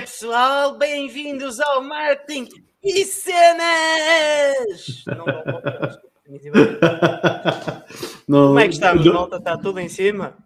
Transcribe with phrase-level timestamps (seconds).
[0.00, 0.78] pessoal?
[0.78, 2.48] Bem-vindos ao Marketing
[2.82, 5.04] e Cenas!
[5.06, 5.26] Não,
[8.26, 9.36] não, Como é que estamos, malta?
[9.36, 10.38] Está tudo em cima?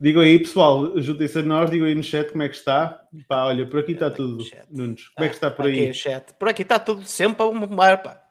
[0.00, 3.02] Digam aí, pessoal, juntem-se a nós, digam aí no chat como é que está.
[3.26, 5.08] Pá, olha, por aqui está tudo, Nunes.
[5.08, 5.84] Como é que está por aí?
[5.84, 6.34] Aqui, chat.
[6.34, 8.22] Por aqui está tudo sempre a mar, pá.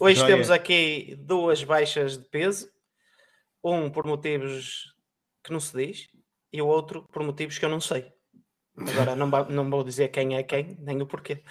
[0.00, 2.68] Hoje Já temos aqui duas baixas de peso.
[3.62, 4.94] Um por motivos
[5.44, 6.08] que não se diz
[6.52, 8.15] e o outro por motivos que eu não sei.
[8.78, 11.42] Agora não, não vou dizer quem é quem, nem o porquê.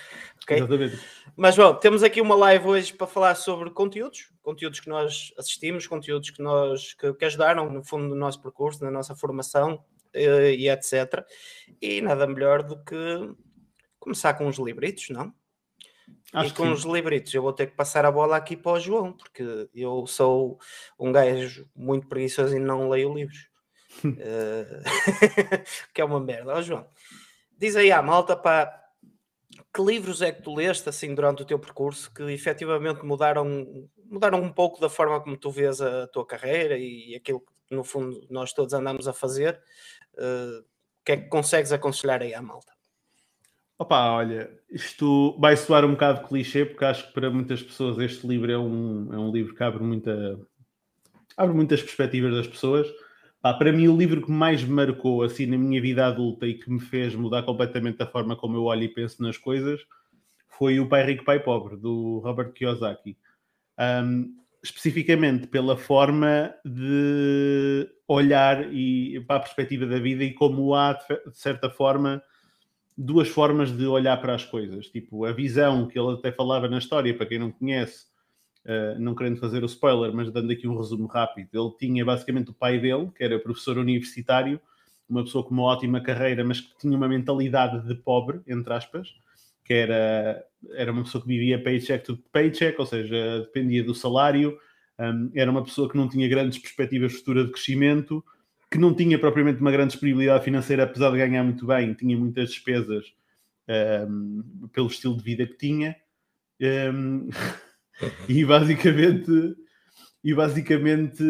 [0.43, 0.57] Okay?
[0.57, 0.99] Exatamente.
[1.35, 5.87] Mas bom, temos aqui uma live hoje para falar sobre conteúdos, conteúdos que nós assistimos,
[5.87, 9.83] conteúdos que nós que, que ajudaram no fundo no nosso percurso, na nossa formação
[10.15, 11.25] uh, e etc.
[11.81, 12.95] E nada melhor do que
[13.99, 15.33] começar com os libritos, não?
[16.31, 18.79] Acho e com os libritos eu vou ter que passar a bola aqui para o
[18.79, 20.59] João, porque eu sou
[20.99, 23.49] um gajo muito preguiçoso e não leio livros.
[24.03, 24.83] uh,
[25.91, 26.53] que é uma merda.
[26.53, 26.87] Ó, João,
[27.57, 28.83] diz aí à malta para
[29.73, 34.41] que livros é que tu leste assim durante o teu percurso que efetivamente mudaram, mudaram
[34.41, 38.25] um pouco da forma como tu vês a tua carreira e aquilo que no fundo
[38.29, 39.61] nós todos andamos a fazer?
[40.13, 42.73] Uh, o que é que consegues aconselhar aí à malta?
[43.77, 48.25] Opa, olha, isto vai soar um bocado clichê, porque acho que para muitas pessoas este
[48.25, 50.39] livro é um, é um livro que abre, muita,
[51.35, 52.87] abre muitas perspectivas das pessoas.
[53.45, 56.55] Pá, para mim, o livro que mais me marcou assim na minha vida adulta e
[56.55, 59.85] que me fez mudar completamente a forma como eu olho e penso nas coisas
[60.47, 63.15] foi O Pai Rico, Pai Pobre, do Robert Kiyosaki.
[63.79, 70.93] Um, especificamente pela forma de olhar e para a perspectiva da vida e como há,
[70.93, 72.23] de certa forma,
[72.97, 74.87] duas formas de olhar para as coisas.
[74.87, 78.07] Tipo, a visão que ele até falava na história, para quem não conhece,
[78.65, 82.49] Uh, não querendo fazer o spoiler, mas dando aqui um resumo rápido, ele tinha basicamente
[82.49, 84.59] o pai dele, que era professor universitário,
[85.07, 89.07] uma pessoa com uma ótima carreira, mas que tinha uma mentalidade de pobre, entre aspas,
[89.63, 90.43] que era,
[90.73, 94.57] era uma pessoa que vivia paycheck to paycheck, ou seja, dependia do salário,
[94.99, 98.23] um, era uma pessoa que não tinha grandes perspectivas futuras de crescimento,
[98.71, 102.49] que não tinha propriamente uma grande disponibilidade financeira, apesar de ganhar muito bem, tinha muitas
[102.49, 103.13] despesas
[104.09, 105.95] um, pelo estilo de vida que tinha.
[106.61, 107.29] Um,
[108.27, 109.55] e basicamente
[110.25, 111.23] e basicamente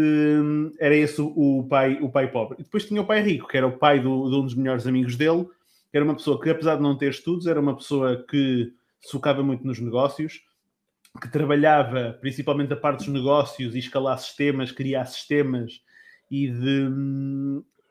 [0.79, 2.61] era esse o pai, o pai pobre.
[2.61, 4.87] E depois tinha o pai rico, que era o pai do, de um dos melhores
[4.87, 5.45] amigos dele,
[5.91, 8.71] era uma pessoa que, apesar de não ter estudos, era uma pessoa que
[9.11, 10.41] focava muito nos negócios,
[11.21, 15.81] que trabalhava principalmente a parte dos negócios e escalar sistemas, criar sistemas
[16.31, 16.89] e de,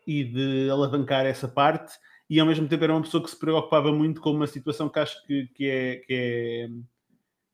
[0.07, 1.93] e de alavancar essa parte,
[2.31, 4.99] e ao mesmo tempo era uma pessoa que se preocupava muito com uma situação que
[4.99, 5.97] acho que, que é.
[5.97, 6.69] Que é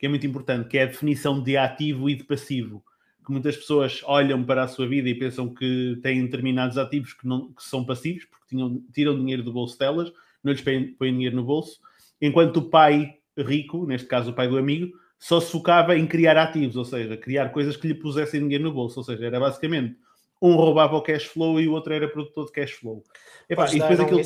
[0.01, 2.83] que é muito importante, que é a definição de ativo e de passivo.
[3.23, 7.29] Que muitas pessoas olham para a sua vida e pensam que têm determinados ativos que,
[7.29, 10.11] não, que são passivos, porque tinham, tiram dinheiro do bolso delas,
[10.43, 11.81] não lhes põem, põem dinheiro no bolso,
[12.19, 16.39] enquanto o pai rico, neste caso o pai do amigo, só se focava em criar
[16.39, 19.99] ativos, ou seja, criar coisas que lhe pusessem dinheiro no bolso, ou seja, era basicamente
[20.41, 23.05] um roubava o cash flow e o outro era produtor de cash flow.
[23.51, 24.23] Epá, podes, dar um, aquilo...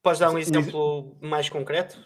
[0.00, 1.98] podes dar um exemplo mais concreto?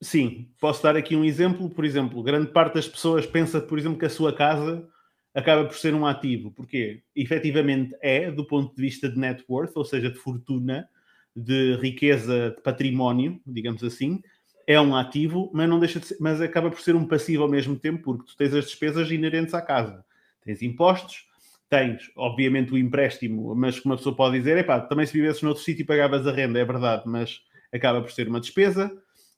[0.00, 1.70] Sim, posso dar aqui um exemplo.
[1.70, 4.86] Por exemplo, grande parte das pessoas pensa, por exemplo, que a sua casa
[5.34, 6.50] acaba por ser um ativo.
[6.50, 7.02] Porquê?
[7.14, 10.88] Efetivamente é, do ponto de vista de net worth, ou seja, de fortuna,
[11.34, 14.22] de riqueza, de património, digamos assim,
[14.66, 17.48] é um ativo, mas não deixa de ser, mas acaba por ser um passivo ao
[17.48, 20.04] mesmo tempo, porque tu tens as despesas inerentes à casa.
[20.42, 21.26] Tens impostos,
[21.68, 26.26] tens, obviamente, o empréstimo, mas uma pessoa pode dizer, também se vivesses noutro sítio pagavas
[26.26, 27.40] a renda, é verdade, mas
[27.72, 28.90] acaba por ser uma despesa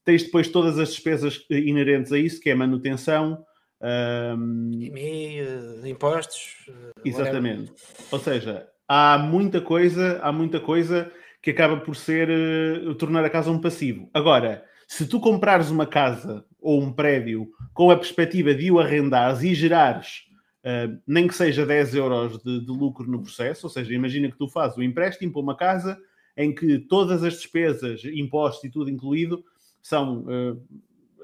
[0.08, 3.44] Tens depois todas as despesas inerentes a isso, que é manutenção.
[3.78, 4.70] Um...
[4.72, 5.36] IMI,
[5.84, 6.64] impostos.
[7.04, 7.70] Exatamente.
[7.70, 8.12] Whatever.
[8.12, 11.12] Ou seja, há muita coisa, há muita coisa
[11.42, 14.08] que acaba por ser uh, tornar a casa um passivo.
[14.14, 19.42] Agora, se tu comprares uma casa ou um prédio com a perspectiva de o arrendares
[19.42, 20.22] e gerares
[20.64, 24.38] uh, nem que seja 10 euros de, de, lucro no processo, ou seja, imagina que
[24.38, 25.98] tu fazes o empréstimo para uma casa
[26.34, 29.44] em que todas as despesas, impostos e tudo incluído,
[29.88, 30.62] são uh,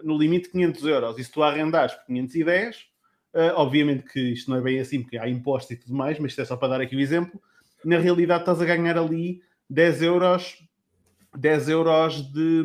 [0.03, 1.19] no limite 500 euros.
[1.19, 2.81] E se tu arrendares por 510, uh,
[3.35, 6.33] eh, obviamente que isto não é bem assim, porque há impostos e tudo mais, mas
[6.33, 7.41] isto é só para dar aqui o exemplo.
[7.85, 10.67] Na realidade, estás a ganhar ali 10 euros,
[11.37, 12.63] 10 euros de,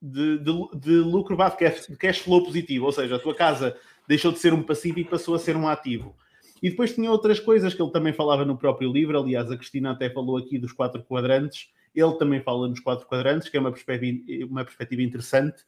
[0.00, 3.76] de, de, de lucro de cash, cash flow positivo, ou seja, a tua casa
[4.06, 6.14] deixou de ser um passivo e passou a ser um ativo.
[6.62, 9.90] E depois tinha outras coisas que ele também falava no próprio livro, aliás, a Cristina
[9.90, 13.72] até falou aqui dos quatro quadrantes, ele também fala nos quatro quadrantes, que é uma
[13.72, 15.62] perspectiva, uma perspectiva interessante,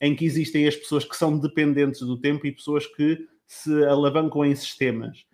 [0.00, 4.44] em que existem as pessoas que são dependentes do tempo e pessoas que se alavancam
[4.44, 5.24] em sistemas.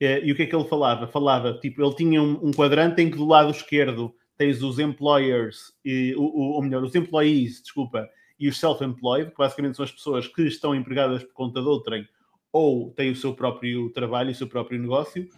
[0.00, 1.06] Eh, e o que é que ele falava?
[1.06, 5.72] Falava, tipo, ele tinha um, um quadrante em que do lado esquerdo tens os employers,
[5.84, 8.08] e, ou, ou melhor, os employees, desculpa,
[8.38, 12.08] e os self-employed, que basicamente são as pessoas que estão empregadas por conta de outrem
[12.52, 15.28] ou têm o seu próprio trabalho, o seu próprio negócio,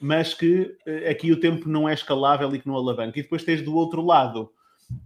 [0.00, 3.18] mas que eh, aqui o tempo não é escalável e que não alavanca.
[3.18, 4.50] E depois tens do outro lado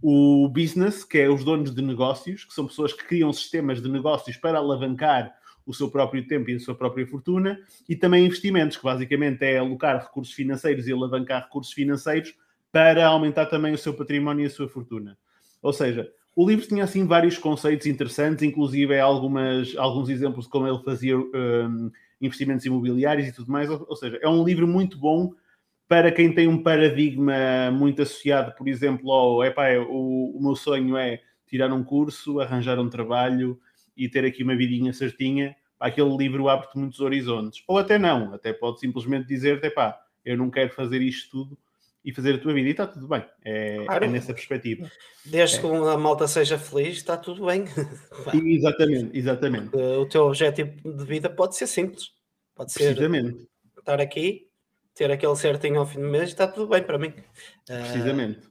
[0.01, 3.89] o business, que é os donos de negócios, que são pessoas que criam sistemas de
[3.89, 5.33] negócios para alavancar
[5.65, 9.59] o seu próprio tempo e a sua própria fortuna, e também investimentos, que basicamente é
[9.59, 12.33] alocar recursos financeiros e alavancar recursos financeiros
[12.71, 15.17] para aumentar também o seu património e a sua fortuna.
[15.61, 20.51] Ou seja, o livro tinha assim vários conceitos interessantes, inclusive é algumas, alguns exemplos de
[20.51, 23.69] como ele fazia um, investimentos imobiliários e tudo mais.
[23.69, 25.33] Ou, ou, seja, é um livro muito bom
[25.87, 30.95] para quem tem um paradigma muito associado, por exemplo, ao epá, o, o meu sonho
[30.95, 33.59] é tirar um curso, arranjar um trabalho
[33.97, 35.55] e ter aqui uma vidinha certinha.
[35.79, 37.63] Aquele livro abre-te muitos horizontes.
[37.67, 41.57] Ou até não, até pode simplesmente dizer-te, pá, eu não quero fazer isto tudo
[42.03, 43.25] e fazer a tua vida e está tudo bem.
[43.43, 44.05] É, claro.
[44.05, 44.89] é nessa perspectiva.
[45.25, 45.61] Desde é.
[45.61, 47.65] que a malta seja feliz, está tudo bem.
[48.45, 49.75] exatamente, exatamente.
[49.75, 52.11] O teu objetivo de vida pode ser simples.
[52.55, 52.97] Pode ser
[53.77, 54.47] estar aqui,
[54.93, 57.13] ter aquele certinho ao fim do mês e está tudo bem para mim.
[57.65, 58.45] Precisamente.
[58.45, 58.49] Uh,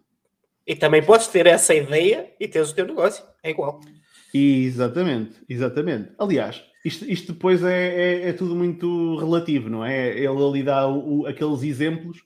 [0.66, 3.24] e também podes ter essa ideia e teres o teu negócio.
[3.42, 3.80] É igual.
[4.32, 6.12] Exatamente, exatamente.
[6.18, 10.10] Aliás, isto, isto depois é, é, é, tudo muito relativo, não é?
[10.10, 12.18] Ele ali dá o, aqueles exemplos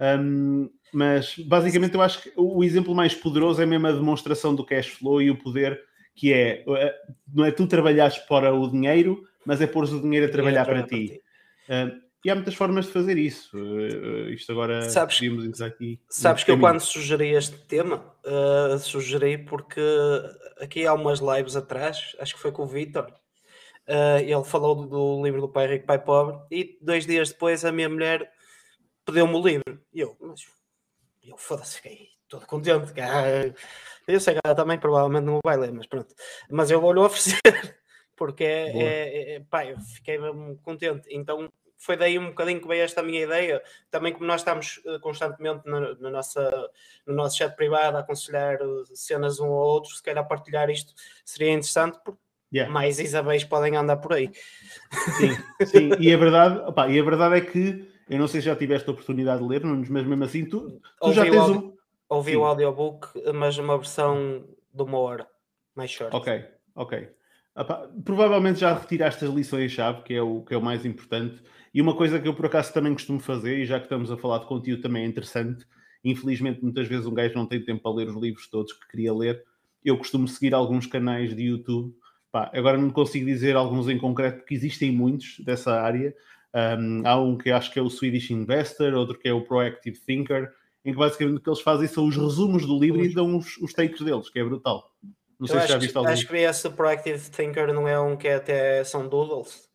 [0.00, 4.64] um, mas basicamente eu acho que o exemplo mais poderoso é mesmo a demonstração do
[4.64, 5.80] cash flow e o poder
[6.14, 6.94] que é eh,
[7.32, 10.82] não é tu trabalhares para o dinheiro, mas é pôr o dinheiro a trabalhar para,
[10.82, 11.20] para ti.
[11.68, 13.56] Uh, e há muitas formas de fazer isso.
[13.56, 16.00] Uh, isto agora sabes, podíamos aqui.
[16.08, 19.80] Sabes que eu quando sugeri este tema, uh, sugeri porque
[20.58, 23.06] aqui há umas lives atrás, acho que foi com o Vitor.
[23.88, 27.64] Uh, ele falou do, do livro do Pai Rico, Pai Pobre, e dois dias depois
[27.64, 28.30] a minha mulher
[29.10, 29.82] pediu-me o livro.
[29.92, 30.46] E eu, mas
[31.22, 32.92] eu foda-se, fiquei todo contente.
[34.06, 36.14] Eu sei que ela também provavelmente não vai ler, mas pronto.
[36.48, 37.40] Mas eu vou-lhe oferecer,
[38.16, 41.08] porque é, é, é, pá, eu fiquei mesmo contente.
[41.10, 43.62] Então foi daí um bocadinho que veio esta minha ideia.
[43.90, 46.70] Também como nós estamos eh, constantemente na, na nossa,
[47.06, 50.92] no nosso chat privado a aconselhar eh, cenas um ao outro, se calhar partilhar isto
[51.24, 52.20] seria interessante, porque
[52.52, 52.70] yeah.
[52.70, 54.30] mais Isabéis podem andar por aí.
[55.16, 55.90] Sim, sim.
[55.98, 58.90] E a verdade, opa, e a verdade é que eu não sei se já tiveste
[58.90, 61.72] a oportunidade de ler, mas mesmo assim tu, tu já tens um.
[62.08, 62.38] Ouvi Sim.
[62.38, 65.28] o audiobook, mas uma versão de uma hora,
[65.76, 66.14] mais short.
[66.14, 67.08] Ok, ok.
[68.04, 71.40] provavelmente já retiraste as lições-chave, que, é o, que é o mais importante.
[71.72, 74.16] E uma coisa que eu por acaso também costumo fazer, e já que estamos a
[74.16, 75.64] falar de conteúdo também é interessante,
[76.02, 79.14] infelizmente muitas vezes um gajo não tem tempo para ler os livros todos que queria
[79.14, 79.44] ler.
[79.84, 81.94] Eu costumo seguir alguns canais de YouTube.
[82.32, 86.12] Pá, agora não consigo dizer alguns em concreto, porque existem muitos dessa área,
[86.54, 89.98] um, há um que acho que é o Swedish Investor, outro que é o Proactive
[89.98, 90.50] Thinker,
[90.84, 93.56] em que basicamente o que eles fazem são os resumos do livro e dão os,
[93.58, 94.90] os takes deles, que é brutal.
[95.38, 96.10] Não sei Eu se já viste algum.
[96.10, 99.68] Acho que esse Proactive Thinker não é um que é até são doodles.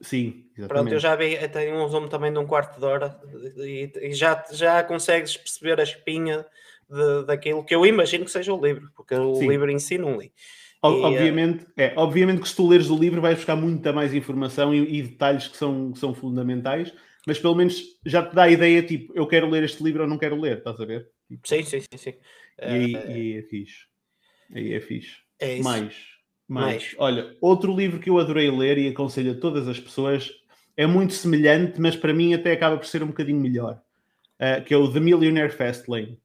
[0.00, 0.68] Sim, exatamente.
[0.68, 3.20] Pronto, eu já vi, tem um resumo também de um quarto de hora
[3.58, 6.46] e, e já, já consegues perceber a espinha
[6.88, 9.48] de, daquilo que eu imagino que seja o livro, porque o Sim.
[9.48, 10.32] livro em si não li.
[10.82, 14.98] Obviamente, é, obviamente que se tu leres o livro vais buscar muita mais informação e,
[14.98, 16.92] e, detalhes que são, que são fundamentais,
[17.26, 20.08] mas pelo menos já te dá a ideia, tipo, eu quero ler este livro ou
[20.08, 21.08] não quero ler, estás a ver?
[21.28, 22.14] Tipo, sim, sim, sim, sim.
[22.58, 23.86] E aí, uh, e aí é fixe.
[24.54, 25.16] Aí é fixe.
[25.38, 25.64] É isso.
[25.64, 25.94] Mais,
[26.48, 26.94] mais, mais.
[26.98, 30.32] Olha, outro livro que eu adorei ler e aconselho a todas as pessoas
[30.76, 33.82] é muito semelhante, mas para mim até acaba por ser um bocadinho melhor,
[34.40, 36.18] uh, que é o The Millionaire Fastlane.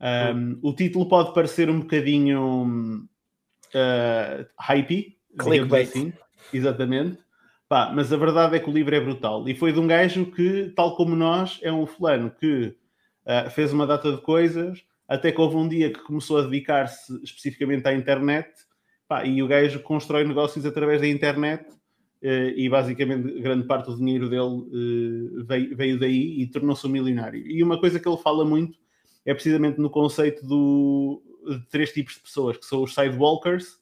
[0.00, 0.58] Um, hum.
[0.62, 3.08] O título pode parecer um bocadinho
[3.74, 5.88] uh, hype, clickbait.
[5.88, 6.12] Assim,
[6.52, 7.18] exatamente.
[7.68, 9.48] Pá, mas a verdade é que o livro é brutal.
[9.48, 12.76] E foi de um gajo que, tal como nós, é um fulano que
[13.26, 17.20] uh, fez uma data de coisas, até que houve um dia que começou a dedicar-se
[17.22, 18.48] especificamente à internet,
[19.08, 21.64] pá, e o gajo constrói negócios através da internet,
[22.22, 24.42] uh, e basicamente grande parte do dinheiro dele
[25.40, 27.46] uh, veio, veio, daí e tornou-se um milionário.
[27.46, 28.78] E uma coisa que ele fala muito
[29.24, 33.78] é precisamente no conceito do, de três tipos de pessoas, que são os sidewalkers,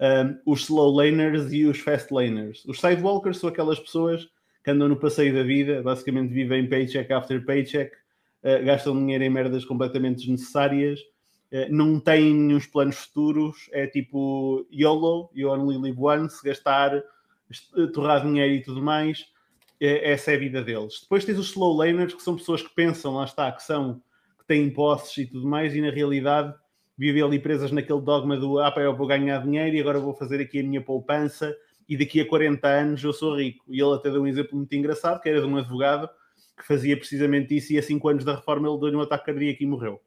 [0.00, 2.64] um, os slow laners e os fast laners.
[2.64, 4.28] Os sidewalkers são aquelas pessoas
[4.62, 7.94] que andam no passeio da vida, basicamente vivem paycheck after paycheck,
[8.42, 14.66] uh, gastam dinheiro em merdas completamente desnecessárias, uh, não têm nenhum planos futuros, é tipo
[14.72, 17.02] YOLO, you only live once, gastar,
[17.92, 19.26] torrar dinheiro e tudo mais,
[19.80, 21.00] é, essa é a vida deles.
[21.02, 24.02] Depois tens os slow laners, que são pessoas que pensam, lá está, que são
[24.38, 26.54] que têm posses e tudo mais, e na realidade
[26.96, 30.40] vivem ali presas naquele dogma do ah, eu vou ganhar dinheiro e agora vou fazer
[30.40, 31.54] aqui a minha poupança
[31.88, 33.64] e daqui a 40 anos eu sou rico.
[33.68, 36.08] E ele até deu um exemplo muito engraçado, que era de um advogado
[36.56, 39.62] que fazia precisamente isso e a 5 anos da reforma ele deu-lhe um ataque cardíaco
[39.62, 40.00] e morreu.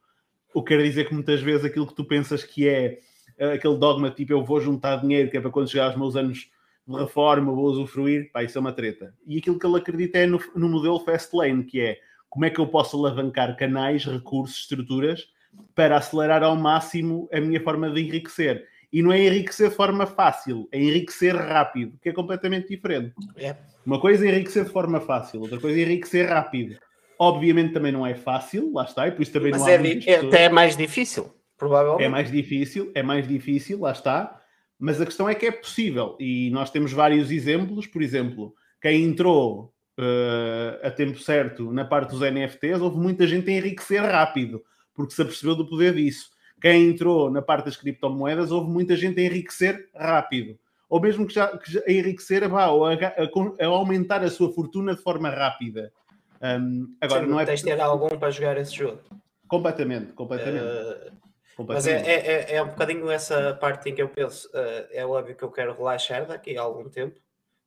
[0.53, 2.99] o que quer dizer que muitas vezes aquilo que tu pensas que é
[3.39, 6.15] uh, aquele dogma tipo eu vou juntar dinheiro que é para quando chegar aos meus
[6.15, 6.49] anos
[6.87, 9.13] de reforma vou usufruir, pá, isso é uma treta.
[9.27, 12.49] E aquilo que ele acredita é no, no modelo fast lane, que é como é
[12.49, 15.27] que eu posso alavancar canais, recursos, estruturas
[15.75, 18.65] para acelerar ao máximo a minha forma de enriquecer.
[18.91, 23.13] E não é enriquecer de forma fácil, é enriquecer rápido, que é completamente diferente.
[23.35, 23.55] É.
[23.85, 26.77] Uma coisa é enriquecer de forma fácil, outra coisa é enriquecer rápido.
[27.19, 29.99] Obviamente também não é fácil, lá está, e por isso também Mas não há é,
[30.05, 32.05] é até mais difícil, provavelmente.
[32.05, 34.39] É mais difícil, é mais difícil, lá está.
[34.79, 39.03] Mas a questão é que é possível, e nós temos vários exemplos, por exemplo, quem
[39.03, 44.63] entrou uh, a tempo certo na parte dos NFTs, houve muita gente a enriquecer rápido,
[44.97, 46.31] porque se apercebeu do poder disso.
[46.59, 50.57] Quem entrou na parte das criptomoedas, houve muita gente a enriquecer rápido.
[50.89, 54.29] Ou mesmo que já, que já a enriquecer, vá, ou a, a, a, aumentar a
[54.31, 55.93] sua fortuna de forma rápida.
[56.41, 57.45] Um, agora, Sim, não é.
[57.45, 58.99] Tens de ter algum para jogar esse jogo.
[59.47, 60.63] Completamente, completamente.
[60.63, 64.47] Uh, mas é, é, é, é, um bocadinho essa parte em que eu penso.
[64.49, 67.19] Uh, é óbvio que eu quero relaxar daqui a algum tempo,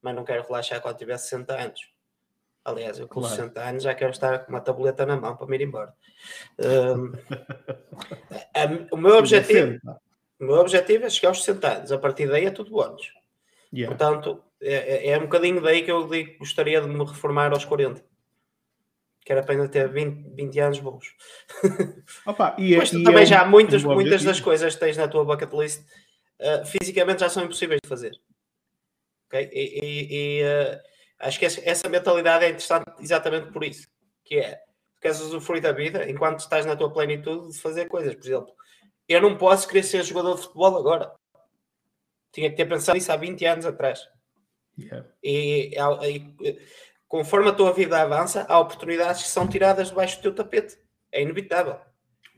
[0.03, 1.90] mas não quero relaxar quando tiver 60 anos.
[2.65, 3.37] Aliás, eu com claro.
[3.37, 5.95] 60 anos já quero estar com uma tableta na mão para me ir embora.
[6.59, 7.13] Um,
[8.55, 9.79] a, o meu objetivo,
[10.39, 11.93] o meu objetivo é chegar aos 60 anos.
[11.93, 13.13] A partir daí é tudo bônus.
[13.73, 13.97] Yeah.
[13.97, 17.65] Portanto, é, é, é, um bocadinho daí que eu digo, gostaria de me reformar aos
[17.65, 18.05] 40.
[19.25, 21.15] Que era para ainda ter 20, 20 anos bons.
[22.27, 24.97] Opa, e, Mas e também é já um, muitas, um muitas das coisas que tens
[24.97, 25.83] na tua bucket list
[26.41, 28.13] uh, fisicamente já são impossíveis de fazer.
[29.29, 29.49] Okay?
[29.53, 30.90] E, e, e uh,
[31.21, 33.87] Acho que essa mentalidade é interessante exatamente por isso,
[34.25, 34.55] que é,
[34.95, 38.15] tu queres usufruir da vida enquanto estás na tua plenitude de fazer coisas.
[38.15, 38.55] Por exemplo,
[39.07, 41.13] eu não posso querer ser jogador de futebol agora.
[42.33, 44.09] Tinha que ter pensado isso há 20 anos atrás.
[44.79, 45.07] Yeah.
[45.23, 46.59] E, e,
[47.07, 50.79] conforme a tua vida avança, há oportunidades que são tiradas debaixo do teu tapete.
[51.13, 51.79] É inevitável.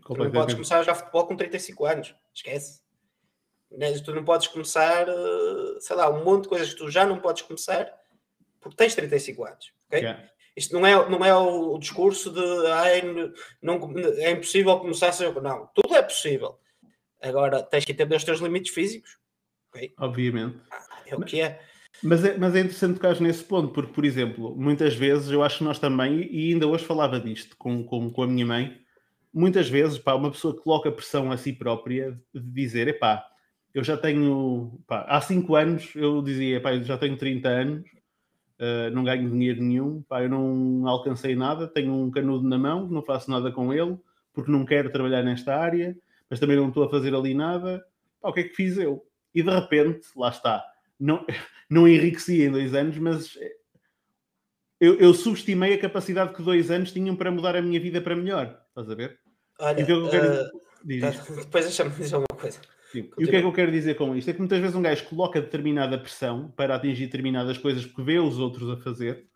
[0.04, 2.16] Tu não podes começar a jogar futebol com 35 anos.
[2.34, 2.82] Esquece.
[4.04, 7.20] Tu não podes começar, eh, sei lá, um monte de coisas que tu já não
[7.20, 8.01] podes começar
[8.62, 10.00] porque tens 35 anos, ok?
[10.00, 10.24] Yeah.
[10.56, 13.02] Isto não é, não é o discurso de ai,
[13.62, 13.80] não,
[14.18, 15.32] é impossível começar a ser.
[15.40, 16.58] Não, tudo é possível.
[17.22, 19.18] Agora tens que entender os teus limites físicos.
[19.70, 19.94] Okay?
[19.98, 20.58] Obviamente.
[20.70, 21.60] Ah, é o que é.
[22.02, 25.58] Mas é, mas é interessante tocar nesse ponto, porque, por exemplo, muitas vezes eu acho
[25.58, 28.80] que nós também, e ainda hoje falava disto com, com, com a minha mãe,
[29.32, 33.24] muitas vezes pá, uma pessoa coloca pressão a si própria de dizer: epá,
[33.72, 37.90] eu já tenho, pá, há 5 anos eu dizia, epá, eu já tenho 30 anos,
[38.62, 42.86] Uh, não ganho dinheiro nenhum, pá, eu não alcancei nada, tenho um canudo na mão,
[42.86, 43.98] não faço nada com ele,
[44.32, 45.98] porque não quero trabalhar nesta área,
[46.30, 47.84] mas também não estou a fazer ali nada.
[48.20, 49.04] Pá, o que é que fiz eu?
[49.34, 50.64] E de repente, lá está,
[50.98, 51.26] não,
[51.68, 53.36] não enriqueci em dois anos, mas
[54.78, 58.14] eu, eu subestimei a capacidade que dois anos tinham para mudar a minha vida para
[58.14, 58.60] melhor.
[58.68, 59.18] Estás a ver?
[59.58, 60.44] Olha, então, eu quero...
[60.44, 62.60] uh, depois deixa-me dizer uma coisa.
[62.92, 63.08] Sim.
[63.18, 64.28] E o que é que eu quero dizer com isto?
[64.28, 68.18] É que muitas vezes um gajo coloca determinada pressão para atingir determinadas coisas porque vê
[68.18, 69.26] os outros a fazer.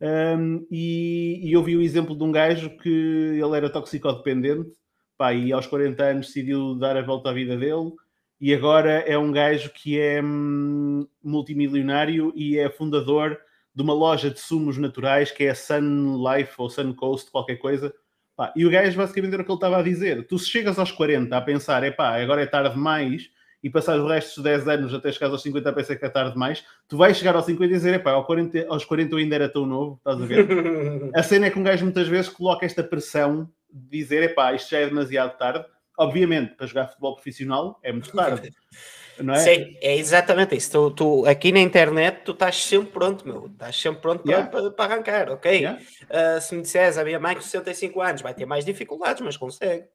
[0.00, 4.70] Um, e, e eu vi o exemplo de um gajo que ele era toxicodependente
[5.18, 7.92] pá, e aos 40 anos decidiu dar a volta à vida dele
[8.40, 13.36] e agora é um gajo que é hum, multimilionário e é fundador
[13.74, 17.92] de uma loja de sumos naturais que é Sun Life ou Sun Coast, qualquer coisa,
[18.38, 20.24] Pá, e o gajo basicamente era o que ele estava a dizer.
[20.24, 23.28] Tu se chegas aos 40 a pensar, é pá, agora é tarde demais,
[23.60, 26.08] e passar os restos de 10 anos até chegar aos 50 a pensar que é
[26.08, 29.12] tarde demais, tu vais chegar aos 50 e dizer, é pá, aos 40, aos 40
[29.12, 30.46] eu ainda era tão novo, estás a ver?
[31.12, 34.52] a cena é que um gajo muitas vezes coloca esta pressão de dizer, é pá,
[34.52, 35.64] isto já é demasiado tarde.
[35.98, 38.52] Obviamente, para jogar futebol profissional é muito tarde.
[39.20, 39.38] Não é?
[39.38, 40.70] Sim, é exatamente isso.
[40.70, 43.46] Tu, tu, aqui na internet tu estás sempre pronto, meu.
[43.46, 44.50] Estás sempre pronto para, yeah.
[44.50, 45.50] para, para, arrancar, ok?
[45.52, 45.80] Yeah.
[46.04, 49.36] Uh, se me disseres a minha mãe com 65 anos vai ter mais dificuldades, mas
[49.36, 49.86] consegue.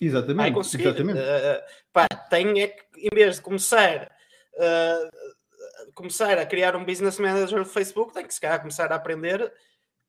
[0.00, 0.36] Exatamente.
[0.36, 0.84] Vai conseguir.
[0.84, 1.18] Exatamente.
[1.18, 4.10] Uh, pá, tem é que, em vez de começar,
[4.54, 8.96] uh, começar a criar um business manager do Facebook, tem que se calhar começar a
[8.96, 9.52] aprender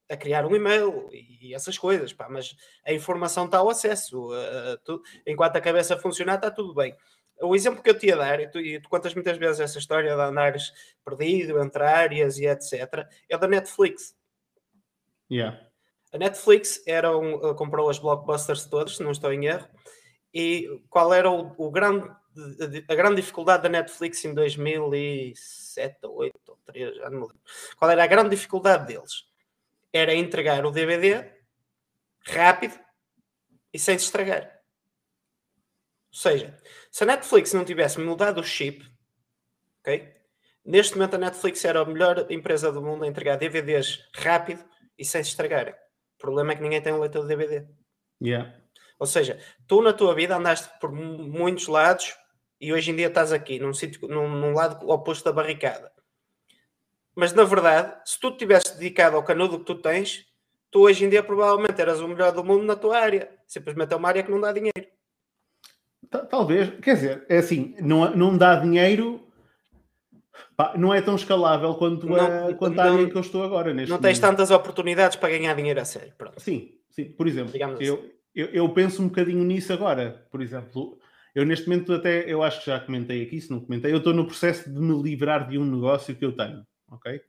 [0.10, 4.32] a criar um e-mail e essas coisas, pá, mas a informação está ao acesso.
[4.32, 6.96] Uh, tu, enquanto a cabeça funcionar, está tudo bem
[7.42, 9.80] o exemplo que eu te ia dar, e tu, e tu contas muitas vezes essa
[9.80, 10.72] história de andares
[11.04, 14.16] perdido entre áreas e etc., é da Netflix.
[15.32, 15.60] Yeah.
[16.12, 19.68] A Netflix era um, eh, comprou as blockbusters todas, se não estou em erro,
[20.34, 22.08] e qual era o, o grande,
[22.88, 27.40] a grande dificuldade da Netflix em 2007, 2008 ou 3, já não me lembro.
[27.78, 29.26] Qual era a grande dificuldade deles?
[29.92, 31.32] Era entregar o DVD
[32.26, 32.80] rápido
[33.72, 34.53] e sem se estragar.
[36.14, 36.56] Ou seja,
[36.92, 38.86] se a Netflix não tivesse mudado o chip,
[39.80, 40.14] ok?
[40.64, 44.64] Neste momento a Netflix era a melhor empresa do mundo a entregar DVDs rápido
[44.98, 45.74] e sem se estragarem.
[45.74, 47.68] O problema é que ninguém tem um leitor de DVD.
[48.22, 48.56] Yeah.
[49.00, 52.16] Ou seja, tu na tua vida andaste por muitos lados
[52.62, 55.92] e hoje em dia estás aqui, num, sítio, num, num lado oposto da barricada.
[57.16, 60.26] Mas na verdade, se tu tivesse dedicado ao canudo que tu tens,
[60.70, 63.30] tu hoje em dia provavelmente eras o melhor do mundo na tua área.
[63.48, 64.93] Simplesmente é uma área que não dá dinheiro.
[66.20, 69.22] Talvez, quer dizer, é assim, não, não dá dinheiro,
[70.56, 73.44] pá, não é tão escalável quanto, não, a, quanto não, a área que eu estou
[73.44, 73.74] agora.
[73.74, 74.38] Neste não tens momento.
[74.38, 76.14] tantas oportunidades para ganhar dinheiro a sério.
[76.18, 76.40] Pronto.
[76.40, 78.10] Sim, sim, por exemplo, eu, assim.
[78.36, 80.26] eu, eu, penso um bocadinho nisso agora.
[80.32, 80.98] Por exemplo,
[81.34, 84.14] eu neste momento até, eu acho que já comentei aqui, se não comentei, eu estou
[84.14, 87.22] no processo de me livrar de um negócio que eu tenho, ok?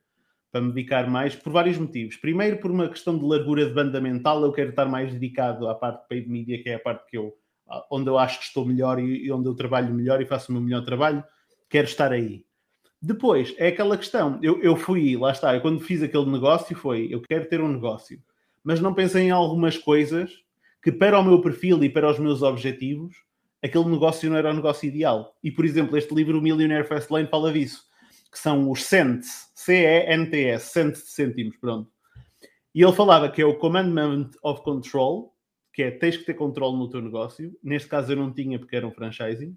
[0.53, 2.17] Para me dedicar mais, por vários motivos.
[2.17, 5.75] Primeiro, por uma questão de largura de banda mental, eu quero estar mais dedicado à
[5.75, 7.35] parte de paid media, que é a parte que eu
[7.91, 10.63] onde eu acho que estou melhor e, onde eu trabalho melhor e faço o meu
[10.63, 11.25] melhor trabalho,
[11.69, 12.45] quero estar aí.
[13.01, 17.09] Depois, é aquela questão, eu, eu fui, lá está, eu quando fiz aquele negócio foi,
[17.11, 18.19] eu quero ter um negócio,
[18.63, 20.33] mas não pensei em algumas coisas
[20.83, 23.17] que para o meu perfil e para os meus objetivos,
[23.63, 25.35] aquele negócio não era o negócio ideal.
[25.43, 27.85] E, por exemplo, este livro, o Millionaire Fastlane, fala disso,
[28.31, 31.91] que são os cents, C-E-N-T-S, cents de cêntimos, pronto.
[32.75, 35.34] E ele falava que é o Commandment of Control,
[35.75, 37.59] que é tens que ter controle no teu negócio.
[37.61, 39.57] Neste caso eu não tinha porque era um franchising.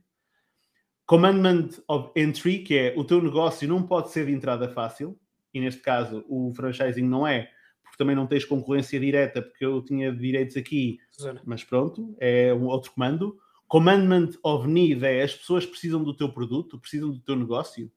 [1.06, 5.18] Commandment of Entry, que é o teu negócio não pode ser de entrada fácil,
[5.54, 7.50] e neste caso o franchising não é,
[7.84, 11.00] porque também não tens concorrência direta, porque eu tinha direitos aqui,
[11.46, 13.38] mas pronto, é um outro comando.
[13.68, 17.92] Commandment of Need é as pessoas precisam do teu produto, precisam do teu negócio.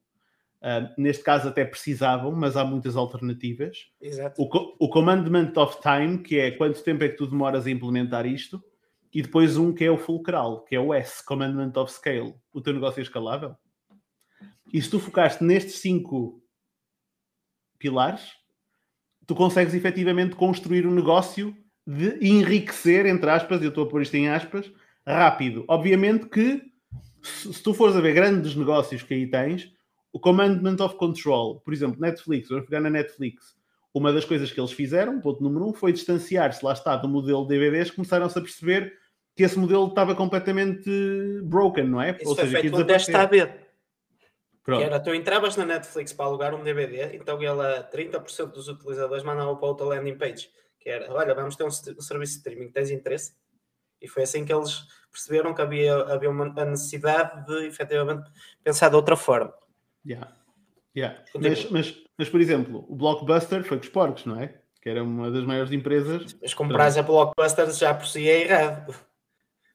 [0.61, 3.87] Uh, neste caso até precisavam, mas há muitas alternativas.
[3.99, 4.39] Exato.
[4.39, 8.27] O, o Commandment of Time, que é quanto tempo é que tu demoras a implementar
[8.27, 8.63] isto,
[9.13, 12.35] e depois um que é o fulcral, que é o S, Commandment of Scale.
[12.53, 13.55] O teu negócio é escalável.
[14.71, 16.41] E se tu focaste nestes cinco
[17.77, 18.33] pilares,
[19.25, 24.15] tu consegues efetivamente construir um negócio de enriquecer, entre aspas, eu estou a pôr isto
[24.15, 24.71] em aspas,
[25.05, 25.65] rápido.
[25.67, 26.61] Obviamente que
[27.23, 29.71] se tu fores a ver grandes negócios que aí tens,
[30.13, 33.55] o Commandment of Control, por exemplo, Netflix, vamos pegar na Netflix,
[33.93, 37.45] uma das coisas que eles fizeram, ponto número um, foi distanciar-se, lá está, do modelo
[37.45, 38.93] DVDs, começaram-se a perceber
[39.35, 40.89] que esse modelo estava completamente
[41.43, 42.11] broken, não é?
[42.11, 43.71] Isso Ou foi seja, feito que está a ver.
[44.63, 49.23] Que era, tu entravas na Netflix para alugar um DVD, então ela, 30% dos utilizadores
[49.23, 52.71] mandavam para outra landing page, que era, olha, vamos ter um, um serviço de streaming,
[52.71, 53.33] tens interesse?
[53.99, 58.29] E foi assim que eles perceberam que havia, havia uma, a necessidade de, efetivamente,
[58.63, 59.53] pensar de outra forma.
[60.05, 60.31] Yeah.
[60.95, 61.23] Yeah.
[61.39, 64.55] Mas, mas, mas, por exemplo, o Blockbuster foi com os porcos, não é?
[64.81, 66.35] Que era uma das maiores empresas.
[66.41, 68.95] Mas comprar a Blockbuster já por si é errado.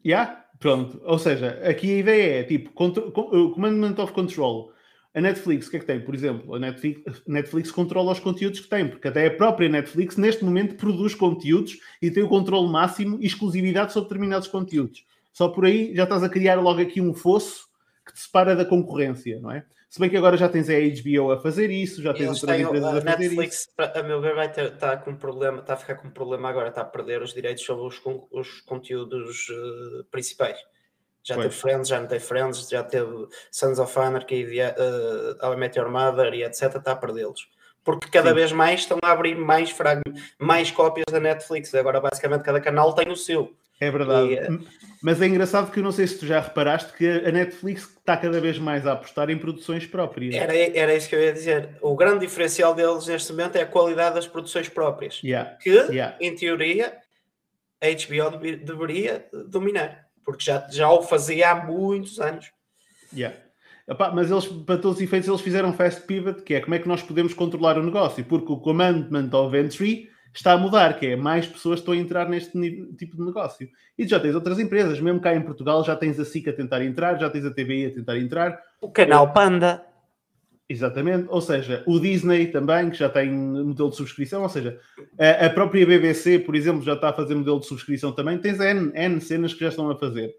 [0.05, 1.01] Yeah, pronto.
[1.05, 4.73] Ou seja, aqui a ideia é tipo Commandment of Control.
[5.15, 6.01] A Netflix, o que é que tem?
[6.01, 10.19] Por exemplo, a Netflix, Netflix controla os conteúdos que tem, porque até a própria Netflix,
[10.19, 15.07] neste momento, produz conteúdos e tem o controle máximo e exclusividade sobre determinados conteúdos.
[15.33, 17.67] Só por aí já estás a criar logo aqui um fosso
[18.05, 19.65] que te separa da concorrência, não é?
[19.89, 22.85] Se bem que agora já tens a HBO a fazer isso, já tens outras empresas
[22.85, 23.69] a, a fazer Netflix, isso.
[23.79, 26.49] A meu ver, vai ter, tá com um problema, está a ficar com um problema
[26.49, 30.59] agora, está a perder os direitos sobre os, os conteúdos uh, principais.
[31.23, 31.49] Já pois.
[31.49, 35.79] teve Friends, já não tem Friends, já teve Sons of Anarchy, uh, How I Met
[35.79, 36.77] Your Mother e etc.
[36.77, 37.49] Está a perdê-los.
[37.83, 38.35] Porque cada Sim.
[38.35, 39.75] vez mais estão a abrir mais,
[40.39, 41.75] mais cópias da Netflix.
[41.75, 43.57] Agora, basicamente, cada canal tem o seu.
[43.81, 44.33] É verdade.
[44.33, 44.67] E, uh...
[45.03, 48.17] Mas é engraçado que eu não sei se tu já reparaste que a Netflix está
[48.17, 50.35] cada vez mais a apostar em produções próprias.
[50.35, 51.71] Era, era isso que eu ia dizer.
[51.81, 55.21] O grande diferencial deles neste momento é a qualidade das produções próprias.
[55.23, 55.51] Yeah.
[55.57, 56.17] Que, yeah.
[56.21, 56.97] em teoria,
[57.81, 60.07] a HBO deveria dominar.
[60.25, 62.51] Porque já, já o fazia há muitos anos.
[63.15, 63.37] Yeah.
[63.89, 66.79] Epá, mas eles, para todos os efeitos, eles fizeram fast pivot, que é como é
[66.81, 71.07] que nós podemos controlar o negócio, porque o Commandment of Entry está a mudar, que
[71.07, 72.53] é mais pessoas estão a entrar neste
[72.97, 73.69] tipo de negócio.
[73.99, 76.85] E já tens outras empresas, mesmo cá em Portugal, já tens a SIC a tentar
[76.85, 78.61] entrar, já tens a TVI a tentar entrar.
[78.81, 79.85] O canal Panda.
[80.69, 84.81] Exatamente, ou seja, o Disney também, que já tem modelo de subscrição, ou seja,
[85.19, 88.37] a, a própria BBC, por exemplo, já está a fazer modelo de subscrição também.
[88.37, 90.35] Tens N, N cenas que já estão a fazer.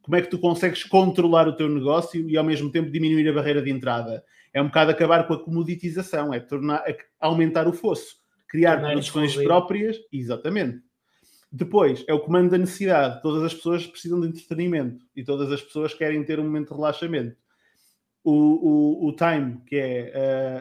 [0.00, 3.32] Como é que tu consegues controlar o teu negócio e ao mesmo tempo diminuir a
[3.32, 4.22] barreira de entrada?
[4.54, 8.21] É um bocado acabar com a comoditização, é tornar, é aumentar o fosso
[8.52, 10.82] criar produções próprias, exatamente.
[11.50, 13.22] Depois, é o comando da necessidade.
[13.22, 16.74] Todas as pessoas precisam de entretenimento e todas as pessoas querem ter um momento de
[16.74, 17.34] relaxamento.
[18.22, 20.12] O, o, o Time, que é,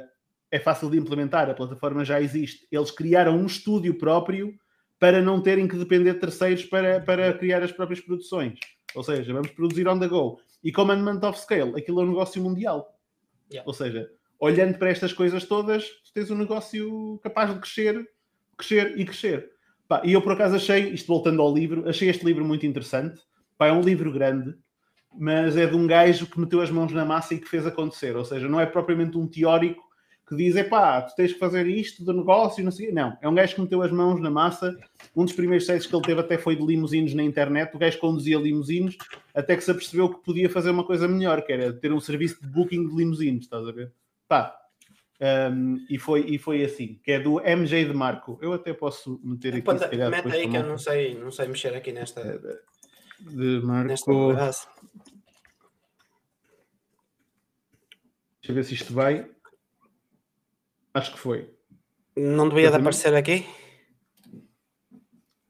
[0.01, 0.09] uh,
[0.49, 2.65] é fácil de implementar, a plataforma já existe.
[2.71, 4.57] Eles criaram um estúdio próprio
[4.97, 8.57] para não terem que depender de terceiros para, para criar as próprias produções.
[8.95, 10.39] Ou seja, vamos produzir on the go.
[10.63, 12.97] E Commandment of Scale, aquilo é um negócio mundial.
[13.51, 13.67] Yeah.
[13.67, 18.09] Ou seja, olhando para estas coisas todas, tens um negócio capaz de crescer,
[18.57, 19.51] crescer e crescer.
[19.87, 23.21] Pá, e eu por acaso achei, isto voltando ao livro, achei este livro muito interessante.
[23.57, 24.55] Pá, é um livro grande,
[25.17, 28.15] mas é de um gajo que meteu as mãos na massa e que fez acontecer.
[28.15, 29.83] Ou seja, não é propriamente um teórico
[30.27, 33.35] que diz, pá, tu tens que fazer isto do negócio, não sei Não, é um
[33.35, 34.73] gajo que meteu as mãos na massa.
[35.13, 37.75] Um dos primeiros sites que ele teve até foi de limusines na internet.
[37.75, 38.97] O gajo conduzia limusines
[39.35, 42.39] até que se apercebeu que podia fazer uma coisa melhor, que era ter um serviço
[42.41, 43.91] de booking de limusines, estás a ver?
[44.25, 44.55] Pá,
[45.21, 48.39] um, e, foi, e foi assim, que é do MJ de Marco.
[48.41, 49.61] Eu até posso meter aqui.
[49.61, 52.39] Pode, mete aí que eu não sei, não sei mexer aqui nesta.
[53.19, 53.87] De Marco.
[53.87, 54.11] Nesta
[58.41, 59.29] Deixa eu ver se isto vai.
[60.93, 61.53] Acho que foi.
[62.17, 63.45] Não devia de aparecer aqui?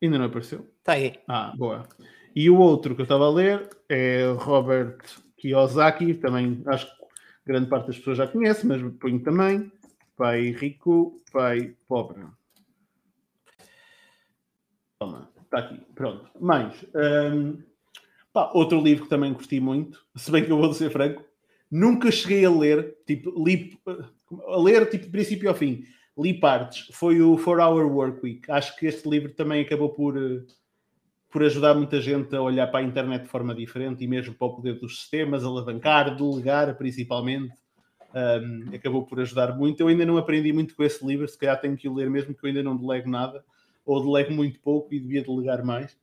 [0.01, 0.69] Ainda não apareceu.
[0.79, 1.17] Está aí.
[1.27, 1.88] Ah, boa.
[2.36, 4.97] E o outro que eu estava a ler é Robert
[5.38, 7.01] Kiyosaki, também acho que
[7.45, 9.71] grande parte das pessoas já conhece, mas ponho também.
[10.15, 12.23] Pai rico, pai pobre.
[14.99, 15.80] Toma, está aqui.
[15.95, 16.30] Pronto.
[16.39, 16.86] Mais.
[16.93, 17.62] Um,
[18.32, 21.23] pá, outro livro que também curti muito, se bem que eu vou ser franco,
[21.69, 23.80] nunca cheguei a ler, tipo, li
[24.47, 25.84] a ler tipo de princípio ao fim.
[26.17, 26.88] Li partes.
[26.93, 28.51] Foi o 4 Hour Work Week.
[28.51, 30.43] Acho que este livro também acabou por, eh,
[31.32, 34.48] por ajudar muita gente a olhar para a internet de forma diferente e mesmo para
[34.48, 37.54] o poder dos sistemas, alavancar, delegar principalmente.
[38.13, 39.80] Um, acabou por ajudar muito.
[39.80, 42.36] Eu ainda não aprendi muito com esse livro, se calhar tenho que o ler mesmo,
[42.36, 43.41] que eu ainda não delego nada,
[43.86, 45.98] ou delego muito pouco e devia delegar mais.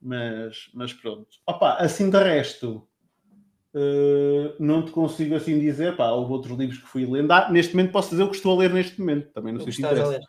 [0.00, 1.28] Mas, mas pronto.
[1.46, 2.88] Opa, assim de resto,
[3.74, 7.32] Uh, não te consigo assim dizer, pá, houve outros livros que fui lendo.
[7.32, 9.72] Ah, neste momento posso dizer o que estou a ler neste momento, também não sei
[9.72, 10.20] se interessa.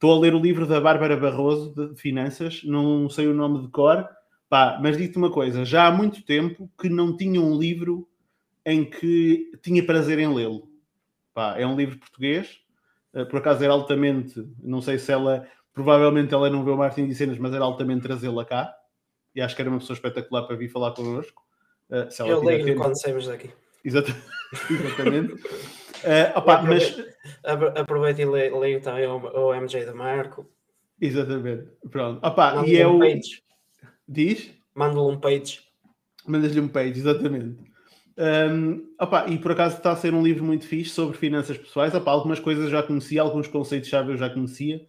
[0.00, 3.68] Estou a ler o livro da Bárbara Barroso de Finanças, não sei o nome de
[3.68, 4.08] cor,
[4.48, 8.08] pá, mas digo-te uma coisa, já há muito tempo que não tinha um livro
[8.64, 10.70] em que tinha prazer em lê-lo.
[11.34, 12.60] Pá, é um livro português,
[13.12, 17.06] uh, por acaso era altamente, não sei se ela, provavelmente ela não vê o Martin
[17.06, 18.74] de Cenas, mas era altamente trazê-la cá,
[19.34, 21.42] e acho que era uma pessoa espetacular para vir falar connosco.
[21.90, 23.50] Uh, eu leio quando saímos daqui.
[23.84, 24.24] Exatamente.
[24.70, 25.32] Exatamente.
[25.34, 26.96] uh, opa, mas...
[27.76, 30.50] Aproveito e leio, leio também o, o, MJ da Marco.
[31.00, 31.68] Exatamente.
[31.90, 32.24] Pronto.
[32.26, 33.00] Opa, e é um o.
[33.00, 33.42] Page.
[34.08, 34.50] Diz?
[34.74, 35.60] Mando-lhe um page.
[36.26, 37.70] Mandas-lhe um page, exatamente.
[38.18, 41.94] Um, opa, e por acaso está a ser um livro muito fixe sobre finanças pessoais.
[41.94, 44.80] Opa, algumas coisas já conhecia, alguns conceitos-chave eu já conhecia,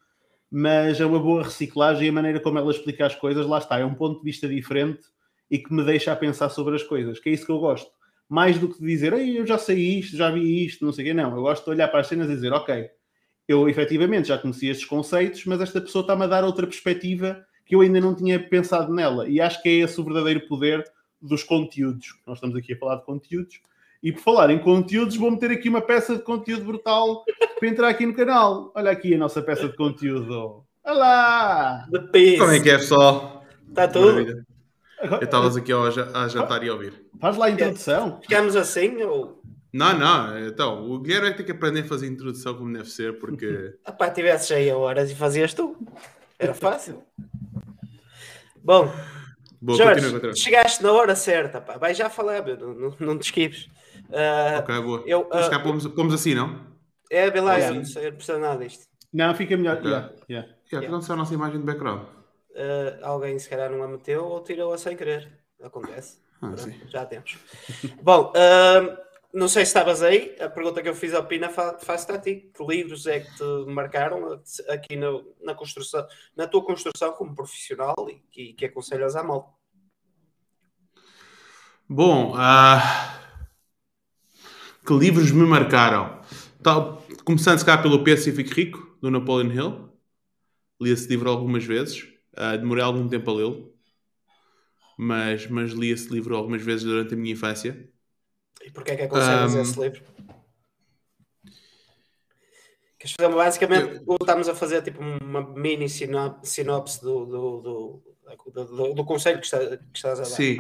[0.52, 3.80] mas é uma boa reciclagem e a maneira como ela explica as coisas, lá está,
[3.80, 5.04] é um ponto de vista diferente
[5.50, 7.90] e que me deixa a pensar sobre as coisas, que é isso que eu gosto.
[8.32, 11.08] Mais do que dizer, Ei, eu já sei isto, já vi isto, não sei o
[11.10, 11.14] quê.
[11.14, 12.90] Não, eu gosto de olhar para as cenas e dizer, ok,
[13.46, 17.76] eu efetivamente já conhecia estes conceitos, mas esta pessoa está-me a dar outra perspectiva que
[17.76, 19.28] eu ainda não tinha pensado nela.
[19.28, 20.82] E acho que é esse o verdadeiro poder
[21.22, 22.16] dos conteúdos.
[22.26, 23.60] Nós estamos aqui a falar de conteúdos.
[24.02, 27.26] E por falar em conteúdos, vou meter aqui uma peça de conteúdo brutal
[27.60, 28.72] para entrar aqui no canal.
[28.74, 30.64] Olha aqui a nossa peça de conteúdo.
[30.86, 31.86] Olá!
[32.40, 33.44] Como é que é, pessoal?
[33.68, 34.14] Está tudo?
[34.14, 34.51] Maravilha.
[35.02, 36.94] Eu estavas aqui a, a jantar e a ouvir.
[37.20, 38.20] Faz lá a introdução.
[38.22, 39.42] Ficamos assim ou.
[39.74, 42.74] Não, não, então, o Guilherme é que tem que aprender a fazer a introdução como
[42.74, 43.74] deve ser, porque.
[43.86, 45.78] Ah pá, tivesse aí a horas e fazias tu.
[46.38, 47.02] Era fácil.
[48.64, 48.92] Bom,
[49.62, 51.78] Boa, Jorge, chegaste na hora certa, pá.
[51.78, 53.70] Vai já falar, meu, não, não, não te esquives.
[54.10, 55.04] Uh, ok, boa.
[55.06, 56.60] Eu, uh, cá pomos, pomos assim, não?
[57.10, 57.76] É, bem lá, yeah.
[57.76, 57.84] não
[58.14, 58.86] precisa nada disto.
[59.14, 59.78] Não, fica melhor.
[59.78, 59.90] Okay.
[59.90, 60.48] Yeah, yeah.
[60.48, 60.88] Yeah, yeah.
[60.88, 62.21] aconteceu a nossa imagem de background?
[62.52, 65.32] Uh, alguém se calhar não a meteu ou tirou-a sem querer.
[65.62, 66.20] Acontece.
[66.42, 66.56] Ah,
[66.88, 67.38] já temos.
[68.02, 68.98] Bom, uh,
[69.34, 70.36] não sei se estavas aí.
[70.40, 72.52] A pergunta que eu fiz ao Pina faço-te a ti.
[72.54, 75.08] Que livros é que te marcaram aqui na,
[75.42, 79.50] na construção, na tua construção como profissional e que, que aconselhas à malta?
[81.88, 83.22] Bom, uh,
[84.86, 86.22] que livros me marcaram?
[86.64, 89.90] Tal, começando se cá pelo Pense e Fique Rico, do Napoleon Hill.
[90.80, 92.11] Li esse livro algumas vezes.
[92.38, 93.74] Uh, demorei algum tempo a lê-lo,
[94.98, 97.90] mas, mas li esse livro algumas vezes durante a minha infância.
[98.64, 100.04] E porquê é que aconselhas um, esse livro?
[103.00, 104.18] Queres fazer basicamente eu...
[104.22, 108.04] estamos a fazer tipo uma mini sinopse do, do, do,
[108.52, 110.30] do, do conselho que, está, que, estás a dar.
[110.30, 110.60] Sim.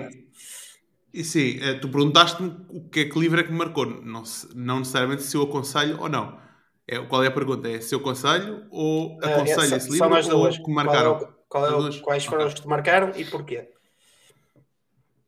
[1.13, 3.85] E sim, eh, tu perguntaste-me o que é que livro é que me marcou.
[3.85, 4.23] Não,
[4.55, 6.39] não necessariamente se eu aconselho ou não.
[6.87, 7.69] É, qual é a pergunta?
[7.69, 11.40] É se eu aconselho ou ah, aconselho uh, é, esse livro ou que me marcaram?
[11.51, 12.47] Qual é quais foram okay.
[12.47, 13.69] os que te marcaram e porquê?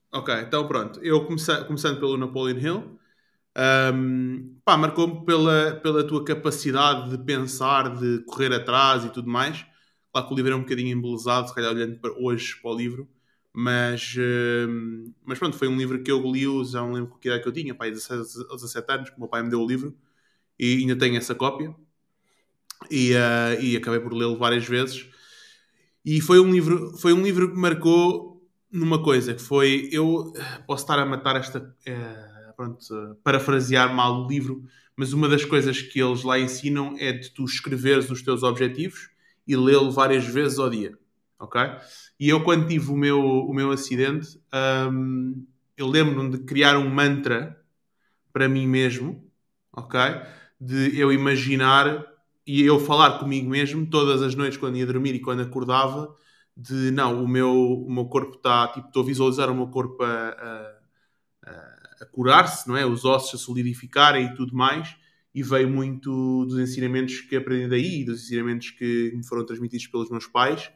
[0.09, 1.01] Ok, então pronto.
[1.03, 2.99] Eu comecei, começando pelo Napoleon Hill.
[3.93, 9.65] Um, pá, marcou-me pela, pela tua capacidade de pensar, de correr atrás e tudo mais.
[10.13, 12.77] Claro que o livro é um bocadinho embelezado, se calhar olhando para hoje para o
[12.77, 13.09] livro,
[13.51, 17.43] mas, um, mas pronto, foi um livro que eu li, já não lembro que idade
[17.43, 19.67] que eu tinha, pá, 16 ou 17 anos, que o meu pai me deu o
[19.67, 19.93] livro
[20.57, 21.75] e ainda tenho essa cópia.
[22.89, 25.12] E, uh, e acabei por lê-lo várias vezes
[26.05, 30.33] E foi um livro, foi um livro que marcou numa coisa, que foi, eu
[30.65, 32.79] posso estar a matar esta, é, pronto,
[33.23, 34.63] parafrasear mal o livro,
[34.95, 39.09] mas uma das coisas que eles lá ensinam é de tu escreveres os teus objetivos
[39.47, 40.97] e lê-lo várias vezes ao dia,
[41.39, 41.61] ok?
[42.19, 44.39] E eu quando tive o meu, o meu acidente,
[44.91, 45.45] hum,
[45.77, 47.59] eu lembro-me de criar um mantra
[48.31, 49.23] para mim mesmo,
[49.71, 49.99] ok?
[50.59, 52.12] De eu imaginar
[52.45, 56.13] e eu falar comigo mesmo todas as noites quando ia dormir e quando acordava
[56.55, 60.03] de não, o meu, o meu corpo está, tipo, estou a visualizar o meu corpo
[60.03, 60.77] a,
[61.45, 61.51] a,
[62.01, 62.85] a curar-se, não é?
[62.85, 64.95] Os ossos a solidificarem e tudo mais.
[65.33, 70.11] E veio muito dos ensinamentos que aprendi daí, dos ensinamentos que me foram transmitidos pelos
[70.11, 70.69] meus pais,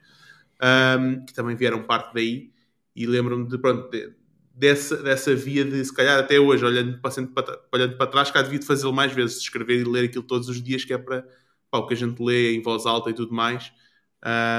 [1.00, 2.52] um, que também vieram parte daí.
[2.96, 4.16] E lembro-me de, pronto, de,
[4.52, 8.58] dessa, dessa via de, se calhar até hoje, olhando para, olhando para trás, cá devia
[8.58, 11.24] de fazê-lo mais vezes, de escrever e ler aquilo todos os dias, que é para
[11.70, 13.72] pá, o que a gente lê em voz alta e tudo mais,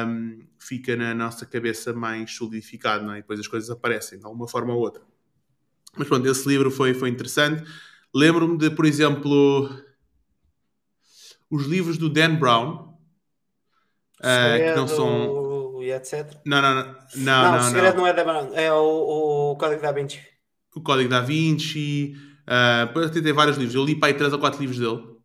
[0.06, 3.18] um, fica na nossa cabeça mais solidificado, não é?
[3.18, 5.02] E depois as coisas aparecem de alguma forma ou outra.
[5.96, 7.68] Mas pronto, esse livro foi, foi interessante.
[8.14, 9.68] Lembro-me de, por exemplo,
[11.50, 12.94] os livros do Dan Brown,
[14.20, 15.82] uh, que não são.
[15.82, 16.40] E etc.
[16.44, 16.84] Não, não, não.
[16.84, 19.92] Não, não, não o segredo não, não é Dan Brown, é o, o Código da
[19.92, 20.20] Vinci.
[20.74, 22.14] O Código da Vinci.
[22.46, 23.74] Uh, tem vários livros.
[23.74, 25.17] Eu li para aí 3 ou 4 livros dele.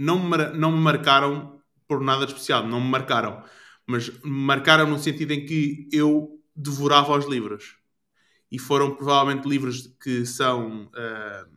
[0.00, 3.44] Não me, não me marcaram por nada especial, não me marcaram.
[3.86, 7.76] Mas me marcaram no sentido em que eu devorava os livros
[8.50, 11.50] e foram provavelmente livros que são uh,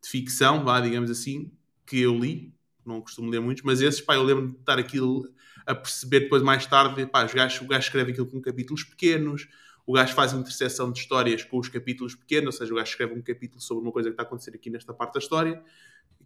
[0.00, 1.50] de ficção, vá, digamos assim,
[1.84, 2.54] que eu li,
[2.86, 5.28] não costumo ler muitos, mas esses, pá, eu lembro de estar aquilo
[5.66, 9.48] a perceber depois mais tarde, pá, os gajos, o gajo escreve aquilo com capítulos pequenos,
[9.84, 13.14] o gajo faz interseção de histórias com os capítulos pequenos, ou seja, o gajo escreve
[13.14, 15.62] um capítulo sobre uma coisa que está a acontecer aqui nesta parte da história,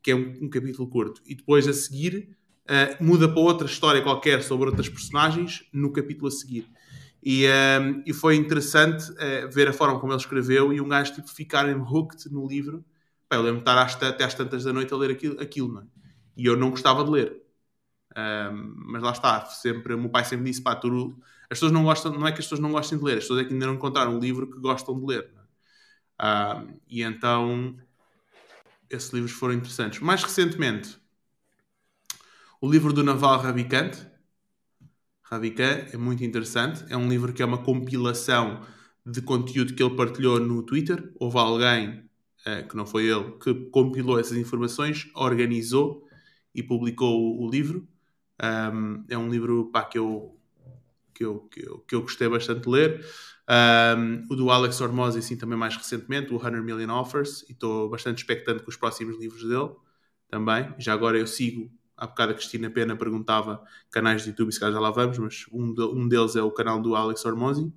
[0.03, 2.37] que é um, um capítulo curto, e depois a seguir
[2.69, 6.67] uh, muda para outra história qualquer sobre outras personagens no capítulo a seguir.
[7.23, 10.88] E, um, ehm, e foi interessante uh, ver a forma como ele escreveu e um
[10.88, 12.85] gajo tipo, ficar hooked no livro.
[13.29, 15.83] Pá, eu lembro de estar até às tantas da noite a ler aquilo, aquilo não
[15.83, 15.85] é?
[16.38, 17.43] e eu não gostava de ler.
[18.17, 21.19] Um, mas lá está, sempre, o meu pai sempre disse: pá, tu,
[21.51, 23.41] as pessoas não gostam, não é que as pessoas não gostem de ler, as pessoas
[23.41, 25.31] é que ainda não encontraram um livro que gostam de ler.
[26.21, 26.57] É?
[26.57, 27.77] Um, e então,
[28.90, 30.01] esses livros foram interessantes.
[30.01, 30.98] Mais recentemente,
[32.61, 33.94] o livro do Naval Ravikant,
[35.92, 36.85] é muito interessante.
[36.88, 38.64] É um livro que é uma compilação
[39.05, 41.12] de conteúdo que ele partilhou no Twitter.
[41.16, 42.09] Houve alguém,
[42.46, 46.07] eh, que não foi ele, que compilou essas informações, organizou
[46.55, 47.87] e publicou o, livro.
[49.09, 50.38] É um livro pá, que, eu,
[51.14, 53.05] que, eu, que, eu, que eu gostei bastante de ler.
[53.50, 57.88] Um, o do Alex Hormozzi, assim, também mais recentemente, o 100 Million Offers, e estou
[57.88, 59.70] bastante expectante com os próximos livros dele
[60.28, 60.74] também.
[60.78, 64.74] Já agora eu sigo há bocado a Cristina Pena perguntava canais de YouTube, se calhar
[64.74, 67.72] já lá vamos, mas um, de, um deles é o canal do Alex Hormozzi.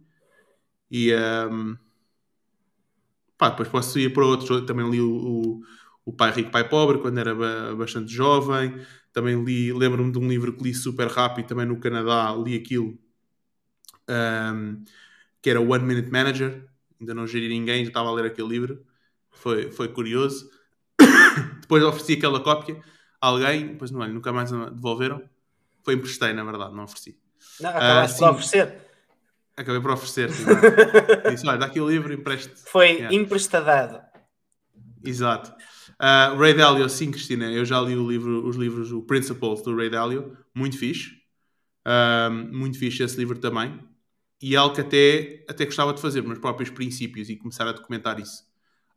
[0.89, 1.75] E um,
[3.37, 4.65] pá, depois posso ir para outros.
[4.65, 5.61] Também li o, o,
[6.05, 7.33] o, Pai Rico, Pai Pobre quando era
[7.75, 8.75] bastante jovem.
[9.11, 12.97] Também li, lembro-me de um livro que li super rápido também no Canadá, li aquilo
[14.09, 14.83] um,
[15.41, 16.65] que era One Minute Manager.
[16.99, 18.85] Ainda não geri ninguém, já estava a ler aquele livro.
[19.31, 20.49] Foi, foi curioso.
[21.61, 22.81] depois ofereci aquela cópia
[23.21, 25.21] alguém, depois não, nunca mais devolveram.
[25.83, 27.17] Foi emprestei, na verdade, não ofereci.
[27.59, 28.77] Não, acabaste uh, por oferecer.
[29.55, 30.29] Acabei por oferecer.
[31.29, 32.53] Disse, olha, dá aqui o livro, empreste.
[32.65, 33.15] Foi yeah.
[33.15, 34.01] emprestadado.
[35.03, 35.53] Exato.
[35.99, 37.51] Uh, Ray Dalio, sim, Cristina.
[37.51, 40.35] Eu já li o livro, os livros, o Principles do Ray Dalio.
[40.53, 41.21] Muito fixe.
[41.85, 43.79] Uh, muito fixe esse livro também.
[44.41, 47.71] E é algo que até, até gostava de fazer, meus próprios princípios e começar a
[47.71, 48.43] documentar isso.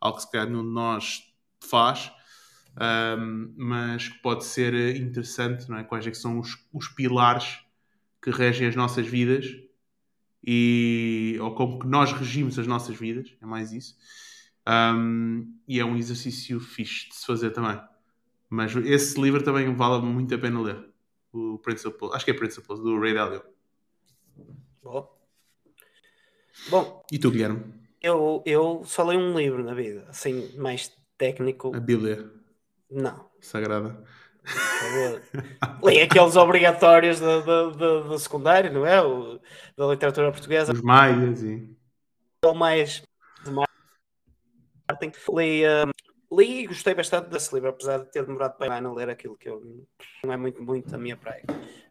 [0.00, 1.22] Algo que se calhar nenhum de nós
[1.61, 2.11] faz
[2.76, 5.85] um, mas que pode ser interessante, não é?
[5.85, 7.61] Quais é que são os, os pilares
[8.22, 9.46] que regem as nossas vidas
[10.42, 13.96] e ou como que nós regimos as nossas vidas, é mais isso.
[14.66, 17.80] Um, e é um exercício fixe de se fazer também.
[18.48, 20.90] Mas esse livro também vale muito a pena ler.
[21.33, 23.42] O Principles, acho que é Principles, do Ray Dalio.
[26.69, 27.03] Bom.
[27.11, 27.62] E tu, Guilherme?
[28.01, 31.75] Eu, eu só leio um livro na vida, assim, mais técnico.
[31.75, 32.31] A Bíblia.
[32.90, 33.31] Não.
[33.40, 34.05] Sagrada.
[35.83, 39.01] Leia aqueles obrigatórios do, do, do, do, secundário, não é?
[39.03, 39.40] O,
[39.77, 40.73] da literatura portuguesa.
[40.73, 41.75] Os maias e.
[42.45, 43.03] Ou mais.
[45.31, 45.90] Li, um,
[46.37, 49.49] li e gostei bastante desse livro, apesar de ter demorado para a ler aquilo que
[49.49, 49.87] eu
[50.23, 51.44] não é muito, muito a minha praia.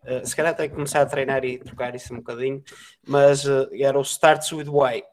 [0.03, 2.63] Uh, se calhar tenho que começar a treinar e trocar isso um bocadinho,
[3.07, 5.03] mas uh, era o Starts with Why.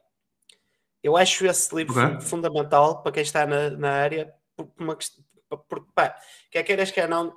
[1.02, 2.20] Eu acho esse livro okay.
[2.20, 4.96] fundamental para quem está na, na área por uma,
[5.68, 6.16] porque, pá,
[6.50, 7.34] quer queiras, quer não,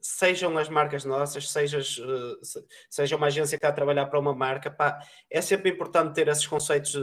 [0.00, 2.38] sejam as marcas nossas, sejas, uh,
[2.90, 4.98] seja uma agência que está a trabalhar para uma marca, pá,
[5.30, 6.94] é sempre importante ter esses conceitos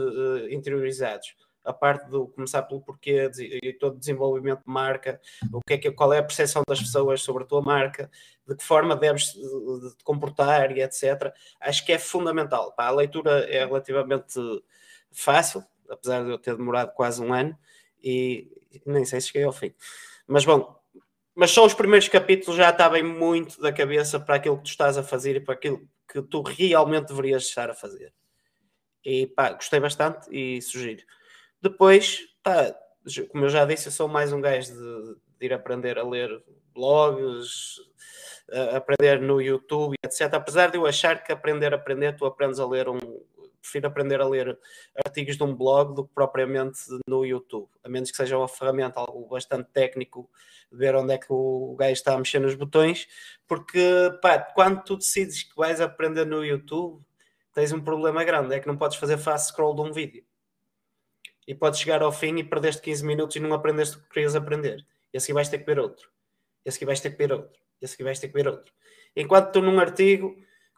[0.50, 1.34] interiorizados.
[1.66, 5.20] A parte do começar pelo porquê e todo o desenvolvimento de marca,
[5.52, 8.10] o que é que, qual é a percepção das pessoas sobre a tua marca,
[8.46, 11.32] de que forma deves te comportar e etc.
[11.60, 12.72] Acho que é fundamental.
[12.76, 14.40] A leitura é relativamente
[15.10, 17.56] fácil, apesar de eu ter demorado quase um ano
[18.02, 18.50] e
[18.84, 19.74] nem sei se cheguei ao fim.
[20.26, 20.76] Mas bom,
[21.34, 24.70] mas só os primeiros capítulos já está bem muito da cabeça para aquilo que tu
[24.70, 28.12] estás a fazer e para aquilo que tu realmente deverias estar a fazer.
[29.04, 31.02] E pá, gostei bastante e sugiro.
[31.60, 32.74] Depois, pá,
[33.30, 36.30] como eu já disse, eu sou mais um gajo de, de ir aprender a ler
[36.74, 37.80] blogs,
[38.74, 40.34] aprender no YouTube, etc.
[40.34, 42.98] Apesar de eu achar que aprender a aprender, tu aprendes a ler um,
[43.66, 44.58] prefiro aprender a ler
[45.04, 49.00] artigos de um blog do que propriamente no YouTube, a menos que seja uma ferramenta,
[49.00, 50.30] algo bastante técnico,
[50.70, 53.08] ver onde é que o gajo está a mexer nos botões,
[53.46, 57.04] porque pá, quando tu decides que vais aprender no YouTube,
[57.52, 60.24] tens um problema grande, é que não podes fazer fast scroll de um vídeo.
[61.46, 64.34] E podes chegar ao fim e perdeste 15 minutos e não aprendeste o que querias
[64.34, 64.84] aprender.
[65.12, 66.08] E assim vais ter que ver outro.
[66.64, 67.58] E assim vais ter que ver outro.
[67.80, 68.72] E assim vais ter que ver outro.
[69.14, 70.36] Enquanto tu num artigo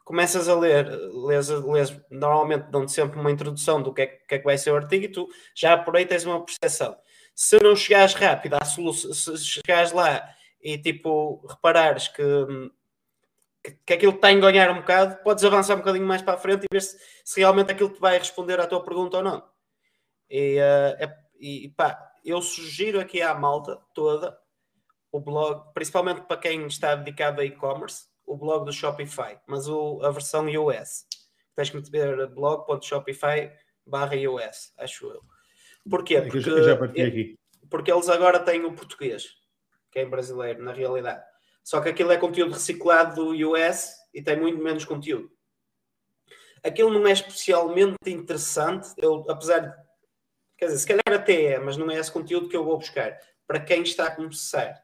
[0.09, 0.89] começas a ler,
[1.27, 4.71] lês, lês normalmente dão-te sempre uma introdução do que é, que é, que vai ser
[4.71, 6.97] o artigo e tu já por aí tens uma percepção.
[7.35, 10.27] Se não chegares rápido à solução, se chegares lá
[10.61, 12.23] e tipo reparares que,
[13.63, 16.37] que, que aquilo está a enganhar um bocado, podes avançar um bocadinho mais para a
[16.37, 19.43] frente e ver se, se realmente aquilo te vai responder à tua pergunta ou não.
[20.29, 24.37] E, uh, e pá, eu sugiro aqui à malta toda
[25.11, 30.01] o blog, principalmente para quem está dedicado a e-commerce, o blog do Shopify, mas o,
[30.03, 31.05] a versão iOS.
[31.55, 33.51] Tens que meter blog.shopify
[33.85, 34.15] barra
[34.77, 35.21] acho eu.
[35.89, 36.21] Porquê?
[36.21, 37.37] Porque, eu já aqui.
[37.69, 39.25] porque eles agora têm o português,
[39.91, 41.23] que é em brasileiro, na realidade.
[41.63, 45.31] Só que aquilo é conteúdo reciclado do iOS e tem muito menos conteúdo.
[46.63, 49.88] Aquilo não é especialmente interessante, eu, apesar de.
[50.59, 53.17] Quer dizer, se calhar até é, mas não é esse conteúdo que eu vou buscar.
[53.47, 54.83] Para quem está a começar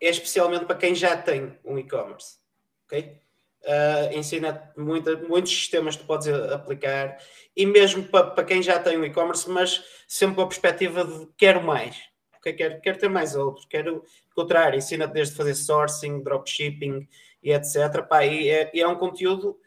[0.00, 2.38] é especialmente para quem já tem um e-commerce.
[2.86, 3.18] Ok?
[3.62, 7.18] Uh, ensina muita, muitos sistemas que podes aplicar
[7.54, 11.62] e mesmo para, quem já tem um e-commerce, mas sempre com a perspectiva de quero
[11.62, 11.94] mais.
[12.38, 12.54] Okay?
[12.54, 17.06] Quero, quero ter mais outros, quero encontrar, ensina-te desde fazer sourcing, dropshipping
[17.42, 18.02] e etc.
[18.08, 19.60] Pá, e é, e é um conteúdo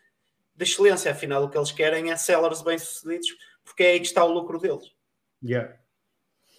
[0.55, 3.27] de excelência, afinal o que eles querem é sellers bem-sucedidos,
[3.63, 4.91] porque é aí que está o lucro deles.
[5.43, 5.75] Yeah.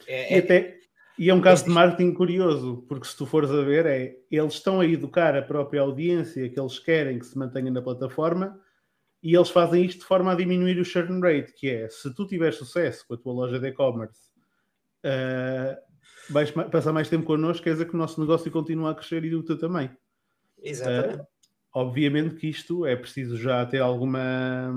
[0.07, 0.79] É, e é até,
[1.19, 4.55] e é um caso de marketing curioso, porque se tu fores a ver, é eles
[4.55, 8.61] estão a educar a própria audiência que eles querem que se mantenha na plataforma
[9.23, 12.27] e eles fazem isto de forma a diminuir o churn rate, que é se tu
[12.27, 14.21] tiver sucesso com a tua loja de e-commerce,
[15.05, 15.81] uh,
[16.31, 19.35] vais passar mais tempo connosco, quer dizer que o nosso negócio continua a crescer e
[19.35, 19.91] o teu também.
[20.63, 21.21] Exatamente.
[21.21, 21.27] Uh,
[21.75, 24.75] obviamente que isto é preciso já ter alguma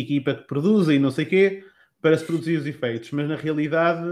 [0.00, 1.64] equipa que produza e não sei o quê
[2.00, 4.06] para se produzir os efeitos, mas na realidade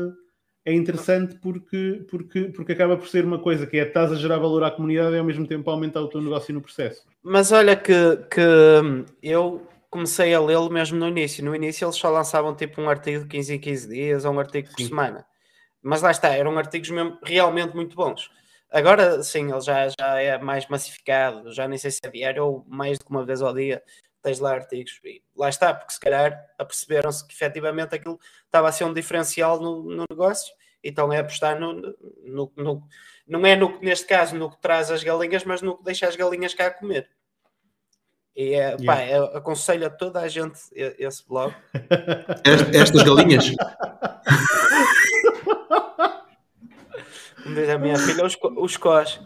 [0.65, 4.39] é interessante porque, porque, porque acaba por ser uma coisa que é estás a gerar
[4.39, 7.07] valor à comunidade e ao mesmo tempo aumentar o teu negócio no processo.
[7.23, 7.93] Mas olha que,
[8.31, 8.41] que
[9.23, 11.45] eu comecei a lê-lo mesmo no início.
[11.45, 14.41] No início eles só lançavam tipo um artigo de 15 em 15 dias ou um
[14.41, 14.89] artigo por sim.
[14.89, 15.25] semana.
[15.83, 18.31] Mas lá está, eram artigos mesmo realmente muito bons.
[18.73, 22.65] Agora sim, ele já, já é mais massificado, já nem sei se é diário ou
[22.67, 23.81] mais de uma vez ao dia
[24.25, 24.99] tens lá artigos.
[25.05, 29.61] E lá está, porque se calhar aperceberam-se que efetivamente aquilo estava a ser um diferencial
[29.61, 31.75] no, no negócio, então é apostar no,
[32.25, 32.83] no, no,
[33.29, 36.17] não é no, neste caso no que traz as galinhas, mas no que deixa as
[36.17, 37.11] galinhas cá a comer.
[38.35, 38.85] E é, yeah.
[38.85, 41.55] pá, eu aconselho a toda a gente esse blog.
[42.75, 43.45] Estas galinhas?
[47.43, 49.21] Como diz a minha filha, os, os cós.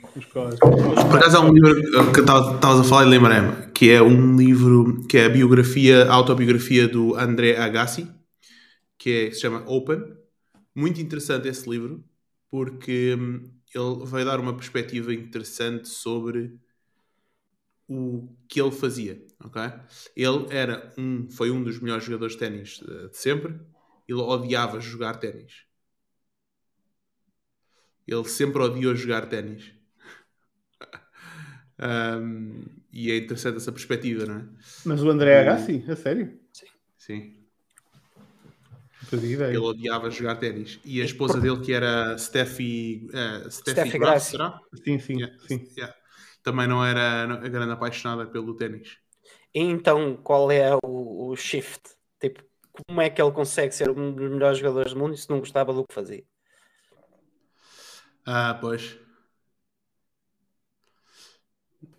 [0.00, 5.04] Por acaso há um livro que estavas a falar e lembrei-me, que é um livro
[5.08, 8.08] que é a biografia, a autobiografia do André Agassi,
[8.96, 10.00] que, é, se chama Open.
[10.74, 12.04] Muito interessante esse livro,
[12.48, 16.56] porque hum, ele vai dar uma perspectiva interessante sobre
[17.88, 19.62] o que ele fazia, ok?
[20.14, 23.58] Ele era um, foi um dos melhores jogadores de ténis de sempre.
[24.06, 25.64] Ele odiava jogar ténis.
[28.06, 29.77] Ele sempre odiou jogar ténis.
[31.80, 34.44] Um, e é interessante essa perspectiva, não é?
[34.84, 36.38] Mas o André Agassi, a sério?
[36.52, 36.66] Sim.
[36.96, 37.38] Sim.
[39.12, 40.78] Ele odiava jogar ténis.
[40.84, 44.60] E a esposa dele, que era Steffi, uh, Steffi, Steffi Graf, será?
[44.84, 45.18] Sim, sim.
[45.18, 45.38] Yeah.
[45.46, 45.68] sim.
[45.76, 45.94] Yeah.
[46.42, 48.98] Também não era a grande apaixonada pelo ténis.
[49.54, 51.80] Então, qual é o, o shift?
[52.20, 52.42] Tipo,
[52.86, 55.72] como é que ele consegue ser um dos melhores jogadores do mundo se não gostava
[55.72, 56.24] do que fazia?
[58.26, 58.98] Ah, pois.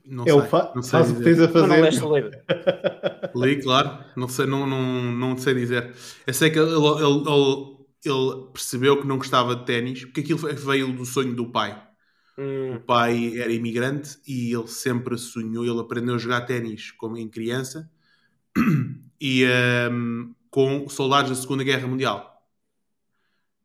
[0.10, 2.02] Não eu sei, fa não sei faço o que tens a fazer.
[2.02, 3.44] Não.
[3.46, 4.04] Li, claro.
[4.16, 5.94] Não sei, não, não, não sei dizer.
[6.26, 10.40] Eu sei que ele, ele, ele, ele percebeu que não gostava de ténis, porque aquilo
[10.40, 11.80] veio do sonho do pai.
[12.40, 12.78] Hum.
[12.78, 17.28] O pai era imigrante e ele sempre sonhou, ele aprendeu a jogar ténis como em
[17.28, 17.92] criança
[19.22, 19.46] e
[19.92, 22.42] um, com soldados da Segunda Guerra Mundial.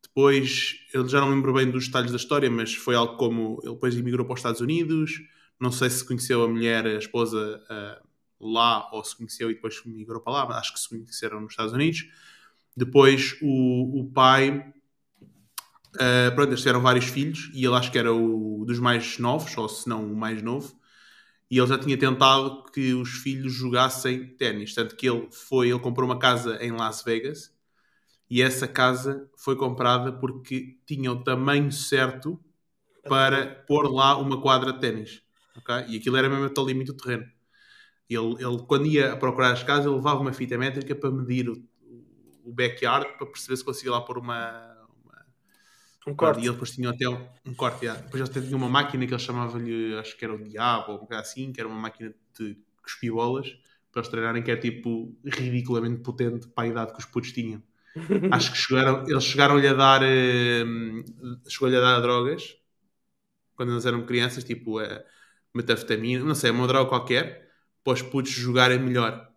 [0.03, 3.75] Depois, eu já não lembro bem dos detalhes da história, mas foi algo como ele
[3.75, 5.21] depois emigrou para os Estados Unidos,
[5.61, 8.09] não sei se conheceu a mulher, a esposa, uh,
[8.41, 11.53] lá ou se conheceu e depois migrou para lá, mas acho que se conheceram nos
[11.53, 12.07] Estados Unidos.
[12.77, 14.73] Depois o, o pai.
[15.95, 19.57] Uh, pronto, eles tiveram vários filhos e ele acho que era o dos mais novos,
[19.57, 20.79] ou se não o mais novo.
[21.51, 24.75] E ele já tinha tentado que os filhos jogassem ténis.
[24.75, 27.55] Tanto que ele foi, ele comprou uma casa em Las Vegas
[28.29, 32.41] e essa casa foi comprada porque tinha o tamanho certo
[33.09, 35.24] para pôr lá uma quadra de ténis.
[35.59, 35.85] Okay?
[35.89, 37.27] E aquilo era mesmo até o limite do terreno.
[38.09, 41.65] Ele, ele, quando ia procurar as casas, ele levava uma fita métrica para medir o,
[42.45, 44.87] o backyard para perceber se conseguia lá pôr uma.
[45.03, 45.27] uma...
[46.07, 46.41] Um corte.
[46.41, 47.89] E ele depois tinha até um, um corte.
[47.89, 51.15] Depois ele tinha uma máquina que ele chamava-lhe, acho que era o Diabo ou algo
[51.15, 53.49] assim, que era uma máquina de cuspir bolas
[53.91, 57.63] para eles treinarem, que é tipo ridiculamente potente para a idade que os putos tinham.
[58.33, 60.03] acho que chegaram, eles chegaram-lhe a dar.
[60.03, 62.57] Uh, chegou-lhe a dar drogas
[63.55, 64.81] quando eles eram crianças, tipo.
[64.81, 65.14] Uh,
[65.55, 67.49] metafetamina, não sei, uma droga qualquer,
[67.83, 69.31] para os putos jogarem melhor.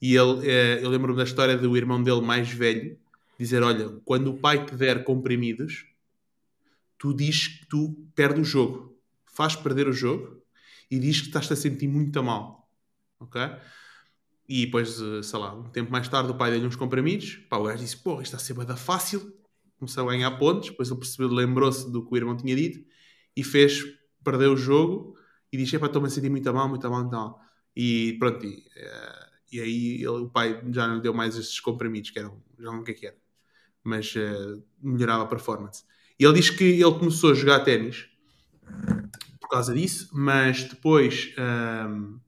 [0.00, 2.98] E ele, é, eu lembro-me da história do irmão dele mais velho
[3.38, 5.86] dizer: Olha, quando o pai te der comprimidos,
[6.98, 10.42] tu dizes que tu perdes o jogo, faz perder o jogo
[10.90, 12.70] e diz que estás-te a sentir muito mal.
[13.18, 13.40] Ok?
[14.48, 17.36] E depois, eh, sei lá, um tempo mais tarde, o pai deu-lhe uns comprimidos.
[17.48, 19.34] Pá, o gajo disse: Porra, isto está a ser bada fácil.
[19.78, 20.70] Começou a ganhar pontos.
[20.70, 22.86] Depois ele percebeu, lembrou-se do que o irmão tinha dito
[23.36, 23.82] e fez
[24.22, 25.15] perder o jogo
[25.52, 27.40] e diz: Epá, estou-me a sentir muito mal, muito mal, mal.
[27.74, 32.10] E pronto, e, uh, e aí ele, o pai já não deu mais estes comprimidos,
[32.10, 33.16] que eram, já não o que é era,
[33.84, 35.84] mas uh, melhorava a performance.
[36.18, 38.08] E ele diz que ele começou a jogar ténis
[39.40, 42.20] por causa disso, mas depois um, ehm,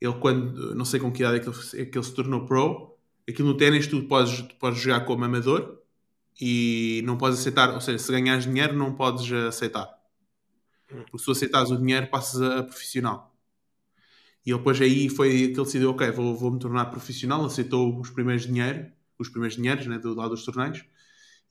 [0.00, 2.46] ele, quando não sei com que idade é que ele, é que ele se tornou
[2.46, 2.96] pro,
[3.28, 5.80] aquilo no ténis tu podes, tu podes jogar como amador
[6.40, 9.99] e não podes aceitar, ou seja, se ganhas dinheiro, não podes aceitar.
[11.16, 13.34] Se tu aceitares o dinheiro, passas a profissional.
[14.44, 18.00] E ele depois aí foi que ele decidiu, ok, vou, vou me tornar profissional, aceitou
[18.00, 20.84] os primeiros dinheiro, os primeiros dinheiros, né, do lado dos torneios,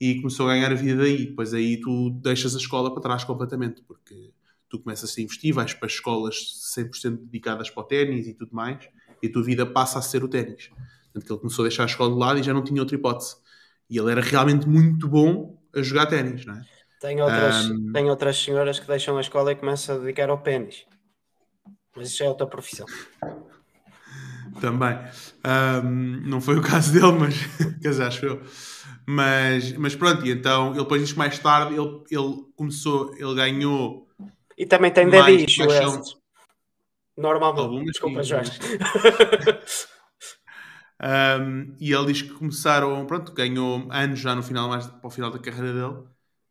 [0.00, 1.26] e começou a ganhar a vida daí.
[1.26, 4.32] Depois aí tu deixas a escola para trás completamente, porque
[4.68, 6.36] tu começas a investir, vais para escolas
[6.76, 8.88] 100% dedicadas para o ténis e tudo mais,
[9.22, 10.70] e a tua vida passa a ser o ténis.
[11.12, 13.36] Portanto, ele começou a deixar a escola de lado e já não tinha outra hipótese.
[13.88, 16.64] E ele era realmente muito bom a jogar ténis, não é?
[17.00, 17.92] Tem outras, um...
[17.92, 20.84] tem outras senhoras que deixam a escola e começam a dedicar ao pênis.
[21.96, 22.86] Mas isso é outra profissão.
[24.60, 24.98] Também.
[25.82, 27.34] Um, não foi o caso dele, mas
[27.80, 28.42] quer acho eu.
[29.06, 33.34] Mas, mas pronto, e então ele depois diz que mais tarde ele, ele começou, ele
[33.34, 34.06] ganhou.
[34.58, 36.02] E também tem dedinhos, paixão...
[37.16, 37.62] Normalmente.
[37.62, 38.52] Algumas Desculpa, Jorge.
[41.02, 45.10] um, e ele diz que começaram, pronto, ganhou anos já no final, mais para o
[45.10, 46.04] final da carreira dele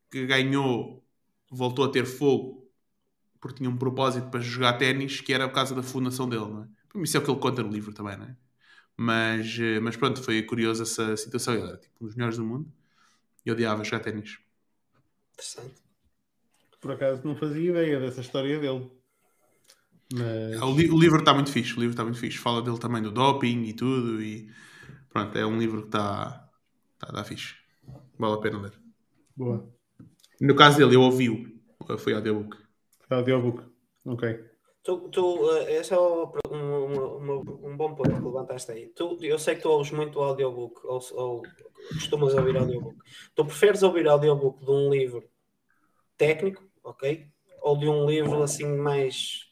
[0.10, 1.04] que ganhou,
[1.50, 2.60] voltou a ter fogo
[3.40, 6.64] porque tinha um propósito para jogar ténis, que era por causa da fundação dele, não
[6.64, 7.04] é?
[7.04, 8.36] Isso é o que ele conta no livro também, não é?
[8.98, 11.54] Mas, eh, mas pronto, foi curiosa essa situação.
[11.54, 12.70] Ele era tipo um dos melhores do mundo
[13.46, 14.40] e odiava jogar ténis.
[15.34, 15.82] Interessante.
[16.82, 18.92] Por acaso não fazia ideia dessa história dele.
[20.12, 20.62] Mas...
[20.62, 22.38] O, li o, livro está muito fixe, o livro está muito fixe.
[22.38, 24.22] Fala dele também do doping e tudo.
[24.22, 24.52] E
[25.10, 26.50] pronto, é um livro que está
[26.98, 27.56] tá, tá fixe.
[28.18, 28.74] Vale a pena ler.
[29.38, 29.79] Boa.
[30.40, 31.46] No caso dele, eu ouvi-o.
[31.98, 32.58] Foi audiobook.
[33.08, 33.64] Foi audiobook.
[34.06, 34.50] Ok.
[34.82, 38.88] Tu, tu, eh, esse é um, um, um, bom ponto que levantaste aí.
[38.90, 41.44] Tu, eu sei que tu ouves muito audiobook, ou, ou
[41.94, 42.98] costumas ouvir audiobook.
[43.36, 45.30] Tu preferes ouvir audiobook de um livro
[46.18, 47.28] técnico, ok?
[47.62, 49.50] Ou de um livro assim mais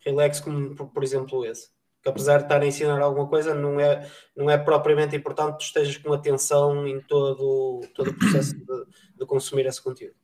[0.00, 1.70] relax, como por, por exemplo esse?
[2.02, 5.58] Que apesar de estar a ensinar alguma coisa, não é, não é propriamente importante que
[5.58, 8.84] tu estejas com atenção em todo, todo o processo de,
[9.18, 10.21] de consumir esse conteúdo.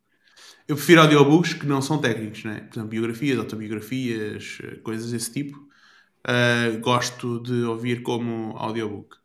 [0.69, 2.61] Eu prefiro audiobooks que não são técnicos, né?
[2.61, 5.59] por exemplo, biografias, autobiografias, coisas desse tipo.
[6.27, 9.17] Uh, gosto de ouvir como audiobook.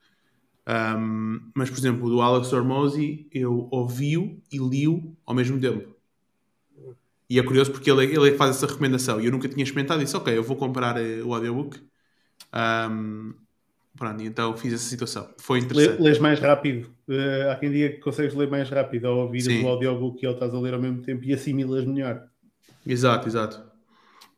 [0.65, 5.93] Um, mas, por exemplo, do Alex Hormozzi, eu ouvi-o e li-o ao mesmo tempo.
[7.29, 10.15] E é curioso porque ele, ele faz essa recomendação e eu nunca tinha experimentado disse:
[10.15, 11.81] Ok, eu vou comprar uh, o audiobook.
[12.53, 13.33] Um,
[13.97, 15.29] Pronto, então fiz essa situação.
[15.37, 16.01] Foi interessante.
[16.01, 16.89] Lês mais rápido.
[17.07, 20.33] Uh, há quem diga que consegues ler mais rápido ao ouvir o audiobook e ao
[20.33, 22.23] estás a ler ao mesmo tempo e assimilas melhor.
[22.85, 23.63] Exato, exato.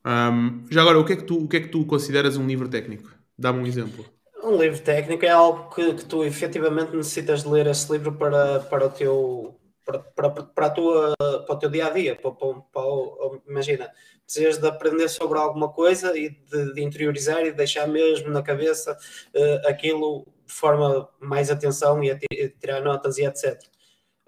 [0.06, 2.45] Um, já agora, o que, é que tu, o que é que tu consideras um
[2.45, 3.10] livro técnico?
[3.38, 4.06] Dá-me um exemplo.
[4.43, 8.60] Um livro técnico é algo que, que, tu efetivamente necessitas de ler esse livro para,
[8.60, 12.16] para o teu para, para, para, a tua, para o teu dia a dia.
[12.16, 13.89] Para, para, para, imagina,
[14.26, 18.97] precisas de aprender sobre alguma coisa e de, de interiorizar e deixar mesmo na cabeça
[19.36, 22.17] uh, aquilo de forma mais atenção e
[22.59, 23.59] tirar notas e etc.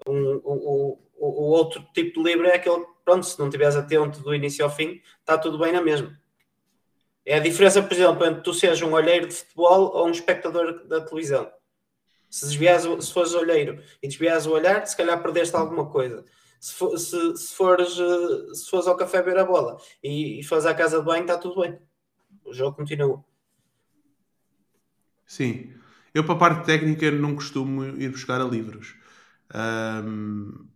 [0.06, 4.20] Um, o, o, o, outro tipo de livro é aquele, pronto, se não estiveres atento
[4.20, 6.16] do início ao fim, está tudo bem na mesma.
[7.26, 10.86] É a diferença, por exemplo, entre tu seres um olheiro de futebol ou um espectador
[10.86, 11.50] da televisão.
[12.30, 16.24] Se, desvias, se fores olheiro e desvias o olhar, se calhar perdeste alguma coisa.
[16.60, 20.44] Se, for, se, se, fores, eh, se fores ao café ver a bola e, e
[20.44, 21.78] fores à casa de banho, está tudo bem.
[22.44, 23.24] O jogo continua.
[25.26, 25.72] Sim.
[26.14, 28.96] Eu, para a parte técnica, não costumo ir buscar a livros.
[29.54, 30.66] Um,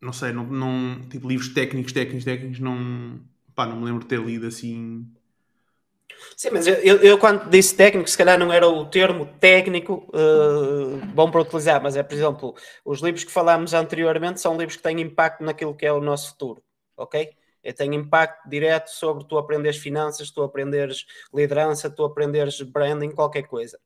[0.00, 3.20] não sei, não, não, tipo, livros técnicos, técnicos, técnicos, não,
[3.54, 5.06] pá, não me lembro de ter lido assim
[6.36, 11.04] Sim, mas eu, eu, quando disse técnico, se calhar não era o termo técnico uh,
[11.08, 12.54] bom para utilizar, mas é, por exemplo,
[12.84, 16.30] os livros que falámos anteriormente são livros que têm impacto naquilo que é o nosso
[16.30, 16.62] futuro,
[16.96, 17.30] ok?
[17.62, 23.42] E tem impacto direto sobre tu aprenderes finanças, tu aprenderes liderança, tu aprenderes branding, qualquer
[23.42, 23.78] coisa.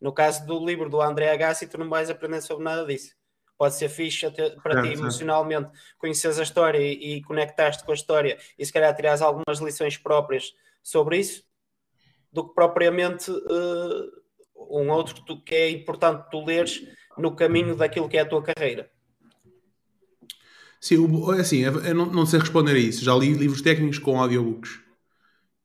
[0.00, 3.14] No caso do livro do André Agassi, tu não vais aprender sobre nada disso.
[3.56, 4.30] Pode ser fixe
[4.62, 8.94] para ti emocionalmente, conheces a história e, e conectaste com a história e se calhar
[8.94, 10.52] tirares algumas lições próprias
[10.82, 11.42] sobre isso,
[12.36, 14.12] do que propriamente uh,
[14.70, 18.28] um outro que, tu, que é importante tu leres no caminho daquilo que é a
[18.28, 18.90] tua carreira.
[20.78, 23.02] Sim, é assim, eu não, não sei responder a isso.
[23.02, 24.78] Já li livros técnicos com audiobooks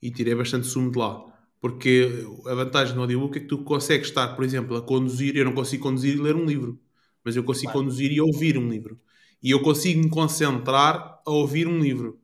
[0.01, 1.25] e tirei bastante sumo de lá.
[1.59, 5.35] Porque a vantagem do audiobook é que tu consegues estar, por exemplo, a conduzir.
[5.35, 6.79] Eu não consigo conduzir e ler um livro,
[7.23, 7.85] mas eu consigo claro.
[7.85, 8.97] conduzir e ouvir um livro.
[9.43, 12.17] E eu consigo me concentrar a ouvir um livro,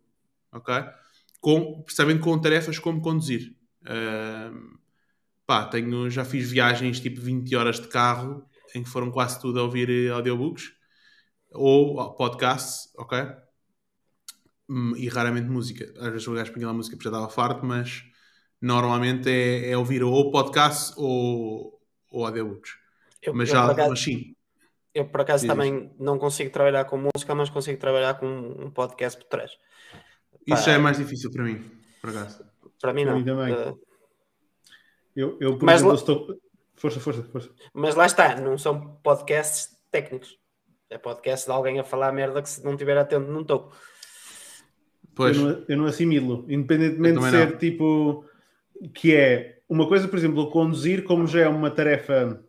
[0.52, 0.74] ok?
[1.42, 3.57] Com, precisamente com tarefas como conduzir.
[3.88, 4.78] Uh,
[5.46, 9.60] pá, tenho, já fiz viagens tipo 20 horas de carro em que foram quase tudo
[9.60, 10.74] a ouvir eh, audiobooks
[11.52, 13.18] ou podcasts, ok?
[14.70, 15.86] Hum, e raramente música.
[15.98, 18.04] Às vezes o gajo punha lá música porque já estava farto, mas
[18.62, 21.82] normalmente é, é ouvir ou podcasts ou,
[22.12, 22.72] ou audiobooks.
[23.22, 24.36] Eu, mas já, acaso, mas sim.
[24.94, 29.20] Eu por acaso também não consigo trabalhar com música, mas consigo trabalhar com um podcast
[29.20, 29.52] por trás.
[30.46, 31.72] Isso Pá, já é mais difícil para mim,
[32.02, 32.44] por acaso.
[32.80, 33.24] Para mim, não.
[33.24, 33.80] Para mim uh,
[35.16, 35.96] eu, eu, por mas exemplo, lá...
[35.96, 36.42] estou.
[36.76, 37.50] Força, força, força.
[37.74, 40.38] Mas lá está, não são podcasts técnicos.
[40.90, 43.72] É podcast de alguém a falar merda que se não tiver atento, não estou.
[45.16, 45.36] Pois.
[45.36, 47.58] Eu não, eu não assimilo, independentemente de ser não.
[47.58, 48.26] tipo.
[48.94, 52.44] Que é uma coisa, por exemplo, conduzir, como já é uma tarefa.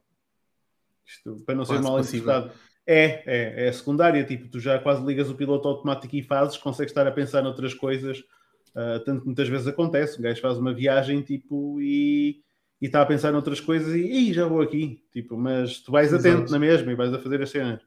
[1.07, 2.53] Isto, para não ser mal interpretado.
[2.87, 6.91] É, é, é secundária, tipo, tu já quase ligas o piloto automático e fazes, consegues
[6.91, 8.23] estar a pensar noutras coisas
[8.71, 12.43] Uh, tanto que muitas vezes acontece, o gajo faz uma viagem tipo e
[12.81, 16.53] está a pensar noutras coisas e, já vou aqui, tipo, mas tu vais atento Exato.
[16.53, 17.81] na mesma e vais a fazer as cenas.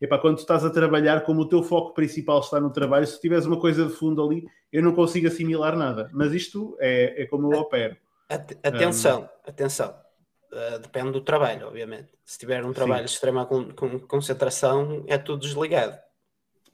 [0.00, 3.20] Epá, quando tu estás a trabalhar, como o teu foco principal está no trabalho, se
[3.20, 6.08] tiveres uma coisa de fundo ali, eu não consigo assimilar nada.
[6.14, 7.96] Mas isto é, é como eu opero.
[8.62, 9.50] Atenção, um...
[9.50, 9.94] atenção.
[10.50, 12.08] Uh, depende do trabalho, obviamente.
[12.24, 13.04] Se tiver um trabalho Sim.
[13.06, 13.46] de extrema
[14.08, 15.98] concentração, é tudo desligado.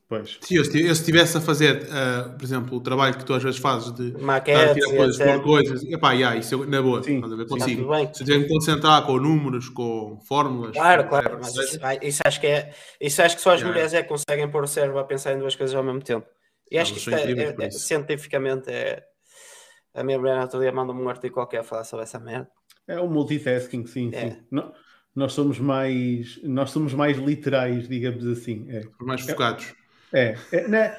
[0.09, 0.39] Pois.
[0.41, 3.93] Se eu, estivesse a fazer, uh, por exemplo, o trabalho que tu às vezes fazes
[3.93, 7.93] de Maquetes, tirar coisas por coisas, epá, yeah, isso eu, na boa, sim, ver, consigo.
[7.93, 10.77] Sim, Se eu tiver que concentrar com números, com fórmulas.
[10.77, 13.69] Claro, claro, mas isso, isso, acho que é, isso acho que só as yeah.
[13.69, 16.27] mulheres é que conseguem pôr o cérebro a pensar em duas coisas ao mesmo tempo.
[16.71, 19.03] E acho Não, que isto é, é, é, cientificamente é.
[19.93, 22.49] A minha mulher outro dia manda-me um artigo qualquer a falar sobre essa merda.
[22.87, 24.31] É o multitasking, sim, é.
[24.31, 24.37] sim.
[24.53, 24.73] Não,
[25.17, 28.67] nós somos mais nós somos mais literais, digamos assim.
[28.71, 28.83] É.
[29.01, 29.75] Mais focados.
[30.17, 30.97] É, é né?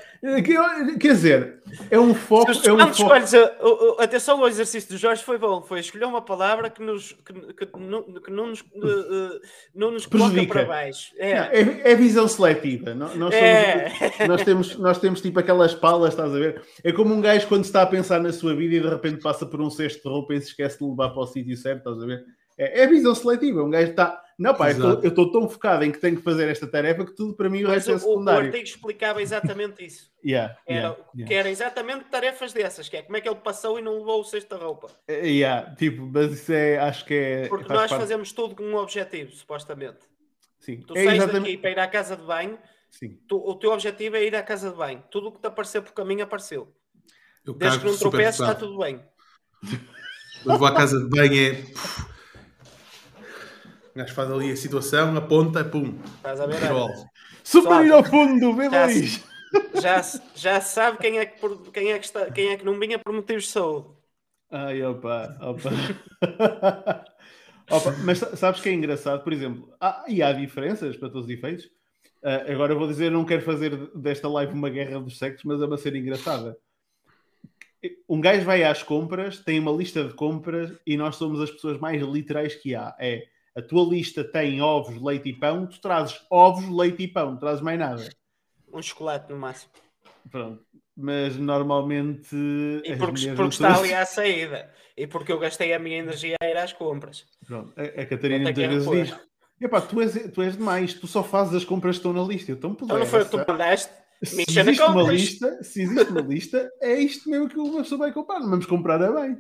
[1.00, 1.60] quer dizer,
[1.90, 2.52] é um foco.
[2.52, 3.14] é um foco...
[3.14, 7.14] a, a, atenção ao exercício do Jorge foi bom, foi escolher uma palavra que, nos,
[7.26, 9.42] que, que, não, que não, nos, uh,
[9.74, 11.14] não nos coloca para baixo.
[11.18, 12.94] É, é, é visão seletiva.
[12.94, 13.90] Nós, é.
[13.90, 16.62] somos, nós, temos, nós temos tipo aquelas palas, estás a ver?
[16.84, 19.48] É como um gajo quando está a pensar na sua vida e de repente passa
[19.48, 22.04] por um cesto de roupa e se esquece de levar para o sítio certo, estás
[22.04, 22.24] a ver?
[22.56, 23.64] É, é visão seletiva.
[23.64, 25.04] Um gajo está não, pá, Exato.
[25.04, 27.64] eu estou tão focado em que tenho que fazer esta tarefa que tudo para mim
[27.64, 28.44] o resto é secundário.
[28.44, 30.12] O artigo explicava exatamente isso.
[30.24, 31.28] yeah, era, yeah, yeah.
[31.28, 34.22] Que era exatamente tarefas dessas, que é como é que ele passou e não levou
[34.22, 34.88] o cesto da roupa.
[35.10, 37.48] Uh, yeah, tipo, mas isso é, acho que é...
[37.48, 38.02] Porque nós parte...
[38.02, 40.00] fazemos tudo com um objetivo, supostamente.
[40.60, 40.82] Sim.
[40.82, 41.44] Tu é sais exatamente...
[41.44, 42.60] daqui para ir à casa de banho,
[42.90, 43.18] Sim.
[43.28, 45.04] Tu, o teu objetivo é ir à casa de banho.
[45.12, 46.74] Tudo o que te apareceu por caminho apareceu.
[47.46, 49.02] Eu Desde que não tropeces, está tudo bem.
[50.44, 51.64] Quando vou à casa de banho é
[53.98, 55.98] o gajo faz ali a situação, aponta, pum.
[56.18, 56.60] Estás a ver?
[57.44, 59.24] Submarino ao fundo, B2.
[59.82, 60.02] já,
[60.36, 63.12] já sabe quem é, que, quem, é que está, quem é que não vinha por
[63.12, 63.88] motivos de saúde.
[64.52, 65.72] Ai, opa, opa.
[67.72, 69.24] opa mas sabes que é engraçado?
[69.24, 71.66] Por exemplo, há, e há diferenças para todos os efeitos.
[72.22, 75.66] Uh, agora vou dizer, não quero fazer desta live uma guerra dos sexos, mas é
[75.66, 76.56] uma ser engraçada.
[78.08, 81.80] Um gajo vai às compras, tem uma lista de compras e nós somos as pessoas
[81.80, 82.96] mais literais que há.
[83.00, 83.26] É
[83.58, 87.38] a tua lista tem ovos, leite e pão, tu trazes ovos, leite e pão, não
[87.38, 88.08] trazes mais nada.
[88.72, 89.72] Um chocolate no máximo.
[90.30, 90.64] Pronto.
[90.96, 92.36] Mas normalmente.
[92.84, 94.72] E porque, porque está ali à saída.
[94.96, 97.26] E porque eu gastei a minha energia a ir às compras.
[97.46, 97.74] Pronto.
[97.76, 99.20] A, a Catarina muitas vezes diz:
[99.60, 102.52] Epá, tu és, tu és demais, tu só fazes as compras que estão na lista.
[102.52, 103.92] Então, então não foi o que tu mandaste?
[104.24, 108.12] Se existe, uma lista, se existe uma lista, é isto mesmo que uma pessoa vai
[108.12, 108.40] comprar.
[108.40, 109.38] Não vamos comprar a bem.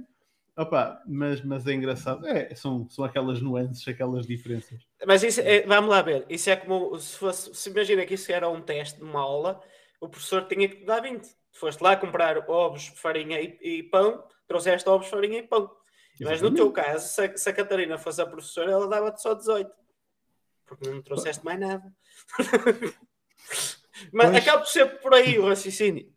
[0.58, 2.28] Opa, mas, mas é engraçado.
[2.28, 4.82] É, são, são aquelas nuances, aquelas diferenças.
[5.06, 6.26] Mas isso é, vamos lá ver.
[6.28, 7.54] Isso é como se fosse.
[7.54, 9.62] Se imagina que isso era um teste de uma aula,
[10.02, 11.28] o professor tinha que te dar 20.
[11.52, 15.70] Foste lá comprar ovos, farinha e, e pão, trouxeste ovos, farinha e pão.
[16.20, 16.26] Exatamente.
[16.26, 19.36] Mas no teu caso, se a, se a Catarina fosse a professora, ela dava-te só
[19.36, 19.70] 18.
[20.66, 21.94] Porque não trouxeste mais nada.
[24.12, 24.38] Mas pois...
[24.38, 26.08] acaba por ser por aí o raciocínio.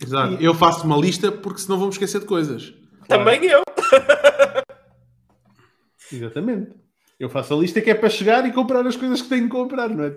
[0.00, 0.34] Exato.
[0.40, 2.72] Eu faço uma lista porque senão vamos esquecer de coisas.
[3.08, 3.62] Também eu.
[6.12, 6.72] Exatamente.
[7.18, 9.50] Eu faço a lista que é para chegar e comprar as coisas que tenho que
[9.50, 10.12] comprar, não é?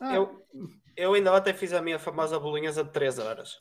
[0.00, 0.14] Ah.
[0.14, 0.46] Eu,
[0.96, 3.58] eu ainda ontem fiz a minha famosa bolinhas de 3 horas.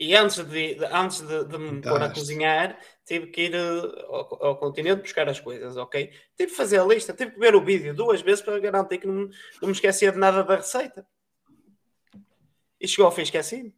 [0.00, 4.06] E antes de, de antes de, de me pôr a cozinhar, tive que ir uh,
[4.06, 6.12] ao, ao, continente buscar as coisas, ok?
[6.36, 9.08] Tive que fazer a lista, tive que ver o vídeo duas vezes para garantir que
[9.08, 9.28] não,
[9.60, 11.04] não me esquecia de nada da receita.
[12.80, 13.74] E chegou ao fim, esqueci-me.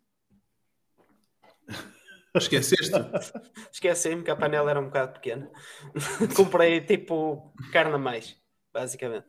[2.34, 2.92] Esqueceste?
[3.72, 5.50] Esqueci-me que a panela era um bocado pequena.
[6.36, 8.36] Comprei tipo carne a mais,
[8.72, 9.26] basicamente.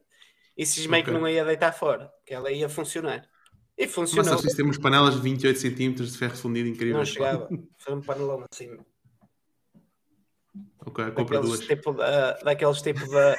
[0.56, 1.14] E cismei okay.
[1.14, 3.28] que não ia deitar fora, que ela ia funcionar.
[3.78, 4.40] E funcionou.
[4.44, 6.98] Mas temos panelas de 28 cm de ferro fundido incrível.
[6.98, 7.50] Não chegava.
[7.78, 8.78] Foi um panelão assim.
[10.86, 11.62] Ok, compra duas.
[11.62, 13.38] Tipo da, daqueles tipo da.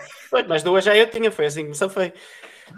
[0.48, 2.12] Mas duas já eu tinha, foi assim que foi.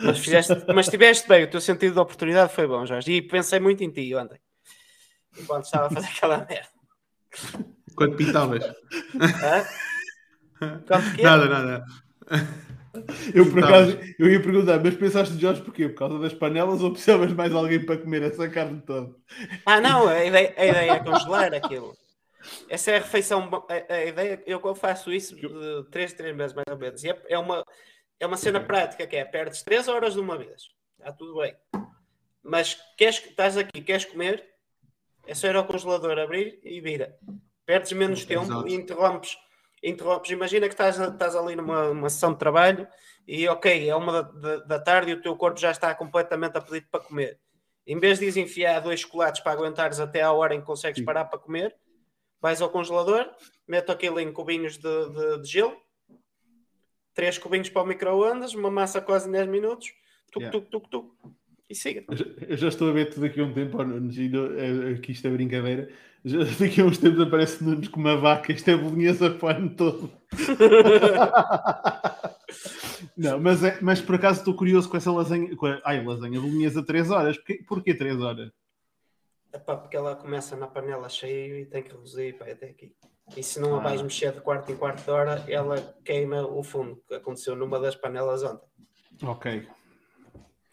[0.03, 3.13] Mas, fizeste, mas tiveste bem, o teu sentido de oportunidade foi bom, Jorge.
[3.13, 4.41] E pensei muito em ti ontem.
[5.39, 6.74] Enquanto estava a fazer aquela merda.
[7.97, 8.65] Quando pintavas?
[10.59, 11.85] Quanto nada, nada.
[13.35, 15.89] Eu por acaso, eu ia perguntar, mas pensaste, Jorge, porquê?
[15.89, 19.13] Por causa das panelas ou precisavas mais alguém para comer essa carne toda?
[19.67, 21.97] Ah, não, a ideia, a ideia é congelar aquilo.
[22.69, 23.51] Essa é a refeição.
[23.69, 25.49] A, a ideia, eu faço isso de
[25.91, 27.03] 3 3 meses mais ou menos.
[27.03, 27.65] E é, é, uma,
[28.21, 30.69] é uma cena prática que é: perdes 3 horas de uma vez,
[30.99, 31.55] está tudo bem.
[32.43, 34.45] Mas queres, estás aqui, queres comer,
[35.27, 37.17] é só ir ao congelador, abrir e vira.
[37.67, 38.69] Perdes menos tempo Exato.
[38.69, 39.37] e interrompes,
[39.83, 40.31] interrompes.
[40.31, 42.87] Imagina que estás, estás ali numa, numa sessão de trabalho
[43.27, 46.61] e, ok, é uma da, da, tarde e o teu corpo já está completamente a
[46.61, 47.41] pedir para comer.
[47.87, 51.05] Em vez de enfiar dois chocolates para aguentares até à hora em que consegues Sim.
[51.05, 51.75] parar para comer,
[52.41, 53.31] vais ao congelador,
[53.67, 55.77] mete aquilo em cubinhos de, de, de gelo,
[57.15, 59.93] três cubinhos para o micro-ondas, uma massa quase em 10 minutos,
[60.31, 60.51] tuc, yeah.
[60.51, 61.15] tuc, tuc, tuc,
[61.69, 62.05] e siga.
[62.47, 65.31] Eu já estou a ver tudo aqui a um tempo, Nunes, é, aqui isto é
[65.31, 65.89] brincadeira.
[66.25, 69.51] Já, daqui a uns tempos aparece Nunes com uma vaca, isto é bolonhesa para o
[69.51, 70.11] ano todo.
[73.17, 75.55] Não, mas, é, mas por acaso estou curioso com essa lasanha.
[75.57, 77.37] Com a, ai, lasanha bolonhesa 3 horas.
[77.37, 78.51] Porquê, porquê 3 horas?
[79.53, 82.95] Epá, porque ela começa na panela cheia e tem que reduzir para até aqui.
[83.37, 84.05] E se não a vais ah.
[84.05, 87.95] mexer de quarto em quarto de hora, ela queima o fundo, que aconteceu numa das
[87.95, 88.69] panelas ontem.
[89.23, 89.69] Ok.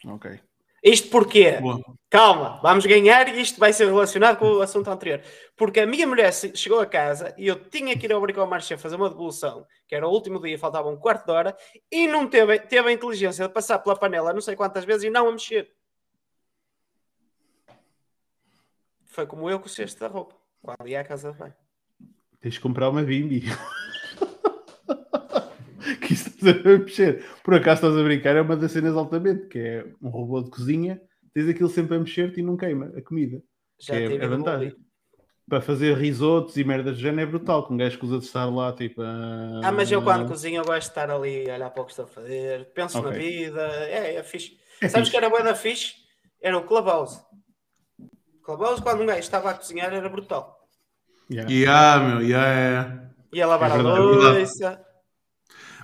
[0.06, 0.40] Ok.
[0.82, 1.52] Isto porquê?
[1.60, 1.80] Boa.
[2.10, 5.22] Calma, vamos ganhar e isto vai ser relacionado com o assunto anterior.
[5.56, 8.76] Porque a minha mulher chegou a casa e eu tinha que ir ao Brico Marché
[8.76, 11.56] fazer uma devolução, que era o último dia, faltava um quarto de hora,
[11.90, 15.10] e não teve, teve a inteligência de passar pela panela não sei quantas vezes e
[15.10, 15.72] não a mexer.
[19.06, 21.54] Foi como eu com o cesto da roupa, quando ia à casa de banho.
[22.40, 23.44] Tens de comprar uma Bimbi.
[26.12, 27.24] Que isso estás a mexer.
[27.42, 30.50] Por acaso estás a brincar, é uma das cenas altamente, que é um robô de
[30.50, 31.00] cozinha,
[31.34, 33.42] tens aquilo sempre a mexer-te e não queima a comida.
[33.80, 34.74] Já é, é vantagem.
[35.48, 38.24] Para fazer risotos e merdas de género é brutal, com um gajo que usa de
[38.24, 39.02] estar lá, tipo.
[39.02, 39.60] Uh...
[39.62, 41.92] Ah, mas eu quando cozinho eu gosto de estar ali a olhar para o que
[41.92, 43.10] estou a fazer, penso okay.
[43.10, 44.56] na vida, é, é fixe.
[44.80, 45.10] É Sabes fixe.
[45.10, 45.94] que era boa da fixe?
[46.40, 47.20] Era o Clubhouse.
[48.44, 50.58] Clubhouse, quando um gajo estava a cozinhar, era brutal.
[51.30, 53.10] Yeah, yeah meu, yeah, yeah.
[53.32, 54.84] Ia lavar é a louça.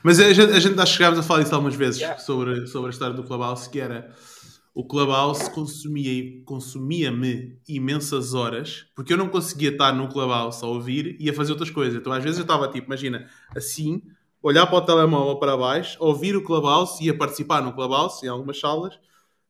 [0.03, 2.19] Mas a gente, a gente já chegámos a falar isso algumas vezes yeah.
[2.19, 4.13] sobre, sobre a história do Clubhouse, que era
[4.75, 7.13] o Clubhouse consumia-me consumia
[7.69, 11.71] imensas horas, porque eu não conseguia estar no Clubhouse a ouvir e a fazer outras
[11.71, 12.01] coisas.
[12.01, 13.27] Então às vezes eu estava tipo, imagina,
[13.57, 14.01] assim,
[14.41, 18.29] olhar para o telemóvel para baixo, ouvir o Clubhouse e a participar no Clubhouse, em
[18.29, 18.99] algumas salas,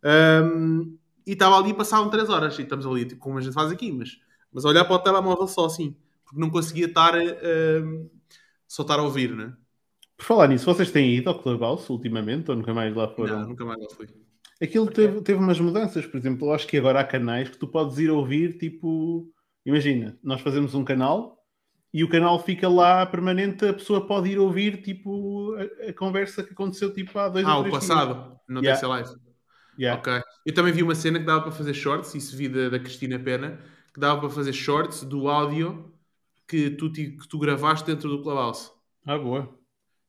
[0.02, 0.96] um,
[1.26, 2.58] e estava ali e passavam 3 horas.
[2.58, 4.18] E estamos ali, tipo, como a gente faz aqui, mas,
[4.50, 5.94] mas a olhar para o telemóvel só assim,
[6.24, 8.10] porque não conseguia estar uh,
[8.66, 9.52] só estar a ouvir, né?
[10.18, 13.40] Por falar nisso, vocês têm ido ao Clubhouse ultimamente ou nunca mais lá foram?
[13.40, 14.08] Não, nunca mais lá fui.
[14.60, 17.68] Aquilo teve, teve umas mudanças, por exemplo, eu acho que agora há canais que tu
[17.68, 19.32] podes ir ouvir, tipo,
[19.64, 21.38] imagina, nós fazemos um canal
[21.94, 26.42] e o canal fica lá permanente, a pessoa pode ir ouvir, tipo, a, a conversa
[26.42, 28.38] que aconteceu, tipo, há dois ah, ou três o passado, minutos.
[28.48, 28.86] no yeah.
[28.88, 29.10] Live.
[29.78, 30.00] Yeah.
[30.00, 30.22] Ok.
[30.44, 33.20] Eu também vi uma cena que dava para fazer shorts, isso vi da, da Cristina
[33.20, 33.60] Pena,
[33.94, 35.94] que dava para fazer shorts do áudio
[36.48, 38.72] que tu, que tu gravaste dentro do Clubhouse.
[39.06, 39.57] Ah, boa.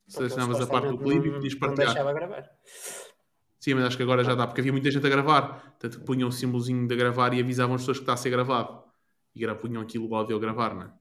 [0.09, 1.87] Selecionavas a parte do clipe e podias partilhar.
[1.87, 2.49] Não deixava gravar.
[3.59, 5.75] Sim, mas acho que agora já dá, porque havia muita gente a gravar.
[5.79, 8.29] Tanto que punham o símbolozinho de gravar e avisavam as pessoas que está a ser
[8.29, 8.83] gravado.
[9.35, 10.91] E punham aquilo o áudio a gravar, não é?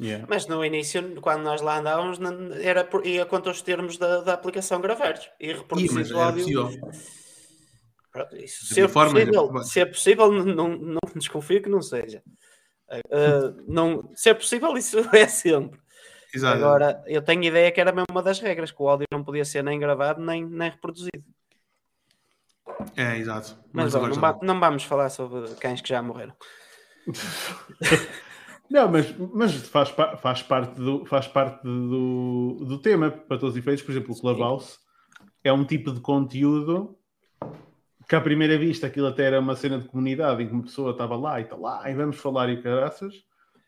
[0.00, 0.26] Yeah.
[0.28, 2.18] Mas no início, quando nós lá andávamos,
[2.62, 6.70] era por, ia contra os termos da, da aplicação gravados e reproduzir o áudio.
[8.10, 12.22] Pronto, isso, se, é forma, possível, se é possível, não, não desconfio que não seja.
[12.90, 15.78] Uh, não, se é possível, isso é sempre.
[16.34, 16.56] Exato.
[16.56, 19.44] Agora, eu tenho ideia que era mesmo uma das regras, que o áudio não podia
[19.44, 21.24] ser nem gravado nem, nem reproduzido.
[22.96, 23.58] É, exato.
[23.72, 26.34] Mas, Mas bom, não, não, vamos falar sobre cães que já morreram.
[28.70, 33.58] não, mas, mas faz, faz parte, do, faz parte do, do tema, para todos os
[33.58, 33.82] efeitos.
[33.82, 34.78] Por exemplo, o Clubhouse
[35.42, 36.96] é um tipo de conteúdo
[38.08, 40.90] que à primeira vista aquilo até era uma cena de comunidade em que uma pessoa
[40.90, 43.14] estava lá e está lá e vamos falar e caraças.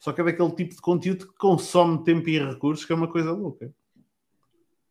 [0.03, 3.07] Só que é daquele tipo de conteúdo que consome tempo e recursos, que é uma
[3.07, 3.73] coisa louca.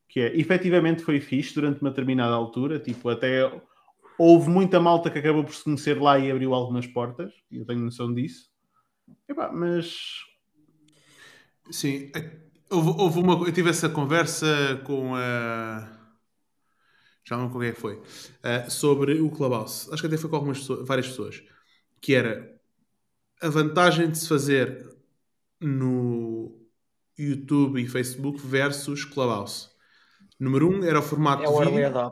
[0.07, 3.51] Que é, efetivamente foi fixe durante uma determinada altura, tipo, até
[4.17, 7.65] houve muita malta que acabou por se conhecer lá e abriu algumas portas, e eu
[7.65, 8.49] tenho noção disso.
[9.27, 10.21] Epá, mas.
[11.69, 12.31] Sim, é,
[12.69, 13.33] houve, houve, uma.
[13.45, 15.91] Eu tive essa conversa com a.
[17.25, 17.95] Já não quem é foi.
[17.97, 19.89] Uh, sobre o Clubhouse.
[19.91, 21.43] Acho que até foi com algumas pessoas, várias pessoas.
[21.99, 22.57] Que era
[23.41, 25.00] a vantagem de se fazer
[25.61, 26.59] no
[27.17, 29.69] YouTube e Facebook versus Clubhouse.
[30.39, 32.11] Número um era o formato é o de vídeo.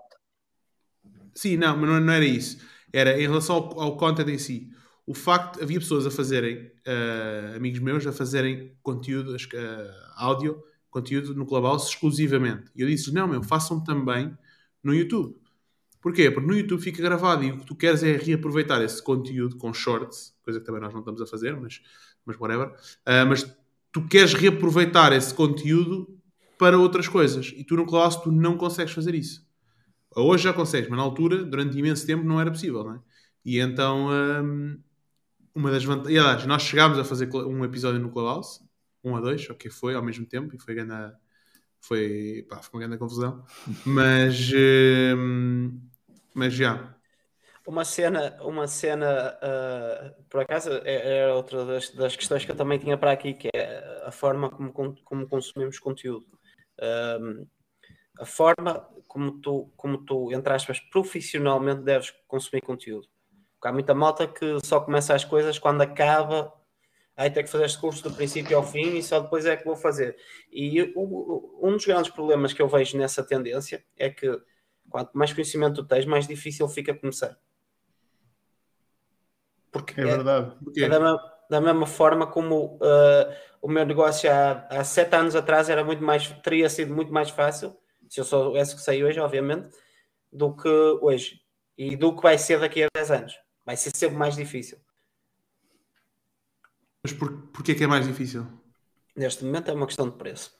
[1.33, 2.59] Sim, não, mas não, era isso.
[2.93, 4.69] Era em relação ao, ao content em si.
[5.05, 9.37] O facto, havia pessoas a fazerem, uh, amigos meus, a fazerem conteúdo, uh,
[10.15, 12.71] áudio, conteúdo no Clubhouse exclusivamente.
[12.75, 14.37] E eu disse não, meu, façam também
[14.83, 15.35] no YouTube.
[16.01, 16.29] Porquê?
[16.31, 19.73] Porque no YouTube fica gravado e o que tu queres é reaproveitar esse conteúdo com
[19.73, 21.81] shorts, coisa que também nós não estamos a fazer, mas,
[22.25, 22.67] mas whatever.
[22.67, 23.43] Uh, mas
[23.91, 26.19] tu queres reaproveitar esse conteúdo
[26.57, 27.53] para outras coisas.
[27.55, 29.47] E tu no Clubhouse tu não consegues fazer isso.
[30.15, 32.99] Hoje já consegues, mas na altura, durante imenso tempo, não era possível, não é?
[33.45, 34.77] E então, um,
[35.55, 36.45] uma das vantagens.
[36.45, 38.61] Nós chegámos a fazer um episódio no Clubhouse,
[39.03, 41.15] um a dois, o que foi ao mesmo tempo, e foi grande.
[41.81, 43.43] Foi, pá, foi uma grande confusão.
[43.85, 44.51] Mas.
[44.53, 45.79] Um,
[46.33, 46.95] mas já.
[47.69, 52.55] Uma cena, uma cena uh, por acaso, é, era outra das, das, questões que eu
[52.55, 56.25] também tinha para aqui, que é a forma como, como consumimos conteúdo.
[56.81, 57.45] Um,
[58.19, 63.07] a forma como tu, como tu, entre aspas, profissionalmente deves consumir conteúdo.
[63.53, 66.51] Porque há muita malta que só começa as coisas quando acaba,
[67.15, 69.63] aí tem que fazer este curso do princípio ao fim e só depois é que
[69.65, 70.17] vou fazer.
[70.51, 74.41] E o, um dos grandes problemas que eu vejo nessa tendência é que
[74.89, 77.37] quanto mais conhecimento tu tens, mais difícil fica começar.
[79.71, 80.53] Porque é, é verdade.
[80.77, 81.15] É, é da,
[81.49, 86.03] da, mesma forma como uh, o meu negócio há, há sete anos atrás era muito
[86.03, 87.75] mais, teria sido muito mais fácil
[88.09, 89.69] se eu soubesse que sei hoje, obviamente,
[90.31, 90.67] do que
[91.01, 91.41] hoje.
[91.77, 93.33] E do que vai ser daqui a 10 anos.
[93.65, 94.77] Vai ser sempre mais difícil.
[97.03, 98.45] Mas por, porquê que é mais difícil?
[99.15, 100.58] Neste momento é uma questão de preço.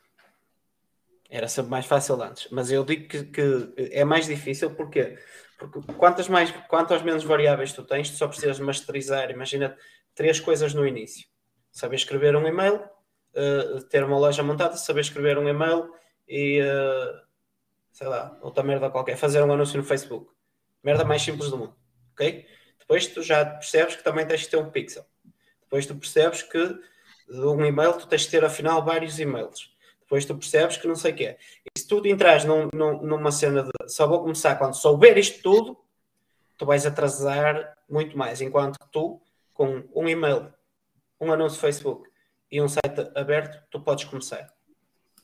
[1.30, 2.48] Era sempre mais fácil antes.
[2.52, 5.18] Mas eu digo que, que é mais difícil porque,
[5.58, 9.30] porque quantas, mais, quantas menos variáveis tu tens, tu só precisas masterizar.
[9.30, 9.78] Imagina
[10.16, 11.28] três coisas no início:
[11.72, 15.94] saber escrever um e-mail, uh, ter uma loja montada, saber escrever um e-mail
[16.28, 16.62] e.
[16.62, 17.30] Uh,
[17.92, 20.32] sei lá, outra merda qualquer, fazer um anúncio no Facebook.
[20.82, 21.76] Merda mais simples do mundo,
[22.14, 22.46] ok?
[22.80, 25.06] Depois tu já percebes que também tens de ter um pixel.
[25.62, 29.76] Depois tu percebes que de um e-mail tu tens de ter afinal vários e-mails.
[30.10, 31.38] Depois tu percebes que não sei o que é.
[31.64, 35.44] E se tu entras num, num, numa cena de só vou começar quando souber isto
[35.44, 35.78] tudo,
[36.58, 38.42] tu vais atrasar muito mais.
[38.42, 39.22] Enquanto tu,
[39.54, 40.52] com um e-mail,
[41.22, 42.10] um anúncio Facebook
[42.52, 44.52] e um site aberto, tu podes começar.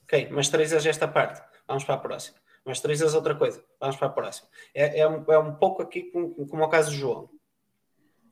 [0.03, 1.41] Ok, mas trazes esta parte.
[1.67, 4.49] Vamos para a próxima masterizas outra coisa, vamos para a próxima.
[4.73, 7.29] É, é, um, é um pouco aqui como, como o caso do João.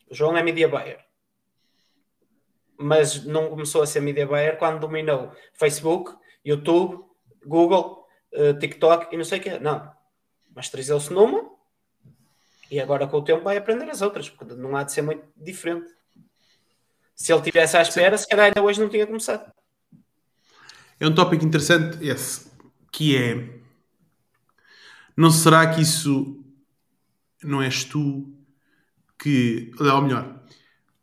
[0.09, 1.05] O João é media buyer.
[2.75, 7.03] Mas não começou a ser media buyer quando dominou Facebook, YouTube,
[7.45, 9.59] Google, uh, TikTok e não sei o quê.
[9.59, 9.91] Não.
[10.55, 11.49] Masterizou-se numa
[12.69, 15.23] E agora com o tempo vai aprender as outras, porque não há de ser muito
[15.35, 15.91] diferente.
[17.15, 19.51] Se ele tivesse à espera, se calhar ainda hoje não tinha começado.
[20.99, 22.51] É um tópico interessante esse,
[22.91, 23.63] que é
[25.15, 26.43] não será que isso
[27.43, 28.33] não és tu
[29.19, 29.71] que.
[29.79, 30.42] Ou melhor,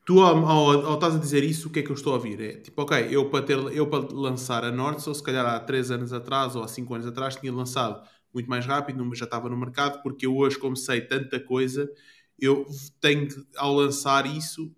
[0.05, 2.17] tu ao, ao, ao estás a dizer isso, o que é que eu estou a
[2.17, 2.41] ouvir?
[2.41, 5.59] É tipo, ok, eu para, ter, eu para lançar a Norte, ou se calhar há
[5.61, 9.49] 3 anos atrás ou há 5 anos atrás, tinha lançado muito mais rápido, já estava
[9.49, 11.91] no mercado, porque eu hoje, como sei tanta coisa,
[12.39, 12.67] eu
[13.01, 14.75] tenho que, ao lançar isso,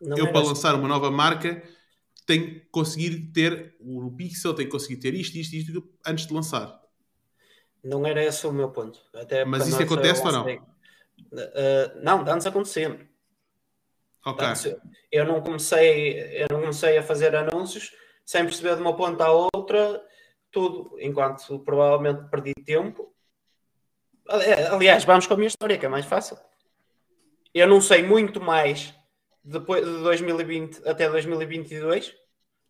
[0.00, 0.48] não eu para assim.
[0.48, 1.62] lançar uma nova marca,
[2.26, 6.32] tenho que conseguir ter o Pixel, tenho que conseguir ter isto, isto, isto, antes de
[6.32, 6.80] lançar.
[7.82, 8.98] Não era esse o meu ponto.
[9.14, 10.46] Até Mas isso acontece ou não?
[10.46, 12.98] Uh, não, antes acontecia.
[14.24, 14.46] Ok.
[14.46, 14.76] Antes,
[15.12, 17.92] eu não comecei, eu não comecei a fazer anúncios
[18.24, 20.02] sem perceber de uma ponta à outra
[20.50, 23.12] tudo, enquanto provavelmente perdi tempo.
[24.70, 26.38] Aliás, vamos com a minha história, que é mais fácil.
[27.52, 28.94] Eu não sei muito mais
[29.42, 32.16] depois de 2020 até 2022.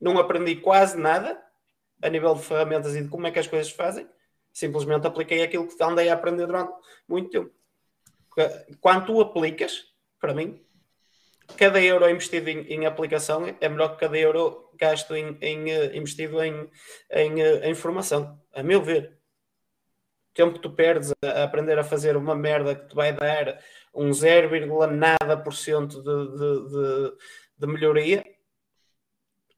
[0.01, 1.41] Não aprendi quase nada
[2.03, 4.09] a nível de ferramentas e de como é que as coisas fazem.
[4.53, 6.73] Simplesmente apliquei aquilo que andei a aprender durante
[7.07, 7.53] muito tempo.
[8.81, 9.85] Quando tu aplicas,
[10.19, 10.64] para mim,
[11.57, 15.97] cada euro investido em, em, aplicação é melhor que cada euro gasto em, em uh,
[15.97, 16.69] investido em,
[17.11, 19.19] em, uh, em, formação, a meu ver.
[20.31, 23.13] O tempo que tu perdes a, a, aprender a fazer uma merda que te vai
[23.13, 23.61] dar
[23.95, 24.51] um 0,
[24.89, 27.17] nada por cento de, de, de,
[27.59, 28.25] de melhoria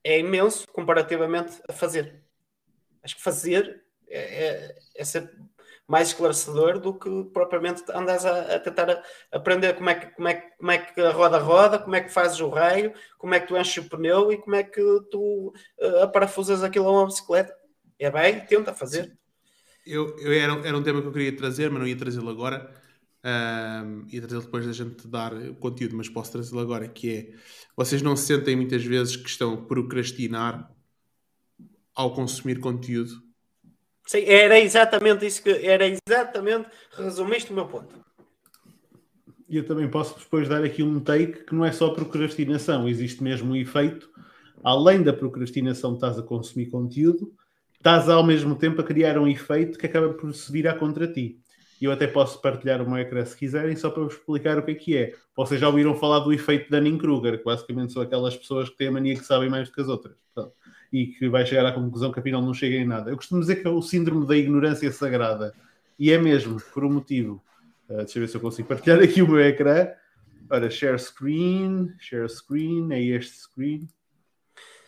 [0.05, 2.23] é imenso comparativamente a fazer.
[3.03, 5.33] Acho que fazer é, é, é ser
[5.87, 10.35] mais esclarecedor do que propriamente andas a, a tentar aprender como é, que, como, é,
[10.35, 13.47] como é que a roda roda, como é que fazes o raio, como é que
[13.47, 17.55] tu enches o pneu e como é que tu uh, aparafusas aquilo a uma bicicleta.
[17.99, 19.17] É bem, tenta fazer.
[19.87, 22.75] Eu, eu era, era um tema que eu queria trazer, mas não ia trazê-lo agora.
[23.25, 27.35] Um, ia trazê-lo depois da gente dar conteúdo, mas posso trazê-lo agora, que é
[27.77, 30.73] vocês não se sentem muitas vezes que estão a procrastinar
[31.95, 33.26] ao consumir conteúdo
[34.07, 37.95] Sim, era exatamente isso que era exatamente, resumiste o meu ponto.
[39.49, 43.23] E eu também posso depois dar aqui um take que não é só procrastinação, existe
[43.23, 44.09] mesmo um efeito,
[44.63, 47.33] além da procrastinação estás a consumir conteúdo,
[47.75, 51.41] estás ao mesmo tempo a criar um efeito que acaba por se virar contra ti.
[51.81, 54.71] E eu até posso partilhar meu ecrã se quiserem, só para vos explicar o que
[54.71, 55.15] é que é.
[55.37, 58.93] Vocês já ouviram falar do efeito Dunning-Kruger, que basicamente são aquelas pessoas que têm a
[58.93, 60.17] mania que sabem mais do que as outras.
[60.93, 63.11] E que vai chegar à conclusão que afinal não chega em nada.
[63.11, 65.55] Eu costumo dizer que é o síndrome da ignorância sagrada.
[65.99, 67.43] E é mesmo, por um motivo.
[67.89, 69.89] Uh, deixa eu ver se eu consigo partilhar aqui o meu ecrã.
[70.51, 73.89] Ora, share screen, share screen, é este screen.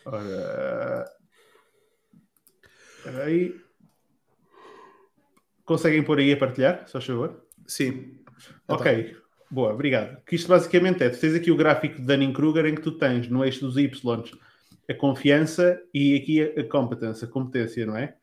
[0.05, 1.05] Ora.
[2.97, 3.59] Espera aí.
[5.65, 7.45] Conseguem pôr aí a partilhar, só favor?
[7.67, 8.19] Sim.
[8.67, 9.15] Ok,
[9.51, 10.21] boa, obrigado.
[10.25, 13.27] Que isto basicamente é: tu tens aqui o gráfico de Dunning-Kruger em que tu tens
[13.27, 14.39] no eixo dos Y
[14.89, 18.15] a confiança e aqui a competência, a competência, não é?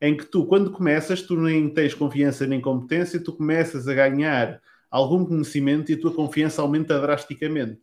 [0.00, 4.60] Em que tu, quando começas, tu nem tens confiança nem competência, tu começas a ganhar
[4.90, 7.80] algum conhecimento e a tua confiança aumenta drasticamente.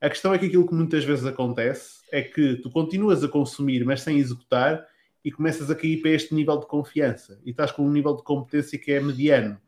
[0.00, 3.84] A questão é que aquilo que muitas vezes acontece é que tu continuas a consumir,
[3.84, 4.86] mas sem executar,
[5.24, 8.22] e começas a cair para este nível de confiança e estás com um nível de
[8.22, 9.60] competência que é mediano.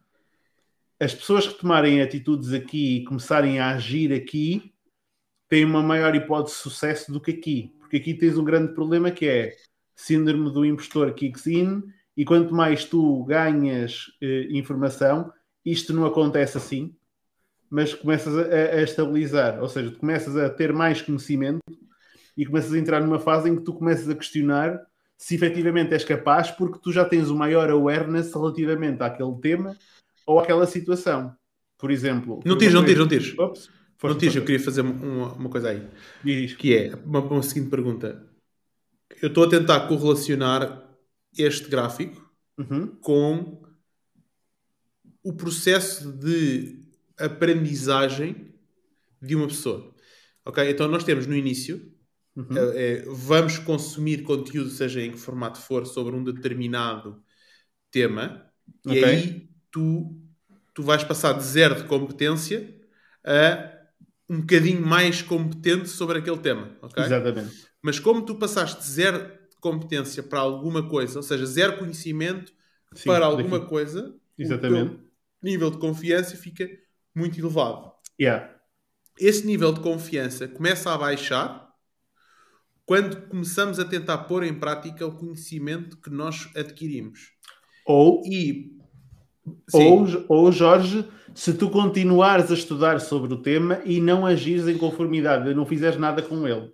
[0.98, 4.72] As pessoas que tomarem atitudes aqui e começarem a agir aqui
[5.48, 9.10] têm uma maior hipótese de sucesso do que aqui, porque aqui tens um grande problema
[9.10, 9.54] que é
[9.94, 11.82] síndrome do impostor kicks in,
[12.16, 15.30] e quanto mais tu ganhas eh, informação,
[15.62, 16.94] isto não acontece assim,
[17.68, 21.60] mas começas a, a, estabilizar, ou seja, tu começas a ter mais conhecimento
[22.34, 24.80] e começas a entrar numa fase em que tu começas a questionar
[25.18, 29.76] se efetivamente és capaz, porque tu já tens o maior awareness relativamente àquele tema
[30.26, 31.36] ou àquela situação.
[31.76, 33.36] Por exemplo, não tires, não tires, não tires.
[34.02, 35.88] Não tires, eu queria fazer uma, uma coisa aí.
[36.24, 36.54] Diz.
[36.54, 38.26] Que é uma, uma seguinte pergunta.
[39.20, 40.82] Eu estou a tentar correlacionar
[41.36, 42.86] este gráfico uhum.
[43.00, 43.62] com
[45.22, 46.80] o processo de
[47.18, 48.52] aprendizagem
[49.20, 49.94] de uma pessoa.
[50.44, 50.68] Ok?
[50.68, 51.92] Então nós temos no início,
[52.34, 52.46] uhum.
[52.74, 57.22] é, vamos consumir conteúdo, seja em que formato for, sobre um determinado
[57.90, 58.50] tema,
[58.84, 59.00] okay.
[59.00, 60.20] e aí tu,
[60.74, 62.76] tu vais passar de zero de competência
[63.24, 63.71] a
[64.28, 66.76] um bocadinho mais competente sobre aquele tema.
[66.82, 67.04] Okay?
[67.04, 67.66] Exatamente.
[67.82, 72.52] Mas como tu passaste zero competência para alguma coisa, ou seja, zero conhecimento
[72.94, 73.70] Sim, para alguma daqui.
[73.70, 74.94] coisa, Exatamente.
[74.94, 75.00] o
[75.44, 76.68] nível de confiança fica
[77.14, 77.92] muito elevado.
[78.20, 78.52] Yeah.
[79.18, 81.72] Esse nível de confiança começa a baixar
[82.84, 87.30] quando começamos a tentar pôr em prática o conhecimento que nós adquirimos.
[87.86, 88.76] Ou e
[89.72, 94.78] Ou, ou, Jorge, se tu continuares a estudar sobre o tema e não agires em
[94.78, 96.72] conformidade, não fizeres nada com ele.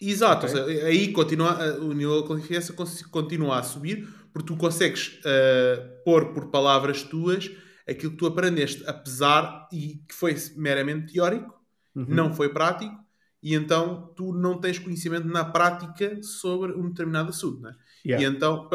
[0.00, 0.64] Exato, okay.
[0.64, 2.74] seja, aí continua, o nível de confiança
[3.10, 7.50] continua a subir, porque tu consegues uh, pôr por palavras tuas
[7.86, 11.52] aquilo que tu aprendeste, apesar e que foi meramente teórico,
[11.94, 12.06] uhum.
[12.08, 12.94] não foi prático,
[13.42, 17.60] e então tu não tens conhecimento na prática sobre um determinado assunto.
[17.60, 17.74] Né?
[18.06, 18.24] Yeah.
[18.24, 18.68] E então,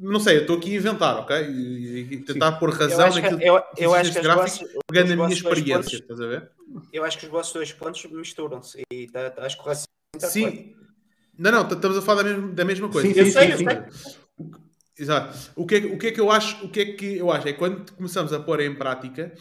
[0.00, 1.36] não sei, eu estou aqui a inventar, ok?
[1.36, 2.58] E, tentar Sim.
[2.58, 5.76] pôr razão eu naquilo que, eu, eu acho que gráfico, vossos, pegando a minha experiência,
[5.76, 6.50] pontos, estás a ver?
[6.92, 9.70] Eu acho que os vossos dois pontos misturam-se e tá, tá, acho que
[10.26, 10.74] Sim.
[11.38, 13.08] Não, não, estamos a falar da mesma, da mesma coisa.
[13.08, 13.66] Sim, eu sei, eu sei.
[14.98, 15.52] Exato.
[15.56, 16.64] O que, é, o que é que eu acho?
[16.64, 17.48] O que é que eu acho?
[17.48, 19.32] É quando começamos a pôr em prática,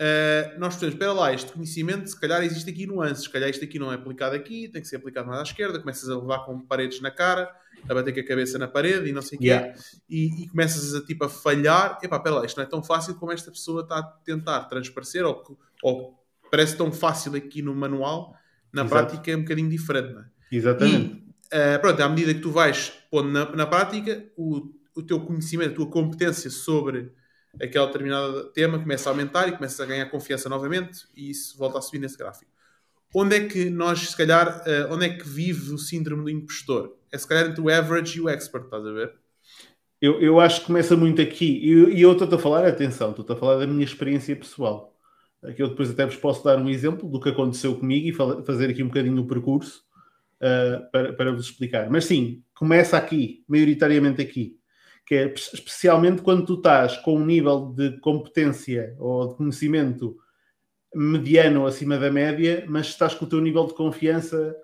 [0.00, 3.64] uh, nós pensamos, espera lá, este conhecimento, se calhar existe aqui nuances, se calhar isto
[3.64, 6.44] aqui não é aplicado aqui, tem que ser aplicado mais à esquerda, começas a levar
[6.44, 7.48] com paredes na cara,
[7.88, 9.72] a bater com a cabeça na parede e não sei o yeah.
[9.72, 9.78] quê,
[10.08, 13.32] e, e, começas a, tipo, a falhar, epá, lá, isto não é tão fácil como
[13.32, 16.14] esta pessoa está a tentar transparecer, ou, ou
[16.50, 18.34] parece tão fácil aqui no manual,
[18.72, 18.90] na Exato.
[18.90, 20.24] prática é um bocadinho diferente, não é?
[20.50, 21.24] Exatamente.
[21.52, 25.20] E, uh, pronto, à medida que tu vais pondo na, na prática, o o teu
[25.20, 27.10] conhecimento, a tua competência sobre
[27.60, 31.78] aquele determinado tema começa a aumentar e começa a ganhar confiança novamente e isso volta
[31.78, 32.50] a subir nesse gráfico.
[33.14, 36.96] Onde é que nós, se calhar, uh, onde é que vive o síndrome do impostor?
[37.14, 39.14] É se calhar entre o average e o expert, estás a ver?
[40.00, 41.60] Eu, eu acho que começa muito aqui.
[41.64, 44.94] E eu, eu estou a falar, atenção, estou a falar da minha experiência pessoal.
[45.42, 48.70] Aqui eu depois até vos posso dar um exemplo do que aconteceu comigo e fazer
[48.70, 49.84] aqui um bocadinho o percurso
[50.40, 51.88] uh, para, para vos explicar.
[51.90, 54.58] Mas sim, começa aqui, maioritariamente aqui
[55.06, 60.16] que é especialmente quando tu estás com um nível de competência ou de conhecimento
[60.94, 64.56] mediano acima da média, mas estás com o teu nível de confiança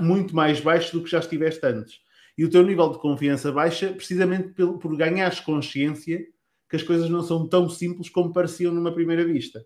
[0.00, 2.00] muito mais baixo do que já estiveste antes.
[2.36, 6.26] E o teu nível de confiança baixa precisamente por, por ganhares consciência
[6.68, 9.64] que as coisas não são tão simples como pareciam numa primeira vista.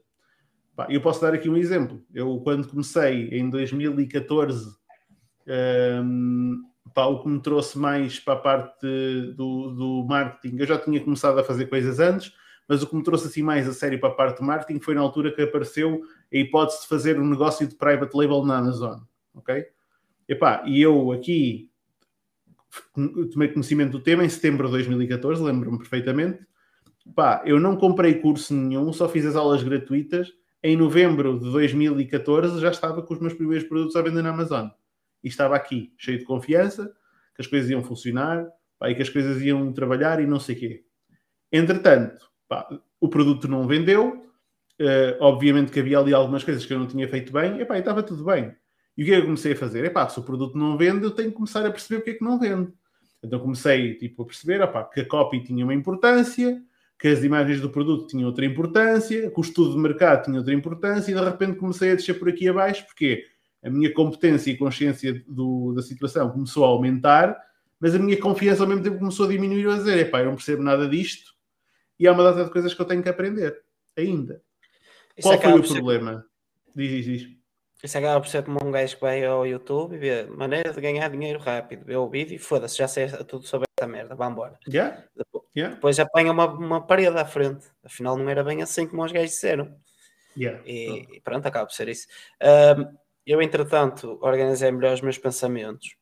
[0.89, 2.03] eu posso dar aqui um exemplo.
[2.13, 4.75] Eu, quando comecei em 2014,
[6.03, 6.63] hum,
[6.95, 8.87] pá, o que me trouxe mais para a parte
[9.37, 12.33] do, do marketing, eu já tinha começado a fazer coisas antes,
[12.67, 14.95] mas o que me trouxe assim mais a sério para a parte de marketing foi
[14.95, 16.03] na altura que apareceu
[16.33, 19.01] a hipótese de fazer um negócio de private label na Amazon,
[19.35, 19.67] ok?
[20.29, 21.71] Epá, e eu aqui
[23.33, 26.45] tomei conhecimento do tema em setembro de 2014, lembro-me perfeitamente.
[27.15, 30.33] Pá, eu não comprei curso nenhum, só fiz as aulas gratuitas.
[30.63, 34.69] Em novembro de 2014 já estava com os meus primeiros produtos à venda na Amazon
[35.23, 36.87] e estava aqui, cheio de confiança,
[37.35, 38.47] que as coisas iam funcionar
[38.79, 40.85] pá, e que as coisas iam trabalhar e não sei o quê.
[41.53, 42.67] Entretanto, pá,
[43.01, 44.27] o produto não vendeu,
[44.81, 47.77] uh, obviamente que havia ali algumas coisas que eu não tinha feito bem, e, pá,
[47.77, 48.55] e estava tudo bem.
[48.97, 49.85] E o que é que eu comecei a fazer?
[49.85, 52.15] Epá, se o produto não vende, eu tenho que começar a perceber o que é
[52.15, 52.73] que não vende.
[53.23, 56.63] Então comecei tipo, a perceber epá, que a copy tinha uma importância,
[56.99, 60.55] que as imagens do produto tinham outra importância, que o estudo de mercado tinha outra
[60.55, 63.25] importância, e de repente comecei a descer por aqui abaixo, porque
[63.63, 67.37] a minha competência e consciência do, da situação começou a aumentar,
[67.81, 70.37] mas a minha confiança ao mesmo tempo começou a diminuir a dizer, epá, eu não
[70.37, 71.35] percebo nada disto
[71.99, 73.63] e há uma data de coisas que eu tenho que aprender
[73.97, 74.43] ainda.
[75.17, 76.27] Isso Qual foi o problema?
[76.75, 76.81] Ser...
[76.81, 77.37] Diz, diz, diz.
[77.85, 80.81] Isso acaba por ser como um gajo que vai ao YouTube e vê maneira de
[80.81, 84.27] ganhar dinheiro rápido, vê o vídeo e foda-se, já sei tudo sobre essa merda, vá
[84.27, 84.59] embora.
[84.67, 85.05] Yeah.
[85.15, 85.75] Depois, yeah.
[85.75, 89.33] depois apanha uma, uma parede à frente, afinal não era bem assim como os gajos
[89.33, 89.77] disseram.
[90.35, 90.63] Yeah.
[90.65, 92.07] E, e, pronto, acaba por ser isso.
[92.43, 95.95] Um, eu, entretanto, organizei melhor os meus pensamentos.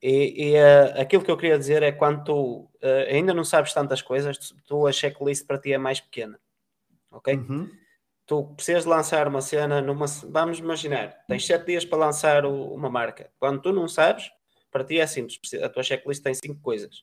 [0.00, 3.74] E, e uh, aquilo que eu queria dizer é quando tu uh, ainda não sabes
[3.74, 6.40] tantas coisas, tu, tu, a checklist para ti é mais pequena.
[7.10, 7.34] Ok?
[7.34, 7.68] Uhum.
[8.28, 10.06] Tu precisas lançar uma cena numa.
[10.28, 13.32] Vamos imaginar, tens sete dias para lançar o, uma marca.
[13.40, 14.30] Quando tu não sabes,
[14.70, 15.40] para ti é simples.
[15.60, 17.02] A tua checklist tem cinco coisas.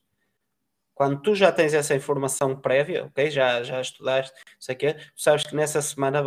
[0.94, 3.30] Quando tu já tens essa informação prévia, ok?
[3.30, 6.24] Já, já estudaste, sei o quê, tu sabes que nessa semana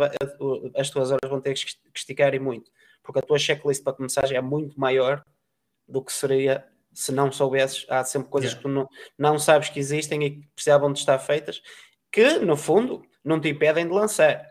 [0.76, 2.70] as tuas horas vão ter que esticar e muito
[3.02, 5.24] porque a tua checklist para começar é muito maior
[5.86, 7.86] do que seria se não soubesses.
[7.88, 8.62] Há sempre coisas yeah.
[8.62, 8.88] que tu não,
[9.18, 11.62] não sabes que existem e que precisavam de estar feitas,
[12.12, 14.44] que no fundo não te impedem de lançar.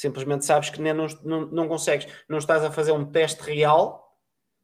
[0.00, 4.16] Simplesmente sabes que nem, não, não, não consegues, não estás a fazer um teste real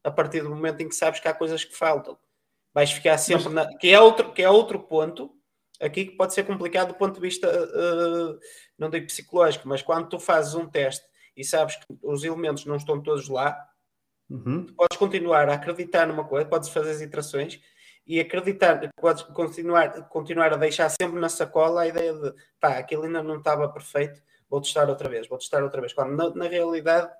[0.02, 2.16] a partir do momento em que sabes que há coisas que faltam.
[2.72, 3.66] Vais ficar sempre na.
[3.76, 5.30] Que é outro, que é outro ponto
[5.78, 8.40] aqui que pode ser complicado do ponto de vista, uh,
[8.78, 11.04] não digo psicológico, mas quando tu fazes um teste
[11.36, 13.54] e sabes que os elementos não estão todos lá,
[14.30, 14.64] uhum.
[14.74, 17.60] podes continuar a acreditar numa coisa, podes fazer as iterações
[18.06, 23.02] e acreditar, podes continuar, continuar a deixar sempre na sacola a ideia de pá, aquilo
[23.02, 25.92] ainda não estava perfeito, vou testar outra vez, vou testar outra vez.
[25.92, 27.10] Quando na, na realidade,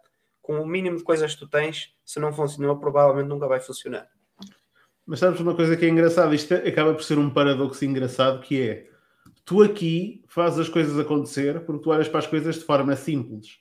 [0.40, 4.08] com o mínimo de coisas que tu tens, se não funcionou, provavelmente nunca vai funcionar.
[5.04, 6.34] Mas sabes uma coisa que é engraçada?
[6.34, 8.96] Isto acaba por ser um paradoxo engraçado que é
[9.46, 13.60] Tu aqui fazes as coisas acontecer porque tu olhas para as coisas de forma simples.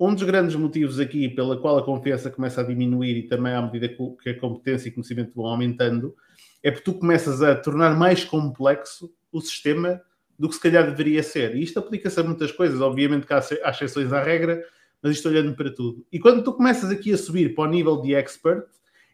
[0.00, 3.60] Um dos grandes motivos aqui pela qual a confiança começa a diminuir e também à
[3.60, 6.16] medida que a competência e conhecimento vão aumentando
[6.62, 10.00] é porque tu começas a tornar mais complexo o sistema
[10.38, 11.56] do que se calhar deveria ser.
[11.56, 12.80] E isto aplica-se a muitas coisas.
[12.80, 14.62] Obviamente que há, exceções à regra,
[15.02, 16.06] mas isto olhando para tudo.
[16.12, 18.66] E quando tu começas aqui a subir para o nível de expert,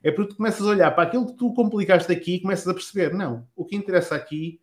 [0.02, 2.74] é porque tu começas a olhar para aquilo que tu complicaste aqui e começas a
[2.74, 4.60] perceber, não, o que interessa aqui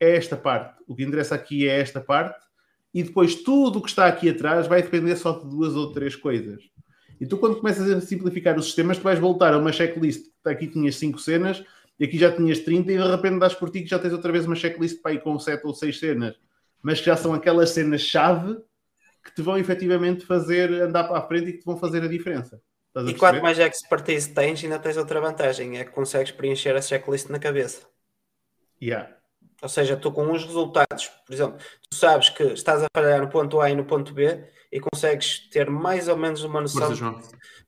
[0.00, 2.40] é esta parte, o que interessa aqui é esta parte,
[2.94, 6.16] e depois tudo o que está aqui atrás vai depender só de duas ou três
[6.16, 6.62] coisas.
[7.20, 10.26] E tu, quando começas a simplificar os sistemas, tu vais voltar a uma checklist.
[10.44, 11.62] Aqui tinhas cinco cenas,
[12.02, 14.32] e aqui já tinhas 30, e de repente das por ti que já tens outra
[14.32, 16.34] vez uma checklist para ir com sete ou seis cenas,
[16.82, 18.56] mas que já são aquelas cenas-chave
[19.24, 22.08] que te vão efetivamente fazer andar para a frente e que te vão fazer a
[22.08, 22.60] diferença.
[22.92, 26.82] A e quanto mais expertise tens, ainda tens outra vantagem, é que consegues preencher a
[26.82, 27.86] checklist na cabeça.
[28.82, 29.16] Yeah.
[29.62, 33.28] Ou seja, tu com os resultados, por exemplo, tu sabes que estás a falhar no
[33.28, 37.00] ponto A e no ponto B e consegues ter mais ou menos uma noção de,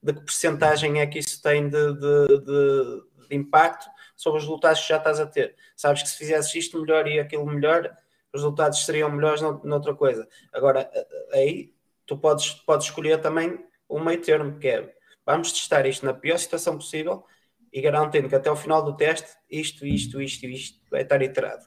[0.03, 3.93] de que porcentagem é que isso tem de, de, de, de, impacto
[4.24, 5.54] sobre os resultados que já estás a ter.
[5.76, 7.94] Sabes que se fizesses isto melhor e aquilo melhor,
[8.32, 10.26] os resultados seriam melhores noutra coisa.
[10.50, 10.90] Agora,
[11.30, 11.74] aí
[12.06, 14.94] tu podes, podes escolher também um meio termo, que é
[15.26, 17.22] vamos testar isto na pior situação possível
[17.70, 21.20] e garantindo que até o final do teste isto, isto, isto e isto vai estar
[21.20, 21.66] iterado.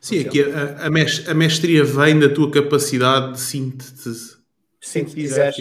[0.00, 4.38] Sim, aqui a, a, mestria vem da tua capacidade de síntese.
[4.80, 5.52] Sintetizar.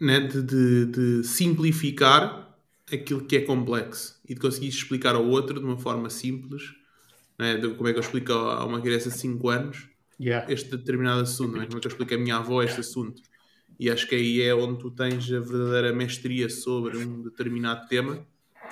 [0.00, 0.20] Né?
[0.20, 2.41] De, de, de, simplificar
[2.92, 6.74] aquilo que é complexo e de conseguir explicar ao outro de uma forma simples.
[7.38, 7.56] Né?
[7.56, 9.88] De, como é que eu explico a uma criança de 5 anos
[10.20, 10.50] yeah.
[10.52, 11.56] este determinado assunto?
[11.56, 11.66] Né?
[11.66, 13.22] Como é que eu explico a minha avó este assunto?
[13.78, 18.24] E acho que aí é onde tu tens a verdadeira mestria sobre um determinado tema,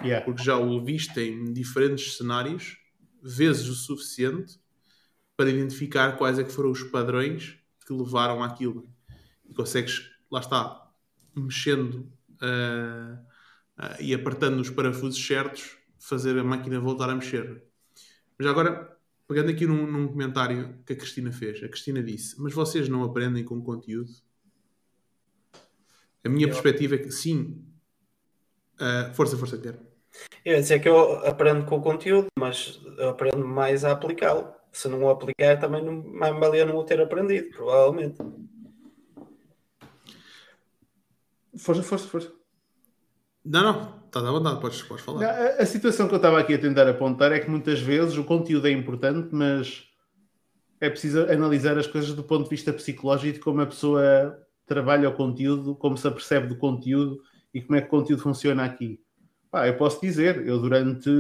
[0.03, 0.25] yeah.
[0.25, 2.77] porque já o viste em diferentes cenários,
[3.23, 4.59] vezes o suficiente
[5.37, 7.57] para identificar quais é que foram os padrões
[7.87, 8.89] que levaram àquilo.
[9.49, 10.91] E consegues, lá está,
[11.35, 13.30] mexendo uh,
[13.81, 17.63] uh, e apertando os parafusos certos, fazer a máquina voltar a mexer.
[18.39, 22.53] Mas agora, pegando aqui num, num comentário que a Cristina fez, a Cristina disse: Mas
[22.53, 24.11] vocês não aprendem com conteúdo?
[26.25, 26.51] A minha eu...
[26.51, 27.65] perspectiva é que sim.
[28.77, 29.79] Uh, força, força, quero.
[30.45, 34.53] Eu ia dizer que eu aprendo com o conteúdo, mas eu aprendo mais a aplicá-lo.
[34.73, 38.19] Se não o aplicar, também não, mais valia não o ter aprendido, provavelmente.
[41.59, 42.40] Força, força, força.
[43.45, 45.25] Não, não, estás à vontade, podes, podes falar.
[45.25, 48.25] A, a situação que eu estava aqui a tentar apontar é que muitas vezes o
[48.25, 49.85] conteúdo é importante, mas
[50.81, 55.15] é preciso analisar as coisas do ponto de vista psicológico como a pessoa trabalha o
[55.15, 57.21] conteúdo, como se apercebe do conteúdo
[57.53, 59.01] e como é que o conteúdo funciona aqui.
[59.51, 61.11] Pá, eu posso dizer, eu durante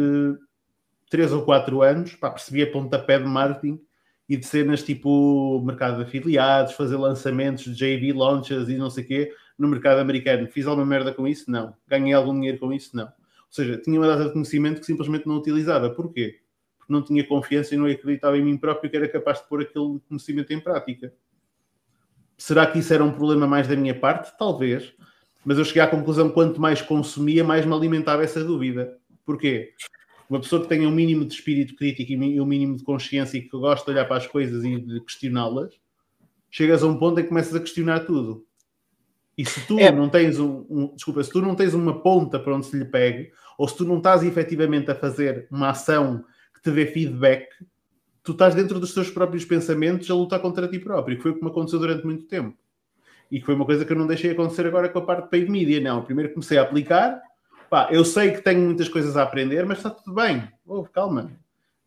[1.10, 3.80] 3 ou 4 anos pá, percebi a pontapé de marketing
[4.28, 9.04] e de cenas tipo mercado de afiliados, fazer lançamentos de JV launches e não sei
[9.04, 10.48] o quê no mercado americano.
[10.48, 11.50] Fiz alguma merda com isso?
[11.50, 11.74] Não.
[11.86, 12.96] Ganhei algum dinheiro com isso?
[12.96, 13.04] Não.
[13.04, 13.12] Ou
[13.50, 15.90] seja, tinha uma data de conhecimento que simplesmente não utilizava.
[15.90, 16.40] Porquê?
[16.78, 19.60] Porque não tinha confiança e não acreditava em mim próprio que era capaz de pôr
[19.60, 21.12] aquele conhecimento em prática.
[22.38, 24.32] Será que isso era um problema mais da minha parte?
[24.38, 24.94] Talvez.
[25.44, 28.96] Mas eu cheguei à conclusão que quanto mais consumia, mais me alimentava essa dúvida.
[29.26, 29.74] Porquê?
[30.28, 33.42] Uma pessoa que tenha um mínimo de espírito crítico e um mínimo de consciência e
[33.42, 35.74] que gosta de olhar para as coisas e de questioná-las,
[36.50, 38.46] chegas a um ponto em que começas a questionar tudo.
[39.40, 39.90] E se tu é.
[39.90, 42.84] não tens um, um, desculpa, se tu não tens uma ponta para onde se lhe
[42.84, 46.22] pegue, ou se tu não estás efetivamente a fazer uma ação
[46.54, 47.48] que te dê feedback,
[48.22, 51.36] tu estás dentro dos teus próprios pensamentos a lutar contra ti próprio, que foi o
[51.36, 52.54] que me aconteceu durante muito tempo.
[53.30, 55.30] E que foi uma coisa que eu não deixei acontecer agora com a parte de
[55.30, 55.80] paid media.
[55.80, 57.18] Não, primeiro comecei a aplicar.
[57.70, 60.46] Pá, eu sei que tenho muitas coisas a aprender, mas está tudo bem.
[60.66, 61.32] Oh, calma.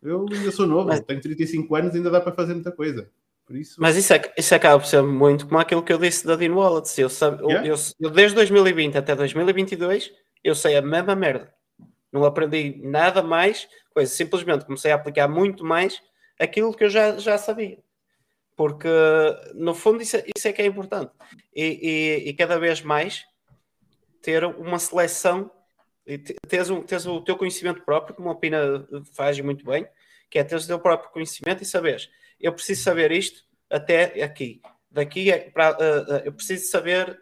[0.02, 1.02] Eu ainda sou novo, mas...
[1.02, 3.08] tenho 35 anos, ainda dá para fazer muita coisa.
[3.54, 3.76] Por isso...
[3.80, 6.56] Mas isso, é, isso acaba por ser muito como aquilo que eu disse da Dean
[6.56, 6.98] Wallets.
[6.98, 7.68] Eu, sabe, yeah.
[7.68, 10.12] eu, eu, desde 2020 até 2022,
[10.44, 11.54] eu sei a mesma merda.
[12.12, 14.12] Não aprendi nada mais, coisa.
[14.12, 16.02] Simplesmente comecei a aplicar muito mais
[16.40, 17.78] aquilo que eu já, já sabia.
[18.56, 18.90] Porque,
[19.54, 21.12] no fundo, isso, é, isso é que é importante.
[21.56, 23.24] E, e, e, cada vez mais
[24.20, 25.52] ter uma seleção,
[26.50, 29.88] teres, um, teres o teu conhecimento próprio, como a Pina faz muito bem,
[30.28, 32.10] que é teres o teu próprio conhecimento e saberes,
[32.44, 34.62] eu preciso saber isto até aqui.
[34.92, 37.18] Daqui é para, uh, uh, eu preciso saber,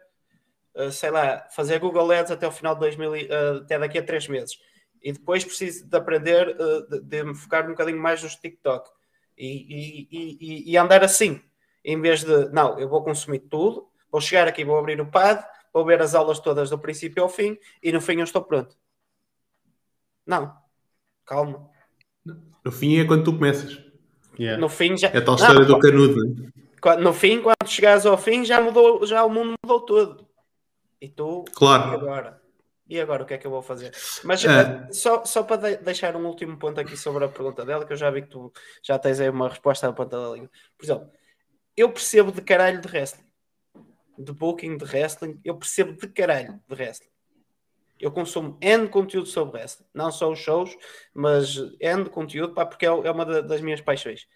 [0.76, 3.30] uh, sei lá, fazer Google Ads até o final de 2000,
[3.62, 4.60] até daqui a três meses.
[5.02, 6.56] E depois preciso de aprender,
[6.90, 8.90] de, de me focar um bocadinho mais nos TikTok
[9.38, 11.42] e, e, e, andar assim,
[11.84, 15.44] em vez de não, eu vou consumir tudo, vou chegar aqui, vou abrir o pad,
[15.74, 18.78] vou ver as aulas todas do princípio ao fim e no fim eu estou pronto.
[20.26, 20.56] Não,
[21.26, 21.70] calma.
[22.64, 23.91] No fim é quando tu começas.
[24.40, 24.60] Yeah.
[24.60, 25.10] No fim já.
[25.10, 26.24] É a tal história não, do canudo.
[26.24, 26.52] Né?
[27.00, 30.28] No fim, quando chegares ao fim, já mudou, já o mundo mudou todo.
[31.00, 31.92] E tu, claro.
[31.92, 32.42] e agora?
[32.92, 33.92] E agora o que é que eu vou fazer?
[34.24, 34.92] Mas é.
[34.92, 37.98] só, só para de deixar um último ponto aqui sobre a pergunta dela, que eu
[37.98, 38.52] já vi que tu
[38.84, 40.50] já tens aí uma resposta à ponta da língua.
[40.78, 41.10] Por exemplo,
[41.78, 43.26] eu percebo de caralho de wrestling,
[44.18, 47.11] de booking de wrestling, eu percebo de caralho de wrestling.
[48.02, 50.76] Eu consumo N conteúdo sobre wrestling, não só os shows,
[51.14, 54.28] mas N conteúdo, pá, porque é, é uma das minhas paixões.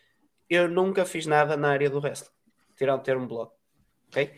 [0.49, 2.31] Eu nunca fiz nada na área do wrestling,
[2.77, 3.51] tirar o termo blog,
[4.07, 4.31] ok?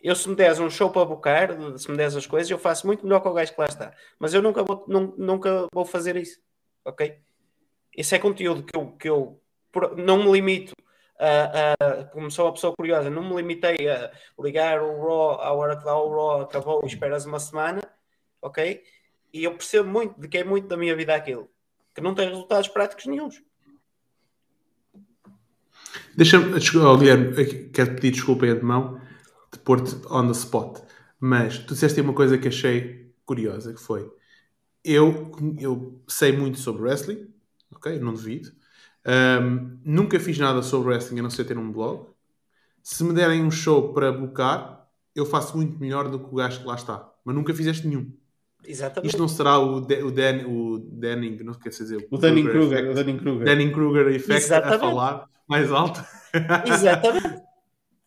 [0.00, 2.86] Eu, se me des um show para bocar, se me des as coisas, eu faço
[2.86, 3.92] muito melhor que o gajo que lá está.
[4.18, 6.38] Mas eu nunca vou, nunca vou fazer isso.
[6.84, 7.18] Ok?
[7.96, 9.42] Isso é conteúdo que eu, que eu
[9.96, 10.72] não me limito
[11.18, 15.52] a, a, como sou uma pessoa curiosa, não me limitei a ligar o Raw à
[15.52, 17.80] hora que dá o Raw, acabou e esperas uma semana,
[18.42, 18.82] ok?
[19.32, 21.48] E eu percebo muito, de que é muito da minha vida aquilo,
[21.94, 23.42] que não tem resultados práticos nenhums.
[26.16, 26.54] Deixa-me,
[26.84, 29.00] oh, Guilherme, quero pedir desculpa em antemão
[29.52, 30.80] de pôr-te on the spot.
[31.20, 34.10] Mas tu disseste uma coisa que achei curiosa, que foi
[34.84, 37.32] eu, eu sei muito sobre wrestling,
[37.70, 37.98] ok?
[37.98, 38.50] Não duvido.
[39.06, 42.08] Um, nunca fiz nada sobre wrestling a não ser ter um blog.
[42.82, 46.60] Se me derem um show para blocar, eu faço muito melhor do que o gajo
[46.60, 47.12] que lá está.
[47.24, 48.12] Mas nunca fizeste nenhum.
[48.68, 49.08] Exatamente.
[49.08, 52.06] Isto não será o, de, o, Dan, o Danning, não quer dizer.
[52.10, 52.90] O Danning Kruger.
[52.90, 53.44] O Danning Kruger.
[53.46, 56.04] Danning Kruger Effect a falar mais alto.
[56.68, 57.42] Exatamente.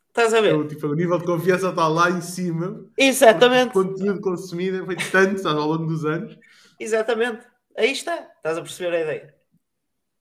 [0.10, 0.56] Estás a ver?
[0.56, 2.86] O, tipo, o nível de confiança está lá em cima.
[2.96, 3.70] Exatamente.
[3.70, 6.38] O conteúdo consumido foi tanto ao longo dos anos.
[6.80, 7.42] Exatamente.
[7.76, 8.30] Aí está.
[8.38, 9.36] Estás a perceber a ideia?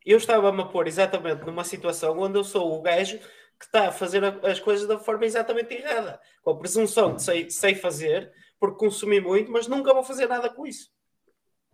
[0.06, 3.18] Eu estava-me a pôr exatamente numa situação onde eu sou o gajo
[3.58, 6.18] que está a fazer as coisas da forma exatamente errada.
[6.42, 10.50] Com a presunção de sei, sei fazer, porque consumi muito, mas nunca vou fazer nada
[10.50, 10.90] com isso.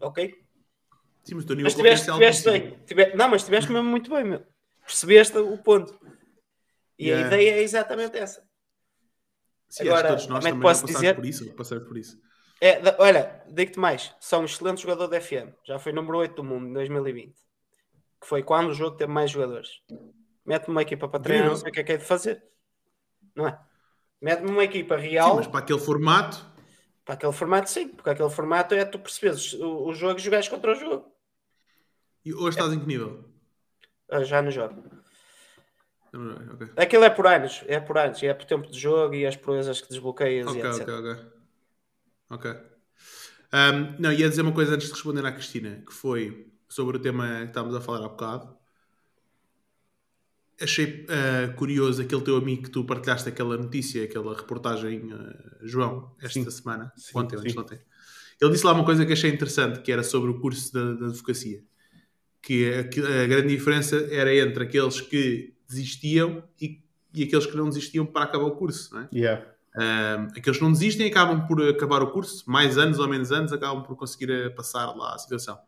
[0.01, 0.33] Ok?
[1.25, 2.79] Sim, mas, mas tiveste, tiveste bem.
[2.87, 4.47] Tiveste, não, mas tiveste mesmo muito bem, meu.
[4.87, 5.99] Percebeste o ponto.
[6.97, 7.25] E yeah.
[7.25, 8.47] a ideia é exatamente essa.
[9.69, 12.17] Sim, Agora, todos nós também posso dizer por isso, passar por isso.
[12.61, 15.53] É, olha, digo-te mais, são um excelente jogador da FM.
[15.65, 17.35] Já foi número 8 do mundo em 2020.
[18.21, 19.83] Que foi quando o jogo teve mais jogadores.
[20.45, 22.43] Mete-me uma equipa para treinar, não sei o que é que é de fazer.
[23.35, 23.59] Não é?
[24.23, 25.31] Mete-me uma equipa real.
[25.31, 26.56] Sim, mas para aquele formato.
[27.07, 30.49] Para aquele formato, sim, porque aquele formato é tu percebes o, o jogo e jogares
[30.49, 31.17] contra o jogo.
[32.25, 33.25] E hoje estás em que nível?
[34.11, 34.83] Ah, já no jogo.
[36.55, 36.69] Okay.
[36.77, 39.81] Aquilo é por anos, é por anos, é por tempo de jogo e as proezas
[39.81, 40.81] que desbloqueias okay, e etc.
[40.81, 41.27] Ok, ok,
[42.31, 42.51] ok.
[43.53, 47.01] Um, não, ia dizer uma coisa antes de responder à Cristina, que foi sobre o
[47.01, 48.59] tema que estávamos a falar há bocado.
[50.61, 56.15] Achei uh, curioso aquele teu amigo que tu partilhaste aquela notícia, aquela reportagem, uh, João,
[56.21, 56.51] esta sim.
[56.51, 57.79] semana, sim, ontem, de ontem.
[58.41, 61.07] Ele disse lá uma coisa que achei interessante, que era sobre o curso da, da
[61.07, 61.63] advocacia.
[62.41, 62.81] Que a,
[63.23, 68.25] a grande diferença era entre aqueles que desistiam e, e aqueles que não desistiam para
[68.25, 68.95] acabar o curso.
[68.95, 69.09] Não é?
[69.13, 69.57] yeah.
[69.77, 73.53] Um, aqueles que não desistem acabam por acabar o curso, mais anos ou menos anos,
[73.53, 75.59] acabam por conseguir eh, passar lá a situação.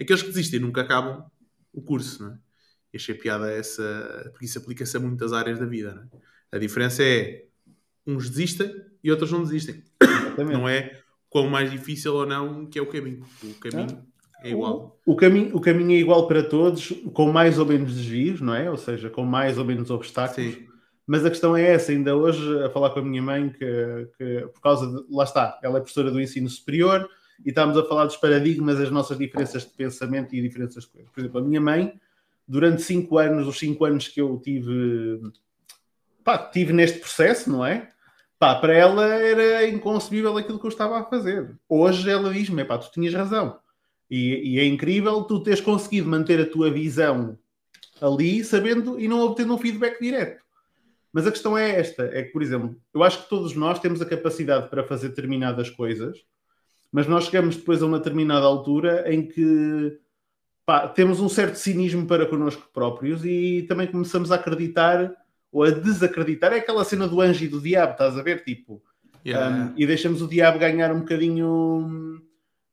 [0.00, 1.24] Aqueles que desistem nunca acabam
[1.72, 2.24] o curso.
[2.24, 2.38] Não é?
[2.94, 5.94] E achei piada essa, porque isso aplica-se a muitas áreas da vida.
[5.94, 6.56] Não é?
[6.56, 7.44] A diferença é
[8.06, 8.72] uns desistem
[9.02, 9.82] e outros não desistem.
[10.00, 10.56] Exatamente.
[10.56, 13.26] Não é quão mais difícil ou não que é o caminho.
[13.42, 14.14] O caminho ah
[14.44, 15.00] é igual.
[15.06, 18.54] O, o, caminho, o caminho é igual para todos, com mais ou menos desvios, não
[18.54, 18.70] é?
[18.70, 20.54] Ou seja, com mais ou menos obstáculos.
[20.54, 20.66] Sim.
[21.06, 24.40] Mas a questão é essa, ainda hoje, a falar com a minha mãe, que, que
[24.52, 25.04] por causa de.
[25.10, 27.08] Lá está, ela é professora do ensino superior
[27.44, 31.10] e estamos a falar dos paradigmas, as nossas diferenças de pensamento e diferenças de coisas.
[31.10, 31.98] Por exemplo, a minha mãe,
[32.46, 35.20] durante cinco anos, os cinco anos que eu tive.
[36.22, 37.88] Pá, tive neste processo, não é?
[38.38, 41.56] Pá, para ela era inconcebível aquilo que eu estava a fazer.
[41.68, 43.58] Hoje ela diz-me, pá, tu tinhas razão
[44.10, 47.38] e, e, é incrível tu teres conseguido manter a tua visão
[48.00, 50.44] ali, sabendo e não obtendo um feedback direto.
[51.12, 54.00] Mas a questão é esta: é que, por exemplo, eu acho que todos nós temos
[54.02, 56.18] a capacidade para fazer determinadas coisas,
[56.92, 59.98] mas nós chegamos depois a uma determinada altura em que
[60.64, 65.12] pá, temos um certo cinismo para connosco próprios e também começamos a acreditar
[65.52, 66.52] ou a desacreditar.
[66.52, 68.44] É aquela cena do anjo e do diabo, estás a ver?
[68.44, 68.82] Tipo,
[69.24, 69.72] yeah.
[69.72, 72.20] um, e deixamos o diabo ganhar um bocadinho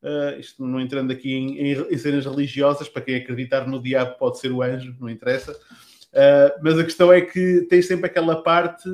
[0.02, 4.18] Uh, isto não entrando aqui em, em, em, cenas religiosas, para quem acreditar no diabo
[4.18, 5.52] pode ser o anjo, não interessa.
[5.52, 8.90] Uh, mas a questão é que tens sempre aquela parte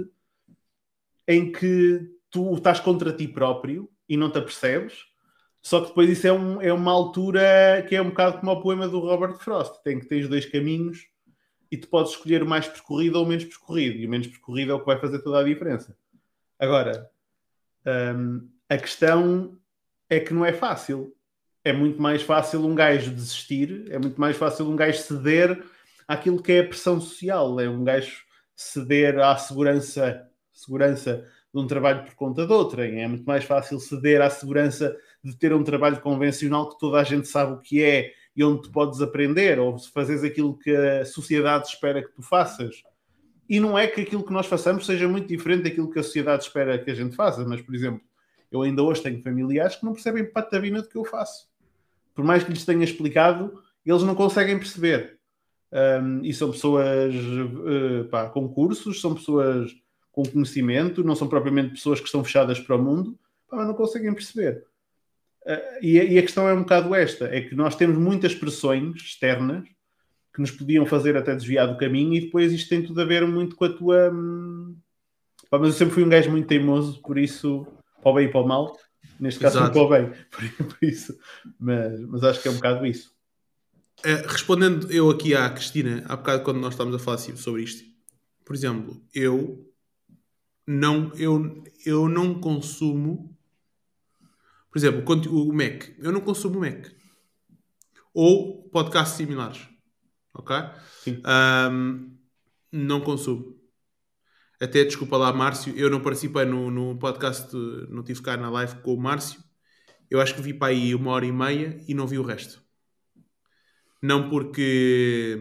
[1.26, 5.06] em que tu estás contra ti próprio e não te apercebes.
[5.68, 8.61] Só que depois isso é, um, é uma altura que é um bocado como o
[8.61, 9.84] poema do Robert Frost.
[9.84, 11.10] Tem que tens dois caminhos
[11.69, 13.98] e tu podes escolher o mais percorrido ou o menos percorrido.
[13.98, 15.94] E o menos percorrido é o que vai fazer toda a diferença.
[16.57, 17.11] Agora,
[18.15, 19.60] um, a questão
[20.10, 21.14] é que não é fácil.
[21.65, 25.61] É muito mais fácil um gajo desistir, é muito mais fácil um gajo ceder
[26.07, 27.60] àquilo que é a pressão social.
[27.60, 28.23] É um gajo
[28.56, 33.03] ceder à segurança, segurança de um trabalho por conta de outrem.
[33.03, 37.03] É muito mais fácil ceder à segurança de ter um trabalho convencional que toda a
[37.03, 40.76] gente sabe o que é e onde tu podes aprender, ou se fazes aquilo que
[40.76, 42.84] a sociedade espera que tu faças.
[43.49, 46.44] E não é que aquilo que nós façamos seja muito diferente daquilo que a sociedade
[46.44, 48.02] espera que a gente faça, mas, por exemplo,
[48.52, 51.49] eu ainda hoje tenho familiares que não percebem patavina do que eu faço.
[52.14, 55.18] Por mais que lhes tenha explicado, eles não conseguem perceber.
[55.72, 59.76] Um, e são pessoas uh, pá, com cursos, são pessoas
[60.11, 63.18] com conhecimento, não são propriamente pessoas que estão fechadas para o mundo,
[63.49, 64.65] pá, mas não conseguem perceber.
[65.48, 68.95] Uh, e, e, a questão é um bocado esta: é que nós temos muitas pressões
[68.98, 69.65] externas
[70.34, 73.26] que nos podiam fazer até desviar do caminho, e depois isto tem tudo a ver
[73.26, 74.11] muito com a tua.
[74.11, 74.76] Hum...
[75.49, 77.65] Pá, mas eu sempre fui um gajo muito teimoso, por isso
[78.02, 78.78] para o bem e para o mal.
[79.19, 80.11] Neste caso, para o bem.
[80.30, 81.18] Por, por, isso.
[81.60, 83.11] Mas, mas acho que é um bocado isso.
[84.03, 87.64] É, respondendo eu aqui à Cristina, há bocado quando nós estávamos a falar assim sobre
[87.64, 87.84] isto,
[88.45, 89.68] por exemplo, eu
[90.68, 93.36] não, eu, eu não consumo,
[94.77, 96.87] por exemplo, o Mac, eu não consumo o Mac
[98.13, 99.67] ou podcasts similares,
[100.33, 100.55] ok?
[101.71, 102.15] Um,
[102.71, 103.55] não consumo.
[104.61, 107.55] Até desculpa lá, Márcio, eu não participei no, no podcast,
[107.89, 109.43] não tive cá na live com o Márcio.
[110.09, 112.61] Eu acho que vi para aí uma hora e meia e não vi o resto.
[114.01, 115.39] Não porque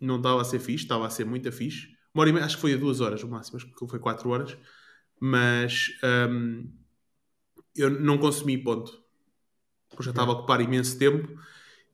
[0.00, 1.88] não estava a ser fixe, estava a ser muito fixe.
[2.12, 3.98] Uma hora e meia, acho que foi a duas horas o máximo, acho que foi
[4.00, 4.56] quatro horas.
[5.20, 5.88] Mas
[6.30, 6.68] um,
[7.76, 8.92] eu não consumi, ponto.
[9.88, 11.28] Porque já estava a ocupar imenso tempo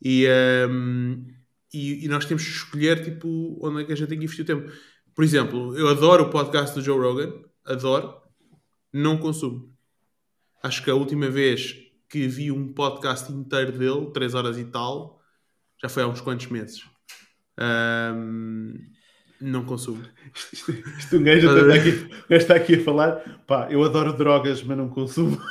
[0.02, 0.26] e,
[0.68, 1.26] um,
[1.72, 4.44] e, e, nós temos que escolher tipo, onde é que a gente tem que investir
[4.44, 4.72] o tempo.
[5.14, 7.32] Por exemplo, eu adoro o podcast do Joe Rogan,
[7.64, 8.20] adoro,
[8.92, 9.72] não consumo.
[10.62, 11.76] Acho que a última vez
[12.08, 15.20] que vi um podcast inteiro dele, 3 horas e tal,
[15.80, 16.84] já foi há uns quantos meses.
[17.58, 18.74] Um,
[19.42, 20.02] não consumo.
[20.52, 24.76] Isto, isto um gajo está aqui, está aqui a falar, pá, eu adoro drogas, mas
[24.76, 25.40] não consumo.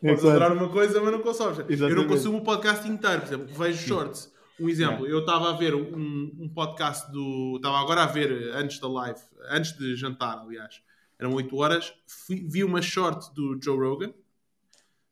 [0.00, 1.64] Podes adorar uma coisa, mas não consumo.
[1.68, 4.32] Eu não consumo o podcast inteiro, por exemplo, vejo shorts.
[4.58, 7.56] Um exemplo, eu estava a ver um, um podcast do.
[7.56, 10.82] Estava agora a ver antes da live, antes de jantar, aliás,
[11.18, 11.94] eram 8 horas.
[12.06, 14.12] Fui, vi uma short do Joe Rogan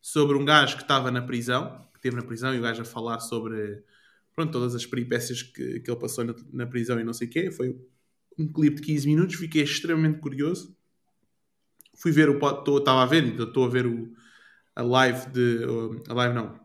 [0.01, 2.85] sobre um gajo que estava na prisão, que esteve na prisão, e o gajo a
[2.85, 3.83] falar sobre
[4.43, 7.31] pronto, todas as peripécias que, que ele passou na, na prisão e não sei o
[7.31, 7.51] quê.
[7.51, 7.77] Foi
[8.39, 10.77] um clipe de 15 minutos, fiquei extremamente curioso.
[11.97, 12.37] Fui ver o
[12.79, 14.13] estava a ver, estou a ver o,
[14.75, 15.65] a live de.
[16.09, 16.61] A live não.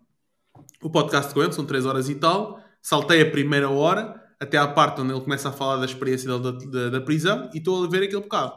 [0.82, 4.68] O podcast com ele, são 3 horas e tal saltei a primeira hora até à
[4.68, 7.84] parte onde ele começa a falar da experiência dele da, da, da prisão e estou
[7.84, 8.54] a ver aquele bocado.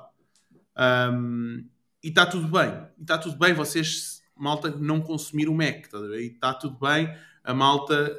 [0.77, 1.65] Um,
[2.05, 2.79] e está tudo bem.
[3.01, 5.87] Está tudo bem vocês, malta, não consumir o Mac.
[5.87, 7.11] Tá está tudo bem
[7.45, 8.19] a malta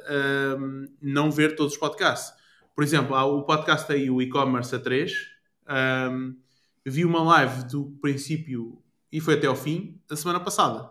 [0.58, 2.32] um, não ver todos os podcasts.
[2.74, 5.12] Por exemplo, há o podcast aí, o e-commerce a 3.
[6.10, 6.36] Um,
[6.84, 8.82] vi uma live do princípio
[9.12, 10.90] e foi até ao fim da semana passada.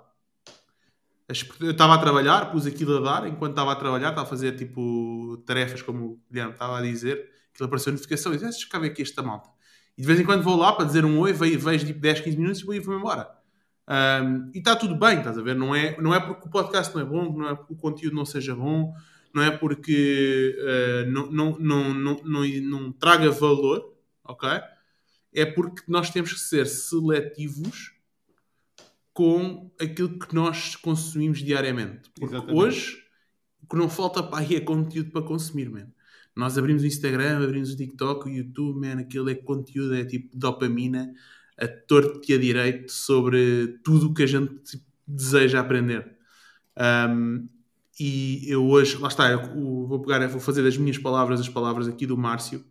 [1.60, 4.56] Eu estava a trabalhar, pus aquilo a dar, enquanto estava a trabalhar, estava a fazer
[4.56, 8.68] tipo tarefas, como o Guilherme estava a dizer, aquilo apareceu a notificação e disse: Deixa
[8.68, 9.49] cá ver aqui esta malta.
[9.95, 12.22] E de vez em quando vou lá para dizer um oi, vejo, vejo tipo 10,
[12.22, 13.39] 15 minutos e vou, vou embora.
[13.90, 15.56] Um, e está tudo bem, estás a ver?
[15.56, 18.16] Não é, não é porque o podcast não é bom, não é porque o conteúdo
[18.16, 18.94] não seja bom,
[19.34, 24.48] não é porque uh, não, não, não, não, não, não traga valor, ok?
[25.34, 27.95] É porque nós temos que ser seletivos
[29.11, 32.11] com aquilo que nós consumimos diariamente.
[32.11, 32.60] Porque Exatamente.
[32.60, 33.03] hoje
[33.64, 35.88] o que não falta para aí é conteúdo para consumir, man.
[36.36, 40.38] Nós abrimos o Instagram, abrimos o TikTok, o YouTube, man, aquilo é conteúdo, é tipo
[40.38, 41.11] dopamina
[41.60, 46.15] a torto e a direito sobre tudo o que a gente tipo, deseja aprender.
[46.77, 47.48] Um,
[47.99, 52.06] e eu hoje, lá está, vou pegar, vou fazer das minhas palavras as palavras aqui
[52.06, 52.64] do Márcio,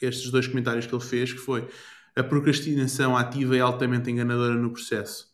[0.00, 1.68] estes dois comentários que ele fez, que foi
[2.16, 5.28] a procrastinação ativa é altamente enganadora no processo.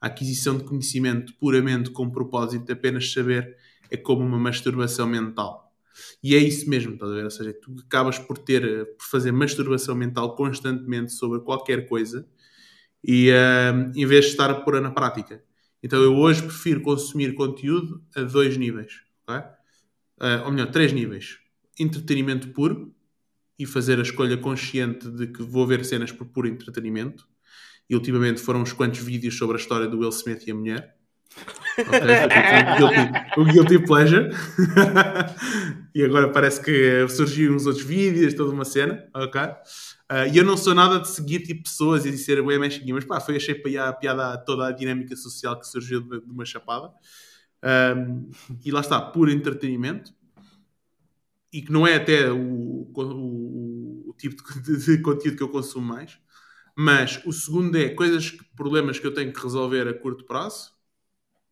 [0.00, 3.56] A aquisição de conhecimento puramente com propósito de apenas saber
[3.90, 5.67] é como uma masturbação mental.
[6.22, 7.24] E é isso mesmo, estás a ver?
[7.24, 8.62] Ou seja, tu acabas por ter,
[8.96, 12.28] por fazer masturbação mental constantemente sobre qualquer coisa
[13.02, 15.42] e uh, em vez de estar a pôr na prática.
[15.82, 18.92] Então eu hoje prefiro consumir conteúdo a dois níveis?
[19.28, 21.38] Uh, ou melhor, três níveis.
[21.78, 22.92] Entretenimento puro,
[23.58, 27.26] e fazer a escolha consciente de que vou ver cenas por puro entretenimento.
[27.90, 30.97] E ultimamente foram uns quantos vídeos sobre a história do Will Smith e a mulher.
[33.36, 34.30] O, guilty, Pleasure.
[35.94, 39.08] e agora parece que surgiram uns outros vídeos, toda uma cena.
[39.14, 39.40] Ok?
[39.40, 42.94] Uh, e eu não sou nada de seguir tipo, pessoas e de ser bem mexinho,
[42.94, 46.44] mas pá, foi achei a piada toda a dinâmica social que surgiu de, de uma
[46.44, 46.92] chapada.
[47.62, 48.30] Um,
[48.64, 50.12] e lá está, por entretenimento,
[51.52, 55.86] e que não é até o, o, o tipo de, de, conteúdo que eu consumo
[55.86, 56.18] mais.
[56.76, 60.77] Mas o segundo é coisas, problemas que eu tenho que resolver a curto prazo.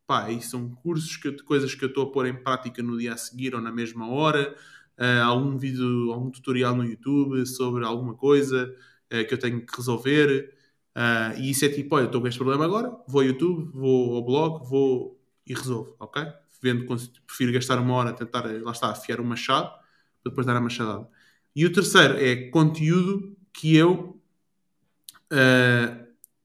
[0.07, 3.13] Pá, e são cursos, que, coisas que eu estou a pôr em prática no dia
[3.13, 4.55] a seguir ou na mesma hora.
[4.97, 8.73] Uh, algum vídeo, algum tutorial no YouTube sobre alguma coisa
[9.13, 10.55] uh, que eu tenho que resolver.
[10.95, 14.15] Uh, e isso é tipo, olha, estou com este problema agora, vou ao YouTube, vou
[14.15, 16.23] ao blog, vou e resolvo, ok?
[16.61, 16.85] Vendo,
[17.25, 19.69] prefiro gastar uma hora a tentar, lá está, afiar uma chave
[20.23, 21.07] para depois dar a machadada.
[21.53, 24.19] E o terceiro é conteúdo que eu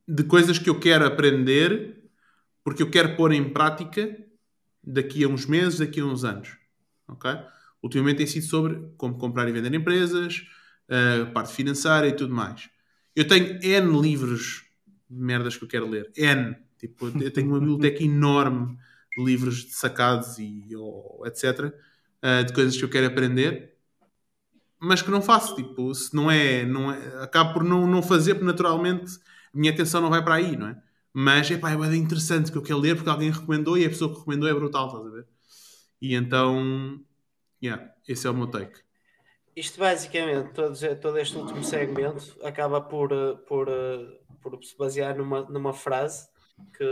[0.06, 2.01] de coisas que eu quero aprender
[2.64, 4.16] porque eu quero pôr em prática
[4.82, 6.56] daqui a uns meses, daqui a uns anos.
[7.08, 7.30] Ok?
[7.82, 10.46] Ultimamente tem sido sobre como comprar e vender empresas,
[10.88, 12.68] uh, parte financeira e tudo mais.
[13.14, 14.64] Eu tenho N livros
[15.10, 16.10] de merdas que eu quero ler.
[16.16, 16.56] N.
[16.78, 18.78] Tipo, eu tenho uma biblioteca enorme
[19.16, 21.72] de livros de sacados e ou, etc.
[22.22, 23.72] Eh, de coisas que eu quero aprender
[24.82, 25.54] mas que não faço.
[25.54, 29.14] Tipo, se não é, não é acabo por não, não fazer, porque naturalmente
[29.54, 30.76] a minha atenção não vai para aí, não é?
[31.12, 34.12] Mas epá, é bem interessante que eu quero ler porque alguém recomendou e a pessoa
[34.12, 35.26] que recomendou é brutal, estás a ver?
[36.00, 37.00] E então,
[37.62, 38.80] yeah, esse é o meu take.
[39.54, 43.10] Isto basicamente, todo, todo este último segmento acaba por,
[43.46, 43.68] por,
[44.40, 46.26] por se basear numa, numa frase
[46.76, 46.82] que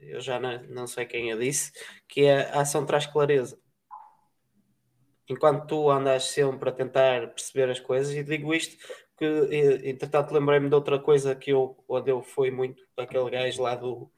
[0.00, 1.70] eu já não, não sei quem a disse,
[2.08, 3.56] que é a ação traz clareza
[5.30, 8.76] enquanto tu andas sempre a tentar perceber as coisas, e digo isto
[9.20, 13.74] que, entretanto, lembrei-me de outra coisa que eu, onde eu fui muito, aquele gajo lá
[13.74, 14.10] do,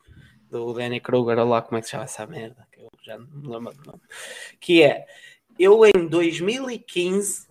[0.48, 3.26] do Danny Kruger, lá, como é que se chama essa merda, que eu já não
[3.26, 4.00] me lembro do nome,
[4.60, 5.06] que é,
[5.58, 7.48] eu em 2015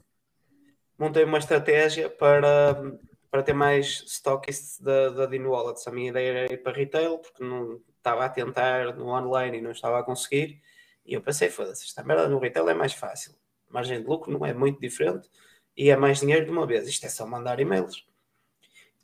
[0.98, 2.98] montei uma estratégia para,
[3.30, 5.86] para ter mais stockists da, da Dino Wallets.
[5.88, 9.62] A minha ideia era ir para retail, porque não estava a tentar no online e
[9.62, 10.62] não estava a conseguir.
[11.06, 13.34] E eu pensei, foda-se, esta merda no retail é mais fácil
[13.72, 15.30] margem de lucro não é muito diferente
[15.76, 16.88] e é mais dinheiro de uma vez.
[16.88, 18.06] Isto é só mandar e-mails.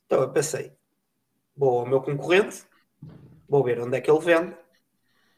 [0.06, 0.72] Então eu pensei,
[1.56, 2.64] vou ao meu concorrente,
[3.48, 4.56] vou ver onde é que ele vende,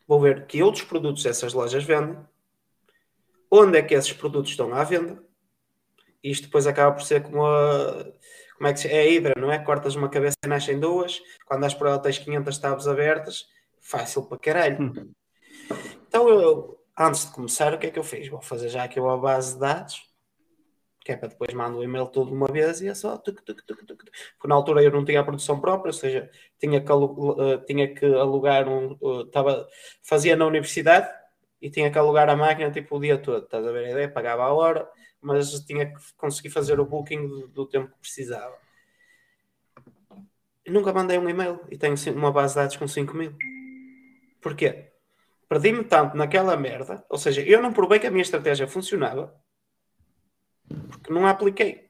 [0.07, 2.17] vou ver que outros produtos essas lojas vendem,
[3.49, 5.23] onde é que esses produtos estão à venda.
[6.23, 8.05] Isto depois acaba por ser como a,
[8.57, 9.57] como é que é a Hidra, não é?
[9.57, 13.47] Cortas uma cabeça e nascem duas, quando as por ela tens 500 tabs abertas,
[13.79, 14.81] fácil para caralho.
[14.81, 15.13] Hum.
[16.07, 18.27] Então eu, antes de começar, o que é que eu fiz?
[18.27, 20.08] Vou fazer já aqui uma base de dados,
[21.09, 23.17] que é para depois mandar o e-mail todo de uma vez e é só.
[23.17, 24.03] Tuc, tuc, tuc, tuc.
[24.03, 26.29] Porque na altura eu não tinha a produção própria, ou seja,
[26.59, 28.95] tinha que, uh, tinha que alugar um.
[29.01, 29.67] Uh, tava,
[30.03, 31.09] fazia na universidade
[31.59, 33.43] e tinha que alugar a máquina tipo o dia todo.
[33.45, 34.11] Estás a ver a ideia?
[34.11, 34.87] Pagava a hora,
[35.19, 38.55] mas tinha que conseguir fazer o booking do, do tempo que precisava.
[40.67, 43.33] Nunca mandei um e-mail e tenho uma base de dados com 5 mil.
[44.41, 44.89] Porquê?
[45.49, 49.33] perdi-me tanto naquela merda, ou seja, eu não provei que a minha estratégia funcionava
[50.89, 51.89] porque não a apliquei.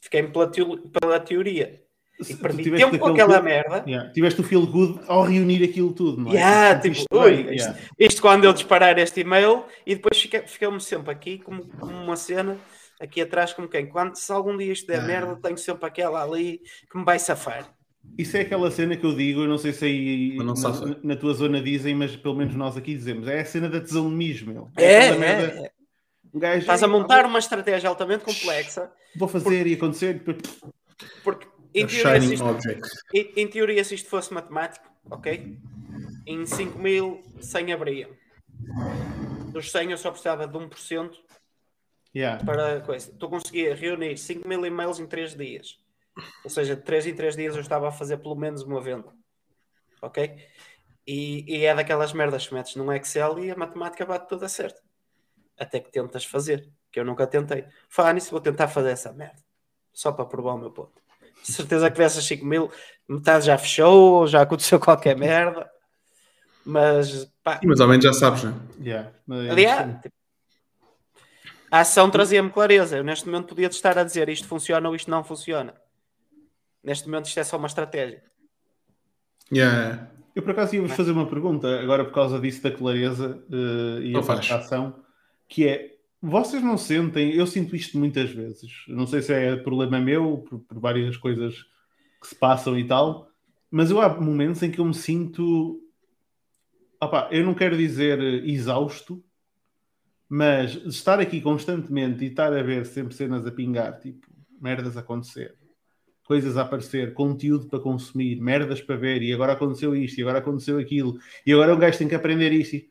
[0.00, 1.82] Fiquei pela, pela teoria.
[2.28, 3.84] E perdi tempo com aquela good, merda.
[3.86, 4.12] Yeah.
[4.12, 6.34] Tiveste o feel good ao reunir aquilo tudo, não é?
[6.34, 7.54] Yeah, tipo, isto, ui, yeah.
[7.54, 12.16] isto, isto, quando eu disparar este e-mail e depois ficou-me sempre aqui como, como, uma
[12.16, 12.56] cena,
[13.00, 13.86] aqui atrás, como quem?
[13.86, 15.06] Quando se algum dia isto der ah.
[15.06, 16.60] merda, tenho sempre aquela ali
[16.90, 17.74] que me vai safar.
[18.18, 20.54] Isso é aquela cena que eu digo, eu não sei se aí na,
[21.02, 23.26] na, tua zona dizem, mas pelo menos nós aqui dizemos.
[23.26, 24.70] É a cena da tesão mesmo.
[24.76, 25.70] É, é, é, merda, é.
[26.32, 28.90] Um gajo, Estás a montar uma estratégia altamente complexa.
[29.14, 30.22] Vou fazer porque, e acontecer.
[31.22, 32.44] Porque em teoria, se isto,
[33.14, 35.58] em, em, teoria, se isto fosse matemático, ok?
[36.26, 38.10] Em 5 mil, 100 abriam.
[39.52, 41.12] Dos 100 eu só precisava de 1%
[42.14, 42.42] yeah.
[42.44, 43.12] para coisa.
[43.18, 45.78] Tu conseguia reunir 5 mil e-mails em 3 dias.
[46.44, 49.12] Ou seja, de 3 em 3 dias eu estava a fazer pelo menos uma venda.
[50.00, 50.36] Ok?
[51.06, 54.80] E, e é daquelas merdas que metes num Excel e a matemática bate toda certa.
[55.62, 57.64] Até que tentas fazer, que eu nunca tentei.
[57.88, 59.40] Fala nisso, vou tentar fazer essa merda.
[59.92, 61.00] Só para provar o meu ponto.
[61.40, 62.70] De certeza que dessas 5 mil,
[63.08, 65.70] metade já fechou, já aconteceu qualquer merda.
[66.64, 67.60] Mas pá.
[67.64, 68.54] Mas ao menos já sabes, né?
[68.80, 69.12] Yeah.
[69.28, 70.14] Aliás, tipo,
[71.70, 72.96] a ação trazia-me clareza.
[72.96, 75.74] Eu neste momento podia estar a dizer isto funciona ou isto não funciona.
[76.82, 78.22] Neste momento isto é só uma estratégia.
[79.52, 80.08] Yeah.
[80.34, 84.14] Eu por acaso ia-vos fazer uma pergunta, agora por causa disso da clareza uh, e
[84.16, 84.94] a ação,
[85.52, 90.00] que é, vocês não sentem, eu sinto isto muitas vezes, não sei se é problema
[90.00, 91.54] meu, por, por várias coisas
[92.18, 93.28] que se passam e tal,
[93.70, 95.78] mas eu há momentos em que eu me sinto,
[96.98, 98.18] opa, eu não quero dizer
[98.48, 99.22] exausto,
[100.26, 104.26] mas estar aqui constantemente e estar a ver sempre cenas a pingar, tipo,
[104.58, 105.54] merdas a acontecer,
[106.24, 110.38] coisas a aparecer, conteúdo para consumir, merdas para ver, e agora aconteceu isto, e agora
[110.38, 112.90] aconteceu aquilo, e agora o gajo tem que aprender isto.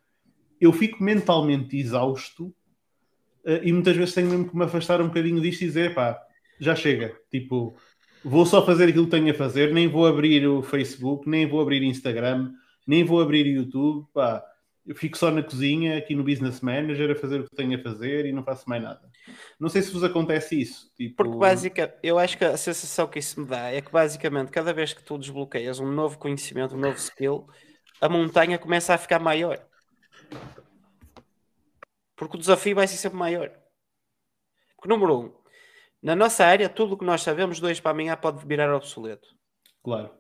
[0.62, 2.54] Eu fico mentalmente exausto
[3.44, 6.22] uh, e muitas vezes tenho mesmo que me afastar um bocadinho disto e dizer, pá,
[6.60, 7.18] já chega.
[7.32, 7.76] Tipo,
[8.24, 11.60] vou só fazer aquilo que tenho a fazer, nem vou abrir o Facebook, nem vou
[11.60, 12.52] abrir Instagram,
[12.86, 14.46] nem vou abrir YouTube, pá.
[14.86, 17.82] Eu fico só na cozinha, aqui no Business Manager, a fazer o que tenho a
[17.82, 19.02] fazer e não faço mais nada.
[19.60, 20.92] Não sei se vos acontece isso.
[20.96, 21.18] Tipo...
[21.18, 24.74] Porque basicamente, eu acho que a sensação que isso me dá é que basicamente cada
[24.74, 27.48] vez que tu desbloqueias um novo conhecimento, um novo skill,
[28.00, 29.64] a montanha começa a ficar maior.
[32.16, 33.49] Porque o desafio vai ser sempre maior.
[34.76, 35.41] Porque, número um,
[36.02, 39.36] na nossa área, tudo o que nós sabemos dois para amanhã pode virar obsoleto.
[39.84, 40.16] Claro.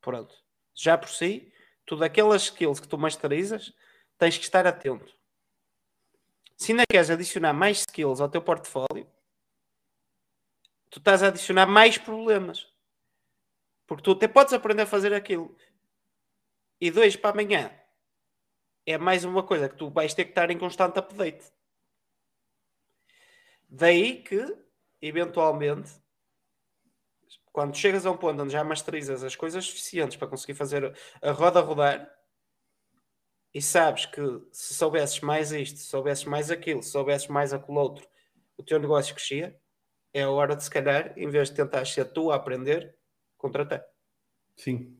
[0.00, 0.34] Pronto.
[0.74, 1.52] Já por si,
[1.84, 3.72] tudo aquelas skills que tu masterizas,
[4.16, 5.16] tens que estar atento.
[6.56, 9.08] Se ainda queres adicionar mais skills ao teu portfólio,
[10.90, 12.66] tu estás a adicionar mais problemas.
[13.86, 15.56] Porque tu até podes aprender a fazer aquilo.
[16.80, 17.70] E dois para amanhã
[18.90, 21.52] é mais uma coisa que tu vais ter que estar em constante update.
[23.68, 24.56] Daí que,
[25.02, 25.90] eventualmente,
[27.52, 31.30] quando chegas a um ponto onde já masterizas as coisas suficientes para conseguir fazer a
[31.32, 32.10] roda rodar
[33.52, 37.78] e sabes que se soubesses mais isto, se soubesses mais aquilo, se soubesses mais aquilo
[37.78, 38.08] outro,
[38.56, 39.60] o teu negócio crescia,
[40.14, 42.96] é a hora de se calhar, em vez de tentar ser tu a aprender,
[43.36, 43.84] contratar.
[44.56, 44.98] Sim.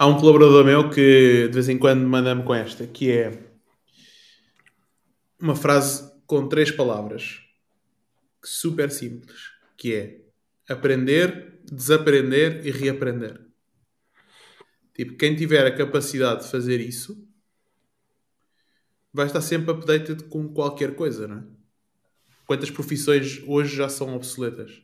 [0.00, 3.50] Há um colaborador meu que de vez em quando manda-me com esta, que é
[5.40, 7.40] uma frase com três palavras,
[8.44, 9.36] super simples,
[9.76, 13.44] que é aprender, desaprender e reaprender.
[14.94, 17.26] Tipo, quem tiver a capacidade de fazer isso
[19.12, 21.44] vai estar sempre updated com qualquer coisa, não é?
[22.46, 24.80] Quantas profissões hoje já são obsoletas?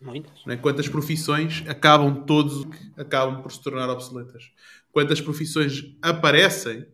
[0.00, 0.44] Muitas.
[0.44, 0.56] Né?
[0.56, 2.66] Quantas profissões acabam todos
[2.96, 4.52] acabam por se tornar obsoletas?
[4.92, 6.86] Quantas profissões aparecem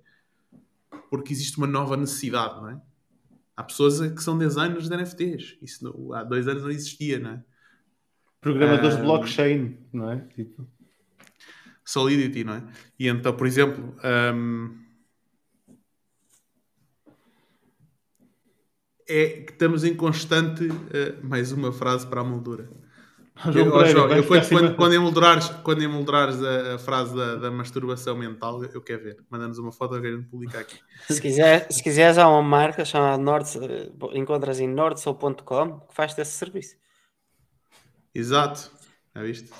[1.10, 2.80] porque existe uma nova necessidade, não é?
[3.56, 5.58] Há pessoas que são designers de NFTs.
[5.60, 7.44] Isso não, há dois anos não existia, não é?
[8.40, 10.20] Programadores um, de blockchain, não é?
[10.34, 10.66] Tipo...
[11.84, 12.64] Solidity, não é?
[12.98, 13.94] E então, por exemplo,
[14.34, 14.78] um,
[19.06, 20.66] é que estamos em constante.
[20.66, 22.81] Uh, mais uma frase para a moldura
[23.46, 28.16] eu, João, eu quando, quando, quando, emoldurares, quando emoldurares a, a frase da, da, masturbação
[28.16, 29.16] mental, eu quero ver.
[29.28, 30.78] Manda-nos uma foto que a gente publica aqui.
[31.08, 33.48] Se, quiser, se quiseres, há uma marca chamada Nord,
[34.12, 36.76] encontras em nordsoul.com que faz esse serviço.
[38.14, 38.70] Exato.
[39.14, 39.50] Já viste?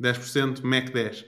[0.00, 1.24] 10% Mac 10.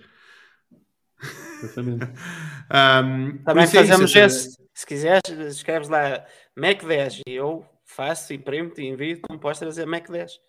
[1.62, 2.04] Exatamente.
[2.72, 4.56] um, Também é fazemos é esse.
[4.74, 6.24] Se quiseres, escreves lá
[6.56, 10.40] Mac 10 e eu faço, imprimo-te e envio, como podes trazer Mac 10.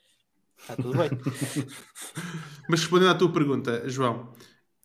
[0.64, 1.10] Está tudo bem.
[2.70, 4.34] Mas respondendo à tua pergunta, João,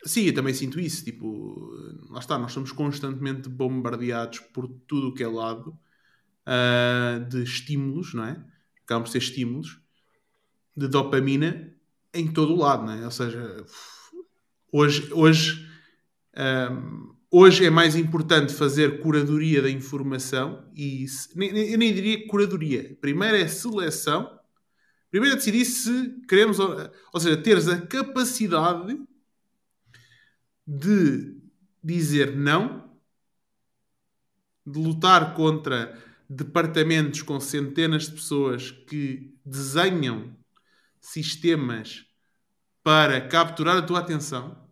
[0.04, 1.04] sim, eu também sinto isso.
[1.04, 1.70] Tipo,
[2.10, 5.78] lá está, nós somos constantemente bombardeados por tudo o que é lado
[6.48, 8.44] uh, de estímulos, não é?
[8.84, 9.80] Acabam por ser estímulos
[10.76, 11.72] de dopamina
[12.12, 13.04] em todo o lado, não é?
[13.04, 13.64] Ou seja,
[14.72, 15.68] hoje, hoje,
[16.36, 21.04] um, ah, hoje é mais importante fazer curadoria da informação e
[21.36, 22.96] eu nem diria curadoria.
[23.00, 24.37] Primeiro é seleção
[25.10, 29.00] Primeiro é decidir se queremos, ou seja, teres a capacidade
[30.66, 31.40] de
[31.82, 32.98] dizer não,
[34.66, 35.98] de lutar contra
[36.28, 40.36] departamentos com centenas de pessoas que desenham
[41.00, 42.04] sistemas
[42.82, 44.68] para capturar a tua atenção.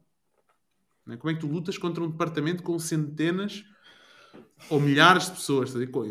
[1.08, 1.16] É?
[1.16, 3.64] Como é que tu lutas contra um departamento com centenas
[4.70, 5.74] ou milhares de pessoas.
[5.74, 6.06] Isto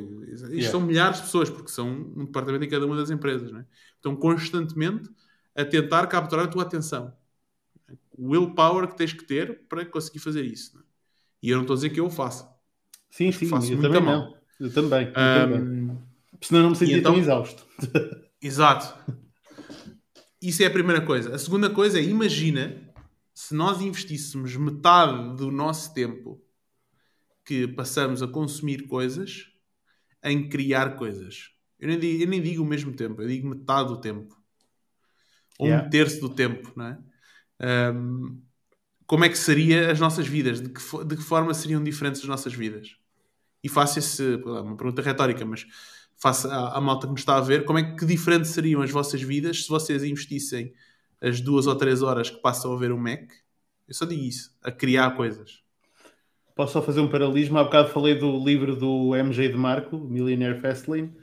[0.52, 0.70] yeah.
[0.70, 3.52] são milhares de pessoas, porque são um departamento em cada uma das empresas.
[3.52, 3.66] Não é?
[3.96, 5.10] Estão constantemente
[5.56, 7.14] a tentar capturar a tua atenção.
[8.18, 10.78] O willpower que tens que ter para conseguir fazer isso.
[10.78, 10.82] É?
[11.44, 12.50] E eu não estou a dizer que eu o faça.
[13.10, 14.18] Sim, sim, faço eu também mal.
[14.18, 14.36] não.
[14.60, 15.06] Eu também.
[15.06, 15.98] Eu um, também.
[16.42, 17.66] Senão não me sentia então, tão exausto.
[18.42, 19.14] Exato.
[20.42, 21.34] Isso é a primeira coisa.
[21.34, 22.82] A segunda coisa é, imagina
[23.34, 26.42] se nós investíssemos metade do nosso tempo
[27.46, 29.52] que passamos a consumir coisas
[30.24, 31.52] em criar coisas.
[31.80, 34.36] Eu nem digo, eu nem digo o mesmo tempo, eu digo metade do tempo.
[35.60, 35.86] Ou yeah.
[35.86, 36.98] um terço do tempo, não é?
[37.94, 38.42] Um,
[39.06, 40.60] como é que seria as nossas vidas?
[40.60, 42.98] De que, de que forma seriam diferentes as nossas vidas?
[43.64, 45.66] E faço esse, uma pergunta retórica, mas
[46.18, 48.92] faça à, à malta que nos está a ver, como é que diferentes seriam as
[48.92, 50.74] vossas vidas se vocês investissem
[51.22, 53.32] as duas ou três horas que passam a ver o Mac?
[53.88, 55.65] Eu só digo isso, a criar coisas.
[56.56, 57.57] Posso só fazer um paralelismo?
[57.57, 61.14] Há bocado falei do livro do MJ de Marco, Millionaire Fastlane,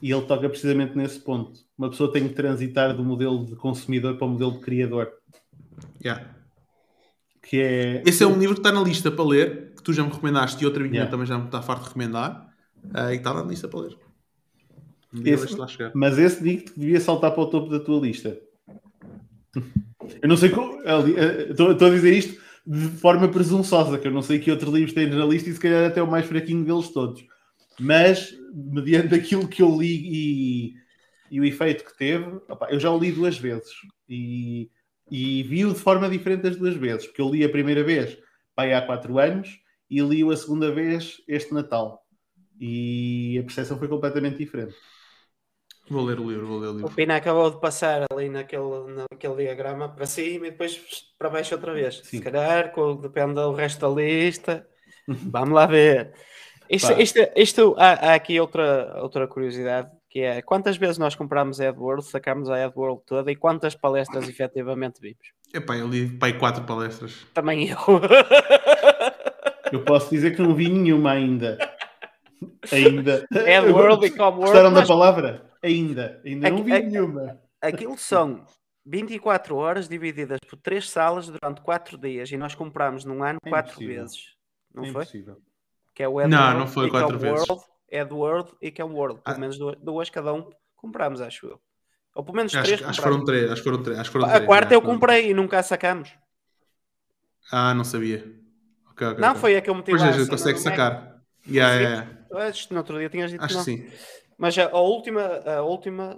[0.00, 1.60] e ele toca precisamente nesse ponto.
[1.76, 5.12] Uma pessoa tem que transitar do modelo de consumidor para o modelo de criador.
[6.02, 6.34] Yeah.
[7.42, 8.02] Que é...
[8.06, 10.62] Esse é um livro que está na lista para ler, que tu já me recomendaste
[10.62, 11.10] e outro amigo Yeah.
[11.10, 12.48] também já me está farto de recomendar.
[12.94, 13.96] eh, e está na lista para ler.
[15.22, 15.56] Esse-.
[15.94, 18.38] Mas esse digo que devia saltar para o topo da tua lista.
[20.22, 20.80] Eu não sei como.
[20.82, 24.92] eh, estou a dizer isto de forma presunçosa, que eu não sei que outros livros
[24.92, 27.24] tens na lista e se calhar até o mais fraquinho deles todos.
[27.80, 30.74] Mas, mediante aquilo que eu li e,
[31.30, 33.72] e o efeito que teve, opá, eu já o li duas vezes
[34.06, 34.68] e,
[35.10, 38.18] e vi-o de forma diferente as duas vezes, porque eu li a primeira vez
[38.54, 39.48] pai, há quatro anos
[39.88, 42.04] e li-o a segunda vez este Natal.
[42.60, 44.74] E a percepção foi completamente diferente.
[45.90, 46.90] Vou ler o livro, vou ler o O livro.
[46.94, 48.64] Pina acabou de passar ali naquele,
[49.10, 50.80] naquele diagrama para cima e depois
[51.18, 52.00] para baixo outra vez.
[52.04, 52.18] Sim.
[52.18, 54.66] Se calhar, depende do resto da lista.
[55.08, 56.12] Vamos lá ver.
[56.70, 61.60] Isto, isto, isto- há, há aqui outra, outra curiosidade que é quantas vezes nós compramos
[61.60, 65.32] a AdWorld, sacamos a AdWorld toda e quantas palestras efetivamente vimos?
[65.52, 67.26] Epá, eu li pai quatro palestras.
[67.34, 67.78] Também eu.
[69.70, 71.58] Eu posso dizer que não vi nenhuma ainda.
[72.72, 73.26] Ainda.
[73.30, 74.40] AdWorld e Comworld.
[74.46, 75.47] Gostaram da mas palavra?
[75.62, 76.20] Ainda.
[76.24, 77.40] Ainda não Aqui- vi aqui- nenhuma.
[77.60, 78.44] Aquilo são
[78.86, 83.48] 24 horas divididas por três salas durante 4 dias e nós compramos num ano É
[83.50, 84.02] 4 impossível.
[84.02, 84.36] vezes.
[84.74, 85.02] Não É foi?
[85.02, 85.42] impossível.
[85.94, 87.44] Que é o Não, AdWorld não foi e quatro vezes.
[87.46, 89.20] Comworld, AdWorld e Comworld.
[89.22, 89.40] Pelo Ah.
[89.40, 91.60] menos duas, duas cada um compramos, acho eu.
[92.14, 93.98] Ou pelo menos Acho, três acho que foram três, acho que foram três.
[93.98, 96.08] Acho foram A três, quarta eu comprei e nunca a sacamos.
[96.08, 96.22] três.
[97.52, 98.18] Ah, não sabia.
[98.90, 99.40] Ok, ok, Não, ok.
[99.40, 100.08] foi a que eu meti Pois lá.
[100.08, 101.22] a a gente consegue sacar.
[101.46, 101.82] Yeah, Sim.
[101.82, 102.48] yeah, yeah.
[102.48, 103.64] Acho que no outro dia tinhas dito Acho não.
[103.64, 103.90] que sim.
[104.38, 106.16] Mas a, a última, a última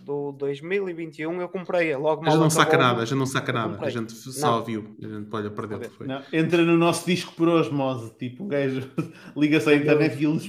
[0.00, 3.52] do 2021 eu comprei logo A mal gente não saca nada, a gente não saca
[3.52, 3.84] nada.
[3.84, 4.64] A gente só Não.
[4.64, 4.96] viu.
[5.02, 6.06] A gente olha para dentro.
[6.06, 8.14] Não, entra no nosso disco por osmose.
[8.16, 8.88] Tipo, o gajo
[9.36, 10.44] liga-se à internet e eles.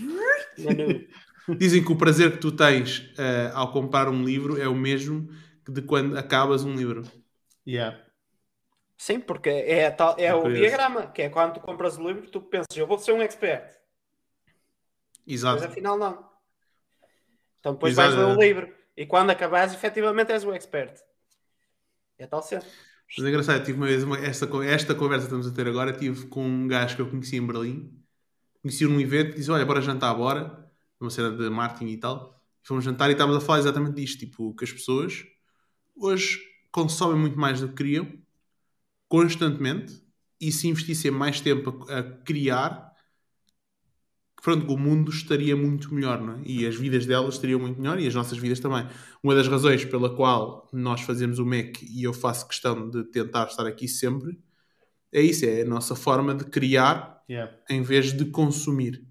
[1.57, 5.29] Dizem que o prazer que tu tens eh, ao comprar um livro é o mesmo
[5.65, 7.03] que de quando acabas um livro.
[7.65, 7.97] Yeah.
[8.97, 10.61] Sim, porque é, a tal, é É o curioso.
[10.61, 13.63] diagrama, que é quando tu compras o livro, tu pensas, eu vou ser um expert.
[15.25, 15.63] Mas Exato.
[15.65, 16.27] afinal não.
[17.59, 18.15] Então depois Exato.
[18.15, 18.73] vais ler o livro.
[18.95, 20.99] E quando acabares, efetivamente és o expert.
[22.17, 22.63] É tal cena.
[23.15, 25.93] Mas é engraçado, tive uma vez uma- esta, esta conversa que estamos a ter agora,
[25.93, 27.93] tive com um gajo que eu conheci em Berlim,
[28.61, 30.69] conheci-o num evento, disse, olha, bora jantar, bora,
[30.99, 34.53] uma cena de marketing e tal, fomos jantar e estávamos a falar exatamente disto, tipo,
[34.55, 35.23] que as pessoas
[35.95, 36.39] hoje
[36.71, 38.11] consomem muito mais do que queriam,
[39.07, 40.03] constantemente,
[40.39, 42.93] e se investissem mais tempo a, a criar,
[44.47, 46.41] pronto, o mundo estaria muito melhor, não é?
[46.45, 48.87] E as vidas delas estariam muito melhor e as nossas vidas também.
[49.21, 53.47] Uma das razões pela qual nós fazemos o MEC e eu faço questão de tentar
[53.47, 54.39] estar aqui sempre
[55.11, 57.53] é isso, é a nossa forma de criar Yeah.
[57.69, 59.05] em vez de consumir.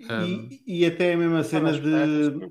[0.00, 2.50] Um, E, e até a mesma cena de.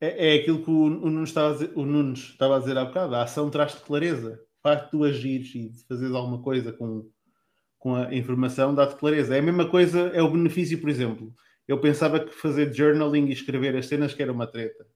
[0.00, 2.78] É, é aquilo que o, o, Nunes estava a dizer, o Nunes estava a dizer
[2.78, 3.14] há bocado.
[3.14, 4.40] A ação traz-te clareza.
[4.62, 7.10] Faz tu agires e de fazeres alguma coisa com,
[7.78, 9.34] com a informação dá-te clareza.
[9.36, 11.32] É a mesma coisa, é o benefício, por exemplo.
[11.66, 14.86] Eu pensava que fazer journaling e escrever as cenas que era uma treta.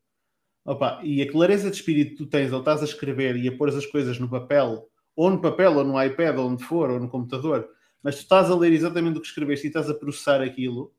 [0.65, 3.57] Opa, e a clareza de espírito que tu tens ao estás a escrever e a
[3.57, 7.01] pôr as coisas no papel, ou no papel, ou no iPad, ou onde for, ou
[7.01, 7.69] no computador,
[8.03, 10.93] mas tu estás a ler exatamente o que escreveste e estás a processar aquilo,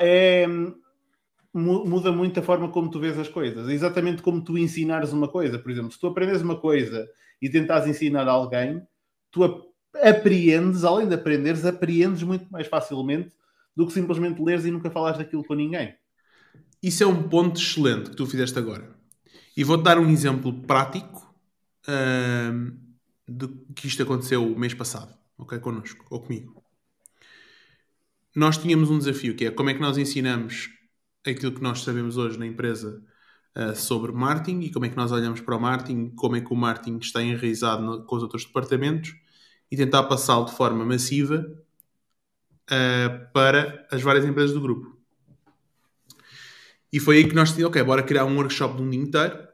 [0.00, 0.46] é,
[1.52, 3.68] mu- muda muito a forma como tu vês as coisas.
[3.68, 5.58] Exatamente como tu ensinares uma coisa.
[5.58, 7.08] Por exemplo, se tu aprendes uma coisa
[7.40, 8.82] e tentas ensinar a alguém,
[9.30, 13.30] tu ap- apreendes, além de aprenderes, apreendes muito mais facilmente
[13.76, 15.94] do que simplesmente leres e nunca falares daquilo com ninguém.
[16.82, 18.94] Isso é um ponto excelente que tu fizeste agora.
[19.56, 21.34] E vou-te dar um exemplo prático
[21.86, 22.70] ahm,
[23.28, 25.58] de que isto aconteceu o mês passado, ok?
[25.58, 26.62] Connosco, ou comigo.
[28.34, 30.70] Nós tínhamos um desafio que é como é que nós ensinamos
[31.26, 33.02] aquilo que nós sabemos hoje na empresa
[33.54, 36.52] ah, sobre marketing e como é que nós olhamos para o marketing, como é que
[36.52, 39.14] o marketing está enraizado no- com os outros departamentos
[39.70, 41.44] e tentar passá-lo de forma massiva
[42.68, 44.98] ah, para as várias empresas do grupo.
[46.92, 49.48] E foi aí que nós decidimos, ok, bora criar um workshop de um dia inteiro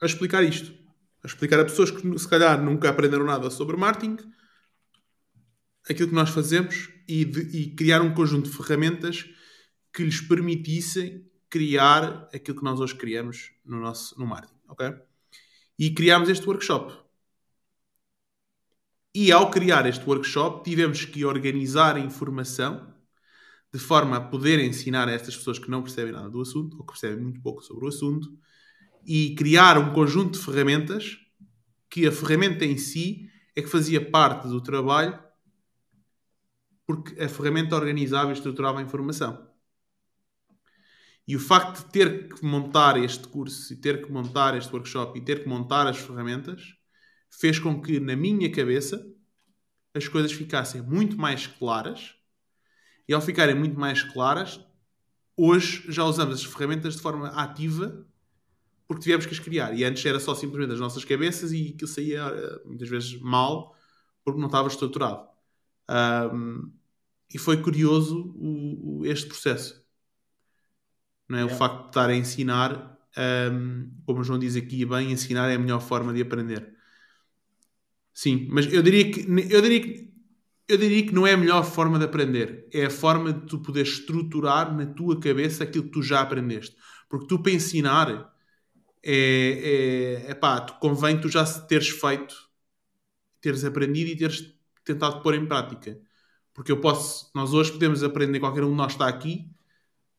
[0.00, 0.78] a explicar isto.
[1.22, 4.16] A explicar a pessoas que se calhar nunca aprenderam nada sobre marketing,
[5.88, 9.26] aquilo que nós fazemos e, de- e criar um conjunto de ferramentas
[9.92, 14.94] que lhes permitissem criar aquilo que nós hoje criamos no nosso no marketing, ok?
[15.78, 16.92] E criámos este workshop.
[19.14, 22.94] E ao criar este workshop, tivemos que organizar a informação
[23.72, 26.84] de forma a poder ensinar a estas pessoas que não percebem nada do assunto, ou
[26.84, 28.28] que percebem muito pouco sobre o assunto,
[29.04, 31.18] e criar um conjunto de ferramentas
[31.88, 35.18] que a ferramenta em si é que fazia parte do trabalho
[36.86, 39.48] porque a ferramenta organizava e estruturava a informação.
[41.26, 45.16] E o facto de ter que montar este curso e ter que montar este workshop
[45.16, 46.74] e ter que montar as ferramentas
[47.30, 49.06] fez com que na minha cabeça
[49.94, 52.14] as coisas ficassem muito mais claras
[53.08, 54.60] e ao ficarem muito mais claras,
[55.36, 58.06] hoje já usamos as ferramentas de forma ativa
[58.86, 59.72] porque tivemos que as criar.
[59.72, 63.76] E antes era só simplesmente as nossas cabeças e aquilo saía eh, muitas vezes mal
[64.24, 65.28] porque não estava estruturado.
[65.88, 66.72] Um,
[67.32, 69.80] e foi curioso o, o, este processo.
[71.28, 71.42] Não é?
[71.42, 71.54] Yeah.
[71.54, 72.98] O facto de estar a ensinar,
[73.52, 76.76] um, como o João diz aqui bem, ensinar é a melhor forma de aprender.
[78.12, 80.10] Sim, mas eu diria que eu diria que
[80.68, 82.68] eu diria que não é a melhor forma de aprender.
[82.72, 86.76] É a forma de tu poder estruturar na tua cabeça aquilo que tu já aprendeste.
[87.08, 88.32] Porque tu para ensinar
[89.02, 92.36] é, é, é pá, tu convém tu já teres feito,
[93.40, 94.54] teres aprendido e teres
[94.84, 95.98] tentado pôr em prática.
[96.54, 99.50] Porque eu posso, nós hoje podemos aprender, qualquer um de nós está aqui,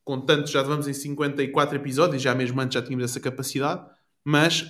[0.04, 3.90] com tanto já vamos em 54 episódios, já mesmo antes já tínhamos essa capacidade,
[4.24, 4.66] mas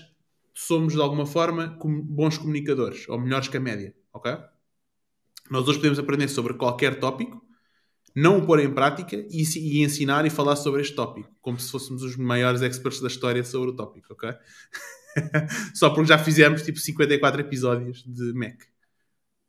[0.54, 4.38] somos de alguma forma bons comunicadores, ou melhores que a média, ok?
[5.50, 7.42] Nós hoje podemos aprender sobre qualquer tópico,
[8.16, 11.72] não o pôr em prática e, e, ensinar e falar sobre este tópico, como se
[11.72, 14.30] fôssemos os maiores experts da história sobre o tópico, ok?
[15.74, 18.62] Só porque já fizemos tipo 54 episódios de Mac.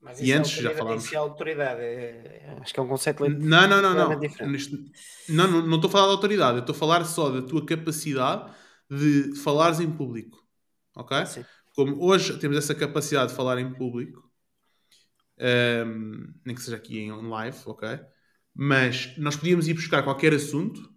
[0.00, 1.04] Mas e é antes já falámos.
[1.04, 4.20] Isso é autoridade, é, acho que é um conceito não, não, não, não.
[5.28, 7.64] Não, não, não estou a falar de autoridade, eu estou a falar só da tua
[7.64, 8.52] capacidade
[8.90, 10.41] de falares em público,
[10.94, 11.27] ok?
[11.27, 11.44] Sim.
[11.74, 14.31] Como hoje temos essa capacidade de falar em público,
[15.39, 17.89] um, ehm, nem que seja aqui em live, ok?
[18.55, 20.93] Mas nós podíamos ir buscar qualquer assunto.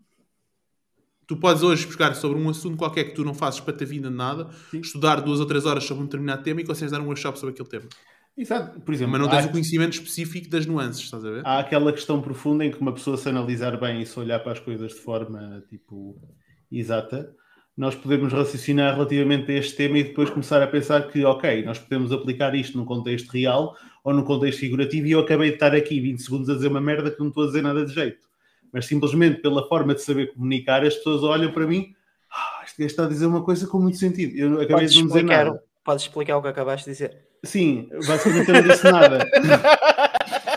[1.27, 4.09] Tu podes hoje buscar sobre um assunto qualquer que tu não fazes para ter vindo
[4.09, 4.81] de nada, Sim.
[4.81, 7.53] estudar duas ou três horas sobre um determinado tema e consegues dar um workshop sobre
[7.53, 7.89] aquele tema.
[8.37, 8.81] Exato.
[8.81, 9.47] Por exemplo, Mas não tens há...
[9.47, 11.45] o conhecimento específico das nuances, estás a ver?
[11.45, 14.51] Há aquela questão profunda em que uma pessoa se analisar bem e se olhar para
[14.51, 16.21] as coisas de forma tipo
[16.69, 17.33] exata,
[17.77, 21.77] nós podemos raciocinar relativamente a este tema e depois começar a pensar que, ok, nós
[21.77, 25.75] podemos aplicar isto num contexto real ou num contexto figurativo e eu acabei de estar
[25.75, 28.25] aqui 20 segundos a dizer uma merda que não estou a dizer nada de jeito.
[28.71, 31.93] Mas simplesmente pela forma de saber comunicar, as pessoas olham para mim,
[32.31, 34.37] ah, este gajo está a dizer uma coisa com muito sentido.
[34.37, 35.63] Eu acabei Podes de não dizer nada.
[35.83, 37.17] Podes explicar o que acabaste de dizer?
[37.43, 39.29] Sim, basicamente eu não disse nada.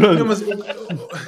[0.00, 0.40] Não, mas,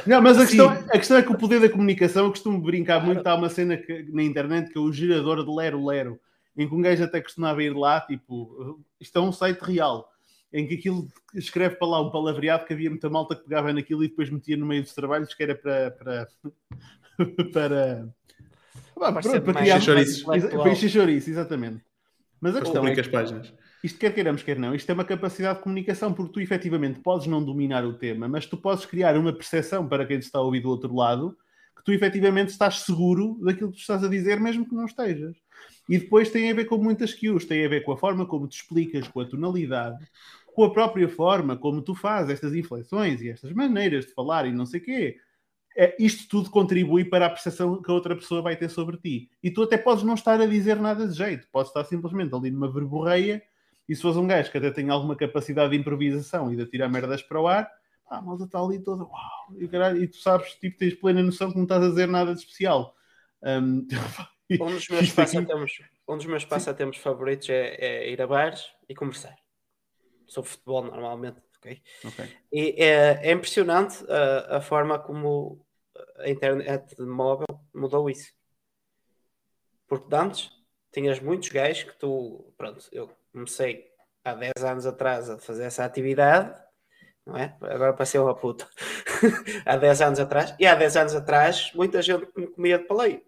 [0.07, 3.05] não, mas a, questão, a questão é que o poder da comunicação, eu costumo brincar
[3.05, 6.21] muito, há uma cena que, na internet que é o gerador de Lero Lero,
[6.57, 10.09] em que um gajo até costumava ir lá, tipo, isto é um site real,
[10.53, 14.05] em que aquilo escreve para lá um palavreado que havia muita malta que pegava naquilo
[14.05, 16.29] e depois metia no meio dos trabalhos que era para para
[17.53, 18.09] para,
[18.95, 21.83] para, para, para criar para encher chouriço, exatamente.
[22.41, 23.53] Mas a questão é que, as páginas.
[23.85, 27.27] Isto quer queiramos, quer não, isto é uma capacidade de comunicação, porque tu efetivamente podes
[27.27, 30.61] não dominar o tema, mas tu podes criar uma percepção para quem está a ouvir
[30.61, 31.37] do outro lado
[31.77, 35.37] que tu efetivamente estás seguro daquilo que tu estás a dizer, mesmo que não estejas.
[35.87, 38.49] E depois tem a ver com muitas cues, tem a ver com a forma como
[38.49, 40.03] te explicas, com a tonalidade,
[40.55, 44.53] com a própria forma como tu fazes estas inflexões e estas maneiras de falar e
[44.53, 45.19] não sei o quê.
[45.77, 49.29] É, isto tudo contribui para a percepção que a outra pessoa vai ter sobre ti.
[49.43, 52.51] E tu até podes não estar a dizer nada de jeito, podes estar simplesmente ali
[52.51, 53.43] numa verborreia
[53.89, 56.89] e se fores um gajo que até tem alguma capacidade de improvisação e de tirar
[56.89, 57.71] merdas para o ar,
[58.09, 61.23] ah, a malta está ali toda, uau, e, caralho, e tu sabes, tipo, tens plena
[61.23, 62.95] noção que não estás a dizer nada de especial.
[63.43, 63.87] Um,
[64.61, 65.73] um dos meus passatempos,
[66.09, 69.37] um dos meus passatempos favoritos é, é ir a bares e conversar
[70.27, 71.41] sobre futebol normalmente.
[71.59, 71.83] Okay?
[72.05, 72.37] okay.
[72.53, 75.65] E é, é impressionante a, a, forma como
[76.19, 78.33] a internet móvel mudou isso.
[79.87, 80.51] Porque antes
[80.93, 83.85] tinhas muitos gajos que tu, pronto, eu comecei
[84.25, 86.55] há 10 anos atrás a fazer essa atividade,
[87.27, 87.57] não é?
[87.61, 88.67] Agora passei uma puta.
[89.67, 93.23] há 10 anos atrás, e há 10 anos atrás muita gente me comia de paleio.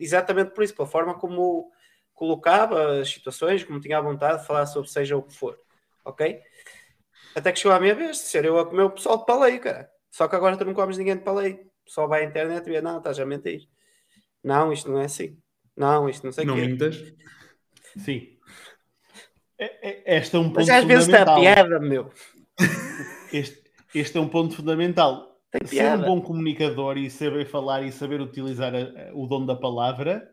[0.00, 1.72] Exatamente por isso, pela forma como
[2.12, 5.56] colocava as situações, como tinha a vontade de falar sobre seja o que for
[6.06, 6.40] ok?
[7.34, 9.60] Até que chegou a minha vez de ser eu a comer o pessoal de paleio,
[9.60, 9.90] cara.
[10.10, 11.58] Só que agora tu não comes ninguém de paleio.
[11.86, 13.68] Só vai à internet e vê, não, estás a mentir.
[14.42, 15.38] Não, isto não é assim.
[15.76, 16.96] Não, isto não sei o Não mintas?
[17.98, 18.35] Sim.
[19.58, 22.10] É, é, este é um ponto Mas às vezes está a piada, meu.
[23.32, 23.60] Este,
[23.92, 25.36] este é um ponto fundamental.
[25.50, 26.02] Tem Ser piada.
[26.02, 30.30] um bom comunicador e saber falar e saber utilizar a, a, o dom da palavra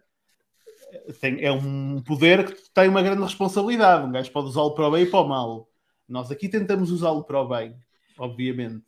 [1.19, 4.05] tem, é um poder que tem uma grande responsabilidade.
[4.05, 5.67] Um gajo pode usá-lo para o bem e para o mal.
[6.07, 7.75] Nós aqui tentamos usá-lo para o bem,
[8.17, 8.83] obviamente.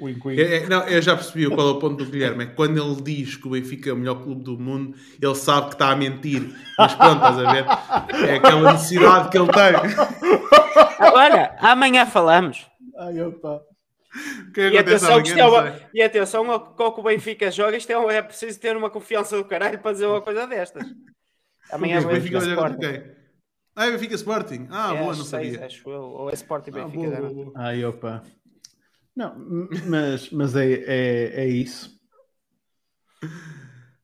[0.00, 0.40] Wink, wink.
[0.40, 2.44] É, é, não, eu já percebi qual é o ponto do Guilherme.
[2.44, 5.34] É que quando ele diz que o Benfica é o melhor clube do mundo, ele
[5.34, 6.54] sabe que está a mentir.
[6.78, 8.28] Mas pronto, estás a ver?
[8.28, 11.06] É aquela necessidade que ele tem.
[11.06, 12.66] Agora, amanhã falamos.
[12.98, 13.62] Ai, opa.
[14.54, 18.16] Que e, atenção, isto é uma, e atenção ao que o Benfica joga, isto é,
[18.16, 20.86] é preciso ter uma confiança do caralho para dizer uma coisa destas.
[21.70, 23.02] Amanhã o Benfica vai jogar com quem?
[23.74, 24.68] Ah, é Benfica Sporting.
[24.70, 25.66] Ah, é, boa, não seis, sabia.
[25.66, 26.02] Acho eu.
[26.02, 26.96] Ou é Sporting Ah, Benfica.
[26.96, 27.34] boa, já boa, não.
[27.34, 27.52] boa.
[27.56, 28.22] Ai, opa.
[29.16, 29.34] Não,
[29.88, 31.98] mas, mas é, é, é isso.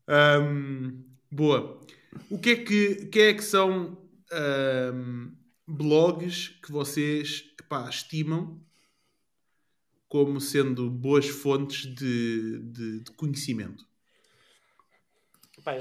[0.09, 1.81] Ahm, boa.
[2.31, 3.99] O que é que, que é que são
[4.33, 5.33] ahm,
[5.67, 8.61] blogs que vocês epá, estimam
[10.09, 13.87] como sendo boas fontes de, de- de conhecimento?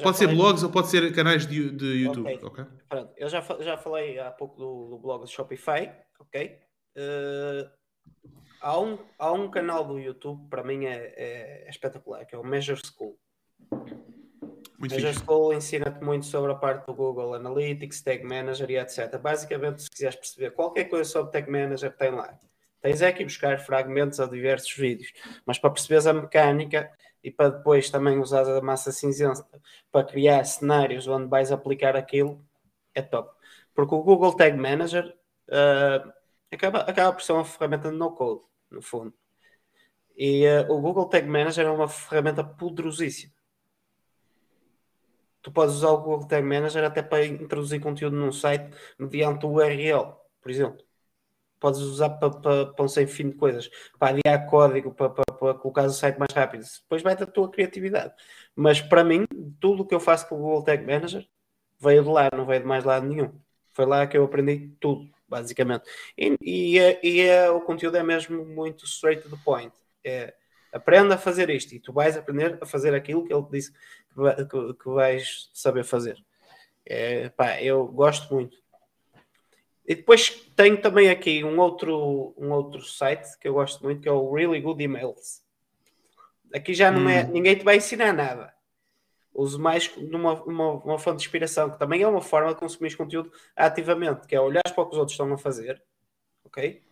[0.04, 2.40] Pode ser blogs ou pode ser canais de, de YouTube, Ok.
[2.44, 2.66] ok?
[2.88, 6.60] Pronto, eu já, já falei há pouco do, do blog do Shopify, ok?
[6.96, 7.70] Eh,
[8.62, 12.38] há, um, há um canal do YouTube, para mim é, é- é espetacular, que é
[12.38, 13.18] o Measure School.
[14.78, 15.26] Muito Measure fixe.
[15.26, 19.18] School ensina-te muito sobre a parte do Google Analytics, Tag Manager e etc.
[19.20, 22.38] Basicamente, se quiseres perceber qualquer coisa sobre Tag Manager, tem lá.
[22.82, 25.14] Tens é que buscar fragmentos a diversos vídeos,
[25.46, 26.92] mas para perceberes a mecânica
[27.24, 29.46] e para depois também usar a massa cinzenta
[29.92, 32.44] para criar cenários onde vais aplicar aquilo,
[32.96, 33.32] é top.
[33.76, 35.16] Porque o Google Tag Manager
[35.52, 36.12] ah,
[36.52, 39.14] acaba, acaba por ser uma ferramenta de no-code, no fundo.
[40.18, 43.34] E ah, o Google Tag Manager é uma ferramenta poderosíssima.
[45.42, 48.70] Tu podes usar o Google Tag Manager até para introduzir conteúdo num site
[49.00, 50.86] mediante o URL, por exemplo.
[51.60, 55.26] Podes usar para, para, para um sem fim de coisas, para adiar código, para, para,
[55.34, 56.64] para colocar o site mais rápido.
[56.84, 58.14] Depois vai da tua criatividade.
[58.56, 59.26] Mas para mim,
[59.60, 61.28] tudo o que eu faço com o Google Tag Manager
[61.80, 63.34] veio de lá, não veio de mais lado nenhum.
[63.74, 65.86] Foi lá que eu aprendi tudo, basicamente.
[66.18, 69.74] E, e, é- e é- o conteúdo é mesmo muito straight to the point.
[70.04, 70.34] É,
[70.74, 73.72] aprenda a fazer isto e tu vais aprender a fazer aquilo que ele te disse
[73.72, 76.18] que, vai- que- que vais saber fazer.
[76.86, 78.58] É, pá, eu gosto muito.
[79.88, 84.10] E depois tenho também aqui um outro, um outro site que eu gosto muito, que
[84.10, 85.42] é o Really Good Emails.
[86.54, 87.32] Aqui já não é, Hum.
[87.32, 88.54] ninguém te vai ensinar nada.
[89.34, 92.96] Uso mais numa uma, uma fonte de inspiração, que também é uma forma de consumir
[92.98, 95.82] conteúdo ativamente, que é olhar para o que os outros estão a fazer,
[96.44, 96.84] ok?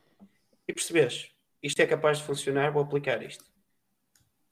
[0.68, 3.44] E perceberes, isto é capaz de funcionar, vou aplicar isto.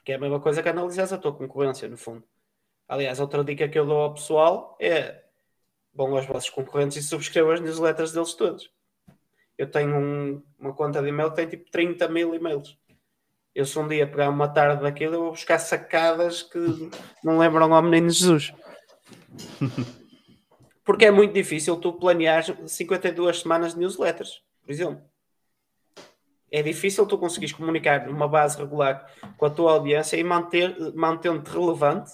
[0.03, 2.23] Que é a mesma coisa que analisares a tua concorrência, no fundo.
[2.87, 5.23] Aliás, outra dica que eu dou ao pessoal é
[5.93, 8.71] vão aos vossos concorrentes e subscrevam as newsletters deles todos.
[9.57, 12.77] Eu tenho um- uma conta de e-mail que tem tipo 30 mil e-mails.
[13.57, 16.59] Eu se um dia pegar uma tarde daquilo, eu vou buscar sacadas que
[17.23, 18.53] não lembram ao menino Jesus.
[20.85, 25.01] Porque é muito difícil tu planear 52 semanas de newsletters, por exemplo.
[26.51, 31.49] É difícil tu conseguires comunicar numa base regular com a tua audiência e manter, mantendo-te
[31.49, 32.11] relevante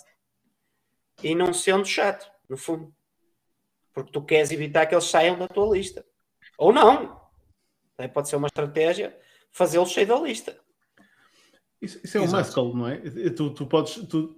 [1.21, 2.95] e não sendo chato, no fundo.
[3.93, 6.05] Porque tu queres evitar que eles saiam da tua lista.
[6.57, 7.21] Ou não.
[8.13, 9.13] Pode ser uma estratégia
[9.51, 10.62] fazê-los sair da lista.
[11.83, 12.43] Isso, isso é um Exato.
[12.45, 12.97] muscle, não é?
[13.31, 13.95] Tu, tu podes.
[14.07, 14.35] Tu...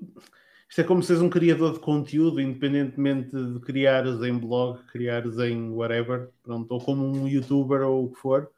[0.67, 5.37] Isto é como se és um criador de conteúdo, independentemente de criares em blog, criares
[5.37, 8.49] em whatever, pronto, ou como um youtuber ou o que for.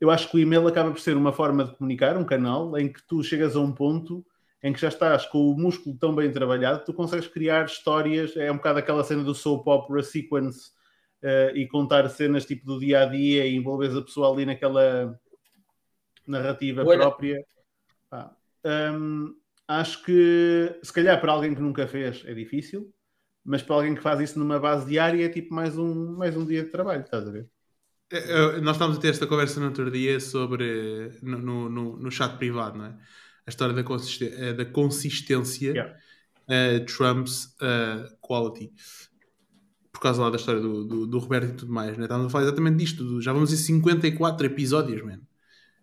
[0.00, 2.92] Eu acho que o e-mail acaba por ser uma forma de comunicar, um canal, em
[2.92, 4.24] que tu chegas a um ponto
[4.62, 8.50] em que já estás com o músculo tão bem trabalhado, tu consegues criar histórias, é
[8.50, 10.70] um bocado aquela cena do soap opera sequence
[11.20, 15.18] eh, e contar cenas tipo do dia a dia e envolves a pessoa ali naquela
[16.26, 17.44] narrativa Olha- própria.
[18.12, 18.36] Pá,
[18.66, 19.34] hum,
[19.68, 22.94] acho que se calhar para alguém que nunca fez é difícil,
[23.44, 26.46] mas para alguém que faz isso numa base diária é tipo mais um, mais um
[26.46, 27.50] dia de trabalho, estás a ver?
[28.10, 32.10] É, é, Nós estávamos a ter esta conversa no outro dia sobre no, no, no-
[32.10, 32.98] chat privado, não é?
[33.46, 35.92] A história da, consisten- eh, da consistência Yeah.
[36.48, 38.72] eh, trumps eh, quality.
[39.92, 42.04] Por causa lá da história do, do, do Roberto e tudo mais, né?
[42.04, 43.04] Estávamos a falar exatamente disto.
[43.04, 45.22] do- já vamos em 54 episódios, mano.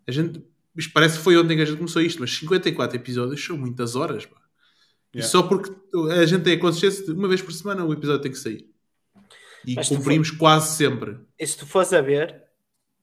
[0.08, 0.44] A gente.
[0.76, 3.96] Isto parece que foi ontem que a gente começou isto, mas 54 episódios são muitas
[3.96, 4.40] horas, pá.
[5.12, 5.28] E Yeah.
[5.28, 5.72] só porque
[6.12, 8.70] a gente tem a consistência de uma vez por semana o episódio tem que sair.
[9.66, 11.18] E Mas cumprimos quase sempre.
[11.38, 12.44] E se tu fores a ver,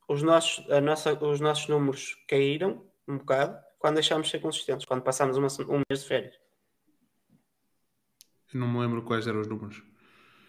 [0.07, 4.85] os nossos, a nossa, os nossos números caíram um bocado quando deixámos de ser consistentes,
[4.85, 6.33] quando passámos uma, um mês de férias.
[8.53, 9.83] Eu não me lembro quais eram os números.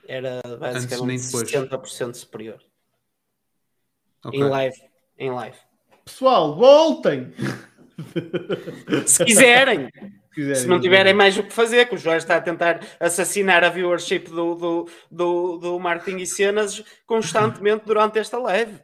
[0.06, 1.50] Era nem basicamente depois.
[1.50, 2.62] 70% superior.
[4.24, 4.40] Ok.
[4.40, 4.76] Em live.
[5.18, 5.58] Em live.
[6.08, 7.32] Pessoal, voltem!
[9.06, 12.36] Se quiserem, Se, quiserem, se não tiverem mais o que fazer, que o Jorge está
[12.36, 18.38] a tentar assassinar a viewership do, do, do, do marketing e cenas constantemente durante esta
[18.38, 18.78] live.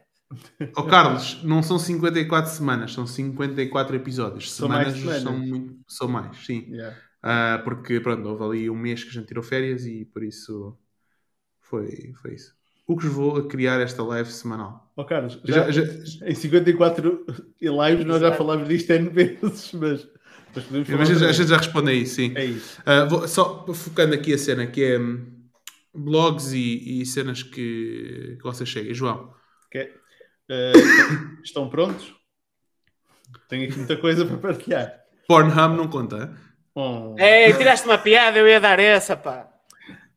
[0.75, 4.51] Ó Carlos, não são 54 semanas, são 54 episódios.
[4.51, 5.23] São mais Semanas semanas.
[5.23, 6.67] são, muito, são mais, sim.
[6.69, 6.95] Yeah.
[7.23, 10.77] Ah, porque, pronto, houve ali um mês que a gente tirou férias e por isso
[11.59, 12.53] foi, foi isso.
[12.85, 14.84] O que vos vou a criar esta live semanal?
[14.97, 17.25] Ó Carlos, Já- já, já- em 54
[17.61, 20.07] lives nós já falámos disto N vezes, mas,
[20.55, 20.99] mas podemos falar.
[20.99, 22.31] Mas a gente- já responde aí, sim.
[22.35, 22.81] É isso.
[22.85, 25.25] Ah, vou- só focando aqui a cena que é hum,
[25.93, 28.93] blogs e, e cenas que, que vocês cheguem.
[28.93, 29.33] João.
[29.67, 29.91] Okay.
[30.49, 32.13] Uh, estão prontos?
[33.49, 34.93] Tenho aqui muita coisa para partilhar.
[35.27, 36.33] Pornhub não conta.
[36.73, 37.15] Oh.
[37.17, 39.49] Ei, tiraste uma piada, eu ia dar essa, pá.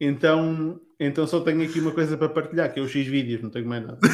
[0.00, 3.50] Então, então só tenho aqui uma coisa para partilhar, que é o X vídeos, não
[3.50, 3.98] tenho mais nada.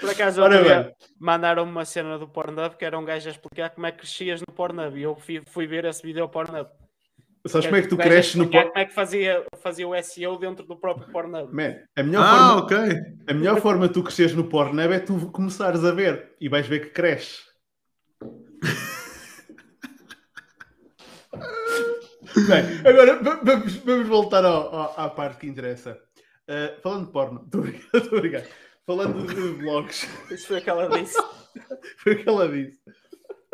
[0.00, 0.42] Por acaso
[1.18, 4.40] mandaram uma cena do Pornhub que era um gajo a explicar como é que crescias
[4.40, 6.68] no Pornhub e eu fui, fui ver esse vídeo ao Pornhub.
[7.46, 8.68] Sabes como é que tu cresces no Pornhub?
[8.68, 11.52] Como é que fazia, fazia o SEO dentro do próprio Pornhub?
[11.54, 13.00] Man, a melhor, ah, forma, okay.
[13.26, 16.66] a melhor forma de tu cresceres no Pornhub é tu começares a ver e vais
[16.66, 17.40] ver que cresces.
[22.48, 26.00] Bem, agora vamos, voltar ao, ao, à parte que interessa.
[26.48, 27.48] Uh, falando de porno,
[27.94, 28.46] estou obrigado.
[28.86, 30.08] Falando de vlogs.
[30.30, 31.16] Isso foi aquela disse.
[31.98, 32.80] foi aquela disse.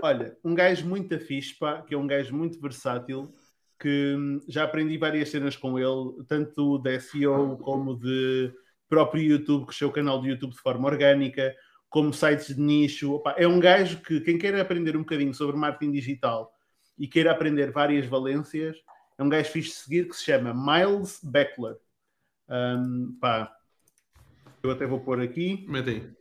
[0.01, 3.33] Olha, um gajo muito fixe, pá, que é um gajo muito versátil,
[3.81, 8.53] que hum, já aprendi várias cenas com ele, tanto de SEO como de
[8.89, 11.53] próprio YouTube, que o canal de YouTube de forma orgânica,
[11.89, 13.13] como sites de nicho.
[13.13, 16.53] Opa, é um gajo que, quem quer aprender um bocadinho sobre marketing digital
[16.99, 18.77] e queira aprender várias valências,
[19.17, 21.77] é um gajo fixe de seguir que se chama Miles Beckler.
[22.49, 23.53] Um, pá,
[24.63, 25.65] eu até vou pôr aqui.
[25.69, 26.19] Mete aí.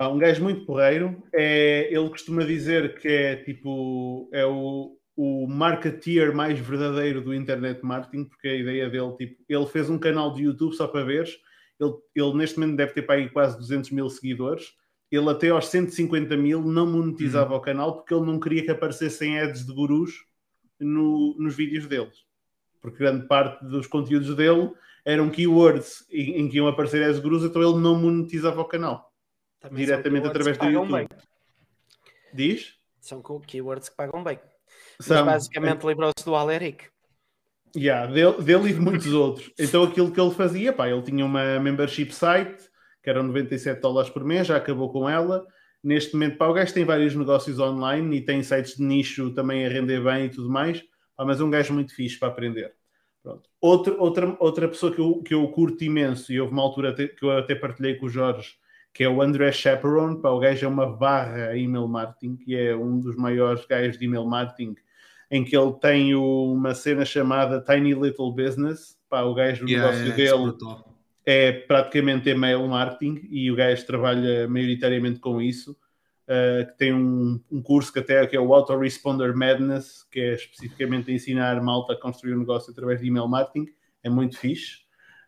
[0.00, 1.22] Um gajo muito porreiro.
[1.34, 7.84] É, ele costuma dizer que é tipo é o, o marketeer mais verdadeiro do internet
[7.84, 11.36] marketing, porque a ideia dele, tipo, ele fez um canal de YouTube só para veres.
[11.80, 14.72] Ele, ele neste momento deve ter para aí quase 200 mil seguidores.
[15.10, 17.58] Ele até aos 150 mil não monetizava uhum.
[17.58, 20.24] o canal porque ele não queria que aparecessem ads de gurus
[20.78, 22.26] no, nos vídeos deles.
[22.80, 24.72] Porque grande parte dos conteúdos dele
[25.04, 29.12] eram keywords em, em que iam aparecer as gurus, então ele não monetizava o canal.
[29.58, 30.92] Também diretamente através do YouTube.
[30.92, 31.08] Bem.
[32.32, 32.74] Diz?
[33.00, 34.38] São keywords que pagam bem.
[35.00, 35.88] São, Mas basicamente é...
[35.88, 36.84] livrou-se do Aleric.
[37.76, 39.50] Yeah, dele, dele e de muitos outros.
[39.58, 42.67] Então aquilo que ele fazia, pá, ele tinha uma membership site
[43.08, 45.46] que eram 97 dólares por mês, já acabou com ela.
[45.82, 49.64] Neste momento, pá, o gajo tem vários negócios online e tem sites de nicho também
[49.64, 50.82] a render bem e tudo mais,
[51.16, 52.74] pá, mas é um gajo muito fixe para aprender.
[53.22, 53.48] Pronto.
[53.62, 57.22] Outra, outra, outra pessoa que eu, que eu curto imenso, e houve uma altura que
[57.22, 58.56] eu até partilhei com o Jorge,
[58.92, 62.76] que é o André Chaperon, pá, o gajo é uma barra email marketing, que é
[62.76, 64.74] um dos maiores gajos de email marketing,
[65.30, 69.90] em que ele tem uma cena chamada Tiny Little Business, pá, o gajo, o yeah,
[69.90, 70.97] negócio yeah, dele
[71.30, 75.76] é praticamente email marketing e o gajo trabalha maioritariamente com isso.
[76.26, 80.34] Uh, que tem um, um, curso que até que é o Autoresponder Madness, que é
[80.34, 83.66] especificamente ensinar malta a construir um negócio através de email marketing,
[84.02, 84.78] é muito fixe.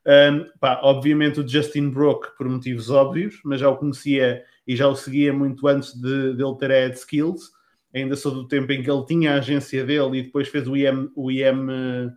[0.06, 4.88] Um, pá, obviamente o Justin Brook por motivos óbvios, mas já o conhecia e já
[4.88, 7.50] o seguia muito antes de, de ele ter a Ad Skills.
[7.94, 10.74] Ainda sou do tempo em que ele tinha a agência dele e depois fez o
[10.74, 12.10] IM, o IM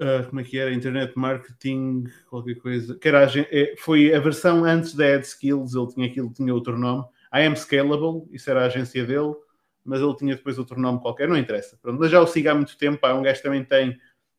[0.00, 0.72] uh, como é que era?
[0.72, 2.96] Internet Marketing, qualquer coisa.
[2.98, 6.78] Que era é, foi a versão antes da Ad Skills, ele tinha aquilo, tinha outro
[6.78, 9.34] nome I am Scalable, isso era a agência dele,
[9.84, 11.78] mas ele tinha depois outro nome qualquer, não interessa.
[11.80, 13.98] Pronto, mas já o sigo há muito tempo, pá, é um gajo também tem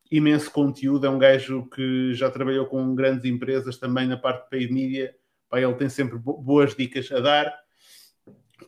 [0.09, 4.49] imenso conteúdo, é um gajo que já trabalhou com grandes empresas também na parte de
[4.49, 5.15] paid media,
[5.49, 7.66] pá, ele tem sempre boas dicas a dar.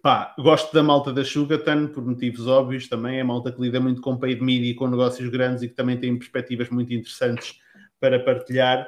[0.01, 4.01] Pá, gosto da malta da Sugarton por motivos óbvios também, é malta que lida muito
[4.01, 7.59] com paid media e com negócios grandes e que também tem perspectivas muito interessantes
[7.99, 8.87] para partilhar.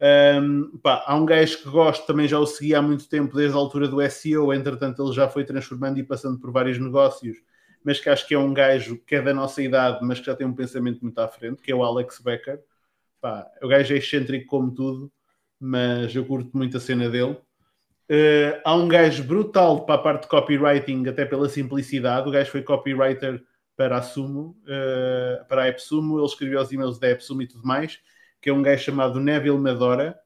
[0.00, 3.56] Um, pá, há um gajo que gosto, também já o segui há muito tempo, desde
[3.56, 7.38] a altura do SEO, entretanto ele já foi transformando e passando por vários negócios,
[7.84, 10.36] mas que acho que é um gajo que é da nossa idade, mas que já
[10.36, 12.60] tem um pensamento muito à frente, que é o Alex Becker.
[13.20, 15.12] Pá, o gajo é excêntrico como tudo,
[15.58, 17.36] mas eu curto muito a cena dele.
[18.10, 22.28] Uh, há um gajo brutal para a parte de copywriting, até pela simplicidade.
[22.28, 23.42] O gajo foi copywriter
[23.76, 27.66] para a Sumo, uh, para a AppSumo, ele escreveu os e-mails da AppSumo e tudo
[27.66, 27.98] mais
[28.42, 30.18] que é um gajo chamado Neville Medora,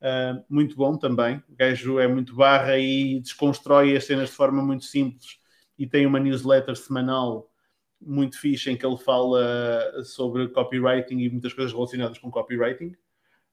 [0.00, 1.36] uh, muito bom também.
[1.50, 5.38] O gajo é muito barra e desconstrói as cenas de forma muito simples
[5.78, 7.52] e tem uma newsletter semanal
[8.00, 12.94] muito fixe em que ele fala sobre copywriting e muitas coisas relacionadas com copywriting.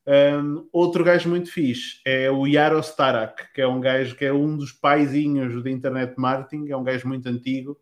[0.08, 4.32] Um, outro gajo muito fixe é o Yaro Starak, que é um gajo que é
[4.32, 7.80] um dos paizinhos da internet marketing, é um gajo muito antigo,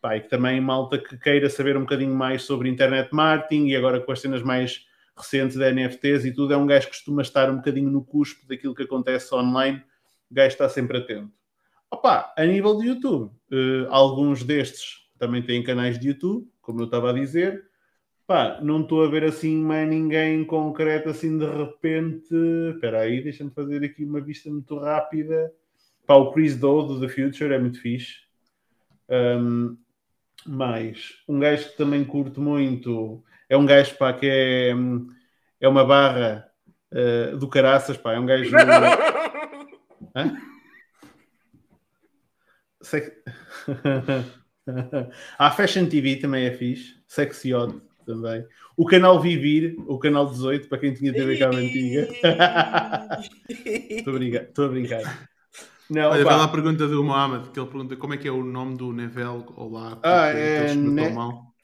[0.00, 3.98] pai, que também malta que queira saber um bocadinho mais sobre internet marketing e agora
[3.98, 4.86] com as cenas mais
[5.16, 8.46] recentes de NFTs e tudo, é um gajo que costuma estar um bocadinho no cuspo
[8.46, 9.82] daquilo que acontece online,
[10.30, 11.32] o gajo está sempre atento.
[11.90, 16.86] Opa, a nível de YouTube, uh, alguns destes também têm canais de YouTube, como eu
[16.86, 17.64] estava a dizer.
[18.26, 22.34] Pá, não estou a ver assim mais ninguém concreto assim de repente.
[22.74, 25.52] Espera aí, deixa-me fazer aqui uma vista muito rápida.
[26.06, 28.24] Pá, o Chris Doe do The Future é muito fixe.
[29.10, 29.76] Um,
[30.46, 34.70] mais um gajo que também curto muito é um gajo pá, que é,
[35.60, 36.50] é uma barra
[36.92, 38.50] uh, do caraças, pá, é um gajo.
[40.16, 40.36] Hã?
[42.80, 43.22] Sec...
[45.38, 48.44] a Fashion TV também é fixe, Sexy Odd também.
[48.76, 52.08] O canal Vivir, o canal 18, para quem tinha TV cabo antiga.
[53.90, 54.42] Estou a brincar.
[54.42, 55.28] Estou a brincar.
[55.90, 58.32] Não, Olha, vai lá a pergunta do Mohamed, que ele pergunta como é que é
[58.32, 59.98] o nome do Neville Olá.
[60.02, 61.12] Ah, é ne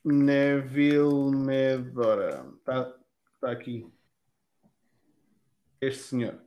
[0.05, 2.47] Neville Medora.
[2.59, 2.93] Está
[3.41, 3.87] tá aqui.
[5.81, 6.39] Este senhor.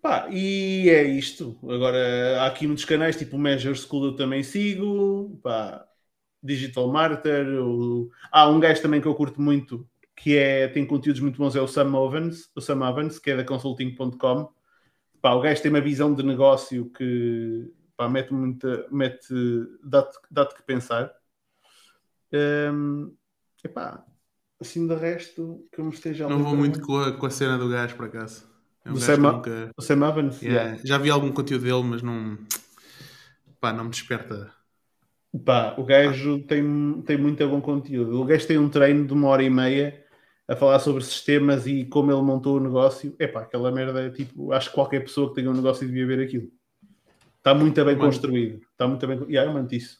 [0.00, 1.58] Pá, e é isto.
[1.62, 5.40] Agora, há aqui muitos canais, tipo o Measure School eu também sigo.
[5.42, 5.84] Pá,
[6.44, 7.46] Digital Martyr.
[7.60, 8.10] O...
[8.30, 11.60] Há um gajo também que eu curto muito, que é, tem conteúdos muito bons, é
[11.60, 14.52] o Sam Ovens, o Sam Ovens, que é da consulting.com.
[15.22, 19.34] Pá, o gajo tem uma visão de negócio que pá, mete muita, mete,
[19.82, 21.10] dá-te dá que pensar.
[22.32, 23.14] Um,
[23.64, 24.04] epá,
[24.60, 27.56] assim de resto que eu me esteja Não vou muito com a, com a cena
[27.56, 28.52] do gajo por acaso.
[28.84, 29.70] É um o, Sam, nunca...
[29.74, 30.42] o Sam Evans?
[30.42, 30.62] Yeah.
[30.62, 30.82] Yeah.
[30.84, 32.36] Já vi algum conteúdo dele, mas não,
[33.58, 34.52] pá, não me desperta
[35.38, 38.20] Pá, o gajo tem, tem muito bom conteúdo.
[38.20, 40.04] O gajo tem um treino de uma hora e meia
[40.46, 43.16] a falar sobre sistemas e como ele montou o negócio.
[43.18, 46.06] É pá, aquela merda é tipo, acho que qualquer pessoa que tenha um negócio devia
[46.06, 46.50] ver aquilo.
[47.38, 48.60] Está muito bem construído.
[48.70, 49.18] Está muito bem.
[49.28, 49.98] Yeah, eu manto isso.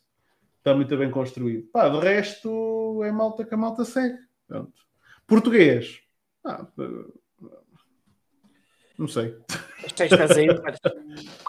[0.59, 1.69] Está muito bem construído.
[1.73, 4.19] Pá, de resto é malta que a malta segue.
[4.47, 4.73] Pronto.
[5.27, 6.01] Português.
[6.45, 6.67] Ah,
[8.97, 9.37] não sei.
[9.85, 10.63] Estás fazendo,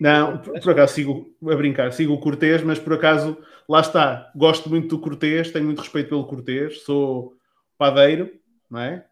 [0.00, 3.36] não, por, por, acaso sigo a brincar, sigo o Cortês, mas por acaso,
[3.68, 7.34] lá está, gosto muito do Cortês, tenho muito respeito pelo Cortês, sou
[7.76, 8.30] padeiro,
[8.70, 9.04] não é?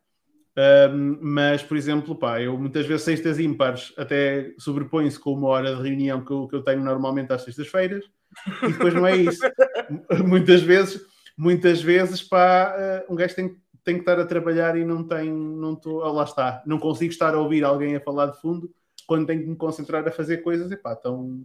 [0.90, 5.76] Um, mas, por exemplo, pá, eu muitas vezes sextas ímpares até sobrepõe-se com uma hora
[5.76, 8.04] de reunião que eu, que eu tenho normalmente às sextas-feiras
[8.62, 9.40] e depois não é isso.
[10.26, 11.00] muitas vezes,
[11.36, 12.74] muitas vezes, pá,
[13.08, 16.12] uh, um gajo tem, tem que estar a trabalhar e não tem, não estou, oh,
[16.12, 18.70] lá está, não consigo estar a ouvir alguém a falar de fundo
[19.08, 21.42] quando tenho que me concentrar a fazer coisas, epá, então.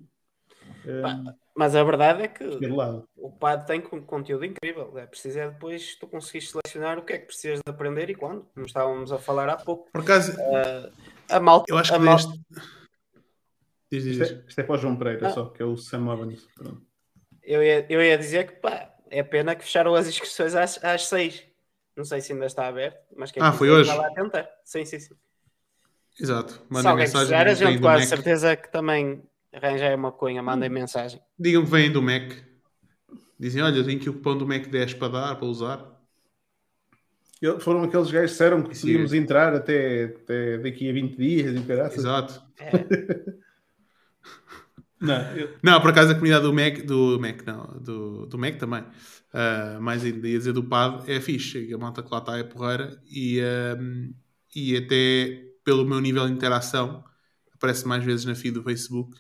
[0.86, 2.44] Um, mas a verdade é que
[3.16, 4.98] o PAD tem conteúdo incrível.
[4.98, 8.16] É preciso é depois tu conseguires selecionar o que é que precisas de aprender e
[8.16, 8.46] quando.
[8.54, 9.90] Como estávamos a falar há pouco.
[9.92, 10.92] Por acaso, uh,
[11.30, 11.66] a malta.
[11.70, 12.34] Eu acho que malta...
[13.90, 14.22] Diz, diz, diz.
[14.22, 15.32] Isto, é, isto, é, para o João Pereira ah.
[15.32, 16.48] só, que é o Sam Evans.
[17.44, 21.08] Eu ia, eu ia dizer que pá, é pena que fecharam as inscrições às, às
[21.08, 21.46] seis.
[21.96, 23.96] Não sei se ainda está aberto, mas quem ah, foi hoje?
[23.96, 24.50] lá tentar.
[24.66, 25.14] Sim, sim, sim.
[26.20, 26.62] Exato.
[26.70, 27.36] Mandem Se mensagem.
[27.36, 29.24] a gente quase certeza que também
[29.54, 30.74] arranjei uma cunha, mandem hum.
[30.74, 31.22] mensagem.
[31.38, 32.34] Digam que vêm do Mac.
[33.40, 35.94] Dizem, olha, eu tenho aqui o cupom do Mac 10 para dar, para usar.
[37.60, 41.62] Foram aqueles gajos que disseram que podíamos entrar até, até, daqui a 20 dias e
[41.66, 42.00] caraças.
[42.00, 42.42] Exato.
[42.58, 42.72] É.
[45.02, 45.50] não, eu...
[45.62, 49.82] não, por acaso a comunidade do Mac, do Mac, não, do, do Mac também, uh,
[49.82, 51.74] mais ainda ia dizer do Pad, é fixe.
[51.74, 54.16] A malta que lá está é porreira e, uh,
[54.56, 57.04] e até pelo meu nível de interação,
[57.54, 59.20] aparece mais vezes na feed do Facebook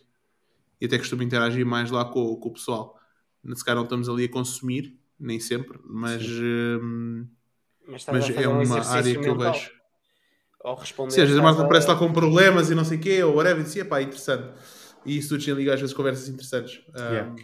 [0.79, 2.99] e até costumo interagir mais lá com, com o pessoal.
[3.55, 7.27] Se calhar não estamos ali a consumir, nem sempre, mas, hum,
[7.87, 9.71] mas, mas é uma um área que eu vejo.
[10.63, 11.11] Ou responder.
[11.11, 13.35] Sim, às vezes a Marta aparece lá com problemas e não sei o quê, ou
[13.35, 14.53] whatever, e dizia, pá, interessante.
[15.05, 16.81] E isso surge ali às vezes conversas interessantes.
[16.95, 17.31] Yeah.
[17.31, 17.35] Um,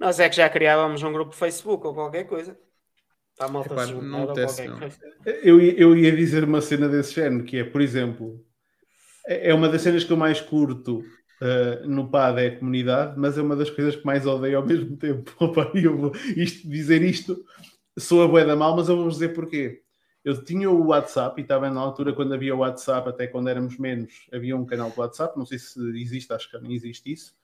[0.00, 2.58] Nós é que já criávamos um grupo Facebook ou qualquer coisa.
[3.32, 4.78] Está mal Epá, não acontece, não.
[5.42, 8.44] Eu, eu ia dizer uma cena desse género, que é, por exemplo,
[9.26, 13.18] é, é uma das cenas que eu mais curto uh, no PAD é a comunidade,
[13.18, 15.32] mas é uma das coisas que mais odeio ao mesmo tempo.
[15.40, 17.42] Opa, eu vou isto, dizer isto,
[17.98, 19.80] sou a boa da mal, mas eu vou dizer porquê.
[20.24, 23.76] Eu tinha o WhatsApp e estava na altura quando havia o WhatsApp, até quando éramos
[23.76, 27.34] menos, havia um canal do WhatsApp, não sei se existe, acho que não existe isso.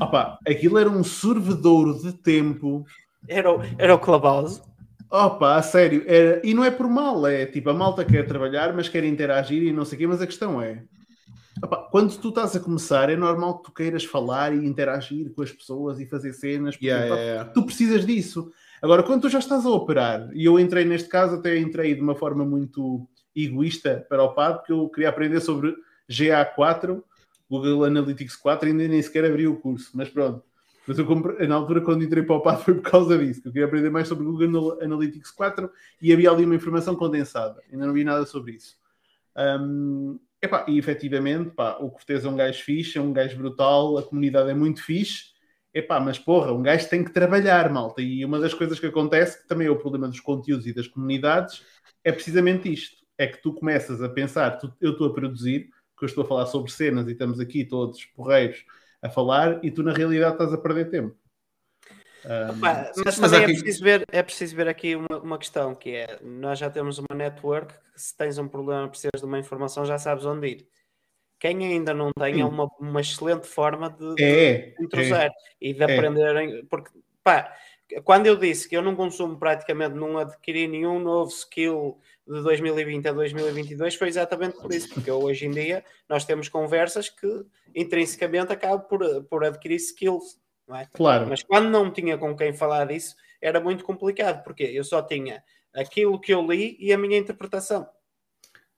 [0.00, 2.86] Opa, aquilo era um sorvedouro de tempo.
[3.28, 4.62] Era o, era o Clubhouse.
[5.10, 8.74] Opa, a sério, era, e não é por mal, é tipo, a malta quer trabalhar,
[8.74, 10.82] mas quer interagir e não sei o quê, mas a questão é,
[11.62, 15.42] opa, quando tu estás a começar, é normal que tu queiras falar e interagir com
[15.42, 17.50] as pessoas e fazer cenas, porque yeah, opa, yeah.
[17.50, 18.50] tu precisas disso.
[18.82, 22.00] Agora, quando tu já estás a operar, e eu entrei neste caso, até entrei de
[22.00, 25.74] uma forma muito egoísta para o PAD, porque eu queria aprender sobre
[26.10, 27.02] GA4,
[27.48, 30.42] Google Analytics 4, ainda nem sequer abri o curso, mas pronto.
[30.86, 33.48] Mas eu comprei, na altura, quando entrei para o PAD, foi por causa disso, que
[33.48, 37.60] eu queria aprender mais sobre o Google Analytics 4 e havia ali uma informação condensada.
[37.72, 38.76] Ainda não vi nada sobre isso.
[39.36, 43.98] Um, epá, e efetivamente, pá, o Cortez é um gajo fixe, é um gajo brutal,
[43.98, 45.34] a comunidade é muito fixe.
[45.74, 48.00] Epá, mas porra, um gajo tem que trabalhar, malta.
[48.00, 50.86] E uma das coisas que acontece, que também é o problema dos conteúdos e das
[50.86, 51.62] comunidades,
[52.04, 53.04] é precisamente isto.
[53.18, 55.68] É que tu começas a pensar, tu, eu estou a produzir,
[55.98, 58.64] que eu estou a falar sobre cenas e estamos aqui todos porreiros
[59.02, 61.16] a falar e tu na realidade estás a perder tempo.
[62.24, 63.52] Um, Opa, mas, mas também aqui...
[63.52, 66.98] é, preciso ver, é preciso ver aqui uma, uma questão, que é, nós já temos
[66.98, 70.68] uma network que se tens um problema, precisas de uma informação, já sabes onde ir.
[71.38, 75.72] Quem ainda não tem é uma, uma excelente forma de, é, de intrusar é, e
[75.72, 75.84] de é.
[75.84, 76.90] aprenderem, porque
[77.22, 77.54] pá,
[78.02, 83.08] quando eu disse que eu não consumo praticamente, não adquiri nenhum novo skill de 2020
[83.08, 87.44] a 2022, foi exatamente por isso, porque hoje em dia nós temos conversas que
[87.74, 90.86] intrinsecamente acabam por, por adquirir skills, não é?
[90.92, 91.26] Claro.
[91.28, 95.42] Mas quando não tinha com quem falar disso, era muito complicado, porque eu só tinha
[95.74, 97.88] aquilo que eu li e a minha interpretação.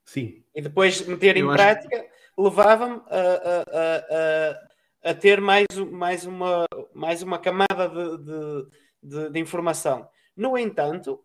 [0.05, 0.45] Sim.
[0.55, 2.07] E depois meter eu em prática
[2.37, 8.69] levava-me a, a, a, a, ter mais, mais, uma, mais uma camada de, de
[9.03, 10.09] de, de informação.
[10.37, 11.21] No entanto,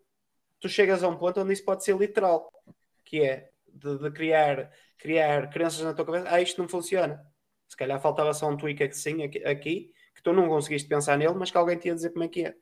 [0.64, 2.50] tu chegas a um ponto onde isso pode ser literal,
[3.04, 6.26] que é de, de, criar, criar crenças na tua cabeça.
[6.30, 7.22] Ah, isto não funciona.
[7.68, 11.34] Se calhar faltava só um tweak assim, aqui, aqui, que tu não conseguiste pensar nele,
[11.34, 12.56] mas que alguém te ia dizer como é que é.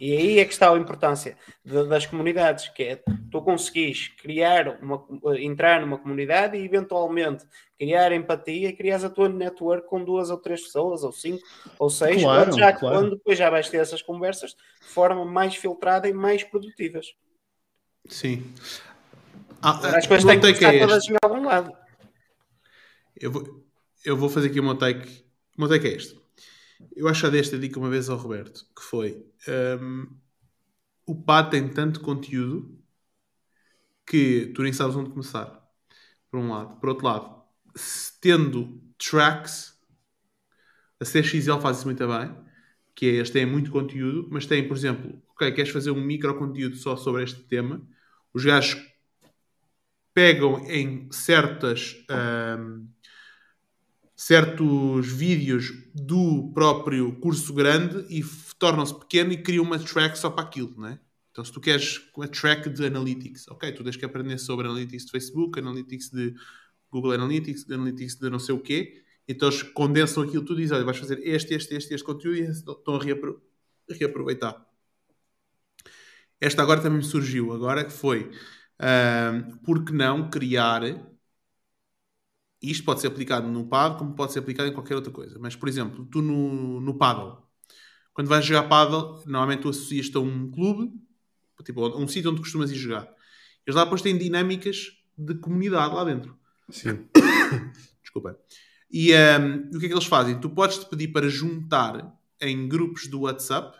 [0.00, 4.78] E aí é que está a importância de, das comunidades, que é tu conseguis criar
[4.82, 5.06] uma,
[5.38, 7.44] entrar numa comunidade e eventualmente
[7.78, 11.42] criar empatia e criar a tua network com duas ou três pessoas, ou cinco,
[11.78, 12.96] ou seis, claro, já, claro.
[12.96, 17.14] quando depois já vais ter essas conversas de forma mais filtrada e mais produtivas.
[18.08, 18.54] Sim.
[19.60, 21.76] Ah, As coisas têm que estar é todas em algum lado.
[23.14, 23.64] Eu vou,
[24.02, 25.24] eu vou fazer aqui uma take.
[25.58, 26.18] O meu take é este.
[26.94, 29.26] Eu acho que desta dica uma vez ao Roberto, que foi
[29.80, 30.06] um,
[31.06, 32.78] o PAD tem tanto conteúdo
[34.06, 35.60] que tu nem sabes onde começar.
[36.30, 36.78] Por um lado.
[36.80, 37.42] Por outro lado,
[38.20, 39.76] tendo tracks,
[41.00, 42.36] a CXL faz isso muito bem,
[42.94, 46.38] que é, eles têm muito conteúdo, mas têm, por exemplo, ok, queres fazer um micro
[46.38, 47.80] conteúdo só sobre este tema,
[48.32, 48.78] os gajos
[50.12, 51.96] pegam em certas
[52.58, 52.86] um,
[54.20, 58.22] certos vídeos do próprio curso grande e
[58.58, 61.00] tornam-se pequeno e criam uma track só para aquilo, não é?
[61.30, 65.06] Então, se tu queres uma track de analytics, ok, tu tens que aprender sobre analytics
[65.06, 66.34] de Facebook, analytics de
[66.90, 70.76] Google Analytics, analytics de não sei o quê, então eles condensam aquilo tudo e dizem,
[70.76, 73.42] olha, vais fazer este, este, este, este conteúdo e estão a, reapro
[73.88, 74.62] reaproveitar.
[76.38, 78.30] Esta agora também me surgiu, agora que foi,
[78.78, 80.82] uh, por que não criar
[82.62, 85.38] isto pode ser aplicado no paddle como pode ser aplicado em qualquer outra coisa.
[85.38, 87.38] Mas, por exemplo, tu no, no paddle,
[88.12, 90.92] quando vais jogar paddle, normalmente tu associas-te a um clube,
[91.64, 93.08] tipo, um sítio onde costumas ir jogar.
[93.66, 96.36] Eles lá depois têm dinâmicas de comunidade lá dentro.
[96.68, 97.08] Sim.
[98.02, 98.38] Desculpa.
[98.90, 100.40] E um, o que é que eles fazem?
[100.40, 103.78] Tu podes-te pedir para juntar em grupos do WhatsApp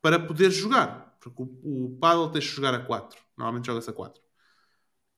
[0.00, 1.16] para poder jogar.
[1.20, 3.18] Porque o, o paddle tens de jogar a 4.
[3.36, 4.20] Normalmente joga-se a 4.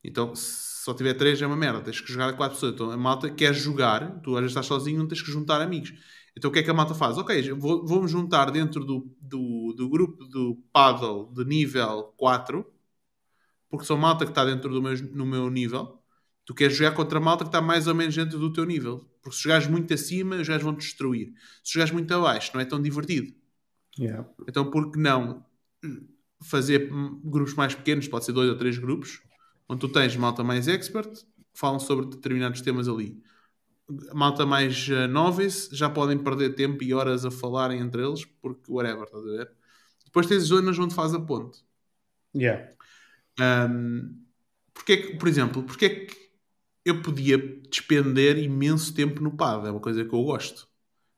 [0.02, 1.81] Então, se só tiver 3 é uma merda.
[1.81, 2.74] Tens que jogar a 4 pessoas.
[2.74, 4.20] Então, a malta quer jogar.
[4.20, 5.94] Tu às vezes estás sozinho, não tens que juntar amigos.
[6.36, 7.16] Então, o que é que a malta faz?
[7.16, 12.66] Ok, vou-me juntar dentro do, do, do, grupo do paddle de nível 4,
[13.70, 16.02] porque sou malta que está dentro do meu, no meu nível.
[16.44, 19.09] Tu queres jogar contra a malta que está mais ou menos dentro do teu nível.
[19.23, 21.32] Porque se jogares muito acima, os gajos vão te destruir.
[21.62, 23.32] Se jogares muito abaixo, não é tão divertido.
[23.98, 24.28] Yeah.
[24.47, 25.47] Então, por que não
[26.43, 26.90] fazer
[27.24, 28.06] grupos mais pequenos?
[28.06, 29.23] Pode ser dois ou três grupos
[29.69, 33.23] onde tu tens malta mais expert, que falam sobre determinados temas ali.
[34.12, 38.70] Malta mais uh, novice já podem perder tempo e horas a falarem entre eles, porque
[38.70, 39.51] whatever, estás a ver?
[40.05, 41.62] Depois tens zonas onde faz a ponte.
[42.35, 42.70] Yeah.
[43.39, 44.24] Um,
[44.73, 46.31] porque que, por exemplo, porque é que
[46.85, 49.66] eu podia despender imenso tempo no pad?
[49.66, 50.69] É uma coisa que eu gosto.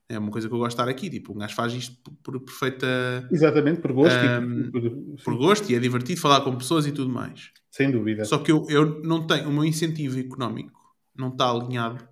[0.09, 1.11] É uma coisa que eu gosto de estar aqui.
[1.11, 3.29] Tipo, um gajo faz isto por, por perfeita.
[3.31, 4.19] Exatamente, por gosto.
[4.19, 7.51] Um, por, por, por, gosto e é divertido falar com pessoas e tudo mais.
[7.71, 8.25] Sem dúvida.
[8.25, 9.49] Só que eu, eu não tenho.
[9.49, 10.81] O meu incentivo económico
[11.15, 12.07] não está alinhado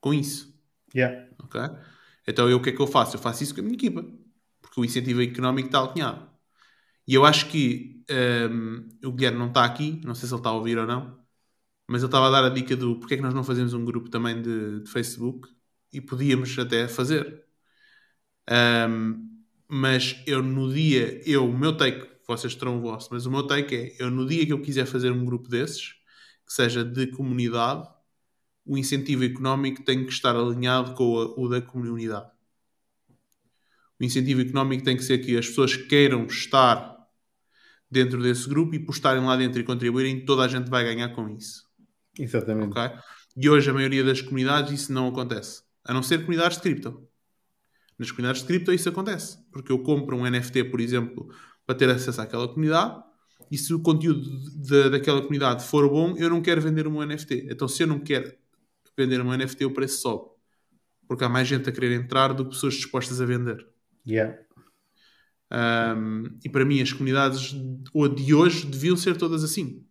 [0.00, 0.54] com isso.
[0.94, 1.26] Yeah.
[1.42, 1.60] Ok?
[2.26, 3.16] Então eu o que é que eu faço?
[3.16, 4.04] Eu faço isso com a minha equipa.
[4.60, 6.28] Porque o incentivo económico está alinhado.
[7.06, 8.04] E eu acho que
[8.50, 11.18] um, o Guilherme não está aqui, não sei se ele está a ouvir ou não,
[11.86, 13.82] mas ele estava a dar a dica do porque é que nós não fazemos um
[13.82, 15.48] grupo também de, de Facebook
[15.92, 17.44] e podíamos até fazer.
[18.50, 19.28] Um,
[19.68, 23.46] mas eu no dia, eu, o meu take, vocês terão o vosso, mas o meu
[23.46, 25.94] take é, eu no dia que eu quiser fazer um grupo desses,
[26.46, 27.86] que seja de comunidade,
[28.64, 32.30] o incentivo económico tem que estar alinhado com o, o da comunidade.
[34.00, 36.96] O incentivo económico tem que ser que as pessoas queiram estar
[37.90, 41.08] dentro desse grupo e por estarem lá dentro e contribuírem, toda a gente vai ganhar
[41.10, 41.66] com isso.
[42.18, 42.70] Exatamente.
[42.70, 42.98] Okay?
[43.36, 45.62] E hoje a maioria das comunidades isso não acontece.
[45.88, 47.08] A não ser comunidades de cripto.
[47.98, 49.38] Nas comunidades de cripto isso acontece.
[49.50, 51.34] Porque eu compro um NFT, por exemplo,
[51.66, 53.02] para ter acesso àquela comunidade
[53.50, 54.20] e se o conteúdo
[54.56, 57.48] de, daquela comunidade for bom, eu não quero vender um NFT.
[57.50, 58.32] Então, se eu não quero
[58.96, 60.30] vender um NFT, o preço sobe.
[61.06, 63.66] Porque há mais gente a querer entrar do que pessoas dispostas a vender.
[64.06, 64.38] Yeah.
[65.50, 67.54] Um, e para mim, as comunidades
[68.16, 69.86] de hoje deviam ser todas assim,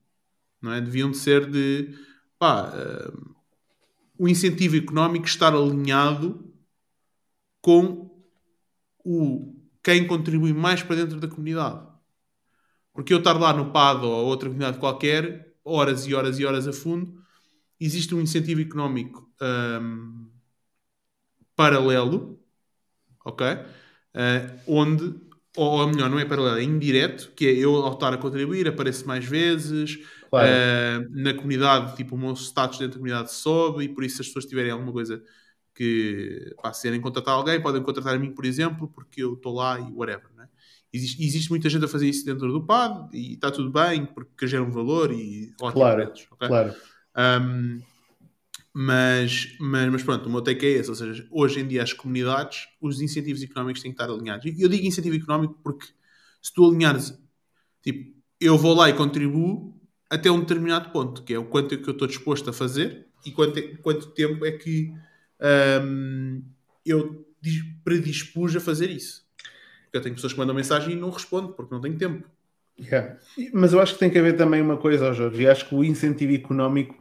[0.62, 0.80] não é?
[0.80, 1.96] Deviam ser de
[2.38, 2.72] pá,
[4.18, 6.52] o incentivo económico estar alinhado
[7.62, 8.10] com
[9.04, 11.88] o quem contribui mais para dentro da comunidade.
[12.94, 16.68] Porque eu estar lá no PAD ou outra comunidade qualquer, horas e horas e horas
[16.68, 17.22] a fundo,
[17.80, 20.30] existe um incentivo económico um,
[21.56, 22.40] paralelo,
[23.24, 23.48] ok?
[23.48, 25.28] Uh, onde
[25.58, 29.08] ou melhor, não é paralelo, é indireto, que é eu ao estar a contribuir, apareço
[29.08, 29.98] mais vezes,
[30.30, 30.48] claro.
[30.48, 34.22] uh, na comunidade, tipo, o meu status dentro da comunidade sobe, e por isso, se
[34.22, 35.24] as pessoas tiverem alguma coisa
[35.74, 39.54] que, pá, se querem contratar alguém, podem contratar a mim, por exemplo, porque eu estou
[39.54, 40.48] lá e whatever, né?
[40.92, 44.48] Existe, existe muita gente a fazer isso dentro do PAD, e está tudo bem, porque
[44.48, 46.48] gera um valor e claro, okay?
[46.48, 46.76] claro.
[47.18, 47.82] Um,
[48.80, 50.90] mas, mas, mas pronto, o meu take é esse.
[50.90, 54.46] Ou seja, hoje em dia as comunidades, os incentivos económicos têm que estar alinhados.
[54.46, 55.88] E eu digo incentivo económico porque
[56.40, 57.20] se tu alinhares,
[57.82, 59.77] tipo, eu vou lá e contribuo
[60.10, 63.08] até um determinado ponto, que é o quanto é que eu estou disposto a fazer
[63.26, 64.94] e quanto, é, quanto tempo é que
[65.84, 66.42] um,
[66.86, 67.26] eu
[67.84, 69.26] predispus a fazer isso.
[69.84, 72.28] Porque eu tenho pessoas que mandam mensagem e não respondo porque não tenho tempo.
[72.80, 73.18] Yeah.
[73.54, 75.84] Mas eu acho que tem que haver também uma coisa, Jorge, e acho que o
[75.84, 76.96] incentivo económico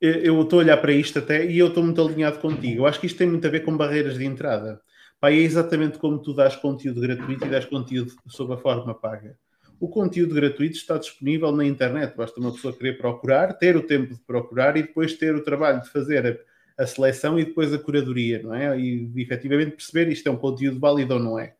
[0.00, 2.82] eu estou a olhar para isto até e eu estou muito alinhado contigo.
[2.82, 4.80] Eu acho que isto tem muito a ver com barreiras de entrada.
[5.20, 9.36] Pá, é exatamente como tu dás conteúdo gratuito e dás conteúdo sob a forma paga.
[9.80, 12.16] O conteúdo gratuito está disponível na internet.
[12.16, 15.80] Basta uma pessoa querer procurar, ter o tempo de procurar e depois ter o trabalho
[15.80, 16.46] de fazer
[16.76, 18.78] a, a seleção e depois a curadoria, não é?
[18.78, 21.54] E efetivamente perceber isto é um conteúdo válido ou não é.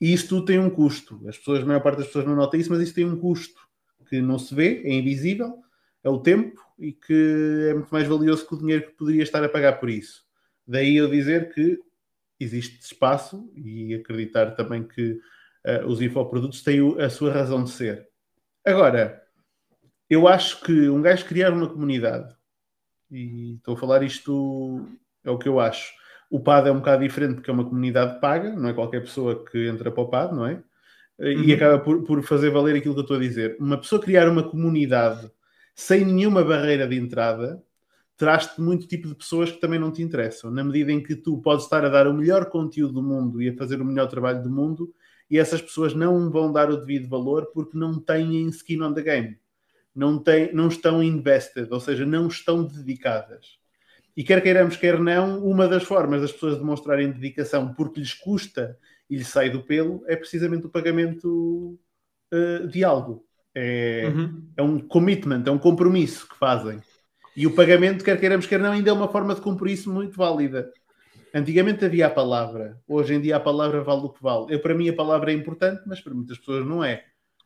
[0.00, 1.20] E isto tudo tem um custo.
[1.28, 3.60] As pessoas, a maior parte das pessoas não nota isso, mas isso tem um custo
[4.08, 5.62] que não se vê, é invisível,
[6.02, 9.44] é o tempo e que é muito mais valioso que o dinheiro que poderia estar
[9.44, 10.24] a pagar por isso.
[10.66, 11.78] Daí eu dizer que
[12.40, 15.20] existe espaço e acreditar também que
[15.66, 18.08] uh, os infoprodutos têm a sua razão de ser.
[18.64, 19.22] Agora,
[20.08, 22.34] eu acho que um gajo criar uma comunidade,
[23.10, 24.86] e estou a falar isto,
[25.24, 25.92] é o que eu acho.
[26.30, 29.44] O PAD é um bocado diferente porque é uma comunidade paga, não é qualquer pessoa
[29.44, 30.62] que entra para o PAD, não é?
[31.18, 31.54] E uhum.
[31.54, 33.56] acaba por, por fazer valer aquilo que eu estou a dizer.
[33.60, 35.30] Uma pessoa criar uma comunidade
[35.74, 37.62] sem nenhuma barreira de entrada,
[38.16, 41.38] traz-te muito tipo de pessoas que também não te interessam, na medida em que tu
[41.38, 44.42] podes estar a dar o melhor conteúdo do mundo e a fazer o melhor trabalho
[44.42, 44.92] do mundo,
[45.32, 49.00] e essas pessoas não vão dar o devido valor porque não têm skin on the
[49.00, 49.38] game,
[49.96, 53.58] não, têm, não estão invested, ou seja, não estão dedicadas.
[54.14, 58.78] E quer queiramos, quer não, uma das formas das pessoas demonstrarem dedicação porque lhes custa
[59.08, 61.80] e lhes sai do pelo é precisamente o pagamento
[62.30, 63.24] uh, de algo.
[63.54, 64.42] É, uhum.
[64.54, 66.78] é um commitment, é um compromisso que fazem.
[67.34, 70.70] E o pagamento, quer queiramos, quer não, ainda é uma forma de compromisso muito válida.
[71.34, 74.54] Antigamente havia a palavra, hoje em dia a palavra vale o que vale.
[74.54, 77.04] Eu, para mim a palavra é importante, mas para muitas pessoas não é.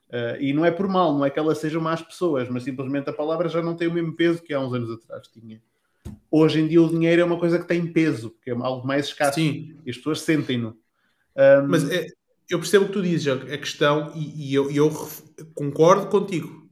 [0.09, 3.11] Uh, e não é por mal, não é que elas sejam más pessoas, mas simplesmente
[3.11, 5.61] a palavra já não tem o mesmo peso que há uns anos atrás tinha.
[6.31, 9.07] Hoje em dia o dinheiro é uma coisa que tem peso, que é algo mais
[9.07, 9.41] escasso.
[9.41, 9.77] Sim.
[9.85, 10.77] E as pessoas sentem-no.
[11.37, 12.07] Um, mas é,
[12.49, 14.91] eu percebo o que tu dizes, a questão, e, e eu, eu,
[15.55, 16.66] concordo contigo.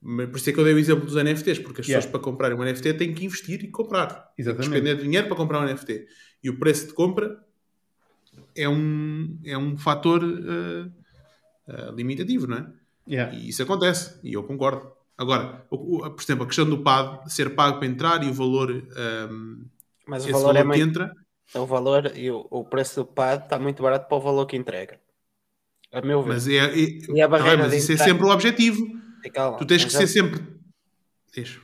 [0.00, 1.98] Por isso é que eu dei o exemplo dos NFTs, porque as yeah.
[1.98, 4.32] pessoas para comprarem um NFT têm que investir e comprar.
[4.38, 4.70] Exatamente.
[4.70, 6.06] Despender dinheiro para comprar um NFT.
[6.42, 7.44] E o preço de compra
[8.56, 10.86] é um, é um fator uh,
[11.68, 12.66] uh, limitativo, não é?
[13.08, 13.34] Yeah.
[13.34, 14.92] E isso acontece, e eu concordo.
[15.16, 18.32] Agora, o, o, por exemplo, a questão do PAD ser pago para entrar e o
[18.32, 19.64] valor, um, ehm,
[20.06, 20.82] Mas o valor, valor é que muito...
[20.82, 21.12] entra
[21.54, 24.56] o valor e o, o preço do pad está muito barato para o valor que
[24.56, 25.00] entrega.
[25.90, 26.28] A meu ver.
[26.28, 28.97] Mas, é, é, e a barreira tá mas isso é sempre o objetivo.
[29.32, 30.42] Calma, tu tens que ser sempre.
[31.34, 31.60] Deixa.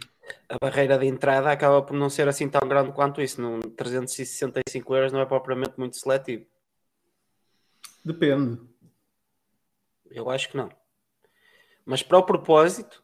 [0.48, 3.40] A barreira de entrada acaba por não ser assim tão grande quanto isso.
[3.40, 6.44] Num 365 euros não é propriamente muito seletivo.
[8.04, 8.60] Depende.
[10.10, 10.70] Eu acho que não.
[11.84, 13.02] Mas para o propósito,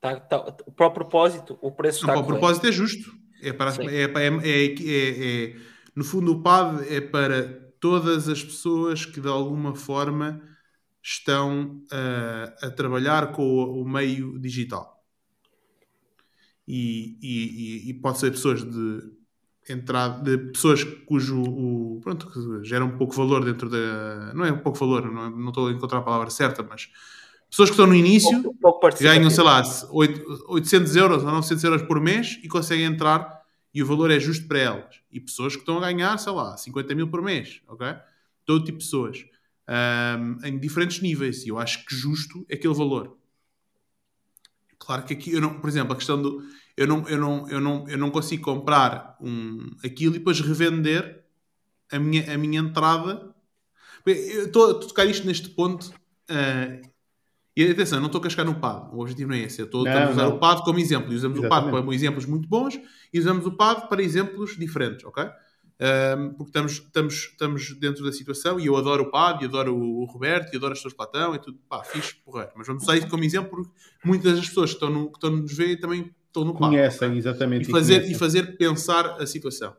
[0.00, 0.40] tá, tá,
[0.76, 2.12] para o propósito, o preço está.
[2.12, 3.10] Para o propósito é justo.
[3.42, 5.56] É para, é, é, é,
[5.94, 10.42] no fundo, o PAD é para todas as pessoas que de alguma forma
[11.08, 15.00] estão uh, a trabalhar com o, o meio digital.
[16.66, 19.02] E, e, e, pode ser pessoas de
[19.68, 24.34] entrada, de pessoas cujo o, pronto, que geram um pouco valor dentro da.
[24.34, 26.90] Não é um pouco valor, não, não estou a encontrar a palavra certa, mas
[27.48, 29.62] pessoas que estão no início, pouco, pouco ganham, sei lá,
[29.92, 33.42] 800 euros ou 900 euros por mês e conseguem entrar
[33.72, 35.00] e o valor é justo para elas.
[35.12, 37.94] E pessoas que estão a ganhar, sei lá, 50 mil por mês, ok?
[38.44, 39.24] Todo tipo de pessoas.
[39.68, 41.44] Um, em diferentes níveis.
[41.44, 43.16] E eu acho que justo é aquele valor.
[44.78, 46.42] Claro que aqui, eu não, por exemplo, a questão do.
[46.76, 51.24] Eu não, eu não, eu não, eu não consigo comprar um, aquilo e depois revender
[51.90, 53.34] a minha, a minha entrada
[54.04, 55.92] Eu estou a tocar isto neste ponto.
[56.30, 56.86] Uh,
[57.56, 58.94] e atenção, não estou a cascar no PAD.
[58.94, 59.60] O objetivo não é esse.
[59.60, 61.10] Eu estou a usar o PAD como exemplo.
[61.10, 61.68] E usamos Exatamente.
[61.68, 62.78] o PAD para exemplos muito bons
[63.12, 65.24] e usamos o PAD para exemplos diferentes, ok?
[65.78, 70.04] Um, porque estamos, estamos, estamos dentro da situação e eu adoro o e adoro o
[70.06, 71.58] Roberto, e adoro as pessoas de Platão e tudo.
[71.68, 72.50] Pá, fixe, porra.
[72.56, 73.70] Mas vamos usar isso como exemplo porque
[74.02, 76.70] muitas das pessoas que estão, no, que estão nos ver também estão no PAD.
[76.70, 77.18] Conhecem, okay?
[77.18, 77.68] exatamente.
[77.68, 79.76] E fazer, e, e fazer pensar a situação.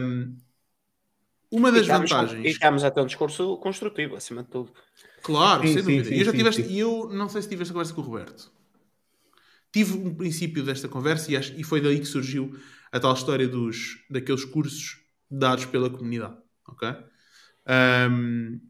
[0.00, 0.36] Um,
[1.50, 2.44] uma das e vantagens.
[2.44, 4.72] E estamos a ter um discurso construtivo, acima de tudo.
[5.22, 6.04] Claro, sim, sem dúvida.
[6.04, 8.04] Sim, e eu já tiveste, e eu não sei se tiveste a conversa com o
[8.04, 8.50] Roberto.
[9.70, 12.58] Tive um princípio desta conversa e, acho, e foi daí que surgiu
[12.92, 14.98] a tal história dos, daqueles cursos
[15.30, 16.36] dados pela comunidade.
[16.68, 16.88] Ok?
[18.10, 18.60] Um,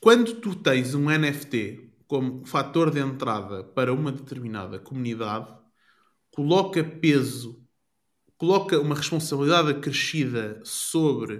[0.00, 5.48] quando tu tens um NFT como fator de entrada para uma determinada comunidade,
[6.30, 7.64] coloca peso
[8.36, 11.36] coloca uma responsabilidade acrescida sobre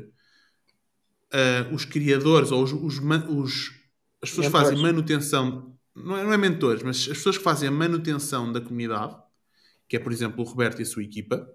[1.32, 2.98] uh, os criadores ou os, os,
[3.28, 3.72] os
[4.22, 7.68] as pessoas que fazem manutenção, não é, não é mentores, mas as pessoas que fazem
[7.68, 9.14] a manutenção da comunidade,
[9.94, 11.48] que é, por exemplo, o Roberto e a sua equipa,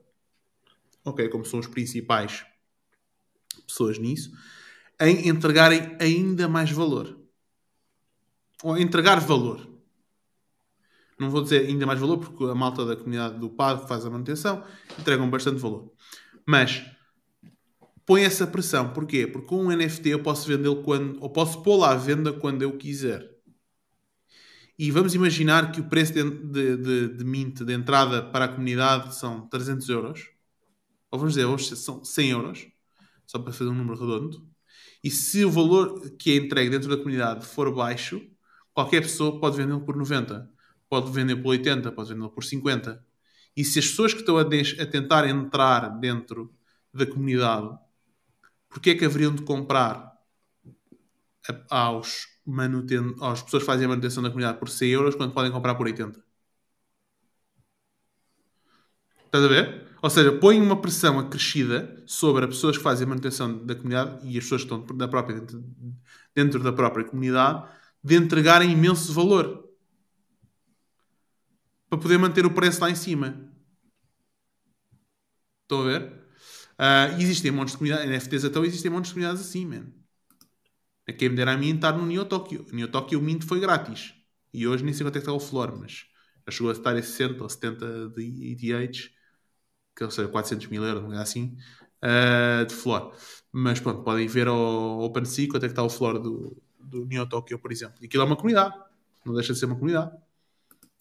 [1.04, 2.46] ok, como são os principais
[3.68, 4.32] pessoas nisso,
[4.98, 7.20] em entregarem ainda mais valor.
[8.64, 9.68] Ou entregar valor
[11.20, 14.10] não vou dizer ainda mais valor, porque a malta da comunidade do PAD faz a
[14.10, 14.64] manutenção,
[14.98, 15.92] entregam bastante valor.
[16.46, 16.86] Mas
[18.06, 18.94] põe essa pressão.
[18.94, 19.28] Porquê?
[19.28, 23.30] Porque um NFT eu posso vendê-lo quando, ou posso pô-lo à venda quando eu quiser.
[24.80, 28.48] E vamos imaginar que o preço de, de, de, de mint, de entrada para a
[28.48, 30.30] comunidade, são 300 euros.
[31.12, 32.68] Ou vamos dizer, dizer, são 100 euros.
[33.28, 34.48] Só para fazer um número redondo.
[35.04, 38.26] E se o valor que é entregue dentro da comunidade for baixo,
[38.74, 40.50] qualquer pessoa pode vendê-lo por 90
[40.90, 43.06] pode vender por 80, pode vender por 50.
[43.56, 46.54] E se as pessoas que estão a, a tentar entrar dentro
[46.94, 47.78] da comunidade,
[48.68, 50.12] porque é que haveriam de comprar
[51.70, 55.34] a, aos, manuten às pessoas que fazem a manutenção da comunidade por 100 euros quando
[55.34, 56.20] podem comprar por 80?
[59.26, 59.88] Estás a ver?
[60.02, 64.26] Ou seja, põe uma pressão acrescida sobre as pessoas que fazem a manutenção da comunidade
[64.28, 65.44] e as pessoas que estão da própria,
[66.34, 67.70] dentro, da própria comunidade
[68.04, 69.70] de entregarem imenso valor
[71.90, 73.52] para poder manter o preço lá em cima.
[75.64, 76.20] Estão a ver?
[76.80, 79.99] Uh, existem montes de comunidades, NFTs então existem montes de comunidades assim, man.
[81.10, 82.68] A quem me dera a mim estar no Neo Tokyo.
[82.72, 84.14] O Neo Tokyo, o Mint foi grátis.
[84.54, 86.06] E hoje nem sei quanto é que está o Flor, mas
[86.46, 89.10] já chegou a estar em 60 ou 70 de ETH,
[89.96, 91.58] que ou seja, 400 mil euros, não é assim,
[92.04, 93.16] uh, de Flor.
[93.52, 97.28] Mas pronto, podem ver ao OpenSea quanto é que está o Flor do, do Neo
[97.28, 97.98] Tokyo, por exemplo.
[98.02, 98.76] E aquilo é uma comunidade.
[99.26, 100.12] Não deixa de ser uma comunidade.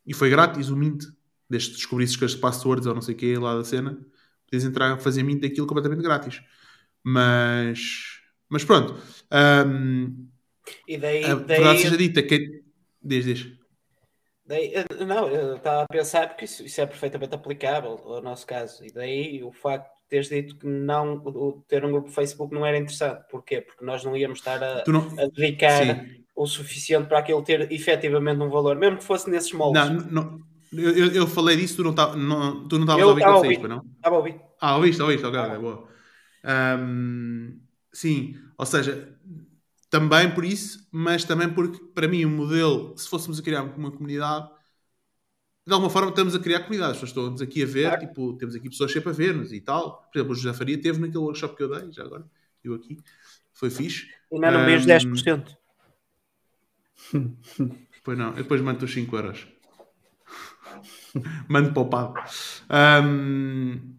[0.07, 1.05] E foi grátis o Mint.
[1.51, 3.99] Desde que descobrisses que as passwords ou não sei o que lá da cena,
[4.47, 6.43] podias entrar a fazer Mint aquilo completamente grátis.
[7.03, 8.18] Mas,
[8.49, 8.97] mas pronto.
[9.33, 10.29] Um,
[10.87, 12.63] e daí, a daí, verdade seja dita, que...
[13.03, 13.59] Diz, diz.
[14.47, 14.73] Daí,
[15.07, 18.85] não, eu estava a pensar porque isso, isso, é perfeitamente aplicável ao nosso caso.
[18.85, 22.65] E daí o facto de teres dito que não, o, ter um grupo Facebook não
[22.65, 23.25] era interessante.
[23.31, 23.61] Porquê?
[23.61, 25.07] Porque nós não íamos estar a, não...
[25.19, 29.53] a dedicar Sim o suficiente para aquilo ter efetivamente um valor, mesmo que fosse nesses
[29.53, 29.91] moldes.
[29.91, 30.41] Não, não
[30.73, 33.69] eu, eu falei disso, tu não tá, não, tu não estavas a ouvir estava a
[33.69, 33.85] não?
[33.97, 34.41] Estava a ouvir.
[34.61, 35.89] Ah, ouviste, ouviste, ok, ok, boa.
[36.45, 37.59] Um,
[37.99, 39.13] sim, ou seja,
[39.91, 43.63] também por isso, mas também porque, para mim, o um modelo, se fôssemos a criar
[43.63, 44.49] uma comunidade,
[45.67, 47.03] de alguma forma estamos a criar comunidades.
[47.03, 48.07] Estamos aqui a ver, claro.
[48.07, 50.09] tipo, temos aqui pessoas sempre a ver-nos e tal.
[50.11, 52.25] Por exemplo, o José Faria teve naquele workshop que eu dei, já agora,
[52.65, 52.97] eu aqui,
[53.53, 54.09] foi fixe.
[54.33, 55.57] E não um, 10%.
[58.05, 59.47] Pois não, eu depois mando os 5 euros.
[61.47, 62.15] mando poupado.
[63.05, 63.99] Um...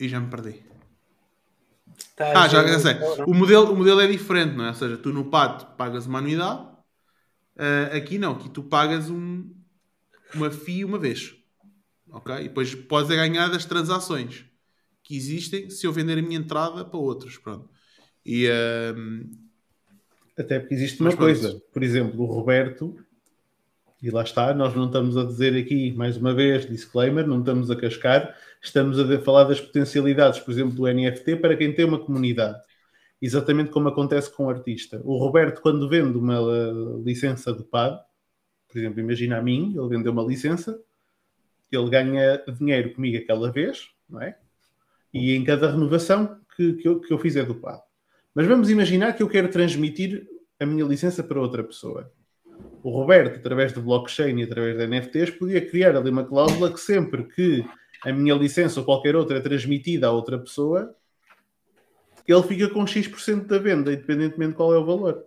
[0.00, 0.71] E já me perdi.
[2.18, 2.94] Ah, já, já sei.
[3.26, 4.68] O modelo, o modelo é diferente, não é?
[4.68, 6.60] Ou seja, tu no PAT pagas uma anuidade,
[7.56, 9.50] uh, aqui não, aqui tu pagas um,
[10.34, 11.34] uma FII uma vez.
[12.10, 12.34] Ok?
[12.34, 14.44] E depois podes ganhar das transações
[15.02, 17.38] que existem se eu vender a minha entrada para outros.
[17.38, 17.68] Pronto.
[18.24, 19.30] E, uh,
[20.38, 22.96] até porque existe uma coisa, por exemplo, o Roberto,
[24.02, 27.70] e lá está, nós não estamos a dizer aqui, mais uma vez, disclaimer, não estamos
[27.70, 31.98] a cascar, estamos a falar das potencialidades, por exemplo, do NFT para quem tem uma
[31.98, 32.60] comunidade.
[33.20, 35.00] Exatamente como acontece com o artista.
[35.04, 36.38] O Roberto, quando vende uma
[37.04, 38.00] licença do PAD,
[38.68, 40.80] por exemplo, imagina a mim, ele vendeu uma licença,
[41.70, 44.36] ele ganha dinheiro comigo aquela vez, não é?
[45.12, 47.82] E em cada renovação que, que, eu, que eu fizer do PAD.
[48.34, 50.26] Mas vamos imaginar que eu quero transmitir
[50.58, 52.10] a minha licença para outra pessoa.
[52.82, 56.80] O Roberto, através do blockchain e através de NFTs, podia criar ali uma cláusula que
[56.80, 57.64] sempre que
[58.04, 60.94] a minha licença ou qualquer outra é transmitida a outra pessoa,
[62.26, 65.24] ele fica com X% da venda, independentemente de qual é o valor.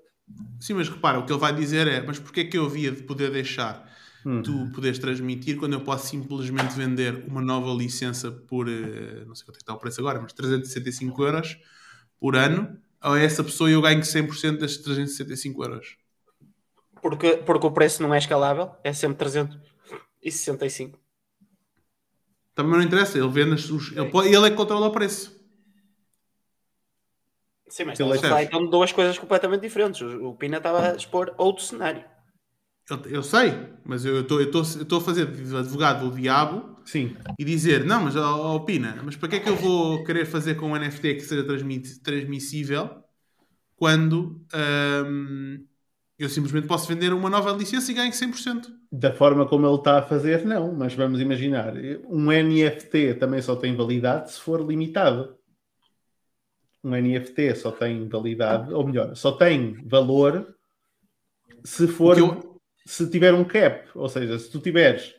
[0.59, 2.91] Sim, mas repara, o que ele vai dizer é: mas porquê é que eu havia
[2.91, 3.87] de poder deixar
[4.25, 4.41] hum.
[4.41, 9.45] tu poderes transmitir quando eu posso simplesmente vender uma nova licença por, eh, não sei
[9.45, 11.57] quanto é que está o preço agora, mas 365 euros
[12.19, 15.97] por ano, a essa pessoa eu ganho 100% destes 365 euros?
[17.01, 21.04] Porque, porque o preço não é escalável, é sempre 365.
[22.55, 23.91] Também não interessa, ele vende os.
[23.91, 25.35] Ele, pode, ele é que controla o preço.
[27.67, 30.01] Sim, mas estamos a falar então duas coisas completamente diferentes.
[30.01, 32.05] O Pina estava a expor outro cenário.
[32.89, 37.17] Eu, eu sei, mas eu estou a fazer de advogado do diabo Sim.
[37.37, 40.25] e dizer: não, mas oh, oh, Pina, mas para que é que eu vou querer
[40.25, 41.45] fazer com um NFT que seja
[42.01, 43.03] transmissível
[43.75, 44.41] quando
[45.05, 45.65] hum,
[46.17, 48.67] eu simplesmente posso vender uma nova licença e ganho 100%?
[48.91, 51.73] Da forma como ele está a fazer, não, mas vamos imaginar:
[52.07, 55.35] um NFT também só tem validade se for limitado
[56.85, 60.55] um NFT só tem validade, ou melhor, só tem valor
[61.63, 62.61] se for eu...
[62.85, 65.15] se tiver um cap, ou seja, se tu tiveres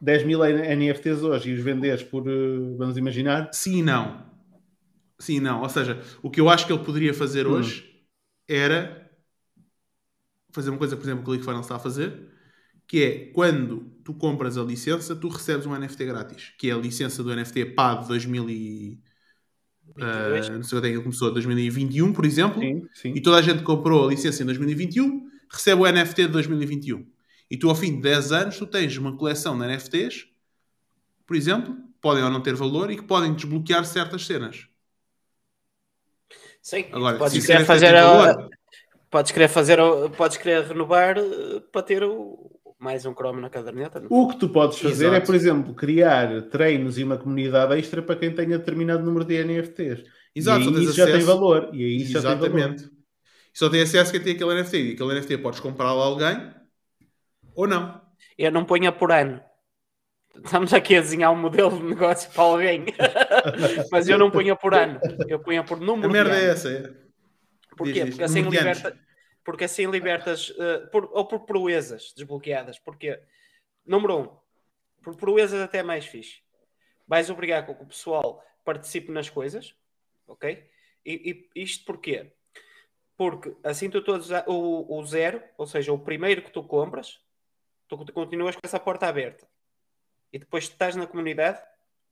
[0.00, 3.50] 10 mil NFTs hoje e os venderes por, eh, vamos imaginar.
[3.52, 4.24] Sim, não.
[5.18, 5.62] Sim, não.
[5.62, 7.52] Ou seja, o que eu acho que ele poderia fazer hum.
[7.52, 8.04] hoje
[8.48, 9.03] era
[10.54, 12.28] fazer uma coisa, por exemplo, que o ClickFunnels está a fazer,
[12.86, 16.78] que é quando tu compras a licença, tu recebes um NFT grátis, que é a
[16.78, 19.00] licença do NFT PAD 2000 e
[19.96, 23.12] Uh, não sei quando é que ele começou, 2021, por exemplo, sim, sim.
[23.14, 27.06] e toda a gente comprou a licença em 2021, recebe o NFT de 2021.
[27.50, 30.26] E tu, ao fim de 10 anos, tu tens uma coleção de NFTs,
[31.26, 34.66] por exemplo, podem ou não ter valor e que podem desbloquear certas cenas.
[36.60, 38.48] Sim, Agora, podes querer fazer a,
[39.14, 39.78] podes querer fazer
[40.16, 42.50] podes querer renovar eh, para ter o,
[42.80, 44.00] mais um Chrome na caderneta.
[44.00, 44.08] Não?
[44.10, 45.14] O que tu podes fazer Exato.
[45.14, 49.44] é, por exemplo, criar treinos e uma comunidade extra para quem tenha determinado número de
[49.44, 50.02] NFTs.
[50.34, 50.96] Exato, e aí isso acesso...
[50.96, 51.70] já tem valor.
[51.72, 52.42] E aí isso Exatamente.
[52.42, 52.90] já tem valor.
[53.52, 54.76] Só tem acesso quem tem aquele NFT.
[54.78, 56.52] E aquele NFT podes comprá-lo a alguém
[57.54, 58.00] ou não.
[58.36, 59.40] Eu não ponho por ano.
[60.44, 62.86] Estamos aqui a desenhar um modelo de negócio para alguém.
[63.92, 64.98] Mas eu não ponho por ano.
[65.28, 66.10] Eu ponho por número.
[66.10, 66.68] A merda é essa.
[66.68, 67.03] É.
[67.76, 68.06] Porquê?
[68.06, 68.98] Porque assim liberta,
[69.44, 72.78] porque assim libertas, uh, por, ou por proezas desbloqueadas.
[72.78, 73.20] Porque,
[73.84, 74.44] número um,
[75.02, 76.42] por proezas até mais fixe.
[77.06, 79.76] Vais obrigar que o pessoal participe nas coisas,
[80.26, 80.70] ok?
[81.04, 82.32] E, e isto porquê?
[83.16, 87.20] Porque assim tu todos o, o zero, ou seja, o primeiro que tu compras,
[87.86, 89.46] tu continuas com essa porta aberta.
[90.32, 91.62] E depois que estás na comunidade,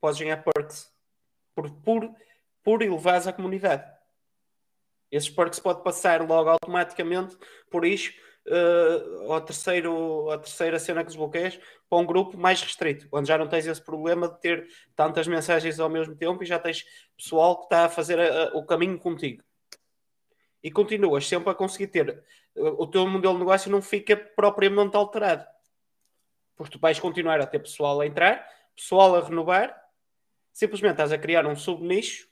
[0.01, 0.93] podes ganhar perks
[1.55, 2.15] por, por,
[2.63, 3.85] por elevares a comunidade.
[5.13, 7.37] Esses perks pode passar logo automaticamente
[7.71, 8.15] por isso
[8.47, 13.37] uh, ao terceiro, a terceira cena que desbloqueias para um grupo mais restrito, onde já
[13.37, 14.67] não tens esse problema de ter
[14.97, 18.57] tantas mensagens ao mesmo tempo e já tens pessoal que está a fazer a, a,
[18.57, 19.45] o caminho contigo.
[20.63, 22.25] E continuas sempre a conseguir ter.
[22.57, 25.45] Uh, o teu modelo de negócio não fica propriamente alterado.
[26.57, 29.79] Porque tu vais continuar a ter pessoal a entrar, pessoal a renovar,
[30.53, 32.32] simplesmente estás a criar um subnicho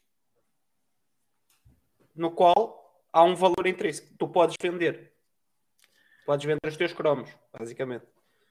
[2.20, 2.78] no qual
[3.12, 5.10] há um valor intrínseco que tu podes vender.
[6.26, 8.04] Podes vender os teus cromos, basicamente.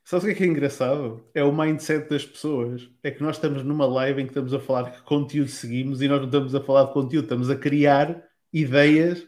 [0.04, 1.24] Sabes o que é que é engraçado?
[1.36, 2.90] É o mindset das pessoas.
[3.04, 6.08] É que nós estamos numa live em que estamos a falar que conteúdo seguimos e
[6.08, 9.28] nós não estamos a falar de conteúdo, estamos a criar ideias.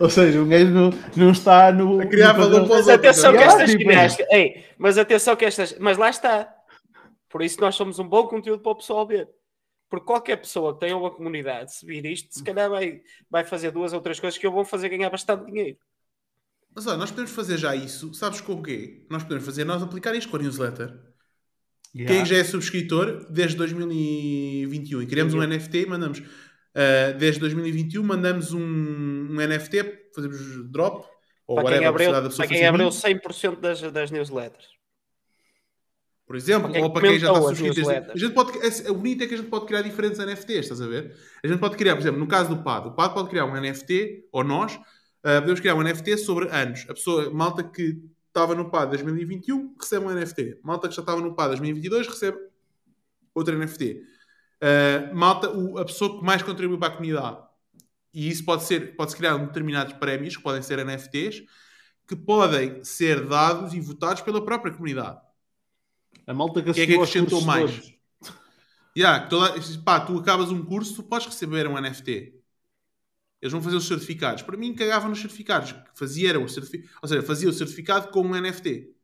[0.00, 2.00] Ou seja, um gajo não, não está no.
[2.00, 4.32] A criar valor para os Mas atenção que estas ginásticas.
[4.32, 5.78] Ei, mas atenção que estas.
[5.78, 6.52] Mas lá está.
[7.28, 9.28] Por isso nós somos um bom conteúdo para o pessoal ver.
[9.90, 13.72] Porque qualquer pessoa que tenha uma comunidade, se vir isto, se calhar vai, vai fazer
[13.72, 15.76] duas ou três coisas que eu vou fazer ganhar bastante dinheiro.
[16.72, 19.04] Mas olha, nós podemos fazer já isso, sabes com o quê?
[19.10, 20.96] Nós podemos fazer, nós aplicar isto com a newsletter.
[21.92, 22.14] Yeah.
[22.14, 25.52] Quem já é subscritor desde 2021 e queremos yeah.
[25.52, 31.04] um NFT, mandamos uh, desde 2021, mandamos um, um NFT, fazemos drop.
[31.48, 34.79] Ou para quem abriu, para quem abriu 100% das, das newsletters
[36.30, 37.90] por exemplo, ou para quem já está subscrito.
[37.90, 40.80] A gente pode, é, o bonito é que a gente pode criar diferentes NFTs, estás
[40.80, 41.16] a ver?
[41.42, 43.60] A gente pode criar, por exemplo, no caso do PAD, o PAD pode criar um
[43.60, 46.86] NFT, ou nós, uh, podemos criar um NFT sobre anos.
[46.88, 50.60] A pessoa, malta que estava no PAD 2021, recebe um NFT.
[50.62, 52.38] Malta que já estava no PAD 2022, recebe
[53.34, 53.84] outro NFT.
[53.90, 54.00] Uh,
[54.62, 57.38] ah, malta, o, a pessoa que mais contribui para a comunidade.
[58.14, 61.42] E isso pode ser, pode-se criar determinados prémios, que podem ser NFTs,
[62.06, 65.28] que podem ser dados e votados pela própria comunidade.
[66.26, 67.92] A malta que Quem é que acrescentou mais?
[68.96, 69.54] Yeah, toda,
[69.84, 72.34] pá, tu acabas um curso, tu podes receber um NFT.
[73.40, 74.42] Eles vão fazer os certificados.
[74.42, 75.74] Para mim, cagavam nos certificados.
[75.94, 78.94] Fazia, o certificado, ou seja, fazia o certificado com um NFT.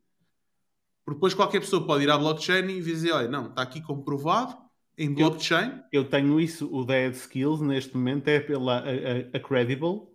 [1.05, 4.57] Porque depois qualquer pessoa pode ir à blockchain e dizer: olha, não, está aqui comprovado
[4.99, 5.81] em blockchain.
[5.93, 10.09] Eu, eu tenho isso, o Dead Skills, neste momento, é pela a, a, a Credible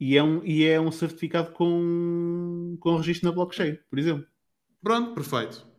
[0.00, 4.26] e é um, e é um certificado com, com registro na blockchain, por exemplo.
[4.82, 5.71] Pronto, perfeito.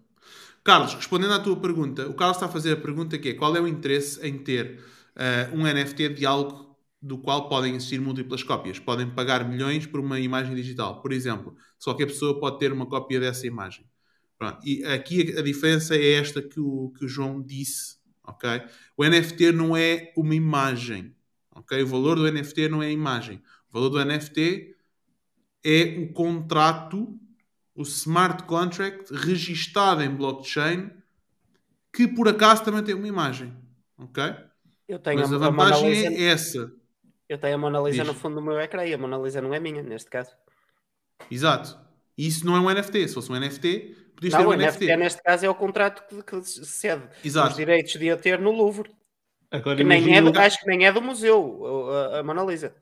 [0.64, 3.56] Carlos, respondendo à tua pergunta, o Carlos está a fazer a pergunta que é qual
[3.56, 4.80] é o interesse em ter
[5.16, 8.80] uh, um NFT de algo do qual podem existir múltiplas cópias.
[8.80, 11.02] Podem pagar milhões por uma imagem digital.
[11.02, 13.86] Por exemplo, só qualquer pessoa pode ter uma cópia dessa imagem.
[14.38, 14.66] Pronto.
[14.66, 17.98] E aqui a, a diferença é esta que o, que o João disse.
[18.26, 18.62] Okay?
[18.96, 21.14] O NFT não é uma imagem.
[21.54, 21.84] Okay?
[21.84, 23.42] O valor do NFT não é a imagem.
[23.70, 24.74] O valor do NFT
[25.62, 27.20] é o contrato,
[27.76, 30.92] o smart contract registado em blockchain
[31.92, 33.54] que por acaso também tem uma imagem.
[33.98, 34.24] Ok?
[34.88, 36.74] Eu tenho Mas a, a vantagem Mona Lisa- é essa.
[37.30, 38.08] Eu tenho a Mona Lisa Diz.
[38.08, 40.32] no fundo do meu ecrã e a Mona Lisa não é minha, neste caso.
[41.32, 41.78] Exato.
[42.18, 43.08] E isso não é um NFT.
[43.08, 44.86] Se fosse um NFT, podias ter Não, um o NFT.
[44.86, 47.56] NFT neste caso é o contrato que, que cede os Exato.
[47.56, 48.92] direitos de a ter no Louvre.
[49.50, 52.76] Agora Que nem é do, acho que nem é do museu, a, a Mona Lisa.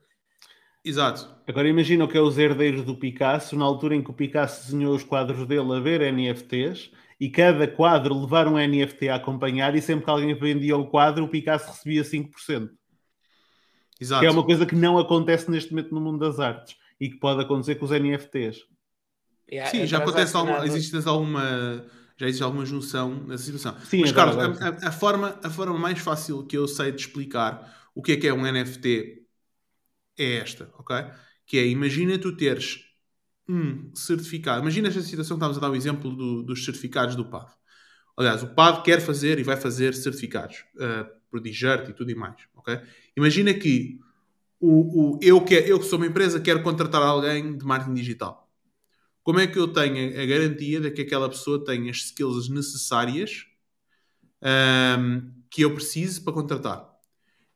[0.84, 1.28] Exato.
[1.46, 4.64] agora imagina o que é os herdeiros do Picasso, na altura em que o Picasso
[4.66, 6.90] desenhou os quadros dele a ver NFTs
[7.20, 11.24] e cada quadro levar um NFT a acompanhar e sempre que alguém vendia o quadro,
[11.24, 12.70] o Picasso recebia 5%.
[14.00, 14.20] Exato.
[14.20, 17.16] Que é uma coisa que não acontece neste momento no mundo das artes e que
[17.16, 18.58] pode acontecer com os NFTs.
[19.48, 21.84] É- Sim, é já acontece alguma, existe alguma,
[22.16, 23.76] já existe alguma junção nessa situação.
[23.84, 26.90] Sim, Mas, agora, Carlos, a, a- a forma, a forma mais fácil que eu sei
[26.90, 29.21] de explicar o que é que é um NFT
[30.18, 30.96] é esta, ok?
[31.46, 32.80] Que é, imagina tu teres
[33.48, 34.62] um certificado.
[34.62, 37.52] Imagina esta situação que estávamos a dar o exemplo do- dos certificados do PAD.
[38.16, 42.14] Aliás, o PAD quer fazer e vai fazer certificados uh, por Digert e tudo e
[42.14, 42.80] mais, ok?
[43.16, 43.98] Imagina que
[44.60, 48.50] o, o, eu, que, eu sou uma empresa quero contratar alguém de marketing digital.
[49.24, 53.46] Como é que eu tenho a garantia de que aquela pessoa tem as skills necessárias
[54.42, 56.91] ahm, que eu preciso para contratar?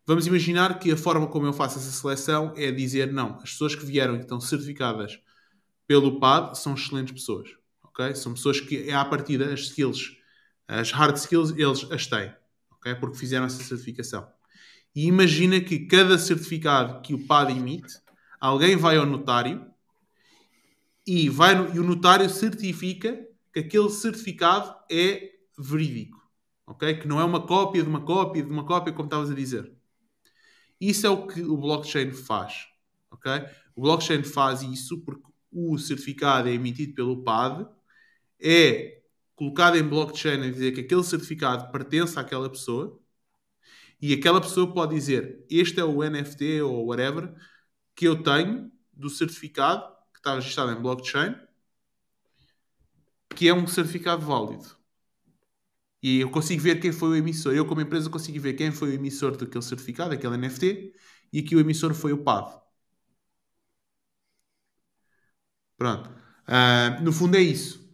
[0.07, 3.75] Vamos imaginar que a forma como eu faço essa seleção é dizer não, as pessoas
[3.75, 5.19] que vieram e que estão certificadas
[5.87, 7.51] pelo PAD são excelentes pessoas.
[7.83, 8.15] ok?
[8.15, 10.17] São pessoas que, à partida, as skills,
[10.69, 12.33] as hard skills, eles as têm.
[12.71, 12.95] ok?
[12.97, 14.29] Porque fizeram essa certificação.
[14.95, 17.95] E imagina que cada certificado que o PAD emite,
[18.41, 19.67] alguém vai ao notário
[21.07, 26.17] e, vai no- e o notário certifica que aquele certificado é verídico.
[26.67, 26.99] ok?
[27.01, 29.76] Que não é uma cópia de uma cópia de uma cópia, como estavas a dizer.
[30.81, 32.67] Isso é o que o blockchain faz.
[33.11, 33.33] ok?
[33.75, 37.67] O blockchain faz isso porque o certificado é emitido pelo PAD,
[38.41, 39.03] é
[39.35, 43.01] colocado em blockchain a dizer que aquele certificado pertence àquela pessoa
[44.01, 47.35] e aquela pessoa pode dizer este é o NFT ou whatever
[47.95, 49.83] que eu tenho do certificado
[50.13, 51.35] que está registrado em blockchain
[53.35, 54.77] que é um certificado válido.
[56.03, 57.55] E eu consigo ver quem foi o emissor.
[57.55, 60.93] Eu, como empresa, consigo ver quem foi o emissor daquele certificado, aquele NFT,
[61.33, 62.61] e aqui o emissor foi o PAD.
[65.77, 66.11] Pronto.
[66.47, 67.85] Ah, no fundo é isso.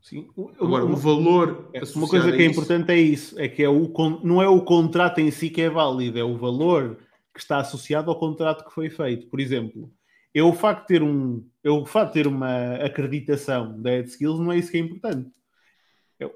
[0.00, 0.28] Sim.
[0.60, 1.70] Agora, uma- o valor.
[1.74, 3.92] É, Uma coisa que é importante é isso, é que é o,
[4.24, 6.98] não é o contrato em si que é válido, é o valor
[7.34, 9.28] que está associado ao contrato que foi feito.
[9.28, 9.92] Por exemplo,
[10.34, 14.40] eu o facto de ter, um, eu, o facto de ter uma acreditação da EdSkills
[14.40, 15.30] não é isso que é importante.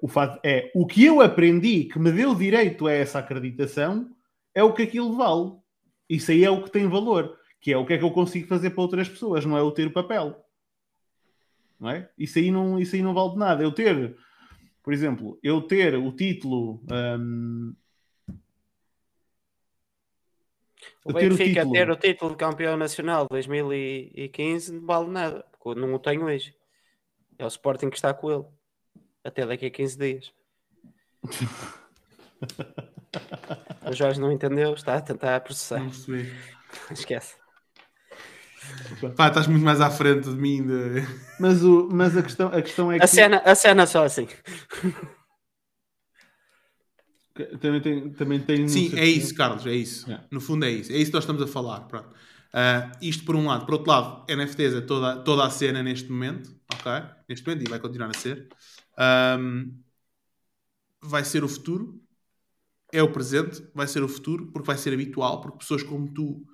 [0.00, 4.10] O facto é o que eu aprendi que me deu direito a essa acreditação
[4.54, 5.52] é o que aquilo vale.
[6.08, 8.46] Isso aí é o que tem valor, que é o que é que eu consigo
[8.46, 10.44] fazer para outras pessoas, não é o ter o papel.
[11.78, 12.08] Não é?
[12.16, 13.62] Isso aí não, isso aí não vale de nada.
[13.62, 14.16] Eu ter
[14.84, 16.84] por exemplo, eu ter o título.
[17.18, 17.74] hum,
[21.02, 21.72] O eu ter o Benfica título.
[21.72, 25.98] ter o título de campeão nacional de 2015 não vale nada, porque eu não o
[25.98, 26.54] tenho hoje.
[27.38, 28.44] É o Sporting que está com ele.
[29.24, 30.32] Até daqui a 15 dias.
[33.86, 35.80] o Jorge não entendeu, está a tentar processar.
[35.80, 36.30] Não percebi.
[36.92, 37.36] Esquece.
[39.16, 40.66] Pá, estás muito mais à frente de mim.
[40.66, 41.02] De...
[41.40, 43.04] Mas, o, mas a, questão, a questão é que.
[43.04, 44.26] A cena, a cena só assim.
[47.34, 48.10] que também tem.
[48.10, 50.06] Também tem Sim, é isso, Carlos, é isso.
[50.06, 50.26] Yeah.
[50.30, 50.92] No fundo é isso.
[50.92, 51.80] É isso que nós estamos a falar.
[51.80, 52.08] Pronto.
[52.52, 53.66] Ah, isto por um lado.
[53.66, 56.54] Por outro lado, NFTs é toda, toda a cena neste momento.
[56.72, 56.92] Ok?
[57.28, 58.48] Neste momento e vai continuar a ser.
[58.96, 59.82] Ahm,
[61.02, 62.00] vai ser o futuro.
[62.92, 63.66] É o presente.
[63.74, 64.50] Vai ser o futuro.
[64.52, 65.40] Porque vai ser habitual.
[65.40, 66.44] Porque pessoas como tu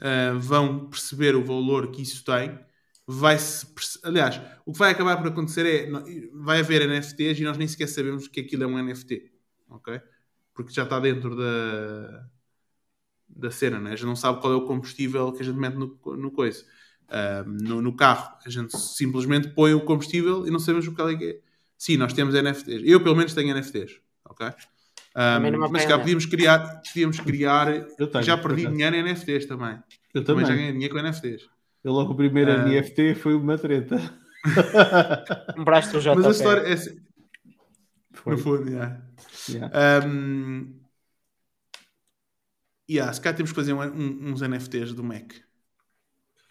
[0.00, 2.58] ah, vão perceber o valor que isso tem.
[3.06, 5.90] Vai-se perce- Aliás, o que vai acabar por acontecer é...
[6.34, 9.32] Vai haver NFTs e nós nem sequer sabemos que aquilo é um NFT.
[9.70, 10.00] Ok?
[10.54, 12.28] Porque já está dentro da
[13.28, 13.92] da cena, né?
[13.92, 16.64] a gente não sabe qual é o combustível que a gente mete no, no coisa.
[17.08, 21.02] Ah, no, no carro, a gente simplesmente põe o combustível e não sabemos o que
[21.02, 21.47] é que é.
[21.78, 22.82] Sim, nós temos NFTs.
[22.84, 24.00] Eu, pelo menos, tenho NFTs.
[24.24, 24.46] Ok?
[25.16, 27.86] Um, mas cá podíamos criar, podíamos criar.
[28.22, 29.78] já perdi dinheiro em NFTs também.
[30.12, 30.44] Eu também.
[30.44, 31.48] também já ganhei dinheiro com NFTs.
[31.82, 32.68] Eu logo o primeiro uh...
[32.68, 33.96] NFT foi uma treta.
[35.56, 36.16] Compraste o JP.
[36.16, 36.76] Mas a história é.
[38.12, 38.32] Foi.
[38.34, 39.00] No fundo, yeah.
[39.48, 40.06] yeah.
[40.06, 40.78] Um...
[42.90, 45.32] Yeah, se cá temos que fazer um, um, uns NFTs do Mac.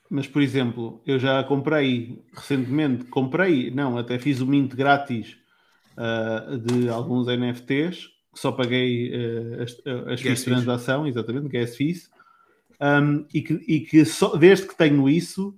[0.10, 5.38] Mas, por exemplo, eu já comprei recentemente, comprei, não, até fiz o mint grátis
[5.98, 9.78] uh, de alguns NFTs, que só paguei uh, as,
[10.14, 10.40] as fees.
[10.40, 12.10] de transação, exatamente, gas fees,
[12.80, 15.58] um, e que, e que só, desde que tenho isso,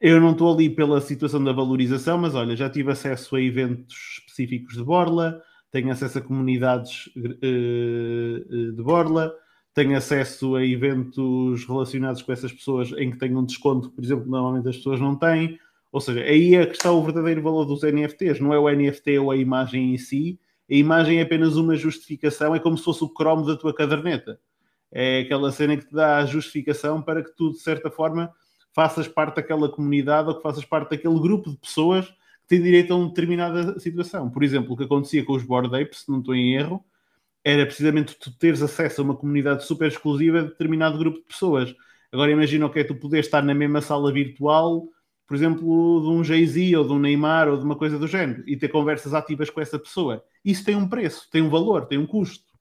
[0.00, 4.18] eu não estou ali pela situação da valorização, mas olha, já tive acesso a eventos
[4.18, 9.32] específicos de Borla, tenho acesso a comunidades uh, de Borla,
[9.74, 14.24] tenho acesso a eventos relacionados com essas pessoas em que tenho um desconto, por exemplo,
[14.24, 15.58] que normalmente as pessoas não têm.
[15.90, 19.18] Ou seja, aí é que está o verdadeiro valor dos NFTs, não é o NFT
[19.18, 20.38] ou a imagem em si.
[20.70, 24.38] A imagem é apenas uma justificação, é como se fosse o Chrome da tua caderneta.
[24.90, 28.30] É aquela cena que te dá a justificação para que tu, de certa forma,
[28.74, 32.92] faças parte daquela comunidade ou que faças parte daquele grupo de pessoas que têm direito
[32.92, 34.30] a uma determinada situação.
[34.30, 36.84] Por exemplo, o que acontecia com os Board Apes, se não estou em erro,
[37.44, 41.74] era precisamente tu teres acesso a uma comunidade super exclusiva de determinado grupo de pessoas.
[42.12, 44.86] Agora imagina o que é tu poder estar na mesma sala virtual,
[45.26, 48.42] por exemplo, de um Jay-Z ou de um Neymar ou de uma coisa do género
[48.46, 50.22] e ter conversas ativas com essa pessoa.
[50.44, 52.52] Isso tem um preço, tem um valor, tem um custo.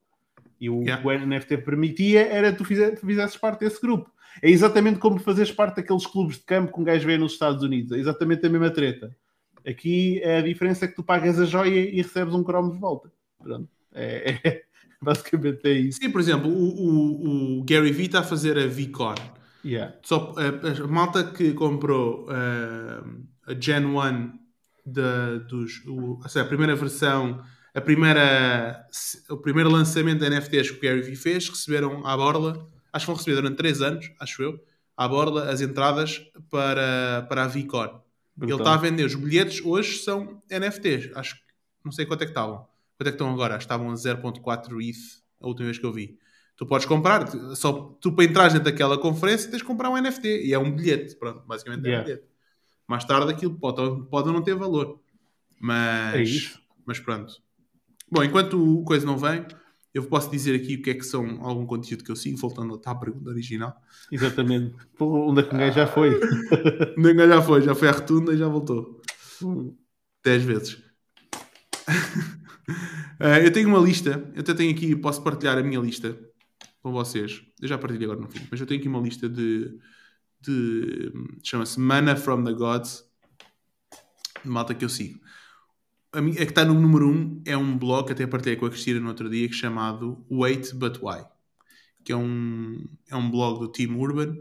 [0.59, 1.01] E o yeah.
[1.01, 4.09] que o NFT permitia era tu, fizer, tu fizesses parte desse grupo.
[4.41, 7.63] É exatamente como fazeres parte daqueles clubes de campo que um gajo vê nos Estados
[7.63, 7.91] Unidos.
[7.91, 9.15] É exatamente a mesma treta.
[9.67, 13.11] Aqui a diferença é que tu pagas a joia e recebes um cromo de volta.
[13.37, 13.67] Pronto.
[13.93, 14.63] É, é,
[15.03, 15.99] Basicamente é isso.
[15.99, 19.15] Sim, por exemplo, o, o, o Gary Vee está a fazer a VCon.
[19.65, 19.95] Yeah.
[20.03, 24.31] Só, a, a, malta que comprou uh, a Gen 1
[24.85, 28.85] de, dos, o, seja, a primeira versão, a primeira,
[29.29, 33.11] o primeiro lançamento de NFTs que o Gary Vee fez, receberam à borla, acho que
[33.11, 34.63] vão receber durante 3 anos, acho eu,
[34.95, 38.01] à borla as entradas para, para a VCon.
[38.41, 41.41] Ele está a vender os bilhetes, hoje são NFTs, acho que
[41.83, 42.70] não sei quanto é que estavam.
[43.01, 43.57] Quanto é que estão agora?
[43.57, 44.95] Estavam a 0.4 ETH
[45.41, 46.19] a última vez que eu vi.
[46.55, 50.45] Tu podes comprar, só tu para entrar dentro daquela conferência tens de comprar um NFT
[50.45, 51.97] e é um bilhete, pronto, basicamente yeah.
[51.97, 52.27] é um bilhete.
[52.87, 55.01] Mais tarde aquilo pode, pode não ter valor.
[55.59, 57.33] Mas, é mas pronto.
[58.11, 59.47] Bom, enquanto o coisa não vem,
[59.95, 62.79] eu posso dizer aqui o que é que são algum conteúdo que eu sigo, voltando
[62.85, 63.75] à pergunta original.
[64.11, 64.75] Exatamente.
[64.99, 66.09] Onde é que o já foi?
[66.95, 67.61] Onde é que já foi?
[67.63, 69.01] Já foi à retunda e já voltou.
[69.41, 69.75] Hum.
[70.23, 70.77] Dez vezes.
[73.19, 76.17] Uh, eu tenho uma lista, eu até tenho aqui, posso partilhar a minha lista
[76.81, 77.41] com vocês.
[77.61, 79.77] Eu já partilhei agora no fim, mas eu tenho aqui uma lista de.
[80.41, 81.11] de
[81.43, 83.03] chama-se Mana from the Gods,
[84.43, 85.19] de malta que eu sigo.
[86.13, 88.57] A, minha, a que está no número 1 um, é um blog que até partilhei
[88.57, 91.23] com a Cristina no outro dia, que é chamado Wait But Why,
[92.03, 94.37] que é um, é um blog do Team Urban.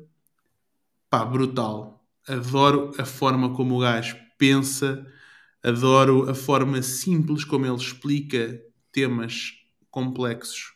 [1.08, 2.04] Pá, brutal.
[2.26, 5.06] Adoro a forma como o gajo pensa
[5.62, 8.60] Adoro a forma simples como ele explica
[8.92, 9.52] temas
[9.90, 10.74] complexos.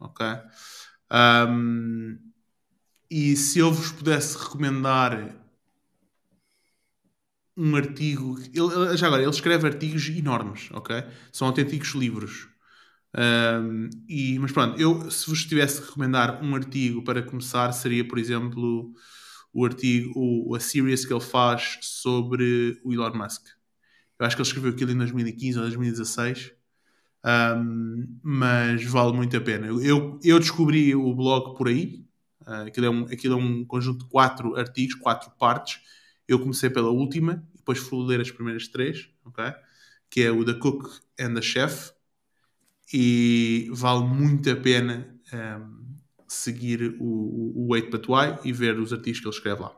[0.00, 0.26] Ok?
[1.10, 2.18] Um,
[3.10, 5.34] e se eu vos pudesse recomendar
[7.58, 8.38] um artigo.
[8.54, 11.04] Ele, já agora, ele escreve artigos enormes, ok?
[11.32, 12.48] São autênticos livros.
[13.16, 18.06] Um, e, mas pronto, eu se vos tivesse que recomendar um artigo para começar, seria,
[18.06, 18.92] por exemplo,
[19.52, 23.57] o artigo, o, a series que ele faz sobre o Elon Musk.
[24.18, 26.52] Eu acho que ele escreveu aquilo em 2015 ou 2016.
[27.24, 29.66] Um, mas vale muito a pena.
[29.66, 32.04] Eu, eu descobri o blog por aí.
[32.42, 35.80] Uh, aquilo, é um, aquilo é um conjunto de quatro artigos, quatro partes.
[36.26, 39.52] Eu comecei pela última depois fui ler as primeiras três, okay?
[40.08, 40.88] que é o The Cook
[41.20, 41.92] and the Chef.
[42.90, 48.90] E vale muito a pena um, seguir o, o Wait But Why e ver os
[48.90, 49.76] artigos que ele escreve lá.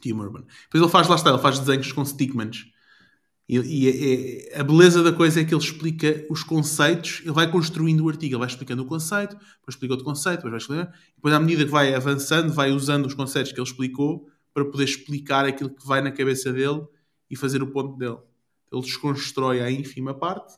[0.00, 0.44] Tim Urban.
[0.64, 2.66] Depois ele faz, lá está, ele faz desenhos com stickmans
[3.48, 8.00] e, e, a beleza da coisa é que ele explica os conceitos, ele vai construindo
[8.00, 11.34] o artigo, ele vai explicando o conceito, depois explica outro conceito, depois vai explicar, depois
[11.34, 15.44] à medida que vai avançando, vai usando os conceitos que ele explicou para poder explicar
[15.44, 16.86] aquilo que vai na cabeça dele
[17.28, 18.18] e fazer o ponto dele.
[18.72, 20.56] Ele desconstrói a ínfima parte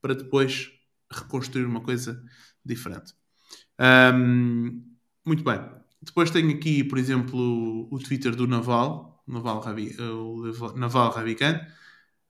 [0.00, 0.70] para depois
[1.10, 2.22] reconstruir uma coisa
[2.64, 3.12] diferente.
[3.78, 4.82] Um,
[5.24, 5.60] muito bem.
[6.00, 9.94] Depois tenho aqui, por exemplo, o Twitter do Naval, Naval, Ravi,
[10.74, 11.60] Naval Ravikant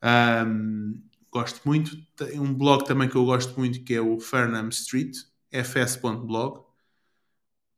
[0.02, 1.96] um, gosto muito.
[2.16, 5.16] Tem um blog também que eu gosto muito que é o Fernham Street,
[5.50, 6.64] fs.blog.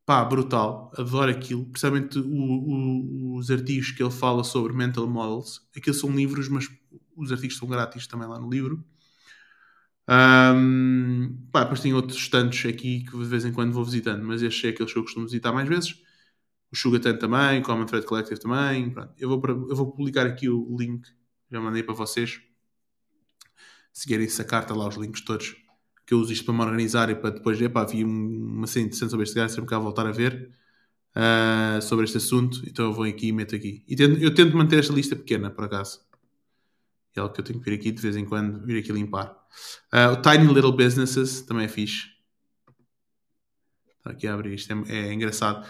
[0.06, 0.92] Pá, brutal.
[0.98, 1.64] Adoro aquilo.
[1.66, 5.66] Principalmente o, o, os artigos que ele fala sobre mental models.
[5.76, 6.68] Aqueles são livros, mas
[7.16, 8.84] os artigos são grátis também lá no livro.
[10.06, 14.42] Um, pá, depois tem outros tantos aqui que de vez em quando vou visitando, mas
[14.42, 15.94] estes é aqueles que eu costumo visitar mais vezes.
[16.72, 18.90] O Sugar Tan também, o Common Thread Collective também.
[18.90, 19.14] Pronto.
[19.18, 21.08] Eu, vou, eu vou publicar aqui o link,
[21.50, 22.40] já mandei para vocês.
[23.92, 25.56] Se querem sacar, está lá os links todos.
[26.06, 29.10] Que eu uso isto para me organizar e para depois, epá, vi uma cena interessante
[29.10, 30.50] sobre este gajo, sempre que voltar a ver
[31.14, 32.62] uh, sobre este assunto.
[32.66, 33.84] Então eu vou aqui e meto aqui.
[33.86, 36.00] E tento, eu tento manter esta lista pequena, por acaso.
[37.16, 39.31] É algo que eu tenho que vir aqui de vez em quando, vir aqui limpar.
[39.92, 42.08] Uh, o Tiny Little Businesses também é fixe.
[43.98, 45.66] Está aqui a abrir isto, é, é engraçado.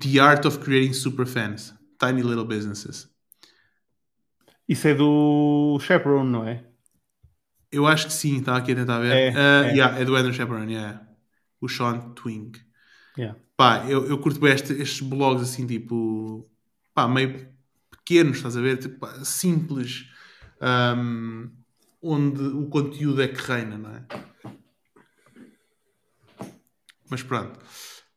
[0.00, 1.74] The Art of Creating Super Fans.
[1.98, 3.08] Tiny Little Businesses.
[4.68, 6.64] Isso é do Chaperone, não é?
[7.70, 9.12] Eu acho que sim, está aqui a tentar ver.
[9.12, 9.72] É, uh, é.
[9.72, 11.06] Yeah, é do Andrew Chaperone, yeah.
[11.60, 12.52] o Sean Twing.
[13.16, 13.38] Yeah.
[13.56, 16.48] Pá, eu, eu curto bem este, estes blogs assim, tipo,
[16.94, 17.48] pá, meio
[17.90, 18.78] pequenos, estás a ver?
[18.78, 20.06] Tipo, simples,
[20.60, 21.50] um,
[22.02, 24.04] onde o conteúdo é que reina, não é?
[27.08, 27.58] Mas pronto.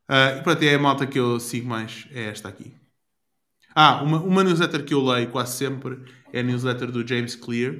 [0.09, 2.78] Uh, e pronto, é a malta que eu sigo mais, é esta aqui.
[3.81, 7.75] Ah, uma, uma newsletter que eu leio quase sempre é a newsletter do James Clear.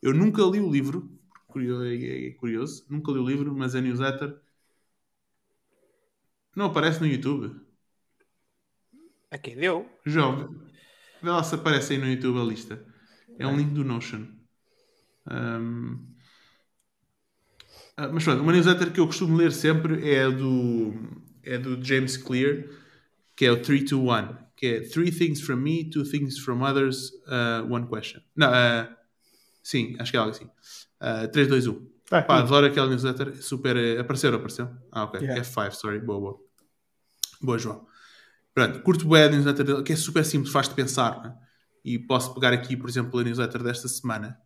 [0.00, 1.12] Eu nunca li o livro,
[1.54, 4.34] é, é curioso, nunca li o livro, mas a newsletter
[6.56, 7.54] não aparece no YouTube.
[9.30, 9.86] Aqui deu.
[10.06, 10.58] João,
[11.22, 12.82] vê lá se aparece aí no YouTube a lista.
[13.38, 14.26] É um link do Notion.
[15.30, 15.98] Um...
[17.94, 20.94] Ah, mas pronto, uma newsletter que eu costumo ler sempre é a do,
[21.42, 22.64] é do James Clear,
[23.36, 27.66] que é o 321, que é Three Things from Me, Two Things from Others, uh,
[27.68, 28.20] One Question.
[28.36, 28.88] Não, uh,
[29.60, 30.48] sim, acho que é algo assim.
[31.00, 31.86] Uh, 3, 2, 1.
[32.08, 33.42] Tá, Pá, adoro aquela newsletter.
[33.42, 33.76] Super.
[33.76, 34.70] Eh, apareceu, apareceu?
[34.92, 35.20] Ah, ok.
[35.20, 35.42] Yeah.
[35.42, 35.98] F5, sorry.
[35.98, 36.40] Boa, boa.
[37.40, 37.84] Boa, João.
[38.54, 41.20] Pronto, curto bem a newsletter dele, que é super simples, faz-te pensar.
[41.24, 41.36] Né?
[41.84, 44.38] E posso pegar aqui, por exemplo, a newsletter desta semana.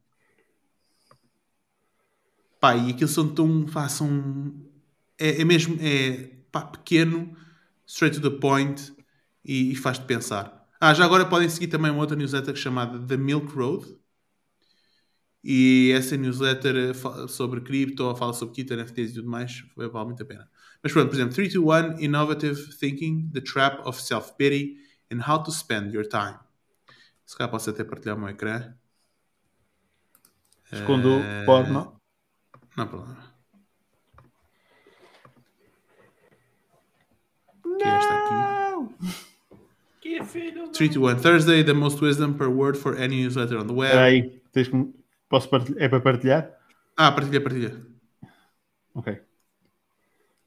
[2.59, 3.67] Pá, e aquilo são tão.
[3.67, 4.55] Pá, são.
[5.19, 5.77] É, é mesmo.
[5.78, 7.36] É pá, pequeno,
[7.86, 8.95] straight to the point
[9.47, 10.66] e, e faz-te pensar.
[10.81, 13.97] Ah, já agora podem seguir também uma outra newsletter chamada The Milk Road
[15.49, 20.20] e essa newsletter eh, sobre cripto, fala sobre kit, NFTs e tudo mais, vale muito
[20.20, 20.50] a pena.
[20.83, 24.76] Mas pronto, por exemplo, 321 Innovative Thinking, The Trap of Self-Pity
[25.12, 26.39] and How to Spend Your Time.
[27.25, 28.75] Se calhar posso até partilhar o meu ecrã.
[30.73, 32.00] Escondo uh, porno.
[32.76, 33.34] Não há problema.
[37.65, 37.78] Não!
[37.78, 38.56] Que é esta aqui.
[40.73, 43.93] 3 to 1 Thursday, the most wisdom per word for any newsletter on the web.
[43.93, 44.68] Peraí, tens
[45.28, 45.83] Posso partilhar?
[45.83, 46.51] É para partilhar?
[46.97, 47.86] Ah, partilha, partilha.
[48.94, 49.20] Ok.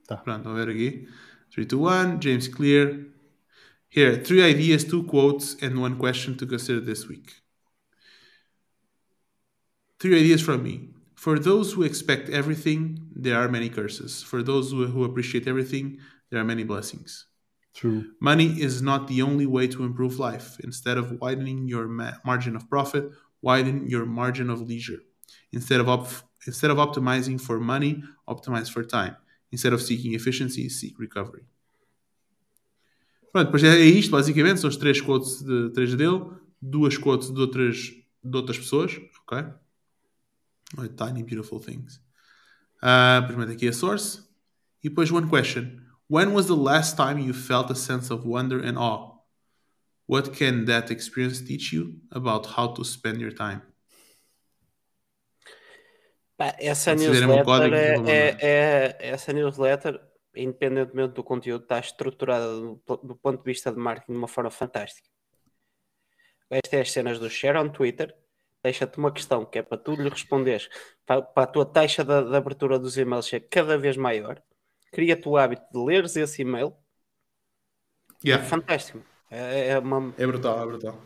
[0.08, 0.18] Tá.
[0.18, 1.08] Pronto, vamos ver aqui.
[1.52, 3.08] 3, 2, 1, James Clear.
[3.90, 7.34] Here, three ideas, two quotes, and one question to consider this week.
[10.00, 10.94] Three ideas from me.
[11.16, 14.24] For those who expect everything, there are many curses.
[14.24, 17.26] For those who, who appreciate everything, there are many blessings.
[17.74, 18.14] True.
[18.20, 20.60] Money is not the only way to improve life.
[20.64, 25.02] Instead of widening your ma- margin of profit, widen your margin of leisure.
[25.52, 29.16] Instead of, op- instead of optimizing for money, optimize for time.
[29.52, 31.44] Instead of seeking efficiency, seek recovery.
[33.32, 34.60] Pronto, depois é, é isto, basicamente.
[34.60, 36.32] São os três quotes de três dele,
[36.62, 37.78] duas quotes de outras,
[38.24, 39.00] de outras pessoas.
[39.24, 39.46] Ok?
[40.98, 42.02] Tiny Beautiful Things.
[42.82, 44.24] Uh, primeiro aqui a source.
[44.84, 45.80] E depois one question.
[46.10, 49.20] When was the last time you felt a sense of wonder and awe?
[50.08, 53.62] What can that experience teach you about how to spend your time?
[56.58, 60.00] essa newsletter, é, é, é, essa newsletter,
[60.34, 64.50] independentemente do conteúdo, está estruturada do, do, ponto de vista de marketing de uma forma
[64.50, 65.10] fantástica.
[66.50, 68.16] Estas é as cenas do share on Twitter.
[68.64, 70.70] Deixa-te uma questão que é para tu lhe responderes
[71.06, 74.42] para, para a tua taxa de, de, abertura dos e-mails ser cada vez maior.
[74.92, 76.76] Cria-te o hábito de leres esse e-mail.
[78.24, 78.44] Yeah.
[78.44, 79.04] É fantástico.
[79.30, 80.14] É, é, uma...
[80.18, 81.02] é brutal, é brutal.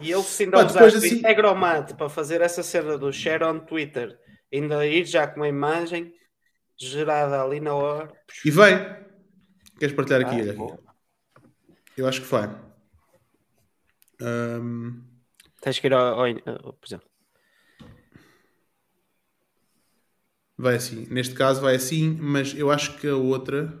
[0.00, 1.18] E ele se ainda ah, usar assim...
[1.18, 4.18] Integromat para fazer essa cena do share on Twitter,
[4.52, 6.12] ainda ir já com uma imagem
[6.76, 8.12] gerada ali na hora.
[8.44, 8.78] E vem.
[9.78, 10.48] Queres partilhar aqui?
[10.48, 10.82] Ah, aqui.
[11.96, 12.48] Eu acho que vai.
[14.20, 15.02] Um...
[15.60, 17.11] Tens que ir ao, ao, ao, por exemplo.
[20.62, 21.08] Vai assim.
[21.10, 23.76] Neste caso vai assim, mas eu acho que a outra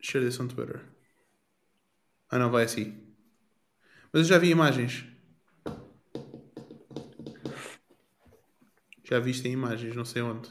[0.00, 0.80] Share this on Twitter.
[2.28, 3.00] Ah, não, vai assim.
[4.12, 5.04] Mas eu já vi imagens.
[9.04, 10.48] Já viste em imagens, não sei onde.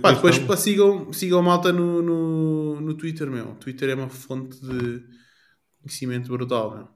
[0.00, 3.56] Pá, depois pá, sigam, sigam malta no, no, no Twitter, meu.
[3.56, 5.04] Twitter é uma fonte de
[5.80, 6.88] conhecimento brutal, meu.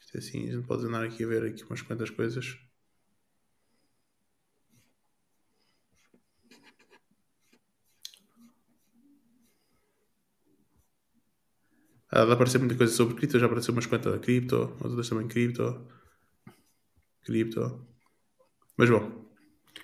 [0.00, 2.58] Isto é assim, a gente pode andar aqui a ver aqui umas quantas coisas.
[12.12, 15.28] Ah, dá aparecer muita coisa sobre cripto, já apareceu umas quantas da cripto, outras também
[15.28, 15.86] cripto.
[17.22, 17.86] Cripto.
[18.76, 19.30] Mas bom.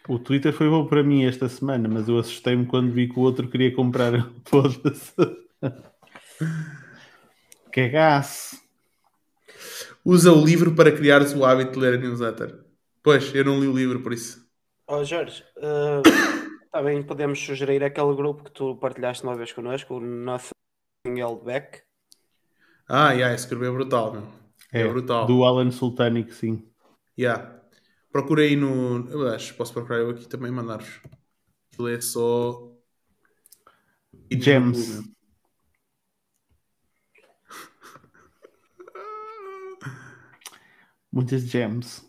[0.09, 3.23] O Twitter foi bom para mim esta semana, mas eu assustei-me quando vi que o
[3.23, 4.13] outro queria comprar.
[4.45, 5.15] Foda-se.
[7.73, 8.61] Cagaçe.
[10.05, 12.65] Usa o livro para criares o hábito de ler a newsletter.
[13.03, 14.45] Pois, eu não li o livro por isso.
[14.89, 16.03] Ó oh, Jorge, uh,
[16.73, 20.51] também podemos sugerir aquele grupo que tu partilhaste uma vez connosco, o Nothing
[21.05, 21.86] Held Back.
[22.89, 24.29] Ah, yeah, esse grupo é brutal, meu.
[24.73, 25.27] É, é brutal.
[25.27, 26.63] Do Alan Sultanic, sim.
[27.19, 27.61] Yeah.
[28.13, 29.09] Procurei no.
[29.11, 31.01] Eu acho, posso procurar eu aqui também mandar-vos.
[31.73, 32.73] Aquilo é só.
[34.31, 35.03] Gems.
[41.13, 42.05] Muitas gems.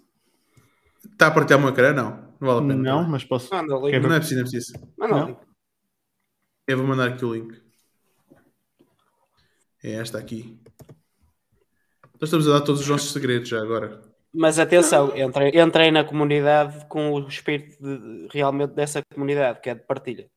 [1.11, 1.93] Está a partilhar uma cara?
[1.93, 2.27] Não.
[2.39, 2.75] Não vale a pena.
[2.75, 3.53] Não, mas posso.
[3.53, 3.99] Manda o link.
[3.99, 4.73] Não é preciso, não é preciso.
[4.97, 5.39] Manda o link.
[6.67, 7.66] Eu vou mandar aqui o link.
[9.83, 10.59] É esta aqui.
[12.19, 14.01] Nós estamos a dar todos os nossos segredos já agora.
[14.33, 19.75] Mas atenção, entrei, entrei na comunidade com o espírito de, realmente dessa comunidade, que é
[19.75, 20.29] de partilha.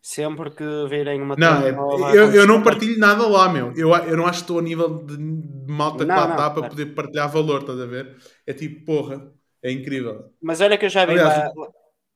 [0.00, 3.72] Sempre que virem uma Não, é, nova, eu, eu não partilho nada lá, meu.
[3.76, 6.50] Eu, eu não acho que estou a nível de, de malta não, que lá está
[6.50, 8.16] para poder partilhar valor, estás a ver?
[8.44, 10.32] É tipo, porra, é incrível.
[10.42, 11.68] Mas olha que eu já vi Aliás, lá,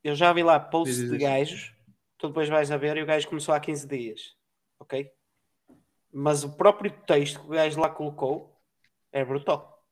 [0.03, 1.73] eu já vi lá posts de gajos,
[2.19, 4.21] tu depois vais a ver e o gajo começou há 15 dias,
[4.81, 5.09] ok?
[6.19, 8.59] Mas o próprio texto que o gajo lá colocou
[9.13, 9.85] é brutal.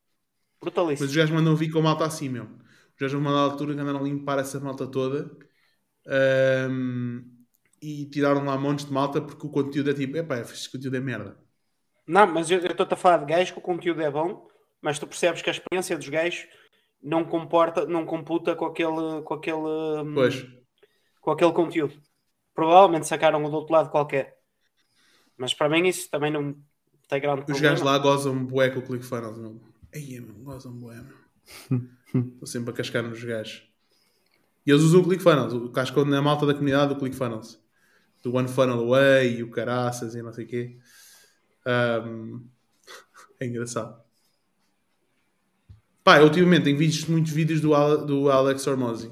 [0.58, 1.04] Brutalíssimo.
[1.04, 2.44] Mas os gajos mandam vir com a malta assim, meu.
[2.44, 5.30] Os gajos vão mandar a altura que andaram a limpar essa malta toda
[6.70, 7.22] um,
[7.82, 11.00] e tiraram lá montes de malta porque o conteúdo é tipo, epá, este conteúdo é
[11.00, 11.36] merda.
[12.06, 14.48] Não, mas eu estou-te a falar de gajos que o conteúdo é bom,
[14.80, 16.46] mas tu percebes que a experiência dos gajos
[17.02, 20.46] não comporta, não computa com aquele, com aquele, hum, pois.
[21.20, 22.00] com aquele conteúdo.
[22.54, 24.33] Provavelmente sacaram do outro lado qualquer.
[25.36, 26.56] Mas para mim isso também não
[27.08, 29.60] tem grande Os gajos lá gozam bué com o ClickFunnels, não?
[29.94, 31.02] Aí, meu, gozam bué,
[32.14, 33.68] Estou sempre a cascar nos gajos.
[34.66, 37.62] E eles usam o ClickFunnels, o cascam na malta da comunidade do ClickFunnels.
[38.22, 40.78] Do One Funnel Away e o caraças e não sei o quê.
[42.06, 42.46] Um,
[43.38, 44.02] é engraçado.
[46.02, 47.70] Pá, ultimamente tenho visto muitos vídeos do,
[48.06, 49.10] do Alex Hormozzi.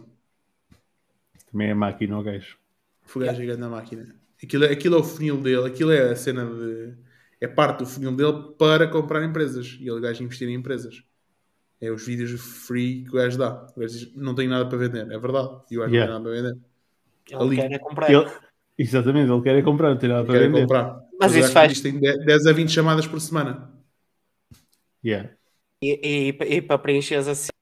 [1.51, 2.57] Também é máquina o gajo.
[3.03, 3.61] Foi gajo yeah.
[3.61, 4.22] na máquina.
[4.43, 6.95] Aquilo, é, aquilo é o funil dele, aquilo é a cena de.
[7.41, 9.77] É parte do funil dele para comprar empresas.
[9.81, 11.03] E ele gajo investir em empresas.
[11.81, 13.67] É os vídeos free que o gajo dá.
[13.77, 15.11] O gajo diz, não tenho nada para vender.
[15.11, 15.63] É verdade.
[15.71, 16.13] E o gajo yeah.
[16.13, 16.73] não tem nada para vender.
[17.31, 17.57] Ele Ali.
[17.57, 18.11] quer é comprar.
[18.11, 18.31] Ele...
[18.79, 20.61] Exatamente, ele quer é comprar, não tem nada para vender.
[20.63, 21.01] Comprar.
[21.21, 21.81] Mas isso faz.
[21.81, 23.73] Tem 10 a 20 chamadas por semana.
[25.05, 25.31] Yeah.
[25.83, 27.53] E, e, e para preencher assim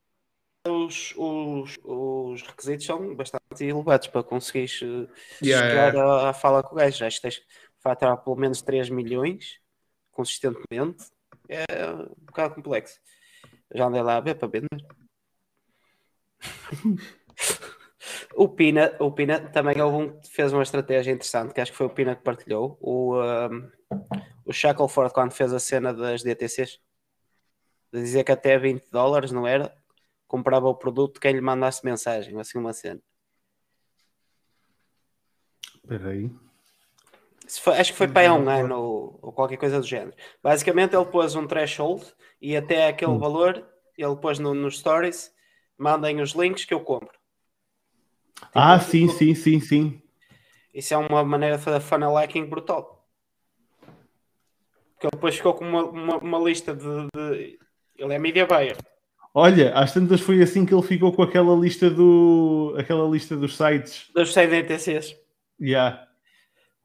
[0.68, 5.08] os, os, os requisitos são bastante elevados para conseguir uh,
[5.42, 6.02] yeah, chegar yeah.
[6.02, 6.98] À, à, fala com o gajo.
[6.98, 7.46] Já tens que
[7.78, 9.58] faturar pelo menos 3 milhões
[10.10, 11.06] consistentemente.
[11.48, 13.00] É um bocado complexo.
[13.74, 14.68] Já andei lá a ver para vender.
[18.34, 21.78] o Pina, o Pina também houve um que fez uma estratégia interessante, que acho que
[21.78, 22.76] foi o Pina que partilhou.
[22.80, 23.70] O, um,
[24.44, 26.78] o Shackleford, quando fez a cena das DTCs,
[27.92, 29.79] de dizer que até 20 dólares, não era?
[30.30, 33.00] Comprava o produto quem lhe mandasse mensagem, assim uma cena.
[35.74, 36.30] Espera aí.
[37.60, 40.16] Foi, acho que foi para um ano ou, ou, qualquer coisa do género.
[40.40, 42.06] Basicamente ele pôs um threshold
[42.40, 43.18] e até aquele hum.
[43.18, 43.66] valor
[43.98, 45.34] ele pôs no, nos stories,
[45.76, 47.18] mandem os links que eu compro.
[48.36, 50.02] Tipo, ah, sim, tipo, sim, sim, sim.
[50.72, 53.04] Isso é uma maneira de fazer funnel hacking brutal.
[54.92, 56.84] Porque ele depois ficou com uma, uma, uma lista de,
[57.14, 57.58] de,
[57.98, 58.76] Ele é media buyer.
[59.32, 63.56] Olha, às tantas foi assim que ele ficou com aquela lista do aquela lista dos
[63.56, 64.10] sites.
[64.12, 65.16] Dos sites NTCs.
[65.60, 66.06] Yeah.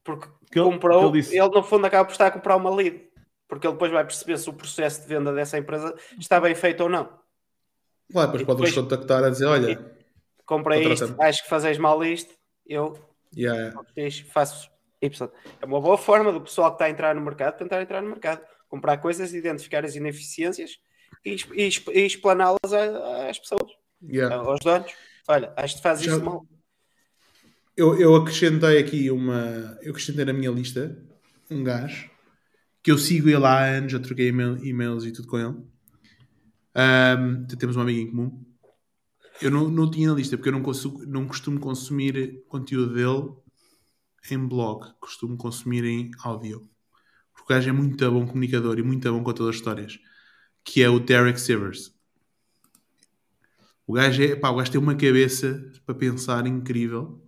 [0.04, 1.38] Porque que comprou, ele, ele, disse...
[1.38, 3.02] ele, no fundo acaba por estar a comprar uma lead.
[3.48, 6.82] Porque ele depois vai perceber se o processo de venda dessa empresa está bem feito
[6.82, 7.10] ou não.
[8.12, 9.96] Claro, depois pode-nos contactar a dizer, olha...
[10.46, 12.32] Comprei isto, acho que fazes mal isto,
[12.68, 12.96] eu
[13.36, 13.74] yeah.
[14.32, 14.70] faço
[15.02, 15.30] Y.
[15.60, 18.10] É uma boa forma do pessoal que está a entrar no mercado tentar entrar no
[18.10, 18.42] mercado.
[18.68, 20.80] Comprar coisas, identificar as ineficiências
[21.26, 22.72] e, e, e explaná-las
[23.30, 23.72] às pessoas,
[24.04, 24.36] yeah.
[24.36, 24.92] aos donos.
[25.28, 26.12] Olha, acho que faz Já...
[26.12, 26.48] isso mal.
[27.76, 29.78] Eu, eu acrescentei aqui uma.
[29.82, 30.98] Eu acrescentei na minha lista
[31.50, 32.10] um gajo
[32.82, 35.56] que eu sigo ele há anos, já troquei email, e-mails e tudo com ele.
[36.78, 38.46] Um, temos um amigo em comum.
[39.42, 43.34] Eu não, não tinha na lista porque eu não, consigo, não costumo consumir conteúdo dele
[44.32, 46.70] em blog, costumo consumir em áudio.
[47.34, 50.00] Porque o gajo é muito bom comunicador e muito bom contador de histórias
[50.66, 51.94] que é o Derek Sivers.
[53.88, 57.24] O gajo, é, pá, o gajo tem uma cabeça para pensar incrível.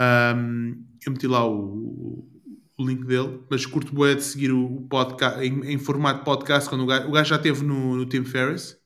[0.00, 2.26] Um, eu meti lá o,
[2.78, 6.84] o, link dele, mas curto boé de seguir o podcast em, em, formato podcast quando
[6.84, 8.80] o gajo, o gajo já esteve no, no Tim Ferriss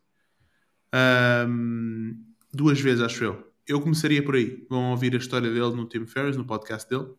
[1.48, 2.20] um,
[2.52, 3.52] duas vezes, acho eu.
[3.66, 4.66] Eu começaria por aí.
[4.68, 7.14] Vão ouvir a história dele no Tim Ferriss, no podcast dele.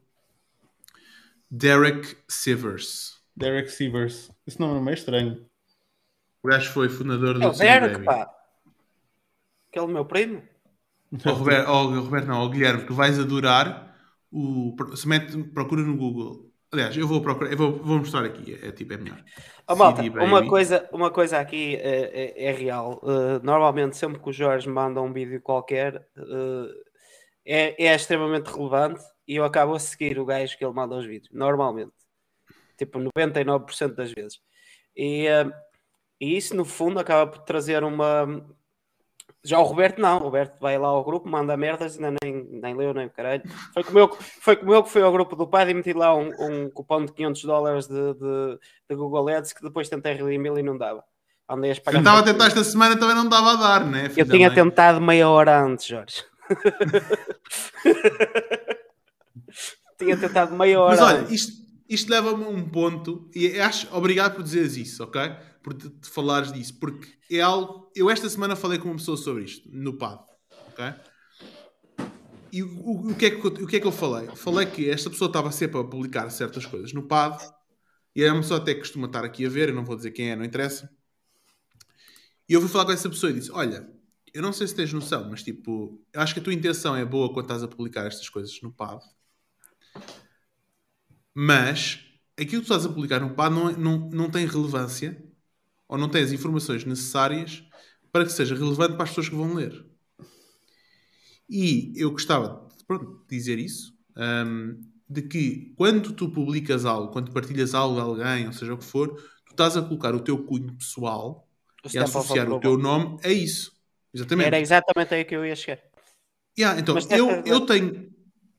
[1.50, 3.22] Derek Sivers.
[3.36, 4.30] Derek Sivers.
[4.46, 5.46] Esse nome é meio estranho.
[6.46, 8.30] O gajo foi fundador do é o Derek, pá.
[9.68, 10.44] Aquele meu primo.
[11.26, 13.98] Oh, Roberto, oh, Roberto, não, oh, Guilherme, tu vais adorar
[14.32, 14.76] o.
[14.96, 16.52] Se mete, procura no Google.
[16.72, 19.24] Aliás, eu vou procurar, eu vou, vou mostrar aqui, é, é tipo, é melhor.
[19.68, 23.02] Oh, malta, uma, coisa, uma coisa aqui é, é, é real.
[23.02, 26.70] Uh, normalmente, sempre que o Jorge manda um vídeo qualquer, uh,
[27.44, 31.08] é, é extremamente relevante e eu acabo a seguir o gajo que ele manda os
[31.08, 31.34] vídeos.
[31.34, 31.94] Normalmente,
[32.78, 34.40] tipo 99% das vezes.
[34.96, 35.52] E, uh,
[36.20, 38.44] e isso, no fundo, acaba por trazer uma
[39.46, 42.76] já o Roberto não, o Roberto vai lá ao grupo, manda merdas, ainda nem, nem
[42.76, 43.44] leu, nem caralho.
[43.76, 46.16] Foi como, eu, foi como eu que fui ao grupo do pai e meti lá
[46.16, 48.58] um, um cupom de 500 dólares de, de,
[48.90, 51.04] de, Google Ads que depois tentei redimir e não dava.
[51.48, 54.12] Andei a Tentava a tentar esta semana também não dava a dar, né?
[54.18, 56.24] Eu tinha tentado meia hora antes, Jorge.
[60.00, 61.54] tinha tentado meia hora Mas olha, isto,
[61.88, 65.22] isto leva-me a um ponto, e acho, obrigado por dizeres isso, ok?
[65.66, 67.92] Por te, te, falares disso, porque é algo.
[67.96, 70.24] Eu esta semana falei com uma pessoa sobre isto, no PAD,
[70.68, 70.94] ok?
[72.52, 74.28] E o, o, o, que é que, o que é que eu falei?
[74.36, 77.52] Falei que esta pessoa estava sempre a publicar certas coisas no PAD,
[78.16, 80.12] e é uma pessoa até que costuma estar aqui a ver, eu não vou dizer
[80.12, 80.88] quem é, não interessa.
[82.48, 83.90] E eu fui falar com essa pessoa e disse: Olha,
[84.36, 87.04] eu não sei se tens noção, mas tipo, eu acho que a tua intenção é
[87.04, 89.04] boa quando estás a publicar estas coisas no PAD.
[91.34, 92.06] Mas
[92.40, 95.25] aquilo que tu estás a publicar no PAD não, não, não tem relevância
[95.96, 97.64] ou não tem as informações necessárias
[98.12, 99.86] para que seja relevante para as pessoas que vão ler.
[101.50, 107.32] E eu gostava pronto, de dizer isso, um, de que quando tu publicas algo, quando
[107.32, 109.16] partilhas algo a alguém, ou seja o que for,
[109.46, 111.48] tu estás a colocar o teu cunho pessoal
[111.94, 113.72] e a associar o teu nome a isso.
[114.14, 114.48] Exatamente.
[114.48, 115.82] Era exatamente aí que eu ia chegar.
[116.60, 118.14] Yeah, então, eu, eu, tenho,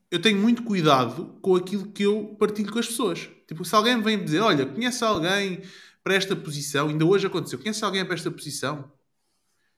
[0.09, 3.29] eu tenho muito cuidado com aquilo que eu partilho com as pessoas.
[3.47, 5.61] Tipo, se alguém vem dizer, olha, conhece alguém
[6.07, 8.89] para esta posição, ainda hoje aconteceu, conhece alguém para esta posição?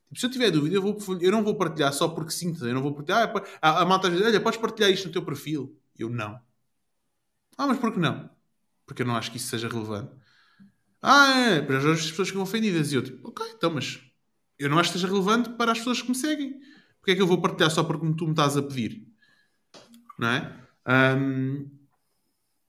[0.07, 2.73] Tipo, se eu tiver dúvida, eu, vou, eu não vou partilhar só porque sinto, eu
[2.75, 3.33] não vou partilhar.
[3.59, 5.75] Ah, a, a malta olha, podes partilhar isto no teu perfil.
[5.97, 6.39] Eu não.
[7.57, 8.29] Ah, mas por que não?
[8.85, 10.11] Porque eu não acho que isso seja relevante.
[11.01, 12.91] Ah, é, para as pessoas ficam ofendidas.
[12.91, 13.99] E eu tipo, ok, então, mas
[14.59, 16.59] eu não acho que seja relevante para as pessoas que me seguem.
[16.99, 19.07] Porque é que eu vou partilhar só porque tu me estás a pedir?
[20.19, 20.55] Não é?
[21.17, 21.67] Um,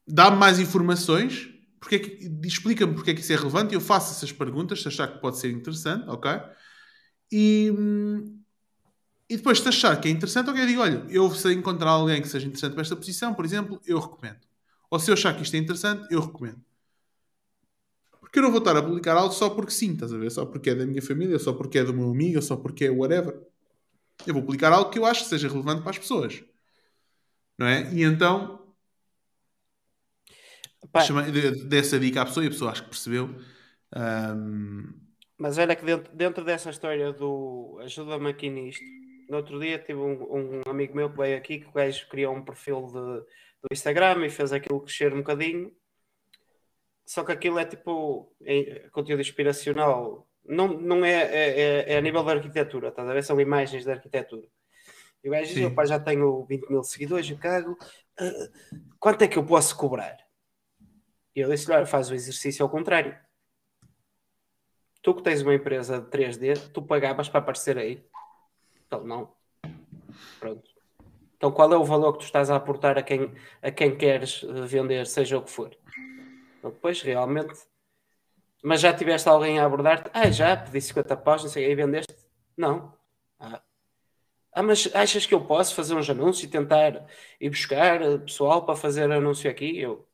[0.07, 4.12] Dá-me mais informações porque é que, explica-me porque é que isso é relevante eu faço
[4.12, 6.31] essas perguntas se achar que pode ser interessante, ok?
[7.33, 7.73] E,
[9.28, 12.20] e depois se achar que é interessante, ok, eu digo, olha, eu se encontrar alguém
[12.20, 14.41] que seja interessante para esta posição, por exemplo, eu recomendo.
[14.91, 16.60] Ou se eu achar que isto é interessante, eu recomendo.
[18.20, 20.31] Porque eu não vou estar a publicar algo só porque sim, estás a ver?
[20.31, 22.91] Só porque é da minha família, só porque é do meu amigo, só porque é
[22.91, 23.41] whatever.
[24.26, 26.42] Eu vou publicar algo que eu acho que seja relevante para as pessoas.
[27.59, 27.92] Não é?
[27.92, 28.60] E então
[31.69, 33.35] dessa dica à pessoa e a pessoa acho que percebeu.
[33.97, 34.93] Um...
[35.39, 38.85] Mas olha que dentro, dentro dessa história do ajuda-me aqui nisto,
[39.28, 42.35] no outro dia tive um, um, amigo meu que veio aqui que o gajo criou
[42.35, 45.73] um perfil de, do Instagram e fez aquilo crescer um bocadinho.
[47.07, 50.28] Só que aquilo é tipo é, conteúdo inspiracional.
[50.44, 53.25] Não, não é, é, é, é a nível da arquitetura, estás a ver?
[53.25, 54.47] São imagens da arquitetura.
[55.23, 57.78] E o gajo diz: já tenho 20 mil seguidores, eu cago.
[58.20, 60.17] Uh, quanto é que eu posso cobrar?
[61.34, 63.17] E eu disse-lhe: olha, faz o exercício ao contrário.
[65.02, 68.05] Tu que tens uma empresa de 3D, tu pagavas para aparecer aí?
[68.86, 69.33] Então, não.
[70.39, 70.68] Pronto.
[71.36, 74.44] Então, qual é o valor que tu estás a aportar a quem, a quem queres
[74.44, 75.75] eh, vender, seja o que for?
[76.59, 77.55] Então, depois, realmente.
[78.62, 80.10] Mas já tiveste alguém a abordar-te?
[80.12, 82.15] Ah, já, pedi 50 paus, não sei, aí vendeste?
[82.55, 82.94] Não.
[83.39, 83.62] Ah.
[84.52, 87.07] ah, mas achas que eu posso fazer uns anúncios e tentar
[87.41, 89.78] ir buscar eh, pessoal para fazer anúncio aqui?
[89.78, 90.07] Eu,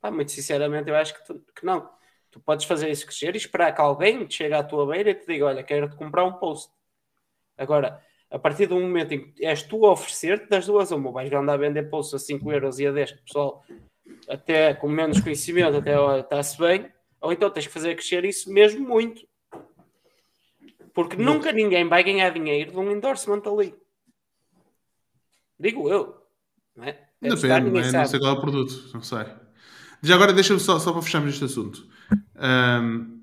[0.00, 1.88] Pá, muito sinceramente, eu acho que, tu, que, não.
[2.30, 5.14] Tu podes fazer isso crescer e esperar que alguém te chegue à tua beira e
[5.14, 6.72] te diga: Olha, quero-te comprar um post.
[7.58, 11.30] Agora, a partir do momento em que és tu a oferecer-te, das duas, uma vais
[11.32, 13.64] andar a vender posts a 5 euros e a 10, pessoal,
[14.28, 18.86] até com menos conhecimento, até está-se bem, ou então tens que fazer crescer isso mesmo
[18.86, 19.28] muito.
[20.94, 21.34] Porque não.
[21.34, 23.74] nunca ninguém vai ganhar dinheiro de um endorsement ali.
[25.58, 26.26] Digo eu.
[26.74, 26.92] Não é?
[27.20, 27.92] Depende, não, é?
[27.92, 29.26] não sei qual é o produto, não sei.
[30.02, 31.86] Já agora deixa-me só, só para fecharmos este assunto.
[32.36, 33.20] Um,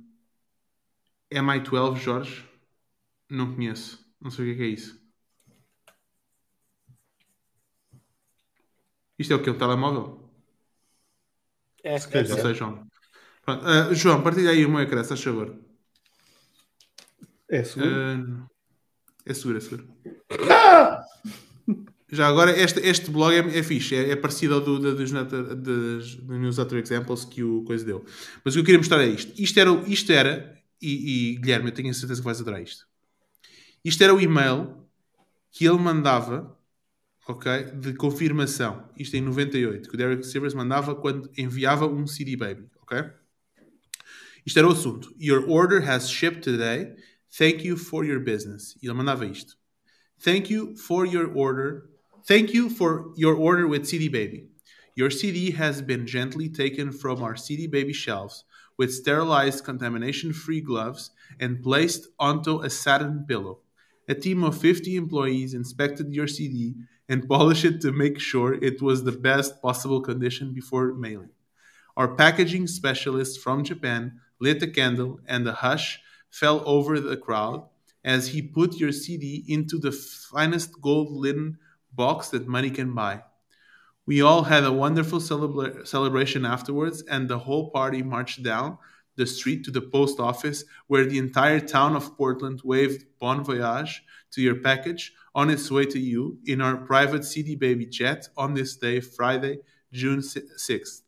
[1.31, 2.45] MI12, Jorge?
[3.29, 4.05] Não conheço.
[4.21, 5.01] Não sei o que é, que é isso.
[9.17, 9.49] Isto é o que?
[9.49, 10.29] Um telemóvel?
[11.83, 12.87] É, Não sei, João.
[13.41, 13.65] Pronto.
[13.65, 15.57] Uh, João, partilha aí o meu ecrã, se faz favor.
[17.49, 17.89] É seguro.
[17.89, 18.49] Uh,
[19.25, 19.87] é seguro, é seguro.
[20.51, 21.03] Ah!
[22.09, 25.11] Já agora, este, este blog é, é fixe, é, é parecido ao do, do, dos,
[25.11, 28.05] dos, dos Examples que o coisa deu.
[28.45, 29.33] Mas o que eu queria mostrar é isto.
[29.41, 32.87] Isto era, isto era e, e Guilherme, eu tenho a certeza que vais adorar isto.
[33.83, 34.87] Isto era o e-mail
[35.51, 36.57] que ele mandava,
[37.27, 38.89] ok, de confirmação.
[38.97, 43.03] Isto em 98, que o Derek Silvers mandava quando enviava um CD Baby, ok?
[44.45, 45.13] Isto era o assunto.
[45.19, 46.95] Your order has shipped today.
[47.37, 48.77] Thank you for your business.
[48.81, 49.57] E ele mandava isto.
[50.23, 51.89] Thank you for your order.
[52.27, 54.49] Thank you for your order with CD Baby.
[54.95, 58.43] Your CD has been gently taken from our CD Baby shelves
[58.77, 63.59] with sterilized contamination free gloves and placed onto a satin pillow.
[64.09, 66.75] A team of 50 employees inspected your CD
[67.07, 71.29] and polished it to make sure it was the best possible condition before mailing.
[71.95, 77.69] Our packaging specialist from Japan lit a candle and a hush fell over the crowd
[78.03, 81.57] as he put your CD into the finest gold linen
[81.97, 83.23] box that money can buy.
[84.05, 88.77] We all had a wonderful celebra- celebration afterwards, and the whole party marched down
[89.17, 94.03] the street to the post office, where the entire town of Portland waved Bon Voyage
[94.31, 98.53] to your package on its way to you in our private CD Baby jet on
[98.53, 99.59] this day, Friday,
[99.91, 101.01] June 6th.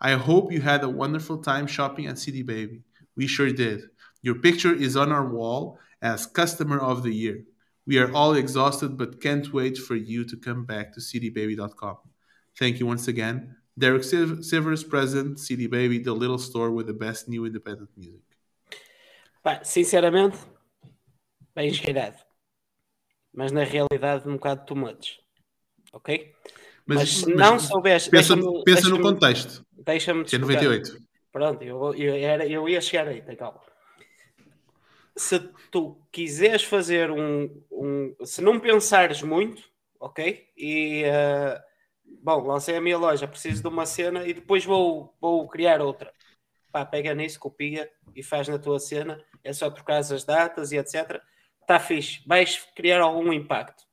[0.00, 2.82] I hope you had a wonderful time shopping at CD Baby.
[3.16, 3.82] We sure did.
[4.22, 7.44] Your picture is on our wall as Customer of the Year.
[7.86, 11.96] We are all exhausted but can't wait for you to come back to cdbaby.com.
[12.58, 13.56] Thank you once again.
[13.78, 18.22] Derek Silver's present, CD Baby, the little store with the best new independent music.
[19.42, 20.38] Pá, sinceramente,
[21.54, 22.16] bem cheirado.
[23.32, 25.20] Mas na realidade, um bocado too much.
[25.92, 26.34] Ok?
[26.86, 28.10] Mas, mas se não soubeste.
[28.10, 28.34] Pensa,
[28.64, 29.64] pensa no contexto.
[29.72, 30.98] Deixa-me Que é 98.
[31.30, 33.60] Pronto, eu, eu, era, eu ia chegar aí, tá calma.
[35.16, 38.14] Se tu quiseres fazer um, um.
[38.24, 39.62] Se não pensares muito,
[39.98, 40.48] ok?
[40.56, 41.04] E.
[41.04, 41.60] Uh,
[42.22, 46.12] bom, lancei a minha loja, preciso de uma cena e depois vou, vou criar outra.
[46.70, 49.24] Pá, pega nisso, copia e faz na tua cena.
[49.42, 51.20] É só trocar as datas e etc.
[51.60, 52.22] Está fixe.
[52.26, 53.84] Vais criar algum impacto.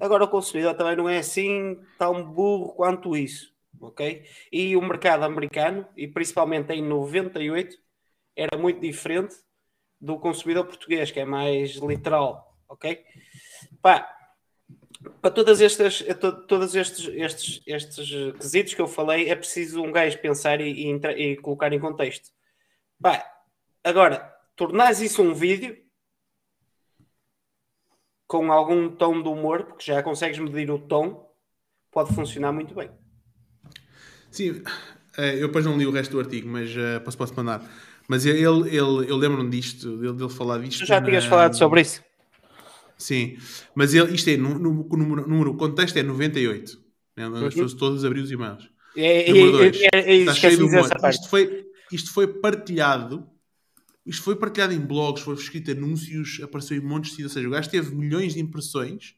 [0.00, 4.24] Agora o consumidor também não é assim tão burro quanto isso, ok?
[4.50, 7.76] E o mercado americano, e principalmente em 98,
[8.34, 9.36] era muito diferente
[10.00, 13.04] do consumidor português, que é mais literal, ok?
[13.82, 14.16] Pá,
[15.20, 16.04] para todas estas,
[16.46, 21.32] todos estes, estes, estes quesitos que eu falei, é preciso um gajo pensar e, e,
[21.32, 22.30] e colocar em contexto.
[23.00, 23.24] Pá,
[23.84, 25.76] agora, tornares isso um vídeo
[28.26, 31.34] com algum tom de humor, porque já consegues medir o tom,
[31.90, 32.90] pode funcionar muito bem.
[34.30, 34.62] Sim,
[35.18, 37.60] eh, eu depois não li o resto do artigo, mas uh, posso, posso mandar.
[38.10, 40.80] Mas ele, ele, eu lembro-me disto, dele, dele falar disto.
[40.80, 42.02] Tu já tinhas falado sobre isso?
[42.98, 43.36] Sim,
[43.72, 44.82] mas ele, isto é, no, no
[45.28, 46.76] número, o contexto é 98.
[47.16, 47.24] Né?
[47.24, 47.42] As uhum.
[47.44, 48.68] pessoas todas abriram os e-mails.
[48.96, 49.80] É, número 2.
[49.80, 51.08] É, é, é.
[51.08, 53.28] Isto foi, isto foi partilhado.
[54.04, 57.30] Isto foi partilhado em blogs, foi escrito anúncios, apareceu em montes de sítios.
[57.30, 59.14] Ou seja, o gajo teve milhões de impressões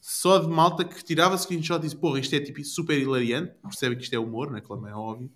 [0.00, 3.52] só de malta que tirava screenshot e disse: Porra, isto é tipo super hilariante.
[3.60, 4.60] Percebe que isto é humor, né?
[4.60, 5.28] Claro, é óbvio.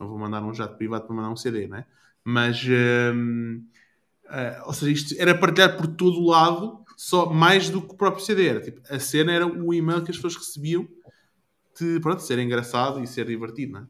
[0.00, 1.86] Não vou mandar um jato privado para mandar um CD, né?
[2.30, 3.64] Mas, hum,
[4.26, 7.96] uh, ou seja, isto era partilhado por todo o lado só mais do que o
[7.96, 8.48] próprio CD.
[8.48, 10.86] Era, tipo, a cena era o e-mail que as pessoas recebiam
[11.80, 13.86] de pronto, ser engraçado e ser divertido, não é?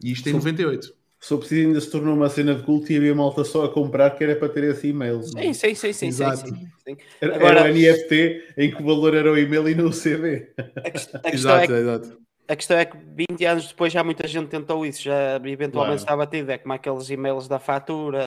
[0.00, 0.94] E isto em Sou, 98.
[1.18, 4.10] Só preciso ainda se tornou uma cena de culto e havia malta só a comprar
[4.10, 5.20] que era para ter esse e-mail.
[5.24, 6.46] Sim, sim, sim, sim, Exato.
[6.46, 6.96] sim, sim.
[7.20, 9.92] Era, Agora, era o NFT em que o valor era o e-mail e não o
[9.92, 10.52] CD.
[10.56, 12.25] A, questão, a questão exato, é que, exato.
[12.48, 16.16] A questão é que 20 anos depois já muita gente tentou isso, já eventualmente está
[16.16, 16.50] batido.
[16.52, 18.24] É como aqueles e-mails da fatura,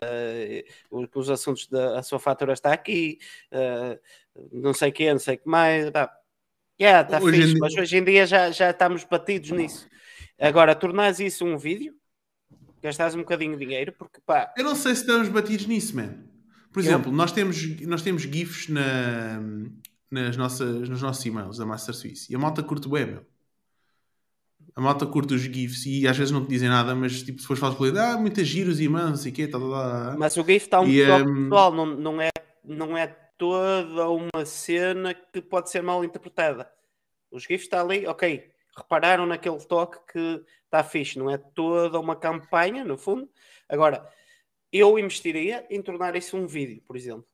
[0.91, 3.17] uh, os assuntos da sua fatura está aqui,
[3.53, 3.97] uh,
[4.51, 5.89] não sei o que, não sei o que mais.
[5.91, 6.13] Tá.
[6.81, 9.87] Yeah, está hoje fixe, mas hoje em dia já, já estamos batidos nisso.
[10.37, 11.93] Agora, tornares isso um vídeo,
[12.81, 14.53] gastares um bocadinho de dinheiro, porque pá.
[14.57, 16.15] Eu não sei se estamos batidos nisso, man.
[16.73, 17.15] Por exemplo, eu...
[17.15, 19.41] nós, temos, nós temos GIFs na,
[20.11, 23.25] nas nossas, nos nossos e-mails da Master Suisse e a malta curte bem, meu
[24.79, 27.75] a malta curta os GIFs e às vezes não te dizem nada, mas tipo, falar
[27.75, 30.15] com ele, ah, muitas giros e mãos, o quê, tá, tá, tá.
[30.17, 31.43] Mas o GIF está um e, pouco um...
[31.43, 32.29] pessoal, não, não, é,
[32.63, 36.71] não é toda uma cena que pode ser mal interpretada.
[37.29, 42.15] Os GIFs está ali, ok, repararam naquele toque que está fixe, não é toda uma
[42.15, 43.29] campanha, no fundo.
[43.67, 44.09] Agora,
[44.71, 47.27] eu investiria em tornar isso um vídeo, por exemplo.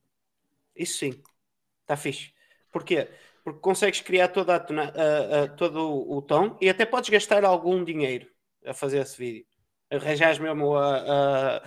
[0.76, 1.22] Isso sim,
[1.84, 2.34] está fixe.
[2.72, 3.08] Porquê?
[3.46, 7.46] Porque consegues criar toda a, a, a, todo o, o tom e até podes gastar
[7.46, 8.28] algum dinheiro
[8.66, 9.46] a fazer esse vídeo.
[9.92, 11.62] Arranjas mesmo a,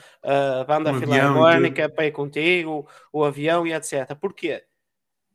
[0.66, 4.12] banda um filarmónica para ir contigo, o avião e etc.
[4.20, 4.64] Porquê?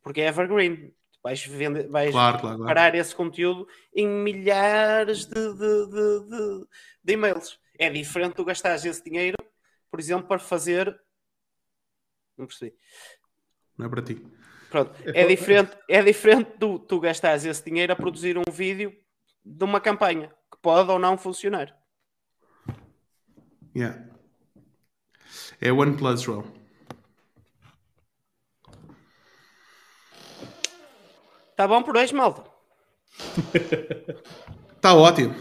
[0.02, 0.94] Porque é evergreen.
[1.22, 2.68] Vais, vender, vais claro, claro, claro.
[2.68, 6.66] parar esse conteúdo em milhares de, de, de, de,
[7.02, 7.58] de e-mails.
[7.78, 9.38] É diferente tu gastares esse dinheiro,
[9.90, 10.94] por exemplo, para fazer.
[12.36, 12.76] Não percebi.
[13.78, 14.22] Não é para ti.
[14.74, 18.92] Pronto, é, diferente, é diferente tu, tu gastares esse dinheiro a produzir um vídeo
[19.44, 21.72] de uma campanha que pode ou não funcionar.
[23.76, 24.04] Yeah.
[25.60, 26.42] É OnePlus, João.
[31.54, 32.42] Tá bom por hoje, malta?
[34.74, 35.36] Está ótimo.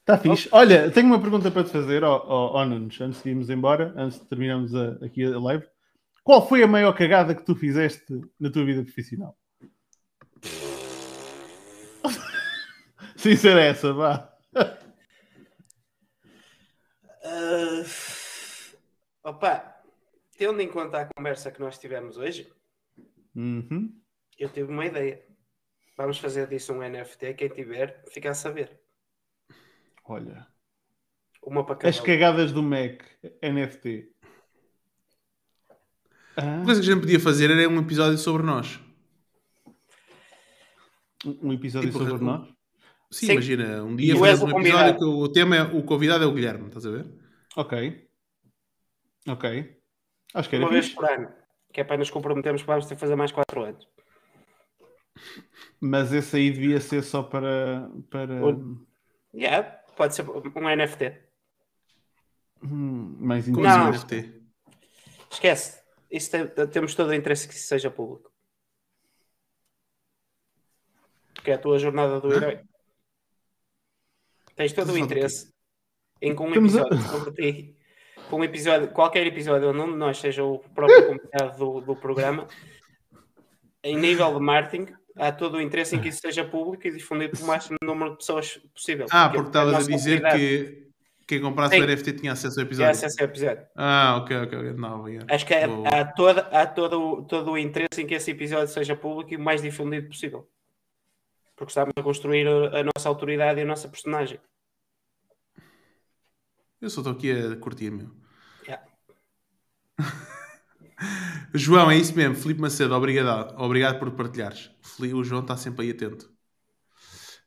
[0.00, 0.48] Está fixe.
[0.50, 3.94] Olha, tenho uma pergunta para te fazer, ó, ó, ó Nunes, antes de irmos embora,
[3.96, 5.71] antes de terminarmos a, aqui a live.
[6.22, 9.36] Qual foi a maior cagada que tu fizeste na tua vida profissional?
[13.16, 14.32] Ser essa, vá.
[17.24, 17.84] Uh,
[19.24, 19.76] opa,
[20.36, 22.52] tendo em conta a conversa que nós tivemos hoje,
[23.34, 24.02] uhum
[24.42, 25.22] eu tive uma ideia.
[25.96, 27.34] Vamos fazer disso um NFT.
[27.34, 28.80] Quem tiver, fica a saber.
[30.04, 30.46] Olha.
[31.42, 33.02] Uma para cada As cagadas do Mac
[33.42, 34.12] NFT.
[36.36, 36.62] Ah.
[36.62, 38.80] A coisa que a gente podia fazer era um episódio sobre nós.
[41.24, 42.26] Um episódio tipo, sobre um...
[42.26, 42.48] nós?
[43.10, 46.26] Sim, Sim, imagina, um dia fazes um episódio que o tema é o convidado é
[46.26, 47.06] o Guilherme, estás a ver?
[47.56, 48.08] Ok.
[49.28, 49.78] Ok.
[50.34, 51.28] Acho que era Uma vez por ano,
[51.70, 53.86] que é para nos comprometermos que vamos ter que fazer mais 4 anos.
[55.78, 57.90] Mas esse aí devia ser só para.
[58.10, 58.40] para...
[59.34, 61.12] Yeah, pode ser um NFT.
[62.64, 64.40] Hum, mais Como não, NFT?
[65.30, 65.81] Esquece.
[66.12, 68.30] Isso tem, temos todo o interesse que isso seja público.
[71.32, 72.60] Porque é a tua jornada do herói.
[74.54, 75.50] Tens todo o interesse
[76.20, 77.76] em com um episódio sobre ti,
[78.28, 81.96] com um episódio, qualquer episódio onde um de nós seja o próprio convidado do, do
[81.96, 82.46] programa,
[83.82, 87.38] em nível de marketing, há todo o interesse em que isso seja público e difundido
[87.38, 89.06] por o máximo número de pessoas possível.
[89.10, 90.91] Ah, porque, porque estavas a dizer que
[91.32, 91.82] quem comprasse Sim.
[91.82, 92.92] o NFT tinha acesso ao episódio.
[92.92, 93.66] Tinha acesso ao episódio.
[93.74, 94.72] Ah, ok, ok.
[94.74, 95.34] Não, yeah.
[95.34, 98.94] Acho que há, há, toda, há todo, todo o interesse em que esse episódio seja
[98.94, 100.46] público e o mais difundido possível.
[101.56, 104.38] Porque estamos a construir a, a nossa autoridade e a nossa personagem.
[106.82, 108.10] Eu só estou aqui a curtir, meu.
[108.64, 108.84] Yeah.
[111.54, 112.34] João, é isso mesmo.
[112.34, 113.58] Filipe Macedo, obrigado.
[113.58, 114.70] Obrigado por partilhares.
[115.14, 116.30] O João está sempre aí atento.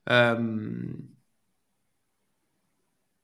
[0.10, 1.14] Um...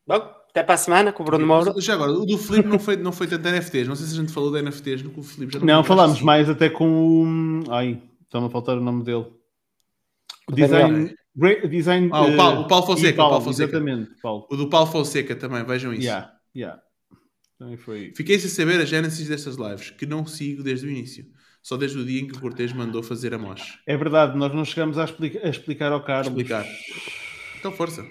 [0.06, 1.74] Bom, até para a semana com o Bruno Moura.
[1.78, 3.88] Já agora, o do Filipe não foi, não foi tanto NFTs.
[3.88, 5.84] Não sei se a gente falou de NFTs no que o Filipe já não Não,
[5.84, 6.26] falámos assim.
[6.26, 7.72] mais até com o.
[7.72, 9.28] Ai, está-me a faltar o nome dele.
[10.48, 11.16] O design.
[11.70, 13.16] design ah, o Paulo, o Paulo Fonseca.
[13.16, 13.78] Paulo, o Paulo Fonseca.
[13.78, 14.48] Exatamente, Paulo.
[14.52, 16.04] O do Paulo Fonseca também, vejam isso.
[16.04, 16.82] Yeah, yeah.
[17.58, 18.12] Também foi.
[18.14, 21.26] Fiquei sem saber a gênesis destas lives, que não sigo desde o início.
[21.64, 23.80] Só desde o dia em que o Cortês mandou fazer a mosh.
[23.86, 26.28] É verdade, nós não chegamos a, explica a explicar ao Carlos.
[26.28, 26.66] Explicar.
[27.60, 28.04] Então, força.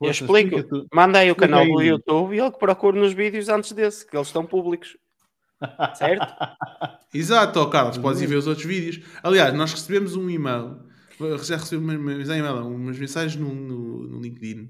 [0.00, 0.56] Eu explico.
[0.92, 4.16] Manda aí o canal do YouTube e ele que procura nos vídeos antes desse, que
[4.16, 4.96] eles estão públicos.
[5.94, 6.26] Certo?
[7.12, 9.00] Exato, oh, Carlos, podes ir ver os outros vídeos.
[9.22, 10.78] Aliás, nós recebemos um e-mail,
[11.42, 11.96] já recebemos
[12.66, 14.64] umas mensagens no, no, no LinkedIn,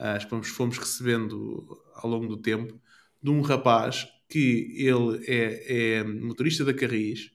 [0.00, 2.80] uh, fomos, fomos recebendo ao longo do tempo,
[3.22, 7.30] de um rapaz que ele é, é motorista da Carris.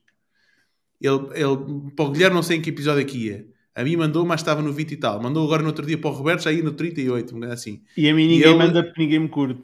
[0.99, 3.47] Ele, ele, para o Guilherme, não sei em que episódio aqui ia.
[3.75, 5.21] A mim mandou, mas estava no 20 e tal.
[5.21, 7.81] Mandou agora no outro dia para o Roberto, já ia no 38, assim.
[7.95, 8.57] E a mim ninguém ele...
[8.57, 9.61] manda porque ninguém me curte.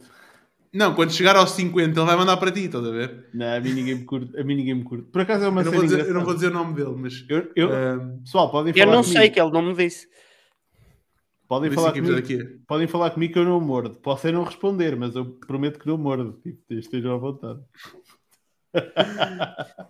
[0.74, 3.30] Não, quando chegar aos 50 ele vai mandar para ti, estás a ver?
[3.34, 4.38] Não, a mim ninguém me curte.
[4.38, 5.06] A mim ninguém me curte.
[5.06, 6.96] Por acaso é uma eu não, vou dizer, eu não vou dizer o nome dele,
[6.98, 7.26] mas...
[7.30, 7.70] Eu, eu...
[7.70, 8.20] Um...
[8.20, 9.20] Pessoal, podem falar Eu não comigo.
[9.20, 10.08] sei que ele não me disse.
[11.48, 13.96] Podem falar, comigo, podem falar comigo que eu não mordo.
[13.98, 16.40] Posso é não responder, mas eu prometo que não mordo.
[16.42, 17.60] Tipo, estejam à vontade.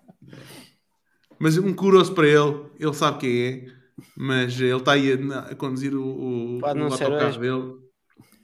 [1.39, 3.74] mas um curioso para ele, ele sabe quem é,
[4.15, 7.85] mas ele está aí a, a conduzir o, o, o autocarro dele.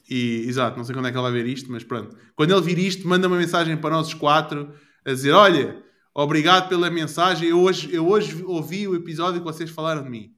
[0.09, 2.17] E, exato, não sei quando é que ele vai ver isto, mas pronto.
[2.35, 4.73] Quando ele vir isto, manda uma mensagem para nós quatro
[5.05, 5.81] a dizer: Olha,
[6.13, 7.49] obrigado pela mensagem.
[7.49, 10.35] Eu hoje, eu hoje ouvi o episódio que vocês falaram de mim.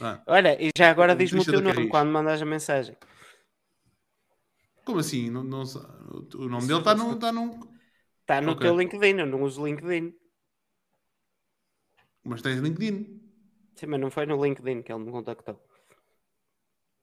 [0.00, 0.22] Ah.
[0.26, 2.96] Olha, e já agora diz-me o teu nome quando mandas a mensagem.
[4.84, 5.30] Como assim?
[5.30, 7.72] Não, não, o nome dele está no, tá no.
[8.20, 8.66] Está no okay.
[8.66, 10.14] teu LinkedIn, eu não uso LinkedIn.
[12.24, 13.21] Mas tens LinkedIn.
[13.82, 15.60] Sim, mas não foi no LinkedIn que ele me contactou.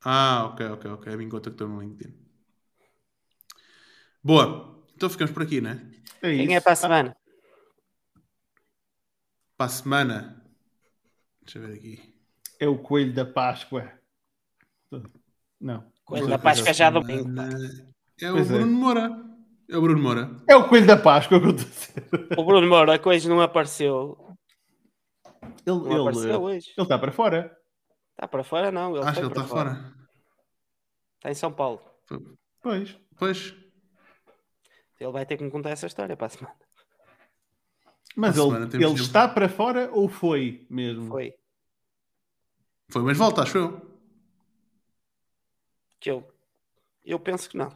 [0.06, 1.18] Ah, ok, ok, ok.
[1.18, 2.16] Me contactou no LinkedIn.
[4.24, 4.80] Boa.
[4.96, 5.92] Então ficamos por aqui, né?
[6.22, 6.54] É Quem isso.
[6.54, 7.18] é para a semana?
[9.58, 10.42] Para a semana.
[11.42, 12.16] Deixa eu ver aqui.
[12.62, 13.92] É o coelho da Páscoa.
[15.60, 15.92] Não.
[16.06, 16.78] Coelho da Páscoa fazer.
[16.78, 17.30] já domingo.
[18.22, 18.54] É o Pois é.
[18.54, 19.26] Bruno Moura.
[19.68, 20.32] É o Bruno Moura.
[20.48, 22.40] É o coelho da Páscoa que eu estou a dizer.
[22.40, 24.29] O Bruno Moura, a coisa não apareceu.
[25.66, 26.74] Ele, Não apareceu ele, hoje.
[26.78, 27.58] ele está para fora.
[28.12, 28.96] Está para fora, não.
[28.96, 29.94] Ele Acho que ele está fora.
[31.18, 31.82] Está em São Paulo.
[32.62, 32.98] Pois.
[33.18, 33.54] Pois.
[35.00, 36.56] Ele vai ter que me contar essa história para a semana.
[38.16, 41.08] Mas a ele, semana ele de- está para fora ou foi mesmo?
[41.08, 41.34] Foi.
[42.90, 43.90] Foi, mas volta, acho eu.
[46.00, 46.28] Que eu,
[47.06, 47.70] eu penso que não.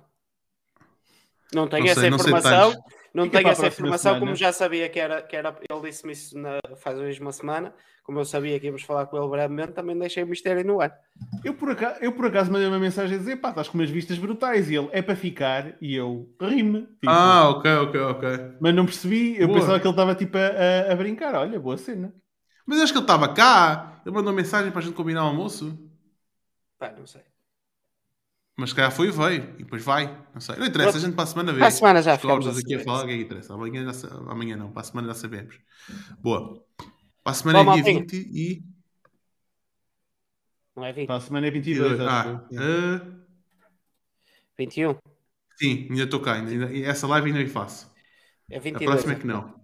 [1.54, 2.84] Não tenho Não essa sei, não sei informação.
[3.14, 6.36] Não Fica tenho essa informação, como já sabia que era, que era ele disse-me isso
[6.38, 7.72] na- faz hoje uma semana,
[8.04, 10.98] como eu sabia que íamos falar com ele brevemente, também deixei o mistério no ar.
[11.44, 13.90] Eu, por acaso, eu por acaso mandei uma mensagem a dizer: pá, estás com umas
[13.92, 14.70] vistas brutais.
[14.72, 15.76] E ele é para ficar.
[15.80, 16.82] E eu rime.
[16.88, 18.30] Tipo, Ah, ok, ok, ok.
[18.60, 19.40] Mas não percebi.
[19.40, 19.60] Eu Boa.
[19.60, 21.36] pensava que ele estava tipo a, a- a brincar.
[21.36, 22.12] Olha, boa cena.
[22.66, 24.02] Mas acho que ele estava cá.
[24.06, 25.78] Ele mandou mensagem para a gente combinar o almoço.
[26.80, 27.22] Pá, não sei.
[28.56, 29.44] Mas se calhar foi e veio.
[29.58, 30.06] E depois vai.
[30.34, 30.56] Não sei.
[30.58, 31.60] Não interessa, a gente para a semana vê.
[31.60, 33.08] Para a semana já ficamos a aqui a saber falar, o isso.
[33.08, 33.54] que é que interessa?
[33.54, 35.60] Amanhã, já amanhã não, para a semana já sabemos.
[36.20, 36.64] Boa.
[36.78, 38.00] Para a semana Bom, é dia maltinha.
[38.02, 38.64] 20 e.
[40.76, 41.08] Não é 20?
[41.08, 42.00] Para a semana é 22.
[42.02, 42.60] Ah, eu.
[42.62, 43.02] ah,
[44.58, 44.96] 21?
[45.58, 46.34] sim, ainda estou cá.
[46.34, 47.92] Ainda, ainda- essa live ainda faço.
[48.50, 48.90] É A 22.
[48.92, 49.62] próxima é que não.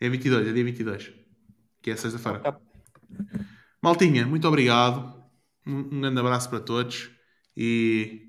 [0.00, 1.12] É 22, é dia 22.
[1.82, 2.58] Que é sexta-feira.
[3.82, 5.22] Maltinha, muito obrigado.
[5.66, 7.10] Um, um grande abraço para todos.
[7.56, 8.28] E.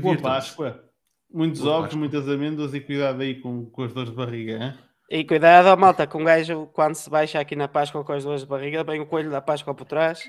[0.00, 0.16] Boa.
[0.18, 0.84] Páscoa.
[1.32, 1.98] Muitos Boa ovos, Páscoa.
[1.98, 4.52] muitas amêndoas e cuidado aí com, com as dores de barriga.
[4.64, 4.74] Hein?
[5.10, 8.24] E cuidado, ó, malta, com um gajo, quando se baixa aqui na Páscoa com as
[8.24, 10.20] duas de barriga, vem o coelho da Páscoa por trás.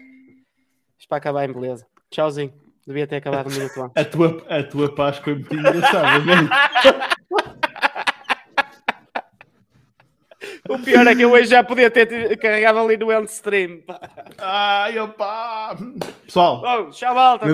[0.98, 1.86] Isto para acabar em beleza.
[2.10, 2.54] Tchauzinho.
[2.86, 3.94] Devia ter acabado um minuto antes.
[4.02, 6.50] A tua, a tua Páscoa é muito engraçada, velho.
[10.70, 13.82] O pior é que eu hoje já podia ter te- carregado ali no end stream.
[14.38, 15.76] Ai, opá!
[16.26, 17.46] Pessoal, Bom, tchau, malta.